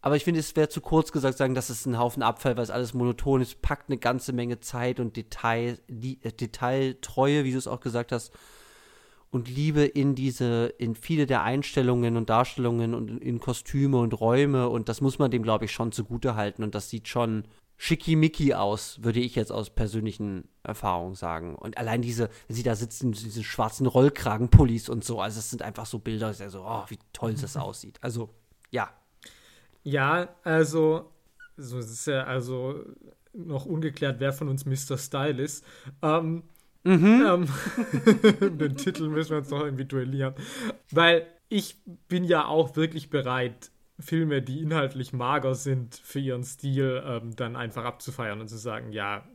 Aber 0.02 0.16
ich 0.16 0.24
finde, 0.24 0.40
es 0.40 0.56
wäre 0.56 0.70
zu 0.70 0.82
kurz 0.82 1.12
gesagt, 1.12 1.38
sagen, 1.38 1.56
das 1.56 1.70
ist 1.70 1.86
ein 1.86 1.98
Haufen 1.98 2.24
Abfall, 2.24 2.56
weil 2.56 2.64
es 2.64 2.70
alles 2.70 2.94
monoton 2.94 3.42
ist, 3.42 3.62
packt 3.62 3.90
eine 3.90 3.98
ganze 3.98 4.32
Menge 4.32 4.60
Zeit 4.60 5.00
und 5.00 5.16
Detail, 5.16 5.80
die, 5.88 6.20
äh, 6.24 6.32
Detailtreue, 6.32 7.44
wie 7.44 7.52
du 7.52 7.58
es 7.58 7.68
auch 7.68 7.80
gesagt 7.80 8.12
hast, 8.12 8.32
und 9.30 9.50
Liebe 9.50 9.84
in 9.84 10.16
diese, 10.16 10.74
in 10.78 10.96
viele 10.96 11.26
der 11.26 11.44
Einstellungen 11.44 12.16
und 12.16 12.30
Darstellungen 12.30 12.94
und 12.94 13.10
in, 13.10 13.18
in 13.18 13.40
Kostüme 13.40 13.98
und 13.98 14.20
Räume. 14.20 14.70
Und 14.70 14.88
das 14.88 15.02
muss 15.02 15.20
man 15.20 15.32
dem, 15.32 15.44
glaube 15.44 15.66
ich, 15.66 15.72
schon 15.72 15.92
zugute 15.92 16.36
halten. 16.36 16.64
Und 16.64 16.74
das 16.76 16.90
sieht 16.90 17.08
schon 17.08 17.44
schickimicki 17.78 18.56
aus, 18.56 19.04
würde 19.04 19.20
ich 19.20 19.36
jetzt 19.36 19.52
aus 19.52 19.70
persönlichen 19.70 20.48
Erfahrungen 20.64 21.16
sagen. 21.16 21.56
Und 21.56 21.78
allein 21.78 22.02
diese, 22.02 22.30
wenn 22.48 22.56
sie 22.56 22.64
da 22.64 22.76
sitzen, 22.76 23.12
diese 23.12 23.44
schwarzen 23.44 23.86
Rollkragenpullis 23.86 24.90
und 24.90 25.04
so, 25.04 25.22
also 25.22 25.40
es 25.40 25.52
sind 25.52 25.62
einfach 25.62 25.86
so 25.86 26.00
Bilder, 26.00 26.34
sehr 26.34 26.50
so, 26.50 26.64
oh, 26.66 26.84
wie 26.90 26.98
toll 27.14 27.36
das 27.36 27.56
aussieht. 27.58 28.00
Also, 28.02 28.30
ja. 28.72 28.90
Ja, 29.84 30.30
also, 30.44 31.12
so 31.56 31.78
ist 31.78 32.08
ja 32.08 32.24
also 32.24 32.84
noch 33.34 33.66
ungeklärt, 33.66 34.20
wer 34.20 34.34
von 34.34 34.50
uns 34.50 34.66
Mr. 34.66 34.98
Style 34.98 35.42
ist. 35.42 35.64
Ähm, 36.02 36.44
mhm. 36.84 37.26
ähm, 37.26 37.48
den 38.58 38.76
Titel 38.76 39.08
müssen 39.08 39.32
wir 39.32 39.38
uns 39.38 39.52
noch 39.52 39.62
irgendwie 39.62 39.86
duellieren. 39.86 40.34
Weil 40.92 41.28
ich 41.48 41.78
bin 42.08 42.24
ja 42.24 42.46
auch 42.46 42.76
wirklich 42.76 43.12
bereit, 43.12 43.72
Filme, 44.00 44.42
die 44.42 44.62
inhaltlich 44.62 45.14
mager 45.14 45.56
sind 45.56 45.96
für 45.96 46.20
ihren 46.20 46.44
Stil, 46.44 47.04
ähm, 47.06 47.36
dann 47.36 47.56
einfach 47.56 47.84
abzufeiern 47.84 48.40
und 48.40 48.48
zu 48.48 48.58
sagen, 48.58 48.92
ja, 48.92 49.28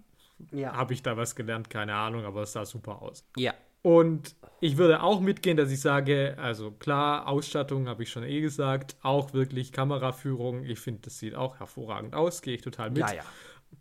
ja. 0.53 0.75
habe 0.75 0.95
ich 0.95 1.03
da 1.03 1.17
was 1.17 1.35
gelernt, 1.35 1.71
keine 1.71 1.95
Ahnung, 1.95 2.25
aber 2.25 2.43
es 2.43 2.53
sah 2.53 2.65
super 2.65 3.03
aus. 3.03 3.25
Ja. 3.37 3.55
Und 3.83 4.37
ich 4.61 4.77
würde 4.77 5.03
auch 5.03 5.21
mitgehen, 5.21 5.57
dass 5.57 5.73
ich 5.73 5.81
sage, 5.81 6.37
also 6.39 6.71
klar, 6.71 7.27
Ausstattung 7.27 7.89
habe 7.89 8.05
ich 8.05 8.11
schon 8.11 8.23
eh 8.23 8.41
gesagt, 8.41 8.95
auch 9.03 9.33
wirklich 9.33 9.73
Kameraführung, 9.73 10.65
ich 10.65 10.79
finde, 10.79 11.01
das 11.03 11.19
sieht 11.19 11.35
auch 11.35 11.59
hervorragend 11.59 12.15
aus, 12.15 12.43
gehe 12.43 12.55
ich 12.55 12.63
total 12.63 12.91
mit. 12.91 12.99
Ja, 12.99 13.13
ja. 13.13 13.23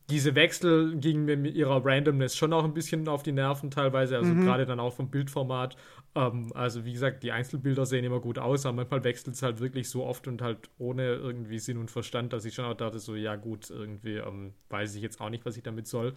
Diese 0.10 0.34
Wechsel 0.34 0.95
gingen 0.98 1.26
mir 1.26 1.38
mit 1.38 1.53
ihrer 1.53 1.86
Randomness 1.86 2.36
schon 2.36 2.52
auch 2.53 2.64
ein 2.64 2.74
bisschen 2.74 3.08
auf 3.08 3.22
die 3.22 3.32
Nerven 3.32 3.70
teilweise, 3.70 4.18
also 4.18 4.34
mhm. 4.34 4.44
gerade 4.44 4.66
dann 4.66 4.80
auch 4.80 4.94
vom 4.94 5.12
Bildformat. 5.12 5.76
Ähm, 6.15 6.51
also 6.53 6.85
wie 6.85 6.93
gesagt, 6.93 7.23
die 7.23 7.31
Einzelbilder 7.31 7.85
sehen 7.85 8.03
immer 8.03 8.19
gut 8.19 8.38
aus, 8.38 8.65
aber 8.65 8.77
manchmal 8.77 9.03
wechselt 9.03 9.35
es 9.35 9.43
halt 9.43 9.59
wirklich 9.59 9.89
so 9.89 10.03
oft 10.05 10.27
und 10.27 10.41
halt 10.41 10.69
ohne 10.77 11.13
irgendwie 11.13 11.59
Sinn 11.59 11.77
und 11.77 11.91
Verstand, 11.91 12.33
dass 12.33 12.45
ich 12.45 12.53
schon 12.53 12.65
auch 12.65 12.75
dachte, 12.75 12.99
so 12.99 13.15
ja 13.15 13.35
gut, 13.35 13.69
irgendwie 13.69 14.15
ähm, 14.15 14.53
weiß 14.69 14.95
ich 14.95 15.01
jetzt 15.01 15.21
auch 15.21 15.29
nicht, 15.29 15.45
was 15.45 15.57
ich 15.57 15.63
damit 15.63 15.88
soll. 15.88 16.13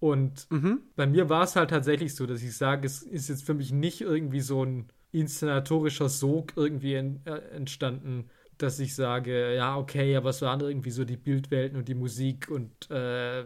Und 0.00 0.50
mhm. 0.50 0.80
bei 0.96 1.06
mir 1.06 1.28
war 1.28 1.44
es 1.44 1.54
halt 1.56 1.70
tatsächlich 1.70 2.14
so, 2.14 2.26
dass 2.26 2.42
ich 2.42 2.56
sage, 2.56 2.86
es 2.86 3.02
ist 3.02 3.28
jetzt 3.28 3.44
für 3.44 3.54
mich 3.54 3.70
nicht 3.70 4.00
irgendwie 4.00 4.40
so 4.40 4.64
ein 4.64 4.88
inszenatorischer 5.12 6.08
Sog 6.08 6.54
irgendwie 6.56 6.94
en, 6.94 7.20
äh, 7.24 7.36
entstanden, 7.54 8.28
dass 8.58 8.80
ich 8.80 8.94
sage, 8.94 9.54
ja, 9.54 9.76
okay, 9.76 10.16
aber 10.16 10.30
es 10.30 10.42
waren 10.42 10.60
irgendwie 10.60 10.90
so 10.90 11.04
die 11.04 11.16
Bildwelten 11.16 11.76
und 11.78 11.88
die 11.88 11.94
Musik 11.94 12.50
und 12.50 12.90
äh, 12.90 13.44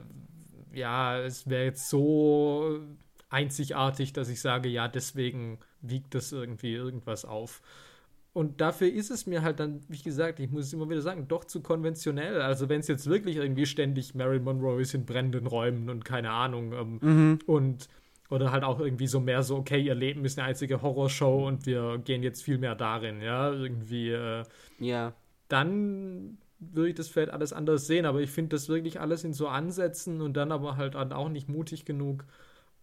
ja, 0.72 1.18
es 1.20 1.48
wäre 1.48 1.64
jetzt 1.64 1.88
so 1.88 2.80
einzigartig, 3.28 4.12
dass 4.12 4.28
ich 4.28 4.40
sage, 4.40 4.68
ja, 4.68 4.88
deswegen 4.88 5.58
wiegt 5.80 6.14
das 6.14 6.32
irgendwie 6.32 6.72
irgendwas 6.72 7.24
auf. 7.24 7.62
Und 8.32 8.60
dafür 8.60 8.92
ist 8.92 9.10
es 9.10 9.26
mir 9.26 9.40
halt 9.40 9.60
dann, 9.60 9.80
wie 9.88 10.02
gesagt, 10.02 10.40
ich 10.40 10.50
muss 10.50 10.66
es 10.66 10.72
immer 10.74 10.90
wieder 10.90 11.00
sagen, 11.00 11.26
doch 11.26 11.44
zu 11.44 11.62
konventionell. 11.62 12.42
Also 12.42 12.68
wenn 12.68 12.80
es 12.80 12.88
jetzt 12.88 13.06
wirklich 13.06 13.36
irgendwie 13.36 13.64
ständig 13.64 14.14
Marilyn 14.14 14.44
Monroe 14.44 14.82
ist 14.82 14.92
in 14.92 15.06
brennenden 15.06 15.46
Räumen 15.46 15.88
und 15.88 16.04
keine 16.04 16.30
Ahnung 16.30 16.72
ähm, 16.74 16.98
mhm. 17.00 17.38
und 17.46 17.88
oder 18.28 18.50
halt 18.52 18.64
auch 18.64 18.80
irgendwie 18.80 19.06
so 19.06 19.20
mehr 19.20 19.42
so, 19.42 19.56
okay, 19.56 19.80
ihr 19.80 19.94
Leben 19.94 20.24
ist 20.24 20.38
eine 20.38 20.48
einzige 20.48 20.82
Horrorshow 20.82 21.46
und 21.46 21.64
wir 21.64 21.98
gehen 22.04 22.22
jetzt 22.22 22.42
viel 22.42 22.58
mehr 22.58 22.74
darin, 22.74 23.22
ja, 23.22 23.50
irgendwie. 23.50 24.10
Äh, 24.10 24.44
ja. 24.80 25.14
Dann 25.48 26.36
würde 26.58 26.90
ich 26.90 26.94
das 26.94 27.08
vielleicht 27.08 27.30
alles 27.30 27.52
anders 27.52 27.86
sehen, 27.86 28.04
aber 28.04 28.20
ich 28.20 28.30
finde 28.30 28.56
das 28.56 28.68
wirklich 28.68 29.00
alles 29.00 29.24
in 29.24 29.32
so 29.32 29.48
Ansätzen 29.48 30.20
und 30.20 30.36
dann 30.36 30.52
aber 30.52 30.76
halt 30.76 30.94
auch 30.94 31.28
nicht 31.28 31.48
mutig 31.48 31.84
genug. 31.84 32.24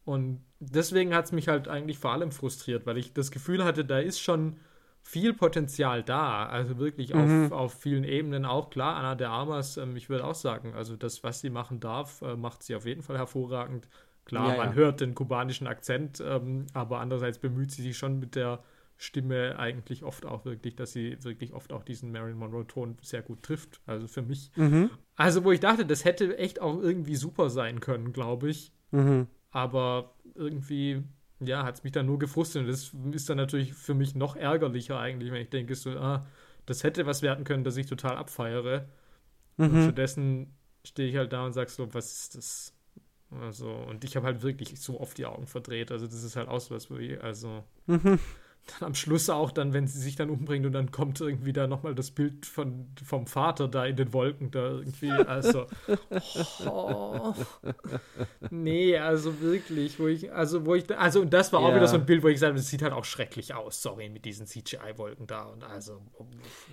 Und 0.06 0.44
deswegen 0.60 1.14
hat 1.14 1.26
es 1.26 1.32
mich 1.32 1.48
halt 1.48 1.68
eigentlich 1.68 1.98
vor 1.98 2.12
allem 2.12 2.32
frustriert, 2.32 2.86
weil 2.86 2.98
ich 2.98 3.14
das 3.14 3.32
Gefühl 3.32 3.64
hatte, 3.64 3.86
da 3.86 4.00
ist 4.00 4.20
schon 4.20 4.58
viel 5.02 5.34
Potenzial 5.34 6.04
da. 6.04 6.46
Also 6.46 6.78
wirklich 6.78 7.14
mhm. 7.14 7.46
auf, 7.46 7.52
auf 7.52 7.74
vielen 7.74 8.04
Ebenen 8.04 8.46
auch. 8.46 8.70
Klar, 8.70 8.96
Anna 8.96 9.16
de 9.16 9.28
Armas, 9.28 9.78
ähm, 9.78 9.96
ich 9.96 10.10
würde 10.10 10.26
auch 10.26 10.36
sagen, 10.36 10.74
also 10.74 10.96
das, 10.96 11.24
was 11.24 11.42
sie 11.42 11.50
machen 11.50 11.80
darf, 11.80 12.22
äh, 12.22 12.36
macht 12.36 12.64
sie 12.64 12.76
auf 12.76 12.86
jeden 12.86 13.04
Fall 13.04 13.18
hervorragend. 13.18 13.88
Klar, 14.26 14.52
ja, 14.52 14.58
man 14.58 14.70
ja. 14.70 14.76
hört 14.76 15.02
den 15.02 15.16
kubanischen 15.16 15.68
Akzent, 15.68 16.24
ähm, 16.26 16.68
aber 16.74 17.00
andererseits 17.00 17.40
bemüht 17.40 17.72
sie 17.72 17.82
sich 17.82 17.98
schon 17.98 18.20
mit 18.20 18.36
der 18.36 18.64
Stimme 18.96 19.60
eigentlich 19.60 20.04
oft 20.04 20.26
auch 20.26 20.46
wirklich, 20.46 20.78
dass 20.78 20.94
sie 20.94 21.18
wirklich 21.24 21.52
oft 21.52 21.74
auch 21.74 21.84
diesen 21.84 22.12
Marilyn 22.12 22.38
Monroe-Ton 22.38 22.98
sehr 23.02 23.22
gut 23.22 23.44
trifft. 23.44 23.82
Also 23.86 24.08
für 24.08 24.22
mich. 24.22 24.52
Mhm. 24.56 24.90
Also, 25.16 25.44
wo 25.44 25.52
ich 25.52 25.60
dachte, 25.60 25.86
das 25.86 26.06
hätte 26.06 26.38
echt 26.38 26.62
auch 26.62 26.80
irgendwie 26.80 27.16
super 27.16 27.50
sein 27.50 27.82
können, 27.82 28.14
glaube 28.14 28.50
ich. 28.50 28.72
Mhm. 28.92 29.28
Aber 29.54 30.14
irgendwie 30.36 31.04
ja, 31.40 31.64
hat 31.64 31.76
es 31.76 31.84
mich 31.84 31.94
dann 31.94 32.06
nur 32.06 32.20
gefrustet. 32.20 32.62
Und 32.62 32.68
das 32.68 32.92
ist 33.14 33.30
dann 33.30 33.38
natürlich 33.38 33.74
für 33.74 33.94
mich 33.94 34.16
noch 34.16 34.36
ärgerlicher 34.36 35.00
eigentlich, 35.00 35.32
wenn 35.32 35.42
ich 35.42 35.50
denke, 35.50 35.76
so, 35.76 35.92
ah, 35.92 36.26
das 36.66 36.84
hätte 36.84 37.06
was 37.06 37.22
werden 37.22 37.46
können, 37.46 37.64
dass 37.64 37.78
ich 37.78 37.86
total 37.86 38.18
abfeiere. 38.18 38.88
Mhm. 39.58 39.66
Und 39.66 39.84
stattdessen 39.84 40.54
stehe 40.86 41.10
ich 41.10 41.16
halt 41.16 41.32
da 41.32 41.46
und 41.46 41.54
sag 41.54 41.70
so, 41.70 41.94
was 41.94 42.12
ist 42.12 42.36
das? 42.36 42.74
Also, 43.42 43.72
und 43.72 44.04
ich 44.04 44.16
habe 44.16 44.28
halt 44.28 44.44
wirklich 44.44 44.80
so 44.80 45.00
oft 45.00 45.18
die 45.18 45.26
Augen 45.26 45.48
verdreht. 45.48 45.92
Also, 45.92 46.06
das 46.06 46.24
ist 46.24 46.36
halt 46.36 46.50
auch 46.50 46.60
so 46.60 46.76
was, 46.76 46.90
wo 46.92 46.98
ich, 46.98 47.22
also. 47.24 47.64
Mhm 47.88 48.20
dann 48.68 48.88
am 48.88 48.95
Schluss 48.95 49.30
auch 49.30 49.52
dann, 49.52 49.73
wenn 49.73 49.88
sie 49.88 49.99
sich 49.99 50.15
dann 50.15 50.30
umbringt 50.30 50.65
und 50.65 50.72
dann 50.73 50.91
kommt 50.91 51.19
irgendwie 51.19 51.52
da 51.52 51.68
nochmal 51.68 51.95
das 51.95 52.11
Bild 52.11 52.45
von, 52.45 52.88
vom 53.03 53.27
Vater 53.27 53.68
da 53.68 53.85
in 53.85 53.95
den 53.95 54.14
Wolken 54.14 54.52
da 54.52 54.72
irgendwie. 54.72 55.11
Also, 55.11 55.68
oh, 56.65 57.34
nee, 58.49 58.98
also 58.98 59.41
wirklich, 59.41 59.99
wo 59.99 60.07
ich, 60.07 60.31
also 60.31 60.65
wo 60.65 60.76
ich, 60.76 60.98
also 60.98 61.22
und 61.22 61.34
das 61.34 61.52
war 61.52 61.61
ja. 61.61 61.68
auch 61.68 61.76
wieder 61.76 61.88
so 61.88 61.98
ein 61.98 62.06
Bild, 62.06 62.23
wo 62.23 62.30
ich 62.30 62.40
sage, 62.40 62.56
das 62.56 62.69
sieht 62.69 62.81
halt 62.81 62.94
auch 62.94 63.06
schrecklich 63.06 63.53
aus, 63.53 63.81
sorry, 63.81 64.10
mit 64.10 64.23
diesen 64.23 64.48
CGI-Wolken 64.48 65.27
da 65.27 65.44
und 65.44 65.64
also, 65.64 66.02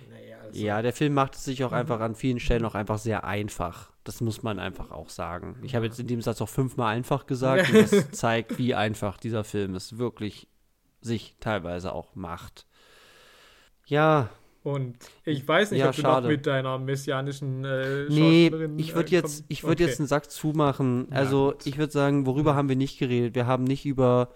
naja. 0.09 0.37
Also. 0.41 0.59
Ja, 0.59 0.81
der 0.81 0.93
Film 0.93 1.13
macht 1.13 1.35
es 1.35 1.43
sich 1.43 1.63
auch 1.63 1.71
einfach 1.71 1.99
an 1.99 2.15
vielen 2.15 2.39
Stellen 2.39 2.65
auch 2.65 2.75
einfach 2.75 2.97
sehr 2.97 3.25
einfach. 3.25 3.91
Das 4.03 4.19
muss 4.21 4.41
man 4.41 4.57
einfach 4.57 4.89
auch 4.89 5.09
sagen. 5.09 5.57
Ich 5.61 5.75
habe 5.75 5.85
jetzt 5.85 5.99
in 5.99 6.07
dem 6.07 6.21
Satz 6.21 6.41
auch 6.41 6.49
fünfmal 6.49 6.95
einfach 6.95 7.27
gesagt 7.27 7.69
und 7.69 7.91
das 7.91 8.11
zeigt, 8.11 8.57
wie 8.57 8.73
einfach 8.73 9.17
dieser 9.17 9.43
Film 9.43 9.75
ist. 9.75 9.99
Wirklich 9.99 10.47
sich 11.01 11.35
teilweise 11.39 11.93
auch 11.93 12.15
macht. 12.15 12.65
Ja. 13.85 14.29
Und 14.63 14.95
ich 15.25 15.47
weiß 15.47 15.71
nicht, 15.71 15.79
ja, 15.79 15.89
ob 15.89 15.95
du 15.95 16.01
schade. 16.01 16.27
noch 16.27 16.31
mit 16.31 16.45
deiner 16.45 16.77
messianischen 16.77 17.65
äh, 17.65 18.05
Nee, 18.09 18.51
ich 18.77 18.93
würde 18.93 19.09
äh, 19.09 19.13
jetzt, 19.13 19.43
ich 19.47 19.63
würd 19.63 19.79
okay. 19.79 19.85
jetzt 19.85 19.99
einen 19.99 20.07
Sack 20.07 20.29
zumachen. 20.29 21.07
Also, 21.09 21.53
ja, 21.53 21.57
ich 21.65 21.77
würde 21.77 21.91
sagen, 21.91 22.27
worüber 22.27 22.55
haben 22.55 22.69
wir 22.69 22.75
nicht 22.75 22.99
geredet? 22.99 23.33
Wir 23.33 23.47
haben 23.47 23.63
nicht 23.63 23.85
über, 23.85 24.29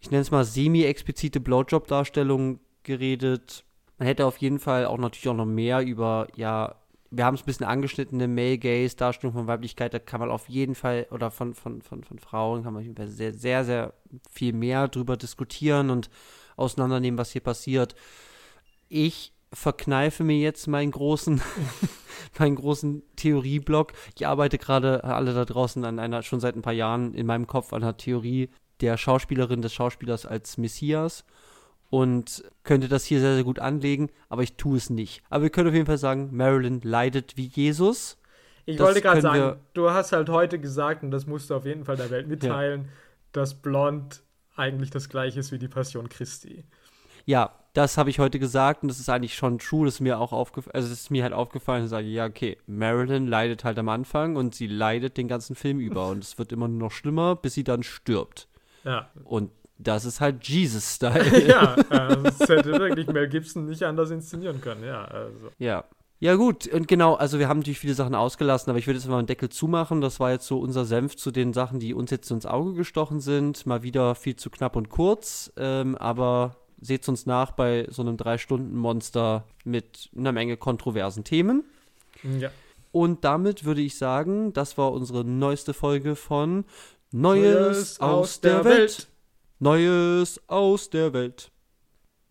ich 0.00 0.10
nenne 0.10 0.22
es 0.22 0.30
mal, 0.30 0.44
semi-explizite 0.44 1.40
Blowjob-Darstellungen 1.40 2.60
geredet. 2.84 3.64
Man 3.98 4.06
hätte 4.06 4.26
auf 4.26 4.36
jeden 4.36 4.60
Fall 4.60 4.86
auch 4.86 4.98
natürlich 4.98 5.28
auch 5.28 5.34
noch 5.34 5.44
mehr 5.44 5.84
über, 5.84 6.28
ja, 6.36 6.76
wir 7.10 7.24
haben 7.24 7.34
es 7.34 7.42
ein 7.42 7.46
bisschen 7.46 7.66
angeschnitten, 7.66 8.20
eine 8.20 8.28
Male 8.28 8.58
Gaze, 8.58 8.96
Darstellung 8.96 9.34
von 9.34 9.46
Weiblichkeit, 9.46 9.94
da 9.94 9.98
kann 9.98 10.20
man 10.20 10.30
auf 10.30 10.48
jeden 10.48 10.74
Fall, 10.74 11.06
oder 11.10 11.30
von, 11.30 11.54
von, 11.54 11.80
von, 11.80 12.04
von 12.04 12.18
Frauen, 12.18 12.64
kann 12.64 12.74
man 12.74 12.94
sehr, 13.06 13.32
sehr, 13.32 13.64
sehr 13.64 13.94
viel 14.30 14.52
mehr 14.52 14.88
drüber 14.88 15.16
diskutieren 15.16 15.90
und 15.90 16.10
auseinandernehmen, 16.56 17.18
was 17.18 17.32
hier 17.32 17.40
passiert. 17.40 17.94
Ich 18.88 19.32
verkneife 19.52 20.24
mir 20.24 20.38
jetzt 20.38 20.66
meinen 20.66 20.90
großen, 20.90 21.40
meinen 22.38 22.56
großen 22.56 23.02
Theorieblock. 23.16 23.92
Ich 24.14 24.26
arbeite 24.26 24.58
gerade 24.58 25.02
alle 25.04 25.32
da 25.32 25.46
draußen 25.46 25.84
an 25.84 25.98
einer, 25.98 26.22
schon 26.22 26.40
seit 26.40 26.56
ein 26.56 26.62
paar 26.62 26.74
Jahren 26.74 27.14
in 27.14 27.26
meinem 27.26 27.46
Kopf 27.46 27.72
an 27.72 27.82
einer 27.82 27.96
Theorie 27.96 28.50
der 28.80 28.96
Schauspielerin, 28.96 29.62
des 29.62 29.72
Schauspielers 29.72 30.26
als 30.26 30.58
Messias 30.58 31.24
und 31.90 32.44
könnte 32.64 32.88
das 32.88 33.04
hier 33.04 33.20
sehr, 33.20 33.34
sehr 33.34 33.44
gut 33.44 33.58
anlegen, 33.58 34.10
aber 34.28 34.42
ich 34.42 34.56
tue 34.56 34.76
es 34.76 34.90
nicht. 34.90 35.22
Aber 35.30 35.44
wir 35.44 35.50
können 35.50 35.68
auf 35.68 35.74
jeden 35.74 35.86
Fall 35.86 35.98
sagen, 35.98 36.30
Marilyn 36.32 36.80
leidet 36.82 37.36
wie 37.36 37.46
Jesus. 37.46 38.18
Ich 38.66 38.76
das 38.76 38.86
wollte 38.86 39.00
gerade 39.00 39.22
sagen, 39.22 39.60
du 39.72 39.90
hast 39.90 40.12
halt 40.12 40.28
heute 40.28 40.58
gesagt, 40.58 41.02
und 41.02 41.10
das 41.10 41.26
musst 41.26 41.48
du 41.48 41.54
auf 41.54 41.64
jeden 41.64 41.84
Fall 41.84 41.96
der 41.96 42.10
Welt 42.10 42.28
mitteilen, 42.28 42.82
ja. 42.82 42.88
dass 43.32 43.54
Blond 43.54 44.22
eigentlich 44.56 44.90
das 44.90 45.08
gleiche 45.08 45.40
ist 45.40 45.52
wie 45.52 45.58
die 45.58 45.68
Passion 45.68 46.08
Christi. 46.08 46.64
Ja, 47.24 47.54
das 47.72 47.96
habe 47.96 48.10
ich 48.10 48.18
heute 48.18 48.38
gesagt 48.38 48.82
und 48.82 48.88
das 48.88 48.98
ist 48.98 49.08
eigentlich 49.08 49.36
schon 49.36 49.58
true, 49.58 49.84
das 49.84 49.94
ist 49.94 50.00
mir 50.00 50.18
auch 50.18 50.32
aufgefallen, 50.32 50.74
also 50.74 50.92
es 50.92 51.00
ist 51.00 51.10
mir 51.10 51.22
halt 51.22 51.32
aufgefallen, 51.32 51.84
ich 51.84 51.90
sage, 51.90 52.08
ja, 52.08 52.26
okay, 52.26 52.58
Marilyn 52.66 53.26
leidet 53.26 53.64
halt 53.64 53.78
am 53.78 53.88
Anfang 53.88 54.36
und 54.36 54.54
sie 54.54 54.66
leidet 54.66 55.16
den 55.16 55.28
ganzen 55.28 55.54
Film 55.54 55.78
über 55.78 56.08
und 56.08 56.24
es 56.24 56.38
wird 56.38 56.52
immer 56.52 56.68
nur 56.68 56.78
noch 56.78 56.90
schlimmer, 56.90 57.36
bis 57.36 57.54
sie 57.54 57.64
dann 57.64 57.82
stirbt. 57.82 58.48
Ja. 58.84 59.10
Und 59.24 59.50
das 59.78 60.04
ist 60.04 60.20
halt 60.20 60.44
Jesus-Style. 60.46 61.46
ja, 61.48 61.74
also 61.88 62.22
das 62.22 62.40
hätte 62.40 62.72
wirklich 62.72 63.06
Mel 63.06 63.28
Gibson 63.28 63.66
nicht 63.66 63.82
anders 63.82 64.10
inszenieren 64.10 64.60
können, 64.60 64.84
ja. 64.84 65.04
Also. 65.04 65.48
Ja. 65.58 65.84
Ja, 66.20 66.34
gut, 66.34 66.66
und 66.66 66.88
genau, 66.88 67.14
also 67.14 67.38
wir 67.38 67.48
haben 67.48 67.58
natürlich 67.58 67.78
viele 67.78 67.94
Sachen 67.94 68.16
ausgelassen, 68.16 68.70
aber 68.70 68.80
ich 68.80 68.88
würde 68.88 68.98
jetzt 68.98 69.08
mal 69.08 69.18
einen 69.18 69.28
Deckel 69.28 69.50
zumachen. 69.50 70.00
Das 70.00 70.18
war 70.18 70.32
jetzt 70.32 70.48
so 70.48 70.58
unser 70.58 70.84
Senf 70.84 71.14
zu 71.14 71.30
den 71.30 71.52
Sachen, 71.52 71.78
die 71.78 71.94
uns 71.94 72.10
jetzt 72.10 72.28
ins 72.32 72.44
Auge 72.44 72.74
gestochen 72.74 73.20
sind. 73.20 73.66
Mal 73.66 73.84
wieder 73.84 74.16
viel 74.16 74.34
zu 74.34 74.50
knapp 74.50 74.74
und 74.74 74.88
kurz, 74.88 75.52
ähm, 75.56 75.94
aber 75.94 76.56
seht 76.80 77.08
uns 77.08 77.24
nach 77.26 77.52
bei 77.52 77.86
so 77.88 78.02
einem 78.02 78.16
Drei-Stunden-Monster 78.16 79.44
mit 79.64 80.10
einer 80.16 80.32
Menge 80.32 80.56
kontroversen 80.56 81.22
Themen. 81.22 81.62
Ja. 82.40 82.50
Und 82.90 83.22
damit 83.24 83.64
würde 83.64 83.82
ich 83.82 83.96
sagen, 83.96 84.52
das 84.52 84.76
war 84.76 84.92
unsere 84.92 85.24
neueste 85.24 85.72
Folge 85.72 86.16
von 86.16 86.64
Neues, 87.12 87.54
Neues 87.54 88.00
aus, 88.00 88.10
aus, 88.10 88.40
der, 88.40 88.54
der 88.54 88.64
Welt. 88.64 88.78
Welt. 88.78 89.08
Neues 89.58 90.40
aus 90.48 90.90
der 90.90 91.12
Welt. 91.12 91.50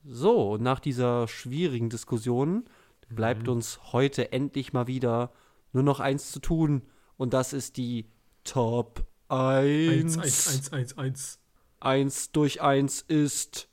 So, 0.05 0.57
nach 0.57 0.79
dieser 0.79 1.27
schwierigen 1.27 1.89
Diskussion 1.89 2.65
bleibt 3.09 3.43
mhm. 3.43 3.53
uns 3.53 3.79
heute 3.91 4.31
endlich 4.31 4.71
mal 4.71 4.87
wieder 4.87 5.31
nur 5.73 5.83
noch 5.83 5.99
eins 5.99 6.31
zu 6.31 6.39
tun 6.39 6.83
und 7.17 7.33
das 7.33 7.53
ist 7.53 7.77
die 7.77 8.09
Top 8.43 9.05
1. 9.27 10.17
1, 10.17 10.17
1, 10.17 10.71
1, 10.71 10.71
1, 10.71 10.97
1. 10.97 11.39
1 11.79 12.31
durch 12.31 12.61
1 12.61 13.01
ist 13.01 13.67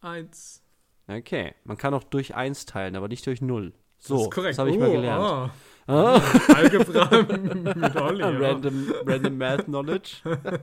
1. 0.00 0.62
Okay, 1.06 1.54
man 1.64 1.76
kann 1.76 1.94
auch 1.94 2.04
durch 2.04 2.34
1 2.34 2.66
teilen, 2.66 2.96
aber 2.96 3.08
nicht 3.08 3.26
durch 3.26 3.40
0. 3.40 3.72
So, 3.98 4.30
das, 4.30 4.44
das 4.44 4.58
habe 4.58 4.70
ich 4.70 4.76
oh, 4.76 4.80
mal 4.80 4.90
gelernt. 4.90 5.24
Ah. 5.24 5.50
Ah. 5.86 6.20
Algebra 6.54 7.22
mit 7.74 7.96
Olli. 7.96 8.22
Random, 8.44 8.88
ja. 8.88 8.94
random 9.04 9.38
Math 9.38 9.64
Knowledge. 9.64 10.16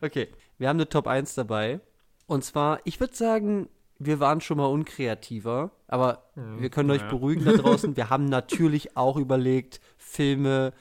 okay, 0.00 0.28
wir 0.58 0.68
haben 0.68 0.76
eine 0.76 0.88
Top 0.88 1.06
1 1.06 1.34
dabei. 1.34 1.80
Und 2.26 2.44
zwar, 2.44 2.80
ich 2.84 3.00
würde 3.00 3.14
sagen, 3.14 3.68
wir 3.98 4.18
waren 4.18 4.40
schon 4.40 4.56
mal 4.56 4.66
unkreativer, 4.66 5.70
aber 5.86 6.30
hm, 6.34 6.60
wir 6.60 6.70
können 6.70 6.90
euch 6.90 7.06
beruhigen 7.08 7.44
da 7.44 7.52
draußen. 7.52 7.96
Wir 7.96 8.08
haben 8.08 8.24
natürlich 8.24 8.96
auch 8.96 9.16
überlegt, 9.16 9.80
Filme, 9.98 10.72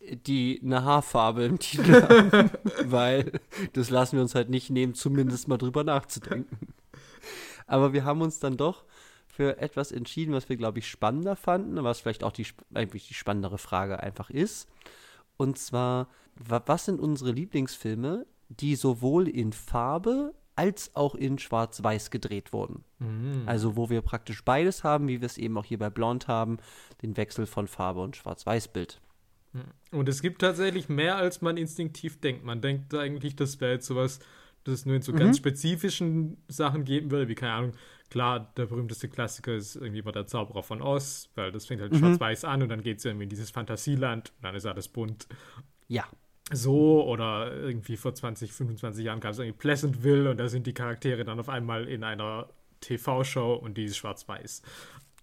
die 0.00 0.60
eine 0.62 0.84
Haarfarbe 0.84 1.44
im 1.44 1.58
Titel 1.58 2.02
haben, 2.02 2.50
weil 2.84 3.32
das 3.72 3.90
lassen 3.90 4.16
wir 4.16 4.22
uns 4.22 4.34
halt 4.34 4.48
nicht 4.48 4.70
nehmen, 4.70 4.94
zumindest 4.94 5.48
mal 5.48 5.58
drüber 5.58 5.82
nachzudenken. 5.82 6.74
Aber 7.66 7.92
wir 7.92 8.04
haben 8.04 8.22
uns 8.22 8.38
dann 8.38 8.56
doch 8.56 8.84
für 9.26 9.58
etwas 9.58 9.92
entschieden, 9.92 10.32
was 10.32 10.48
wir, 10.48 10.56
glaube 10.56 10.78
ich, 10.78 10.88
spannender 10.88 11.36
fanden, 11.36 11.82
was 11.84 12.00
vielleicht 12.00 12.24
auch 12.24 12.32
die, 12.32 12.46
eigentlich 12.74 13.08
die 13.08 13.14
spannendere 13.14 13.58
Frage 13.58 14.00
einfach 14.00 14.30
ist. 14.30 14.68
Und 15.36 15.58
zwar, 15.58 16.08
was 16.36 16.84
sind 16.84 17.00
unsere 17.00 17.32
Lieblingsfilme, 17.32 18.26
die 18.48 18.76
sowohl 18.76 19.28
in 19.28 19.52
Farbe 19.52 20.34
als 20.56 20.94
auch 20.96 21.14
in 21.14 21.38
Schwarz-Weiß 21.38 22.10
gedreht 22.10 22.52
wurden? 22.52 22.84
Mhm. 22.98 23.42
Also, 23.46 23.76
wo 23.76 23.90
wir 23.90 24.02
praktisch 24.02 24.44
beides 24.44 24.84
haben, 24.84 25.08
wie 25.08 25.20
wir 25.20 25.26
es 25.26 25.38
eben 25.38 25.56
auch 25.56 25.64
hier 25.64 25.78
bei 25.78 25.90
Blond 25.90 26.28
haben, 26.28 26.58
den 27.02 27.16
Wechsel 27.16 27.46
von 27.46 27.66
Farbe 27.68 28.00
und 28.00 28.16
Schwarz-Weiß-Bild. 28.16 29.00
Und 29.90 30.08
es 30.08 30.20
gibt 30.20 30.40
tatsächlich 30.40 30.88
mehr, 30.88 31.16
als 31.16 31.40
man 31.40 31.56
instinktiv 31.56 32.20
denkt. 32.20 32.44
Man 32.44 32.60
denkt 32.60 32.94
eigentlich, 32.94 33.36
das 33.36 33.60
wäre 33.60 33.72
jetzt 33.72 33.86
sowas, 33.86 34.20
das 34.64 34.80
es 34.80 34.86
nur 34.86 34.96
in 34.96 35.02
so 35.02 35.12
mhm. 35.12 35.16
ganz 35.16 35.38
spezifischen 35.38 36.36
Sachen 36.48 36.84
geben 36.84 37.10
würde, 37.10 37.28
wie 37.28 37.34
keine 37.34 37.52
Ahnung. 37.52 37.72
Klar, 38.10 38.52
der 38.56 38.66
berühmteste 38.66 39.08
Klassiker 39.08 39.54
ist 39.54 39.76
irgendwie 39.76 40.02
mal 40.02 40.12
der 40.12 40.26
Zauberer 40.26 40.62
von 40.62 40.82
Oz, 40.82 41.30
weil 41.34 41.52
das 41.52 41.66
fängt 41.66 41.80
halt 41.80 41.92
mhm. 41.92 41.98
schwarz-weiß 41.98 42.44
an 42.44 42.62
und 42.62 42.68
dann 42.68 42.82
geht 42.82 42.98
es 42.98 43.04
irgendwie 43.04 43.24
in 43.24 43.30
dieses 43.30 43.50
Fantasieland 43.50 44.32
und 44.36 44.44
dann 44.44 44.54
ist 44.54 44.66
alles 44.66 44.88
bunt. 44.88 45.26
Ja. 45.88 46.04
So, 46.50 47.04
oder 47.04 47.54
irgendwie 47.54 47.96
vor 47.96 48.14
20, 48.14 48.52
25 48.52 49.04
Jahren 49.04 49.20
gab 49.20 49.32
es 49.32 49.38
irgendwie 49.38 49.58
Pleasantville 49.58 50.30
und 50.30 50.38
da 50.38 50.48
sind 50.48 50.66
die 50.66 50.72
Charaktere 50.72 51.24
dann 51.24 51.38
auf 51.38 51.48
einmal 51.48 51.86
in 51.88 52.04
einer 52.04 52.48
TV-Show 52.80 53.54
und 53.54 53.76
die 53.76 53.84
ist 53.84 53.98
schwarz-weiß. 53.98 54.62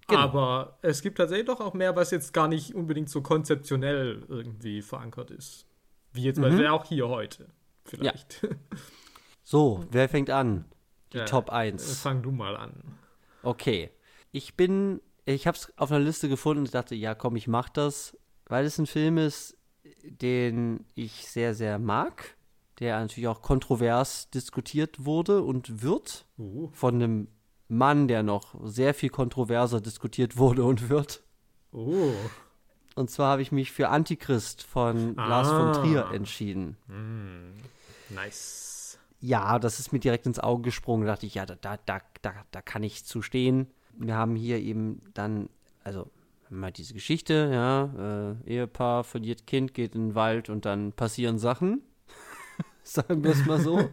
Genau. 0.08 0.20
Aber 0.20 0.78
es 0.84 1.02
gibt 1.02 1.18
tatsächlich 1.18 1.48
doch 1.48 1.60
auch 1.60 1.74
mehr, 1.74 1.96
was 1.96 2.12
jetzt 2.12 2.32
gar 2.32 2.48
nicht 2.48 2.76
unbedingt 2.76 3.10
so 3.10 3.22
konzeptionell 3.22 4.24
irgendwie 4.28 4.84
verankert 4.84 5.32
ist. 5.32 5.66
Wie 6.14 6.24
jetzt 6.24 6.38
mhm. 6.38 6.66
auch 6.68 6.86
hier 6.86 7.10
heute. 7.10 7.48
Vielleicht. 7.84 8.44
Ja. 8.44 8.50
So, 9.48 9.86
wer 9.92 10.10
fängt 10.10 10.32
an? 10.32 10.66
Die 11.14 11.20
ja, 11.20 11.26
Top 11.26 11.52
1. 11.52 12.00
Fang 12.00 12.24
du 12.24 12.32
mal 12.32 12.58
an. 12.58 12.98
Okay. 13.44 13.92
Ich 14.32 14.56
bin, 14.56 15.02
ich 15.26 15.46
habe 15.46 15.56
es 15.56 15.72
auf 15.78 15.92
einer 15.92 16.04
Liste 16.04 16.28
gefunden 16.28 16.64
und 16.64 16.74
dachte, 16.74 16.96
ja, 16.96 17.14
komm, 17.14 17.36
ich 17.36 17.48
mach 17.48 17.70
das, 17.70 18.18
weil 18.48 18.66
es 18.66 18.80
ein 18.80 18.88
Film 18.88 19.20
ist, 19.20 19.56
den 20.04 20.86
ich 20.96 21.28
sehr, 21.28 21.54
sehr 21.54 21.80
mag, 21.80 22.36
der 22.80 23.00
natürlich 23.00 23.28
auch 23.28 23.42
kontrovers 23.42 24.30
diskutiert 24.30 25.06
wurde 25.06 25.42
und 25.42 25.82
wird 25.82 26.26
uh. 26.38 26.70
von 26.74 26.96
einem 26.96 27.28
Mann, 27.68 28.08
der 28.08 28.24
noch 28.24 28.56
sehr 28.64 28.94
viel 28.94 29.10
kontroverser 29.10 29.82
diskutiert 29.82 30.38
wurde 30.38 30.64
und 30.64 30.90
wird. 30.90 31.24
Oh. 31.72 32.12
Und 32.96 33.10
zwar 33.10 33.32
habe 33.32 33.42
ich 33.42 33.52
mich 33.52 33.72
für 33.72 33.90
Antichrist 33.90 34.64
von 34.64 35.18
ah. 35.18 35.28
Lars 35.28 35.50
von 35.50 35.74
Trier 35.74 36.10
entschieden. 36.14 36.78
Mm. 36.88 38.14
Nice. 38.14 39.00
Ja, 39.20 39.60
das 39.60 39.80
ist 39.80 39.92
mir 39.92 40.00
direkt 40.00 40.26
ins 40.28 40.40
Auge 40.40 40.64
gesprungen. 40.64 41.06
Da 41.06 41.14
dachte 41.14 41.26
ich, 41.26 41.36
ja, 41.36 41.46
da, 41.46 41.56
da, 41.56 42.00
da, 42.22 42.34
da 42.52 42.62
kann 42.62 42.84
ich 42.84 43.06
zu 43.06 43.22
stehen. 43.22 43.68
Wir 43.98 44.16
haben 44.16 44.36
hier 44.36 44.60
eben 44.60 45.02
dann, 45.14 45.50
also 45.84 46.10
mal 46.50 46.72
diese 46.72 46.94
Geschichte, 46.94 47.50
ja, 47.52 48.36
äh, 48.46 48.54
Ehepaar 48.56 49.04
verliert 49.04 49.48
Kind, 49.48 49.74
geht 49.74 49.96
in 49.96 50.10
den 50.10 50.16
Wald 50.16 50.50
und 50.50 50.66
dann 50.66 50.94
passieren 50.94 51.38
Sachen. 51.40 51.82
Sagen 52.84 53.24
wir 53.24 53.32
es 53.32 53.46
mal 53.46 53.60
so. 53.60 53.90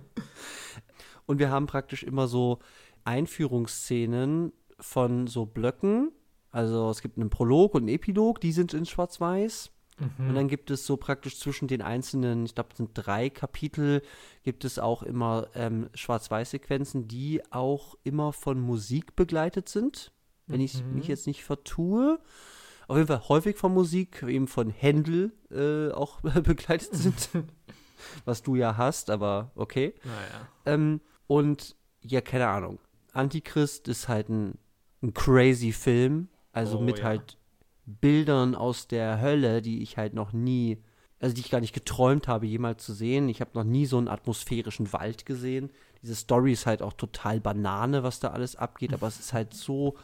und 1.27 1.39
wir 1.39 1.51
haben 1.51 1.67
praktisch 1.67 2.03
immer 2.03 2.29
so 2.29 2.59
Einführungsszenen 3.05 4.53
von 4.79 5.27
so 5.27 5.47
Blöcken. 5.47 6.13
Also 6.51 6.91
es 6.91 7.01
gibt 7.01 7.17
einen 7.17 7.31
Prolog 7.31 7.75
und 7.75 7.83
einen 7.83 7.89
Epilog, 7.89 8.41
die 8.41 8.53
sind 8.53 8.75
in 8.75 8.85
Schwarz-Weiß. 8.85 9.71
Mhm. 9.99 10.29
Und 10.29 10.35
dann 10.35 10.49
gibt 10.49 10.71
es 10.71 10.87
so 10.87 10.97
praktisch 10.97 11.39
zwischen 11.39 11.69
den 11.69 11.83
einzelnen, 11.83 12.45
ich 12.45 12.55
glaube, 12.55 12.71
es 12.73 12.79
sind 12.79 12.91
drei 12.95 13.31
Kapitel, 13.31 14.03
gibt 14.43 14.65
es 14.65 14.79
auch 14.79 15.03
immer 15.03 15.49
ähm, 15.55 15.89
Schwarz-Weiß-Sequenzen, 15.95 17.09
die 17.09 17.43
auch 17.51 17.97
immer 18.05 18.33
von 18.33 18.61
Musik 18.61 19.17
begleitet 19.17 19.69
sind, 19.69 20.13
wenn 20.53 20.61
mhm. 20.61 20.67
ich 20.67 20.85
mich 20.85 21.09
jetzt 21.09 21.27
nicht 21.27 21.43
vertue. 21.43 22.21
Auf 22.89 22.97
jeden 22.97 23.09
Fall 23.09 23.29
häufig 23.29 23.57
von 23.57 23.73
Musik, 23.73 24.23
eben 24.23 24.47
von 24.47 24.71
Händel 24.71 25.33
äh, 25.51 25.93
auch 25.93 26.21
begleitet 26.21 26.95
sind. 26.95 27.31
was 28.25 28.43
du 28.43 28.57
ja 28.57 28.77
hast, 28.77 29.11
aber 29.11 29.51
okay. 29.55 29.95
Naja. 30.05 30.49
Ähm, 30.67 31.01
und 31.27 31.77
ja, 32.01 32.21
keine 32.21 32.49
Ahnung. 32.49 32.79
Antichrist 33.13 33.89
ist 33.89 34.09
halt 34.09 34.29
ein, 34.29 34.59
ein 35.03 35.15
crazy 35.15 35.73
Film, 35.73 36.29
also 36.53 36.79
oh, 36.79 36.83
mit 36.83 36.99
ja. 36.99 37.05
halt 37.05 37.39
Bildern 37.85 38.55
aus 38.55 38.89
der 38.89 39.21
Hölle, 39.21 39.63
die 39.63 39.83
ich 39.83 39.97
halt 39.97 40.15
noch 40.15 40.33
nie, 40.33 40.83
also 41.21 41.35
die 41.35 41.41
ich 41.41 41.51
gar 41.51 41.61
nicht 41.61 41.75
geträumt 41.75 42.29
habe, 42.29 42.47
jemals 42.47 42.85
zu 42.85 42.93
sehen. 42.93 43.29
Ich 43.29 43.41
habe 43.41 43.51
noch 43.55 43.65
nie 43.65 43.87
so 43.87 43.99
einen 43.99 44.09
atmosphärischen 44.09 44.93
Wald 44.93 45.27
gesehen. 45.27 45.71
Diese 46.03 46.15
Story 46.15 46.53
ist 46.53 46.67
halt 46.67 46.83
auch 46.83 46.95
total 46.95 47.41
Banane, 47.41 48.03
was 48.03 48.19
da 48.19 48.29
alles 48.29 48.57
abgeht, 48.57 48.93
aber 48.93 49.07
es 49.07 49.21
ist 49.21 49.33
halt 49.33 49.55
so 49.55 49.97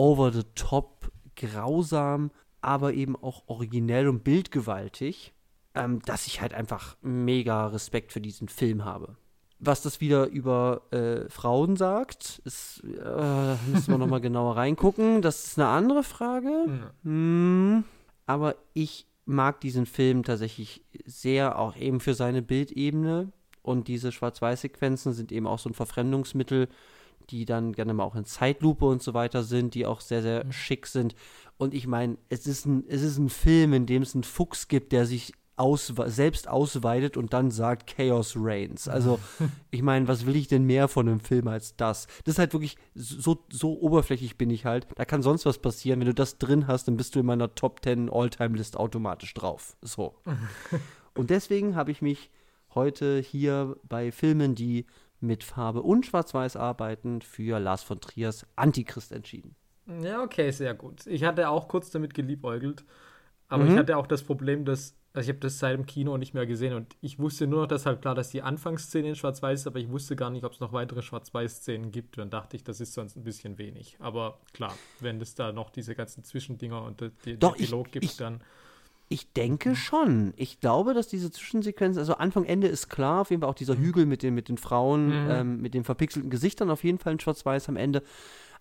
over 0.00 0.32
the 0.32 0.44
top, 0.54 1.12
grausam, 1.36 2.30
aber 2.62 2.94
eben 2.94 3.16
auch 3.16 3.42
originell 3.48 4.08
und 4.08 4.24
bildgewaltig, 4.24 5.34
ähm, 5.74 6.00
dass 6.06 6.26
ich 6.26 6.40
halt 6.40 6.54
einfach 6.54 6.96
mega 7.02 7.66
Respekt 7.66 8.10
für 8.10 8.22
diesen 8.22 8.48
Film 8.48 8.86
habe. 8.86 9.18
Was 9.58 9.82
das 9.82 10.00
wieder 10.00 10.26
über 10.28 10.90
äh, 10.90 11.28
Frauen 11.28 11.76
sagt, 11.76 12.40
ist, 12.46 12.82
äh, 12.82 13.56
müssen 13.70 13.88
wir 13.88 13.98
nochmal 13.98 14.20
genauer 14.22 14.56
reingucken. 14.56 15.20
Das 15.20 15.44
ist 15.44 15.58
eine 15.58 15.68
andere 15.68 16.02
Frage. 16.02 16.48
Ja. 16.66 16.90
Hm, 17.02 17.84
aber 18.24 18.56
ich 18.72 19.06
mag 19.26 19.60
diesen 19.60 19.84
Film 19.84 20.22
tatsächlich 20.22 20.82
sehr, 21.04 21.58
auch 21.58 21.76
eben 21.76 22.00
für 22.00 22.14
seine 22.14 22.40
Bildebene. 22.40 23.32
Und 23.60 23.86
diese 23.86 24.12
Schwarz-Weiß-Sequenzen 24.12 25.12
sind 25.12 25.30
eben 25.30 25.46
auch 25.46 25.58
so 25.58 25.68
ein 25.68 25.74
Verfremdungsmittel, 25.74 26.68
die 27.30 27.44
dann 27.44 27.72
gerne 27.72 27.94
mal 27.94 28.04
auch 28.04 28.16
in 28.16 28.24
Zeitlupe 28.24 28.84
und 28.84 29.02
so 29.02 29.14
weiter 29.14 29.42
sind, 29.42 29.74
die 29.74 29.86
auch 29.86 30.00
sehr, 30.00 30.22
sehr 30.22 30.44
mhm. 30.44 30.52
schick 30.52 30.86
sind. 30.86 31.14
Und 31.56 31.74
ich 31.74 31.86
meine, 31.86 32.16
es 32.28 32.46
ist 32.46 32.66
ein, 32.66 32.84
es 32.88 33.02
ist 33.02 33.18
ein 33.18 33.28
Film, 33.28 33.72
in 33.72 33.86
dem 33.86 34.02
es 34.02 34.14
einen 34.14 34.24
Fuchs 34.24 34.68
gibt, 34.68 34.92
der 34.92 35.06
sich 35.06 35.32
aus, 35.60 35.92
selbst 36.06 36.48
ausweitet 36.48 37.18
und 37.18 37.34
dann 37.34 37.50
sagt 37.50 37.94
Chaos 37.94 38.34
Reigns. 38.34 38.88
Also, 38.88 39.20
ich 39.70 39.82
meine, 39.82 40.08
was 40.08 40.24
will 40.24 40.36
ich 40.36 40.48
denn 40.48 40.64
mehr 40.64 40.88
von 40.88 41.06
einem 41.06 41.20
Film 41.20 41.48
als 41.48 41.76
das? 41.76 42.06
Das 42.24 42.34
ist 42.34 42.38
halt 42.38 42.54
wirklich, 42.54 42.76
so, 42.94 43.44
so 43.50 43.78
oberflächlich 43.78 44.38
bin 44.38 44.48
ich 44.48 44.64
halt. 44.64 44.86
Da 44.96 45.04
kann 45.04 45.22
sonst 45.22 45.44
was 45.44 45.58
passieren. 45.58 46.00
Wenn 46.00 46.06
du 46.06 46.14
das 46.14 46.38
drin 46.38 46.66
hast, 46.66 46.88
dann 46.88 46.96
bist 46.96 47.14
du 47.14 47.20
in 47.20 47.26
meiner 47.26 47.54
Top 47.54 47.84
10 47.84 48.08
All-Time-List 48.08 48.78
automatisch 48.78 49.34
drauf. 49.34 49.76
So. 49.82 50.14
und 51.14 51.28
deswegen 51.28 51.76
habe 51.76 51.90
ich 51.90 52.00
mich 52.00 52.30
heute 52.74 53.18
hier 53.18 53.76
bei 53.86 54.12
Filmen, 54.12 54.54
die 54.54 54.86
mit 55.20 55.44
Farbe 55.44 55.82
und 55.82 56.06
Schwarz-Weiß 56.06 56.56
arbeiten, 56.56 57.20
für 57.20 57.58
Lars 57.58 57.82
von 57.82 58.00
Triers 58.00 58.46
Antichrist 58.56 59.12
entschieden. 59.12 59.54
Ja, 60.02 60.22
okay, 60.22 60.50
sehr 60.50 60.74
gut. 60.74 61.06
Ich 61.06 61.24
hatte 61.24 61.48
auch 61.48 61.68
kurz 61.68 61.90
damit 61.90 62.14
geliebäugelt, 62.14 62.84
aber 63.48 63.64
mhm. 63.64 63.72
ich 63.72 63.76
hatte 63.78 63.96
auch 63.96 64.06
das 64.06 64.22
Problem, 64.22 64.64
dass 64.64 64.96
also 65.12 65.28
ich 65.28 65.34
habe 65.34 65.40
das 65.40 65.58
seit 65.58 65.76
dem 65.76 65.86
Kino 65.86 66.16
nicht 66.16 66.34
mehr 66.34 66.46
gesehen 66.46 66.72
und 66.72 66.94
ich 67.00 67.18
wusste 67.18 67.48
nur 67.48 67.62
noch, 67.62 67.66
dass 67.66 67.84
halt 67.84 68.00
klar, 68.00 68.14
dass 68.14 68.30
die 68.30 68.42
Anfangsszene 68.42 69.08
in 69.08 69.16
Schwarz-Weiß 69.16 69.60
ist, 69.60 69.66
aber 69.66 69.80
ich 69.80 69.90
wusste 69.90 70.14
gar 70.14 70.30
nicht, 70.30 70.44
ob 70.44 70.52
es 70.52 70.60
noch 70.60 70.72
weitere 70.72 71.02
Schwarz-Weiß-Szenen 71.02 71.90
gibt. 71.90 72.16
Dann 72.18 72.30
dachte 72.30 72.56
ich, 72.56 72.62
das 72.62 72.80
ist 72.80 72.94
sonst 72.94 73.16
ein 73.16 73.24
bisschen 73.24 73.58
wenig. 73.58 73.96
Aber 73.98 74.38
klar, 74.52 74.72
wenn 75.00 75.20
es 75.20 75.34
da 75.34 75.50
noch 75.50 75.70
diese 75.70 75.96
ganzen 75.96 76.22
Zwischendinger 76.22 76.82
und 76.82 77.02
Epilog 77.02 77.86
ich, 77.86 77.92
gibt, 77.92 78.04
ich, 78.04 78.16
dann. 78.16 78.40
Ich 79.12 79.32
denke 79.32 79.76
schon. 79.76 80.32
Ich 80.36 80.60
glaube, 80.60 80.94
dass 80.94 81.08
diese 81.08 81.30
Zwischensequenz, 81.30 81.98
also 81.98 82.14
Anfang, 82.14 82.44
Ende 82.44 82.68
ist 82.68 82.88
klar, 82.88 83.20
auf 83.22 83.30
jeden 83.30 83.42
Fall 83.42 83.50
auch 83.50 83.54
dieser 83.54 83.74
mhm. 83.74 83.82
Hügel 83.82 84.06
mit 84.06 84.22
den, 84.22 84.34
mit 84.34 84.48
den 84.48 84.56
Frauen, 84.56 85.08
mhm. 85.08 85.30
ähm, 85.30 85.60
mit 85.60 85.74
den 85.74 85.84
verpixelten 85.84 86.30
Gesichtern 86.30 86.70
auf 86.70 86.84
jeden 86.84 86.98
Fall 86.98 87.12
in 87.12 87.20
Schwarz-Weiß 87.20 87.68
am 87.68 87.76
Ende 87.76 88.02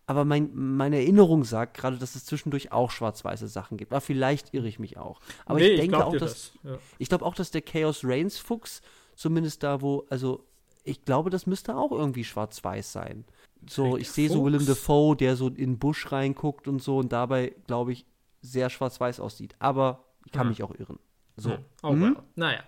aber 0.10 0.26
mein, 0.26 0.50
meine 0.56 0.96
Erinnerung 0.96 1.44
sagt 1.44 1.78
gerade, 1.78 2.00
dass 2.00 2.16
es 2.16 2.26
zwischendurch 2.26 2.72
auch 2.72 2.90
schwarz-weiße 2.90 3.48
Sachen 3.48 3.78
gibt. 3.78 3.92
Aber 3.92 4.02
vielleicht 4.02 4.56
irre 4.56 4.68
ich 4.68 4.80
mich 4.80 4.98
auch. 4.98 5.20
Aber 5.46 5.60
nee, 5.60 5.68
ich 5.68 5.82
denke 5.82 5.98
ich 5.98 6.02
auch, 6.02 6.18
dass. 6.18 6.22
Das. 6.32 6.52
Ja. 6.64 6.80
Ich 6.98 7.10
glaube 7.10 7.24
auch, 7.24 7.36
dass 7.36 7.52
der 7.52 7.62
Chaos 7.62 8.02
Reigns 8.04 8.40
Fuchs, 8.40 8.82
zumindest 9.16 9.62
da, 9.62 9.84
wo, 9.84 10.08
also 10.10 10.48
ich 10.84 11.06
glaube, 11.06 11.30
das 11.30 11.46
müsste 11.46 11.78
auch 11.78 11.92
irgendwie 11.92 12.24
schwarz-weiß 12.24 12.92
sein. 12.92 13.24
So, 13.70 13.98
ich 13.98 14.10
sehe 14.10 14.30
so 14.30 14.44
Willem 14.44 14.66
Dafoe, 14.66 15.16
der 15.16 15.36
so 15.36 15.50
in 15.50 15.56
den 15.56 15.78
Busch 15.78 16.12
reinguckt 16.12 16.68
und 16.68 16.82
so 16.82 16.98
und 16.98 17.12
dabei, 17.12 17.54
glaube 17.68 17.92
ich, 17.92 18.08
sehr 18.42 18.72
schwarz-weiß 18.72 19.20
aussieht. 19.20 19.56
Aber 19.60 20.06
ich 20.30 20.34
kann 20.34 20.44
hm. 20.44 20.50
mich 20.50 20.62
auch 20.62 20.74
irren. 20.78 21.00
So. 21.38 21.52
Hm. 21.52 21.58
Oh, 21.82 21.92
mhm. 21.92 22.02
well. 22.02 22.16
Naja. 22.36 22.60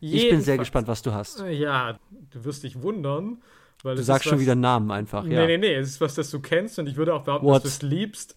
Ich 0.00 0.30
bin 0.30 0.40
sehr 0.40 0.58
gespannt, 0.58 0.88
was 0.88 1.02
du 1.02 1.12
hast. 1.12 1.44
Ja, 1.48 1.98
du 2.30 2.44
wirst 2.44 2.64
dich 2.64 2.82
wundern. 2.82 3.42
du 3.82 4.02
sagst 4.02 4.24
schon 4.24 4.38
was, 4.38 4.40
wieder 4.40 4.54
Namen 4.54 4.90
einfach, 4.90 5.24
ja. 5.24 5.46
Nee, 5.46 5.58
nee, 5.58 5.58
nee, 5.58 5.74
es 5.74 5.90
ist 5.90 6.00
was, 6.00 6.14
das 6.14 6.30
du 6.30 6.40
kennst 6.40 6.78
und 6.78 6.88
ich 6.88 6.96
würde 6.96 7.14
auch 7.14 7.22
behaupten, 7.22 7.46
What? 7.46 7.64
dass 7.64 7.78
du 7.78 7.86
es 7.86 7.90
liebst. 7.90 8.34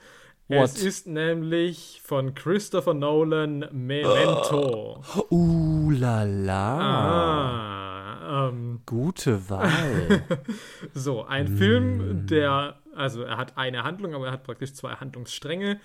What? 0.47 0.65
Es 0.65 0.83
ist 0.83 1.07
nämlich 1.07 2.01
von 2.03 2.35
Christopher 2.35 2.93
Nolan 2.93 3.65
Memento. 3.71 5.01
Uh, 5.31 5.89
la 5.91 6.23
la. 6.23 6.79
Ah, 8.27 8.49
ähm, 8.49 8.81
Gute 8.85 9.49
Wahl. 9.49 10.23
so, 10.93 11.23
ein 11.23 11.53
mm. 11.53 11.57
Film, 11.57 12.27
der, 12.27 12.79
also 12.93 13.23
er 13.23 13.37
hat 13.37 13.57
eine 13.57 13.83
Handlung, 13.83 14.13
aber 14.13 14.27
er 14.27 14.33
hat 14.33 14.43
praktisch 14.43 14.73
zwei 14.73 14.91
Handlungsstränge. 14.91 15.79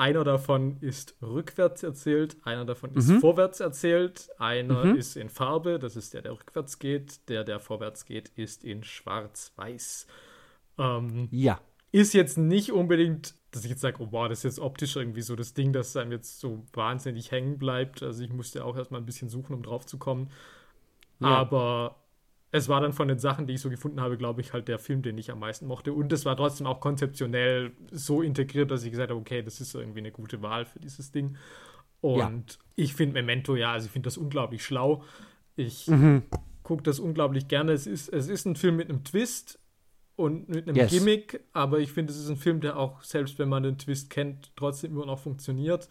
Einer 0.00 0.24
davon 0.24 0.78
ist 0.80 1.14
rückwärts 1.20 1.82
erzählt, 1.82 2.38
einer 2.42 2.64
davon 2.64 2.94
ist 2.94 3.08
mhm. 3.08 3.20
vorwärts 3.20 3.60
erzählt, 3.60 4.30
einer 4.38 4.86
mhm. 4.86 4.96
ist 4.96 5.14
in 5.14 5.28
Farbe, 5.28 5.78
das 5.78 5.94
ist 5.94 6.14
der, 6.14 6.22
der 6.22 6.32
rückwärts 6.32 6.78
geht, 6.78 7.28
der, 7.28 7.44
der 7.44 7.60
vorwärts 7.60 8.06
geht, 8.06 8.30
ist 8.30 8.64
in 8.64 8.82
schwarz-weiß. 8.82 10.06
Ähm, 10.78 11.28
ja. 11.30 11.60
Ist 11.92 12.14
jetzt 12.14 12.38
nicht 12.38 12.72
unbedingt, 12.72 13.34
dass 13.50 13.64
ich 13.64 13.70
jetzt 13.70 13.82
sage, 13.82 13.98
oh 14.00 14.08
wow, 14.10 14.26
das 14.26 14.38
ist 14.38 14.44
jetzt 14.44 14.60
optisch 14.60 14.96
irgendwie 14.96 15.20
so 15.20 15.36
das 15.36 15.52
Ding, 15.52 15.74
das 15.74 15.94
einem 15.98 16.12
jetzt 16.12 16.40
so 16.40 16.64
wahnsinnig 16.72 17.30
hängen 17.30 17.58
bleibt. 17.58 18.02
Also 18.02 18.24
ich 18.24 18.32
musste 18.32 18.64
auch 18.64 18.78
erstmal 18.78 19.02
ein 19.02 19.06
bisschen 19.06 19.28
suchen, 19.28 19.52
um 19.52 19.62
drauf 19.62 19.84
zu 19.84 19.98
kommen. 19.98 20.30
Ja. 21.18 21.26
Aber 21.26 21.99
es 22.52 22.68
war 22.68 22.80
dann 22.80 22.92
von 22.92 23.08
den 23.08 23.18
Sachen, 23.18 23.46
die 23.46 23.54
ich 23.54 23.60
so 23.60 23.70
gefunden 23.70 24.00
habe, 24.00 24.16
glaube 24.16 24.40
ich, 24.40 24.52
halt 24.52 24.66
der 24.66 24.78
Film, 24.78 25.02
den 25.02 25.16
ich 25.18 25.30
am 25.30 25.38
meisten 25.38 25.66
mochte. 25.66 25.92
Und 25.92 26.12
es 26.12 26.24
war 26.24 26.36
trotzdem 26.36 26.66
auch 26.66 26.80
konzeptionell 26.80 27.72
so 27.92 28.22
integriert, 28.22 28.70
dass 28.70 28.82
ich 28.82 28.90
gesagt 28.90 29.10
habe, 29.10 29.20
okay, 29.20 29.42
das 29.42 29.60
ist 29.60 29.74
irgendwie 29.74 30.00
eine 30.00 30.10
gute 30.10 30.42
Wahl 30.42 30.64
für 30.64 30.80
dieses 30.80 31.12
Ding. 31.12 31.36
Und 32.00 32.52
ja. 32.52 32.58
ich 32.76 32.94
finde 32.94 33.14
Memento, 33.14 33.54
ja, 33.54 33.72
also 33.72 33.86
ich 33.86 33.92
finde 33.92 34.08
das 34.08 34.16
unglaublich 34.16 34.64
schlau. 34.64 35.04
Ich 35.54 35.86
mhm. 35.86 36.24
gucke 36.62 36.82
das 36.82 36.98
unglaublich 36.98 37.46
gerne. 37.46 37.72
Es 37.72 37.86
ist, 37.86 38.08
es 38.08 38.28
ist 38.28 38.46
ein 38.46 38.56
Film 38.56 38.76
mit 38.76 38.88
einem 38.88 39.04
Twist 39.04 39.60
und 40.16 40.48
mit 40.48 40.66
einem 40.66 40.76
yes. 40.76 40.90
Gimmick, 40.90 41.40
aber 41.52 41.78
ich 41.78 41.92
finde, 41.92 42.12
es 42.12 42.18
ist 42.18 42.28
ein 42.28 42.36
Film, 42.36 42.60
der 42.60 42.76
auch, 42.76 43.02
selbst 43.02 43.38
wenn 43.38 43.48
man 43.48 43.62
den 43.62 43.78
Twist 43.78 44.10
kennt, 44.10 44.52
trotzdem 44.56 44.92
immer 44.92 45.06
noch 45.06 45.20
funktioniert. 45.20 45.88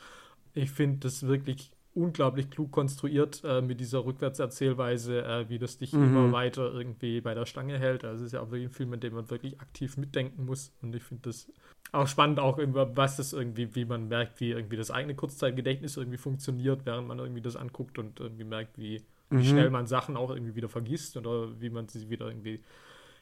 Ich 0.53 0.71
finde 0.71 0.99
das 0.99 1.25
wirklich 1.25 1.71
unglaublich 1.93 2.49
klug 2.49 2.71
konstruiert 2.71 3.41
äh, 3.43 3.61
mit 3.61 3.79
dieser 3.79 4.05
Rückwärtserzählweise, 4.05 5.23
äh, 5.23 5.49
wie 5.49 5.57
das 5.57 5.77
dich 5.77 5.93
mhm. 5.93 6.03
immer 6.03 6.31
weiter 6.31 6.71
irgendwie 6.71 7.21
bei 7.21 7.33
der 7.33 7.45
Stange 7.45 7.77
hält. 7.79 8.05
Also 8.05 8.23
es 8.23 8.27
ist 8.27 8.33
ja 8.33 8.41
auch 8.41 8.51
wirklich 8.51 8.69
ein 8.69 8.73
Film, 8.73 8.93
in 8.93 8.99
dem 8.99 9.13
man 9.15 9.29
wirklich 9.29 9.59
aktiv 9.59 9.97
mitdenken 9.97 10.45
muss. 10.45 10.71
Und 10.81 10.95
ich 10.95 11.03
finde 11.03 11.29
das 11.29 11.51
auch 11.91 12.07
spannend, 12.07 12.39
auch 12.39 12.59
über 12.59 12.95
was 12.95 13.17
das 13.17 13.33
irgendwie, 13.33 13.73
wie 13.75 13.85
man 13.85 14.07
merkt, 14.07 14.39
wie 14.39 14.51
irgendwie 14.51 14.77
das 14.77 14.91
eigene 14.91 15.15
Kurzzeitgedächtnis 15.15 15.97
irgendwie 15.97 16.17
funktioniert, 16.17 16.85
während 16.85 17.07
man 17.07 17.19
irgendwie 17.19 17.41
das 17.41 17.55
anguckt 17.55 17.97
und 17.97 18.19
irgendwie 18.19 18.43
merkt, 18.43 18.77
wie, 18.77 19.01
mhm. 19.29 19.39
wie 19.39 19.47
schnell 19.47 19.69
man 19.71 19.87
Sachen 19.87 20.15
auch 20.15 20.29
irgendwie 20.29 20.55
wieder 20.55 20.69
vergisst 20.69 21.17
oder 21.17 21.59
wie 21.59 21.69
man 21.69 21.87
sie 21.87 22.09
wieder 22.09 22.27
irgendwie 22.27 22.63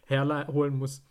herholen 0.05 0.77
muss. 0.77 1.03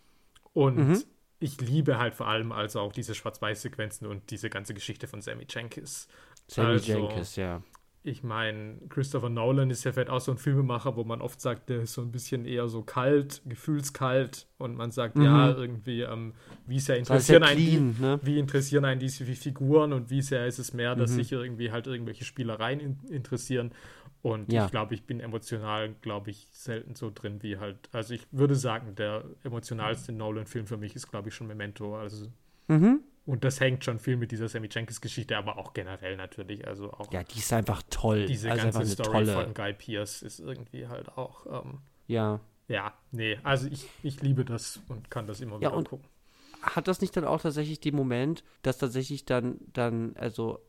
Und 0.52 0.76
mhm. 0.76 1.02
ich 1.38 1.60
liebe 1.60 1.98
halt 1.98 2.14
vor 2.14 2.28
allem 2.28 2.52
also 2.52 2.80
auch 2.80 2.92
diese 2.92 3.14
Schwarz-Weiß-Sequenzen 3.14 4.06
und 4.06 4.30
diese 4.30 4.50
ganze 4.50 4.74
Geschichte 4.74 5.06
von 5.06 5.22
Sammy 5.22 5.46
Jenkins. 5.48 6.08
Sammy 6.48 6.73
also, 6.73 6.93
Jenkins, 6.93 7.36
ja. 7.36 7.62
Ich 8.02 8.23
meine, 8.23 8.77
Christopher 8.89 9.31
Nolan 9.31 9.68
ist 9.68 9.82
ja 9.82 9.90
vielleicht 9.90 10.10
auch 10.10 10.20
so 10.20 10.31
ein 10.31 10.39
Filmemacher, 10.39 10.94
wo 10.94 11.02
man 11.02 11.20
oft 11.20 11.40
sagt, 11.40 11.70
der 11.70 11.81
ist 11.81 11.94
so 11.94 12.02
ein 12.02 12.12
bisschen 12.12 12.44
eher 12.44 12.68
so 12.68 12.82
kalt, 12.82 13.43
gefühlskalt 13.47 14.47
und 14.59 14.77
man 14.77 14.93
sagt, 14.93 15.16
mhm. 15.16 15.24
ja, 15.24 15.51
irgendwie, 15.51 16.02
ähm, 16.02 16.35
wie 16.68 16.78
sehr 16.78 16.98
interessieren 16.98 17.43
einen, 17.43 17.56
clean, 17.59 17.97
ne? 18.01 18.20
wie 18.23 18.39
interessieren 18.39 18.85
einen 18.85 19.01
diese 19.01 19.24
Figuren 19.24 19.93
und 19.93 20.09
wie 20.09 20.23
sehr 20.23 20.47
ist 20.47 20.60
es 20.60 20.73
mehr, 20.73 20.94
dass 20.94 21.10
mhm. 21.10 21.14
sich 21.16 21.32
irgendwie 21.32 21.73
halt 21.73 21.89
irgendwelche 21.89 22.24
Spielereien 22.24 22.78
in, 22.78 23.01
interessieren. 23.09 23.73
Und 24.23 24.52
ja. 24.52 24.66
ich 24.66 24.70
glaube, 24.70 24.94
ich 24.94 25.05
bin 25.05 25.18
emotional, 25.18 25.94
glaube 26.01 26.31
ich, 26.31 26.47
selten 26.52 26.94
so 26.94 27.10
drin 27.12 27.43
wie 27.43 27.59
halt, 27.59 27.89
also 27.93 28.14
ich 28.14 28.27
würde 28.31 28.55
sagen, 28.55 28.94
der 28.94 29.24
emotionalste 29.43 30.12
Nolan-Film 30.12 30.68
für 30.68 30.77
mich 30.77 30.94
ist, 30.94 31.10
glaube 31.10 31.28
ich, 31.28 31.35
schon 31.35 31.48
Memento. 31.48 31.97
Also 31.97 32.27
mhm. 32.68 33.01
Und 33.26 33.42
das 33.42 33.58
hängt 33.58 33.84
schon 33.84 33.98
viel 33.98 34.16
mit 34.16 34.30
dieser 34.30 34.48
Sammy 34.48 34.68
Jenkins-Geschichte, 34.70 35.36
aber 35.36 35.58
auch 35.58 35.74
generell 35.74 36.16
natürlich. 36.16 36.66
Also 36.66 36.92
auch 36.92 37.12
ja, 37.12 37.24
die 37.24 37.40
ist 37.40 37.52
einfach 37.52 37.82
toll. 37.90 38.26
Diese 38.26 38.50
also 38.50 38.70
ganze 38.70 38.86
Story 38.86 39.10
tolle... 39.10 39.32
von 39.32 39.52
Guy 39.52 39.72
Pierce 39.72 40.22
ist 40.22 40.38
irgendwie 40.38 40.86
halt 40.86 41.08
auch. 41.18 41.64
Ähm, 41.64 41.80
ja. 42.06 42.40
Ja, 42.68 42.94
nee, 43.12 43.38
also 43.42 43.68
ich, 43.68 43.86
ich 44.02 44.22
liebe 44.22 44.44
das 44.44 44.80
und 44.88 45.10
kann 45.10 45.26
das 45.26 45.40
immer 45.40 45.60
ja, 45.60 45.72
wieder 45.72 45.82
gucken. 45.84 46.08
Hat 46.62 46.88
das 46.88 47.00
nicht 47.00 47.16
dann 47.16 47.24
auch 47.24 47.40
tatsächlich 47.40 47.80
den 47.80 47.94
Moment, 47.94 48.42
dass 48.62 48.78
tatsächlich 48.78 49.24
dann, 49.24 49.58
dann, 49.72 50.16
also 50.16 50.60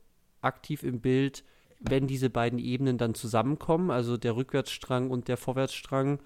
aktiv 0.41 0.84
im 0.84 0.99
Bild, 0.99 1.43
wenn 1.79 2.07
diese 2.07 2.29
beiden 2.29 2.59
Ebenen 2.59 2.97
dann 2.97 3.13
zusammenkommen, 3.13 3.91
also 3.91 4.17
der 4.17 4.35
Rückwärtsstrang 4.35 5.09
und 5.09 5.27
der 5.27 5.38
Vorwärtsstrang, 5.38 6.19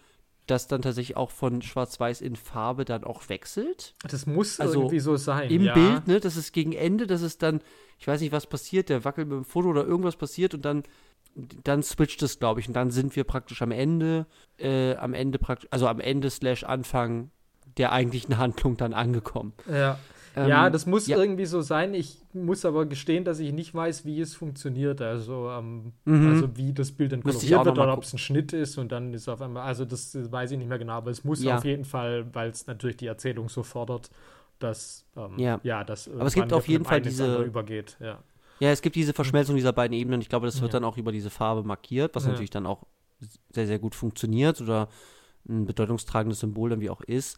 das 0.52 0.68
dann 0.68 0.82
tatsächlich 0.82 1.18
auch 1.18 1.32
von 1.32 1.61
Schwarz-Weiß 1.61 2.22
in 2.22 2.36
Farbe 2.36 2.86
dann 2.86 3.03
auch 3.03 3.30
wechselt. 3.30 3.95
Das 4.07 4.26
muss 4.26 4.60
also 4.60 4.82
irgendwie 4.82 4.99
so 4.99 5.15
sein. 5.15 5.49
Im 5.49 5.64
ja. 5.64 5.73
Bild, 5.73 6.07
ne? 6.07 6.19
Das 6.19 6.36
ist 6.36 6.52
gegen 6.52 6.73
Ende, 6.73 7.07
das 7.07 7.22
ist 7.22 7.41
dann, 7.41 7.61
ich 7.98 8.07
weiß 8.07 8.22
nicht, 8.22 8.32
was 8.32 8.48
passiert, 8.48 8.90
der 8.90 9.06
wackelt 9.06 9.28
mit 9.28 9.38
dem 9.38 9.45
Foto 9.45 9.69
oder 9.69 9.86
irgendwas 9.86 10.18
passiert 10.18 10.53
und 10.53 10.65
dann, 10.65 10.84
dann 11.64 11.82
switcht 11.82 12.22
es, 12.22 12.38
glaube 12.38 12.60
ich. 12.60 12.68
Und 12.68 12.73
dann 12.73 12.91
sind 12.91 13.15
wir 13.15 13.23
praktisch 13.23 13.61
am 13.61 13.72
Ende, 13.72 14.28
äh, 14.57 14.95
am 14.95 15.14
Ende 15.14 15.40
praktisch, 15.40 15.69
also 15.72 15.88
am 15.88 15.99
Ende 15.99 16.30
slash 16.30 16.64
Anfang 16.64 17.32
der 17.78 17.94
eigentlichen 17.94 18.38
Handlung 18.38 18.76
dann 18.76 18.94
angekommen. 18.94 19.53
Ja. 19.72 19.98
Ähm, 20.35 20.47
ja, 20.47 20.69
das 20.69 20.85
muss 20.85 21.07
ja. 21.07 21.17
irgendwie 21.17 21.45
so 21.45 21.61
sein. 21.61 21.93
Ich 21.93 22.17
muss 22.33 22.63
aber 22.63 22.85
gestehen, 22.85 23.25
dass 23.25 23.39
ich 23.39 23.51
nicht 23.51 23.73
weiß, 23.73 24.05
wie 24.05 24.21
es 24.21 24.33
funktioniert. 24.33 25.01
Also, 25.01 25.49
ähm, 25.49 25.91
mhm. 26.05 26.27
also 26.29 26.57
wie 26.57 26.73
das 26.73 26.91
Bild 26.91 27.11
dann 27.11 27.21
koloriert 27.21 27.65
wird 27.65 27.77
oder 27.77 27.93
ob 27.93 28.03
es 28.03 28.13
ein 28.13 28.17
Schnitt 28.17 28.53
ist 28.53 28.77
und 28.77 28.91
dann 28.91 29.13
ist 29.13 29.27
auf 29.27 29.41
einmal, 29.41 29.63
also 29.63 29.83
das 29.83 30.17
weiß 30.31 30.51
ich 30.51 30.57
nicht 30.57 30.69
mehr 30.69 30.79
genau, 30.79 30.93
aber 30.93 31.11
es 31.11 31.23
muss 31.23 31.43
ja. 31.43 31.57
auf 31.57 31.65
jeden 31.65 31.83
Fall, 31.83 32.25
weil 32.33 32.49
es 32.49 32.65
natürlich 32.67 32.97
die 32.97 33.07
Erzählung 33.07 33.49
so 33.49 33.63
fordert, 33.63 34.09
dass 34.59 35.05
ähm, 35.17 35.37
ja. 35.37 35.59
ja, 35.63 35.83
das 35.83 36.07
aber 36.07 36.25
es 36.25 36.33
gibt 36.33 36.53
auf 36.53 36.67
jeden 36.67 36.85
Fall 36.85 37.01
diese 37.01 37.43
übergeht. 37.43 37.97
Ja. 37.99 38.19
ja, 38.59 38.69
es 38.71 38.81
gibt 38.81 38.95
diese 38.95 39.13
Verschmelzung 39.13 39.55
dieser 39.55 39.73
beiden 39.73 39.97
Ebenen. 39.97 40.21
Ich 40.21 40.29
glaube, 40.29 40.45
das 40.45 40.61
wird 40.61 40.73
dann 40.73 40.85
auch 40.85 40.97
über 40.97 41.11
diese 41.11 41.29
Farbe 41.29 41.63
markiert, 41.63 42.15
was 42.15 42.25
natürlich 42.25 42.51
dann 42.51 42.65
auch 42.65 42.83
sehr, 43.49 43.67
sehr 43.67 43.79
gut 43.79 43.95
funktioniert 43.95 44.61
oder 44.61 44.87
ein 45.49 45.65
bedeutungstragendes 45.65 46.39
Symbol 46.39 46.69
dann 46.69 46.79
wie 46.79 46.89
auch 46.89 47.01
ist 47.01 47.37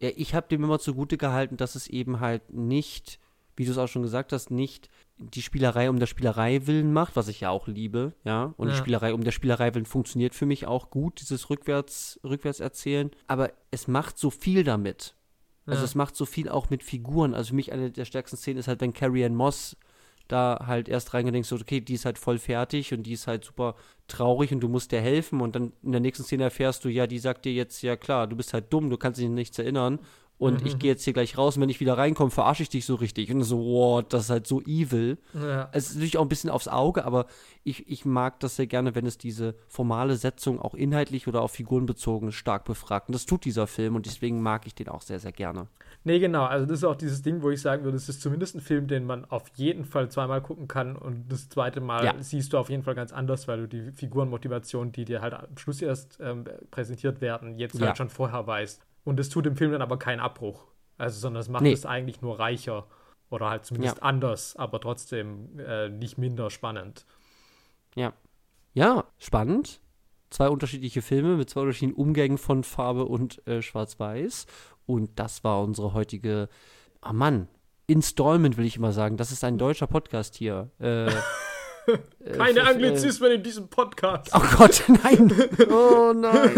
ja, 0.00 0.10
ich 0.16 0.34
habe 0.34 0.48
dem 0.48 0.64
immer 0.64 0.78
zugute 0.78 1.16
gehalten, 1.16 1.56
dass 1.56 1.74
es 1.74 1.86
eben 1.86 2.20
halt 2.20 2.52
nicht, 2.52 3.20
wie 3.56 3.64
du 3.64 3.70
es 3.70 3.78
auch 3.78 3.88
schon 3.88 4.02
gesagt 4.02 4.32
hast, 4.32 4.50
nicht 4.50 4.88
die 5.18 5.42
Spielerei 5.42 5.90
um 5.90 5.98
der 5.98 6.06
Spielerei 6.06 6.66
willen 6.66 6.92
macht, 6.92 7.16
was 7.16 7.28
ich 7.28 7.40
ja 7.40 7.50
auch 7.50 7.68
liebe, 7.68 8.14
ja. 8.24 8.54
Und 8.56 8.68
ja. 8.68 8.74
die 8.74 8.78
Spielerei 8.78 9.12
um 9.12 9.22
der 9.22 9.32
Spielerei 9.32 9.74
willen 9.74 9.86
funktioniert 9.86 10.34
für 10.34 10.46
mich 10.46 10.66
auch 10.66 10.90
gut, 10.90 11.20
dieses 11.20 11.50
rückwärts, 11.50 12.18
rückwärts 12.24 12.60
erzählen. 12.60 13.10
Aber 13.26 13.52
es 13.70 13.86
macht 13.86 14.18
so 14.18 14.30
viel 14.30 14.64
damit. 14.64 15.14
Also 15.66 15.80
ja. 15.80 15.84
es 15.84 15.94
macht 15.94 16.16
so 16.16 16.24
viel 16.24 16.48
auch 16.48 16.70
mit 16.70 16.82
Figuren. 16.82 17.34
Also 17.34 17.50
für 17.50 17.56
mich 17.56 17.70
eine 17.72 17.90
der 17.90 18.06
stärksten 18.06 18.38
Szenen 18.38 18.58
ist 18.58 18.68
halt, 18.68 18.80
wenn 18.80 18.94
Carrie 18.94 19.24
Ann 19.24 19.34
Moss 19.34 19.76
da 20.32 20.64
halt 20.66 20.88
erst 20.88 21.14
reingedenkt, 21.14 21.48
so, 21.48 21.56
okay, 21.56 21.80
die 21.80 21.94
ist 21.94 22.04
halt 22.04 22.18
voll 22.18 22.38
fertig 22.38 22.92
und 22.92 23.04
die 23.04 23.12
ist 23.12 23.26
halt 23.26 23.44
super 23.44 23.74
traurig 24.08 24.52
und 24.52 24.60
du 24.60 24.68
musst 24.68 24.92
dir 24.92 25.00
helfen 25.00 25.40
und 25.40 25.54
dann 25.54 25.72
in 25.82 25.92
der 25.92 26.00
nächsten 26.00 26.24
Szene 26.24 26.44
erfährst 26.44 26.84
du, 26.84 26.88
ja, 26.88 27.06
die 27.06 27.18
sagt 27.18 27.44
dir 27.44 27.52
jetzt, 27.52 27.82
ja 27.82 27.96
klar, 27.96 28.26
du 28.26 28.36
bist 28.36 28.52
halt 28.52 28.72
dumm, 28.72 28.90
du 28.90 28.96
kannst 28.96 29.20
dich 29.20 29.26
an 29.26 29.34
nichts 29.34 29.58
erinnern 29.58 30.00
und 30.40 30.62
mhm. 30.62 30.66
ich 30.66 30.78
gehe 30.78 30.90
jetzt 30.90 31.04
hier 31.04 31.12
gleich 31.12 31.36
raus 31.36 31.56
und 31.56 31.62
wenn 31.62 31.68
ich 31.68 31.80
wieder 31.80 31.98
reinkomme, 31.98 32.30
verarsche 32.30 32.62
ich 32.62 32.70
dich 32.70 32.86
so 32.86 32.94
richtig. 32.94 33.30
Und 33.30 33.42
so, 33.42 33.58
wow, 33.58 34.02
das 34.02 34.24
ist 34.24 34.30
halt 34.30 34.46
so 34.46 34.62
evil. 34.62 35.18
Ja. 35.34 35.68
Es 35.72 35.90
ist 35.90 35.96
natürlich 35.96 36.16
auch 36.16 36.22
ein 36.22 36.30
bisschen 36.30 36.48
aufs 36.48 36.66
Auge, 36.66 37.04
aber 37.04 37.26
ich, 37.62 37.86
ich 37.90 38.06
mag 38.06 38.40
das 38.40 38.56
sehr 38.56 38.66
gerne, 38.66 38.94
wenn 38.94 39.04
es 39.04 39.18
diese 39.18 39.54
formale 39.68 40.16
Setzung 40.16 40.58
auch 40.58 40.74
inhaltlich 40.74 41.28
oder 41.28 41.42
auf 41.42 41.52
Figuren 41.52 41.84
bezogen 41.84 42.32
stark 42.32 42.64
befragt. 42.64 43.10
Und 43.10 43.12
das 43.12 43.26
tut 43.26 43.44
dieser 43.44 43.66
Film 43.66 43.96
und 43.96 44.06
deswegen 44.06 44.40
mag 44.40 44.66
ich 44.66 44.74
den 44.74 44.88
auch 44.88 45.02
sehr, 45.02 45.20
sehr 45.20 45.32
gerne. 45.32 45.68
Nee, 46.02 46.18
genau. 46.18 46.44
Also 46.44 46.64
das 46.64 46.78
ist 46.78 46.84
auch 46.84 46.96
dieses 46.96 47.20
Ding, 47.22 47.42
wo 47.42 47.50
ich 47.50 47.60
sagen 47.60 47.84
würde, 47.84 47.96
es 47.96 48.08
ist 48.08 48.22
zumindest 48.22 48.54
ein 48.54 48.60
Film, 48.60 48.86
den 48.86 49.04
man 49.04 49.26
auf 49.26 49.48
jeden 49.56 49.84
Fall 49.84 50.10
zweimal 50.10 50.40
gucken 50.40 50.66
kann 50.66 50.96
und 50.96 51.30
das 51.30 51.48
zweite 51.50 51.80
Mal 51.80 52.04
ja. 52.04 52.14
siehst 52.20 52.52
du 52.52 52.58
auf 52.58 52.70
jeden 52.70 52.82
Fall 52.82 52.94
ganz 52.94 53.12
anders, 53.12 53.48
weil 53.48 53.66
du 53.66 53.68
die 53.68 53.92
Figurenmotivation, 53.92 54.92
die 54.92 55.04
dir 55.04 55.20
halt 55.20 55.34
am 55.34 55.56
Schluss 55.58 55.82
erst 55.82 56.18
ähm, 56.20 56.44
präsentiert 56.70 57.20
werden, 57.20 57.58
jetzt 57.58 57.78
ja. 57.78 57.88
halt 57.88 57.98
schon 57.98 58.08
vorher 58.08 58.46
weißt. 58.46 58.80
Und 59.04 59.20
es 59.20 59.28
tut 59.28 59.44
dem 59.44 59.56
Film 59.56 59.72
dann 59.72 59.82
aber 59.82 59.98
keinen 59.98 60.20
Abbruch. 60.20 60.64
Also, 60.96 61.18
sondern 61.18 61.40
es 61.40 61.48
macht 61.48 61.62
nee. 61.62 61.72
es 61.72 61.86
eigentlich 61.86 62.22
nur 62.22 62.38
reicher. 62.38 62.86
Oder 63.30 63.48
halt 63.48 63.64
zumindest 63.64 63.98
ja. 63.98 64.02
anders, 64.02 64.56
aber 64.56 64.80
trotzdem 64.80 65.58
äh, 65.58 65.88
nicht 65.88 66.18
minder 66.18 66.50
spannend. 66.50 67.06
Ja. 67.94 68.12
Ja, 68.72 69.04
spannend. 69.18 69.80
Zwei 70.30 70.48
unterschiedliche 70.48 71.02
Filme 71.02 71.36
mit 71.36 71.50
zwei 71.50 71.62
unterschiedlichen 71.62 71.96
Umgängen 71.96 72.38
von 72.38 72.64
Farbe 72.64 73.04
und 73.04 73.46
äh, 73.46 73.62
Schwarz-Weiß. 73.62 74.46
Und 74.86 75.18
das 75.18 75.44
war 75.44 75.62
unsere 75.62 75.94
heutige, 75.94 76.48
ah 77.00 77.10
oh 77.10 77.12
Mann, 77.12 77.48
Installment 77.86 78.56
will 78.56 78.66
ich 78.66 78.76
immer 78.76 78.92
sagen. 78.92 79.16
Das 79.16 79.32
ist 79.32 79.44
ein 79.44 79.58
deutscher 79.58 79.86
Podcast 79.86 80.36
hier. 80.36 80.70
Äh, 80.78 81.10
Äh, 82.24 82.36
Keine 82.36 82.64
Anglizismen 82.64 83.32
in 83.32 83.42
diesem 83.42 83.68
Podcast. 83.68 84.30
Oh 84.34 84.42
Gott, 84.56 84.82
nein. 84.88 85.32
Oh 85.70 86.12
nein. 86.14 86.50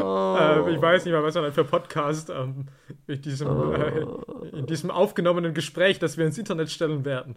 Oh. 0.00 0.36
Äh, 0.38 0.74
ich 0.74 0.80
weiß 0.80 1.04
nicht 1.04 1.12
mal, 1.12 1.22
was 1.22 1.34
man 1.34 1.52
für 1.52 1.64
Podcast 1.64 2.30
ähm, 2.30 2.66
in, 3.06 3.20
diesem, 3.20 3.48
oh. 3.48 3.72
äh, 3.72 4.58
in 4.58 4.66
diesem 4.66 4.90
aufgenommenen 4.90 5.54
Gespräch, 5.54 5.98
das 5.98 6.16
wir 6.16 6.26
ins 6.26 6.38
Internet 6.38 6.70
stellen 6.70 7.04
werden. 7.04 7.36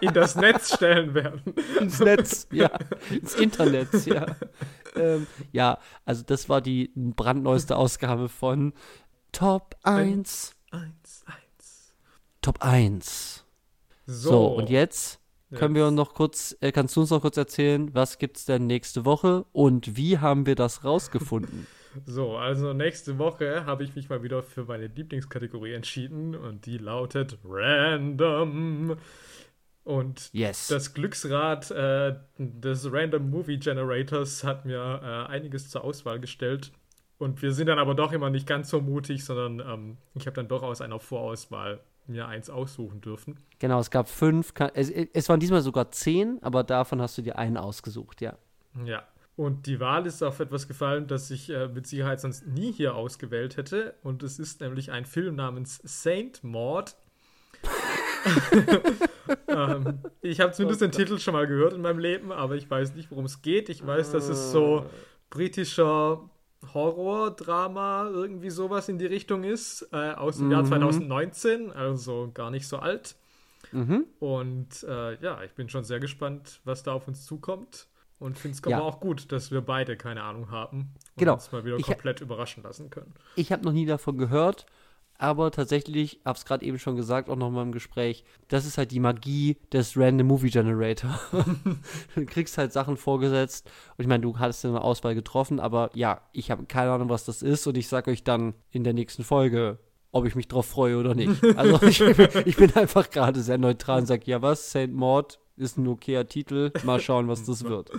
in 0.00 0.12
das 0.12 0.36
Netz 0.36 0.74
stellen 0.74 1.14
werden. 1.14 1.42
Ins 1.80 2.00
Netz, 2.00 2.48
ja. 2.50 2.70
Ins 3.10 3.34
Internet, 3.34 4.06
ja. 4.06 4.26
Ähm, 4.94 5.26
ja, 5.52 5.78
also 6.04 6.22
das 6.24 6.48
war 6.48 6.60
die 6.60 6.90
brandneueste 6.94 7.76
Ausgabe 7.76 8.28
von 8.28 8.72
Top 9.32 9.76
1 9.84 10.54
1, 10.70 11.24
1. 11.26 11.94
Top 12.40 12.62
1. 12.62 13.44
So, 14.06 14.30
So, 14.30 14.46
und 14.48 14.70
jetzt 14.70 15.20
können 15.54 15.74
wir 15.74 15.84
Jetzt. 15.86 15.94
noch 15.94 16.14
kurz, 16.14 16.56
äh, 16.60 16.72
kannst 16.72 16.96
du 16.96 17.00
uns 17.02 17.10
noch 17.10 17.20
kurz 17.22 17.36
erzählen, 17.36 17.94
was 17.94 18.18
gibt's 18.18 18.44
denn 18.46 18.66
nächste 18.66 19.04
Woche 19.04 19.44
und 19.52 19.96
wie 19.96 20.18
haben 20.18 20.46
wir 20.46 20.54
das 20.54 20.84
rausgefunden? 20.84 21.68
So, 22.06 22.36
also 22.38 22.72
nächste 22.72 23.18
Woche 23.18 23.66
habe 23.66 23.84
ich 23.84 23.94
mich 23.94 24.08
mal 24.08 24.22
wieder 24.22 24.42
für 24.42 24.64
meine 24.64 24.86
Lieblingskategorie 24.86 25.74
entschieden 25.74 26.34
und 26.34 26.64
die 26.64 26.78
lautet 26.78 27.38
Random. 27.44 28.96
Und 29.84 30.30
Yes. 30.32 30.68
das 30.68 30.94
Glücksrad 30.94 31.70
äh, 31.72 32.14
des 32.38 32.92
Random 32.92 33.28
Movie 33.30 33.58
Generators 33.58 34.44
hat 34.44 34.64
mir 34.64 35.00
äh, 35.02 35.30
einiges 35.32 35.70
zur 35.70 35.82
Auswahl 35.84 36.20
gestellt. 36.20 36.72
Und 37.18 37.42
wir 37.42 37.52
sind 37.52 37.66
dann 37.68 37.78
aber 37.78 37.94
doch 37.94 38.12
immer 38.12 38.30
nicht 38.30 38.46
ganz 38.46 38.68
so 38.68 38.80
mutig, 38.80 39.24
sondern 39.24 39.60
ähm, 39.60 39.96
ich 40.14 40.26
habe 40.26 40.34
dann 40.34 40.48
doch 40.48 40.62
aus 40.62 40.80
einer 40.80 40.98
Vorauswahl 41.00 41.80
mir 42.06 42.26
eins 42.26 42.50
aussuchen 42.50 43.00
dürfen. 43.00 43.38
Genau, 43.60 43.78
es 43.78 43.90
gab 43.90 44.08
fünf, 44.08 44.52
es, 44.74 44.90
es 44.90 45.28
waren 45.28 45.38
diesmal 45.38 45.62
sogar 45.62 45.92
zehn, 45.92 46.38
aber 46.42 46.64
davon 46.64 47.00
hast 47.00 47.16
du 47.18 47.22
dir 47.22 47.38
einen 47.38 47.56
ausgesucht, 47.56 48.20
ja. 48.20 48.36
Ja. 48.84 49.06
Und 49.34 49.66
die 49.66 49.80
Wahl 49.80 50.06
ist 50.06 50.22
auf 50.22 50.40
etwas 50.40 50.68
gefallen, 50.68 51.06
das 51.06 51.30
ich 51.30 51.48
äh, 51.48 51.68
mit 51.68 51.86
Sicherheit 51.86 52.20
sonst 52.20 52.46
nie 52.46 52.70
hier 52.70 52.94
ausgewählt 52.94 53.56
hätte. 53.56 53.94
Und 54.02 54.22
es 54.22 54.38
ist 54.38 54.60
nämlich 54.60 54.92
ein 54.92 55.06
Film 55.06 55.36
namens 55.36 55.80
Saint 55.84 56.44
Maud. 56.44 56.94
ähm, 59.48 59.98
ich 60.20 60.40
habe 60.40 60.52
zumindest 60.52 60.82
den 60.82 60.92
Titel 60.92 61.18
schon 61.18 61.34
mal 61.34 61.46
gehört 61.46 61.72
in 61.72 61.82
meinem 61.82 61.98
Leben, 61.98 62.32
aber 62.32 62.54
ich 62.56 62.70
weiß 62.70 62.94
nicht, 62.94 63.10
worum 63.10 63.24
es 63.24 63.42
geht. 63.42 63.68
Ich 63.68 63.86
weiß, 63.86 64.12
dass 64.12 64.28
es 64.28 64.52
so 64.52 64.86
britischer 65.30 66.28
Horror-Drama, 66.74 68.08
irgendwie 68.12 68.50
sowas 68.50 68.88
in 68.88 68.98
die 68.98 69.06
Richtung 69.06 69.44
ist, 69.44 69.88
äh, 69.92 70.12
aus 70.12 70.38
dem 70.38 70.50
Jahr 70.50 70.62
Mhm. 70.62 70.66
2019, 70.68 71.72
also 71.72 72.30
gar 72.32 72.50
nicht 72.50 72.68
so 72.68 72.78
alt. 72.78 73.16
Mhm. 73.72 74.06
Und 74.20 74.82
äh, 74.88 75.16
ja, 75.22 75.42
ich 75.42 75.52
bin 75.52 75.68
schon 75.68 75.84
sehr 75.84 75.98
gespannt, 76.00 76.60
was 76.64 76.82
da 76.82 76.92
auf 76.92 77.08
uns 77.08 77.24
zukommt. 77.26 77.88
Und 78.18 78.38
finde 78.38 78.56
es 78.62 78.70
Ja. 78.70 78.80
auch 78.80 79.00
gut, 79.00 79.32
dass 79.32 79.50
wir 79.50 79.62
beide 79.62 79.96
keine 79.96 80.22
Ahnung 80.22 80.52
haben 80.52 80.78
und 80.78 80.98
Genau. 81.16 81.32
uns 81.34 81.50
mal 81.50 81.64
wieder 81.64 81.76
Ich 81.76 81.86
komplett 81.86 82.20
überraschen 82.20 82.62
lassen 82.62 82.88
können. 82.88 83.12
Ich 83.34 83.50
habe 83.50 83.64
noch 83.64 83.72
nie 83.72 83.84
davon 83.86 84.16
gehört, 84.16 84.64
aber 85.22 85.52
tatsächlich, 85.52 86.18
habe 86.24 86.36
es 86.36 86.44
gerade 86.44 86.66
eben 86.66 86.80
schon 86.80 86.96
gesagt, 86.96 87.30
auch 87.30 87.36
noch 87.36 87.48
mal 87.48 87.62
im 87.62 87.70
Gespräch, 87.70 88.24
das 88.48 88.66
ist 88.66 88.76
halt 88.76 88.90
die 88.90 88.98
Magie 88.98 89.56
des 89.72 89.96
Random 89.96 90.26
Movie 90.26 90.50
Generator. 90.50 91.16
du 92.16 92.26
kriegst 92.26 92.58
halt 92.58 92.72
Sachen 92.72 92.96
vorgesetzt 92.96 93.70
und 93.96 94.02
ich 94.02 94.08
meine, 94.08 94.22
du 94.22 94.40
hattest 94.40 94.64
eine 94.64 94.80
Auswahl 94.80 95.14
getroffen, 95.14 95.60
aber 95.60 95.90
ja, 95.94 96.22
ich 96.32 96.50
habe 96.50 96.64
keine 96.64 96.90
Ahnung, 96.90 97.08
was 97.08 97.24
das 97.24 97.40
ist 97.40 97.68
und 97.68 97.78
ich 97.78 97.86
sage 97.86 98.10
euch 98.10 98.24
dann 98.24 98.54
in 98.72 98.82
der 98.82 98.94
nächsten 98.94 99.22
Folge, 99.22 99.78
ob 100.10 100.26
ich 100.26 100.34
mich 100.34 100.48
drauf 100.48 100.66
freue 100.66 100.98
oder 100.98 101.14
nicht. 101.14 101.40
Also 101.56 101.80
ich, 101.86 102.00
ich 102.00 102.56
bin 102.56 102.74
einfach 102.74 103.08
gerade 103.08 103.42
sehr 103.42 103.58
neutral 103.58 104.00
und 104.00 104.06
sage, 104.06 104.24
ja 104.26 104.42
was, 104.42 104.72
Saint 104.72 104.92
Maud 104.92 105.38
ist 105.56 105.78
ein 105.78 105.86
okayer 105.86 106.26
Titel, 106.26 106.72
mal 106.82 106.98
schauen, 106.98 107.28
was 107.28 107.44
das 107.44 107.62
wird. 107.62 107.92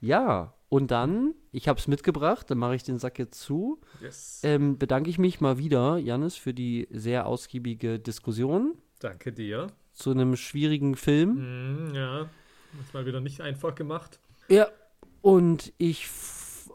Ja, 0.00 0.54
und 0.70 0.90
dann, 0.90 1.34
ich 1.52 1.68
habe 1.68 1.78
es 1.78 1.86
mitgebracht, 1.88 2.50
dann 2.50 2.56
mache 2.56 2.74
ich 2.76 2.82
den 2.82 2.98
Sack 2.98 3.18
jetzt 3.18 3.38
zu 3.40 3.78
Yes. 4.00 4.40
ähm, 4.42 4.78
bedanke 4.78 5.10
ich 5.10 5.18
mich 5.18 5.40
mal 5.42 5.58
wieder, 5.58 5.98
Janis, 5.98 6.36
für 6.36 6.54
die 6.54 6.88
sehr 6.90 7.26
ausgiebige 7.26 7.98
Diskussion 7.98 8.78
Danke 9.00 9.32
dir. 9.32 9.66
zu 9.92 10.10
einem 10.12 10.36
schwierigen 10.36 10.94
Film. 10.96 11.90
Mm, 11.90 11.94
ja, 11.94 12.22
ist 12.80 12.94
mal 12.94 13.04
wieder 13.04 13.20
nicht 13.20 13.40
einfach 13.42 13.74
gemacht. 13.74 14.18
Ja. 14.48 14.68
Und 15.22 15.72
ich 15.76 16.08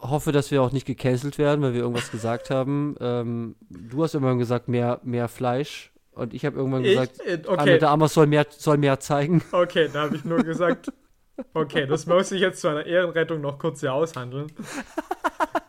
hoffe, 0.00 0.30
dass 0.30 0.50
wir 0.52 0.62
auch 0.62 0.70
nicht 0.72 0.86
gecancelt 0.86 1.38
werden, 1.38 1.62
weil 1.62 1.72
wir 1.72 1.80
irgendwas 1.80 2.10
gesagt 2.12 2.50
haben. 2.50 2.94
Ähm, 3.00 3.56
du 3.70 4.04
hast 4.04 4.14
irgendwann 4.14 4.38
gesagt, 4.38 4.68
mehr, 4.68 5.00
mehr 5.02 5.26
Fleisch. 5.28 5.90
Und 6.12 6.32
ich 6.32 6.44
habe 6.44 6.56
irgendwann 6.56 6.84
Ich, 6.84 6.90
gesagt, 6.92 7.20
äh, 7.26 7.42
okay, 7.46 7.78
de 7.78 7.88
Amas 7.88 8.14
soll 8.14 8.26
mehr, 8.26 8.46
soll 8.50 8.76
mehr 8.78 9.00
zeigen. 9.00 9.42
okay, 9.52 9.88
da 9.92 10.02
habe 10.02 10.16
ich 10.16 10.24
nur 10.24 10.38
gesagt, 10.44 10.92
okay, 11.54 11.86
das 11.86 12.06
muss 12.06 12.32
ich 12.32 12.40
jetzt 12.40 12.60
zu 12.60 12.68
einer 12.68 12.86
Ehrenrettung 12.86 13.40
noch 13.40 13.58
kurz 13.58 13.80
hier 13.80 13.92
aushandeln. 13.92 14.46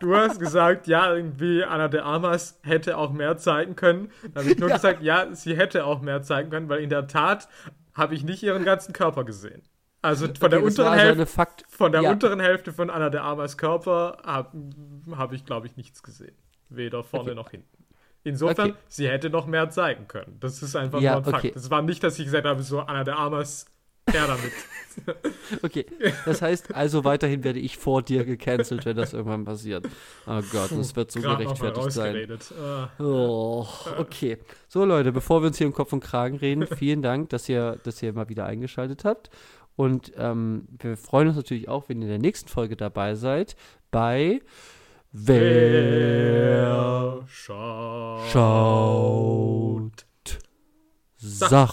Du 0.00 0.14
hast 0.14 0.38
gesagt, 0.38 0.86
ja, 0.86 1.12
irgendwie 1.14 1.64
Anna 1.64 1.88
de 1.88 2.00
Armas 2.00 2.58
hätte 2.62 2.96
auch 2.96 3.12
mehr 3.12 3.36
zeigen 3.36 3.74
können. 3.76 4.10
Da 4.32 4.40
habe 4.40 4.50
ich 4.50 4.58
nur 4.58 4.68
Ja. 4.68 4.76
gesagt, 4.76 5.02
ja, 5.02 5.34
sie 5.34 5.56
hätte 5.56 5.84
auch 5.84 6.00
mehr 6.00 6.22
zeigen 6.22 6.50
können, 6.50 6.68
weil 6.68 6.80
in 6.80 6.90
der 6.90 7.06
Tat 7.08 7.48
habe 7.94 8.14
ich 8.14 8.22
nicht 8.22 8.42
ihren 8.42 8.64
ganzen 8.64 8.92
Körper 8.92 9.24
gesehen. 9.24 9.62
Also 10.00 10.26
von 10.26 10.50
der 10.50 10.60
Okay, 10.60 10.62
war 10.62 10.62
unteren 10.64 10.86
also 10.86 11.04
Hälfte. 11.18 11.46
Von 11.68 11.90
der 11.92 12.02
Ja. 12.02 12.10
unteren 12.12 12.38
Hälfte 12.40 12.72
von 12.72 12.90
Anna 12.90 13.10
de 13.10 13.20
Armas 13.20 13.58
Körper 13.58 14.18
habe 14.24 14.70
hab 15.16 15.32
ich, 15.32 15.44
glaube 15.44 15.66
ich, 15.66 15.76
nichts 15.76 16.02
gesehen. 16.04 16.36
Weder 16.68 17.02
vorne 17.02 17.30
Okay. 17.30 17.34
noch 17.34 17.50
hinten. 17.50 17.84
Insofern, 18.22 18.70
Okay. 18.70 18.78
sie 18.88 19.08
hätte 19.08 19.30
noch 19.30 19.46
mehr 19.46 19.70
zeigen 19.70 20.06
können. 20.06 20.36
Das 20.38 20.62
ist 20.62 20.76
einfach 20.76 21.00
Ja, 21.00 21.12
nur 21.12 21.20
ein 21.26 21.30
Fakt. 21.32 21.56
Das 21.56 21.70
war 21.70 21.82
nicht, 21.82 22.04
dass 22.04 22.18
ich 22.18 22.26
gesagt 22.26 22.46
habe, 22.46 22.62
so 22.62 22.80
Anna 22.80 23.02
de 23.02 23.14
Armas, 23.14 23.66
her 24.12 24.26
damit. 24.26 24.52
Okay, 25.62 25.86
das 26.24 26.42
heißt 26.42 26.74
also 26.74 27.04
weiterhin 27.04 27.44
werde 27.44 27.60
ich 27.60 27.78
vor 27.78 28.02
dir 28.02 28.24
gecancelt, 28.24 28.84
wenn 28.84 28.96
das 28.96 29.12
irgendwann 29.12 29.44
passiert. 29.44 29.86
Oh 30.26 30.40
Gott, 30.50 30.72
das 30.72 30.96
wird 30.96 31.12
so 31.12 31.20
mal 31.20 31.36
gerechtfertigt 31.36 31.92
sein. 31.92 32.26
Ah, 32.60 32.88
Oh, 32.98 33.64
okay. 33.96 34.38
So 34.66 34.84
Leute, 34.84 35.12
bevor 35.12 35.40
wir 35.42 35.46
uns 35.46 35.58
hier 35.58 35.68
im 35.68 35.72
Kopf 35.72 35.92
und 35.92 36.00
Kragen 36.00 36.36
reden, 36.38 36.66
vielen 36.76 37.00
Dank, 37.02 37.28
dass 37.28 37.48
ihr, 37.48 37.78
dass 37.84 38.02
ihr 38.02 38.12
mal 38.12 38.28
wieder 38.28 38.46
eingeschaltet 38.46 39.04
habt. 39.04 39.30
Und 39.76 40.12
ähm, 40.16 40.66
wir 40.80 40.96
freuen 40.96 41.28
uns 41.28 41.36
natürlich 41.36 41.68
auch, 41.68 41.88
wenn 41.88 41.98
ihr 41.98 42.06
in 42.06 42.10
der 42.10 42.18
nächsten 42.18 42.48
Folge 42.48 42.74
dabei 42.76 43.14
seid, 43.14 43.54
bei 43.92 44.40
Wer 45.12 45.40
wer 45.40 47.24
schaut? 47.28 48.26
schaut 48.32 50.06
Sachen. 51.16 51.64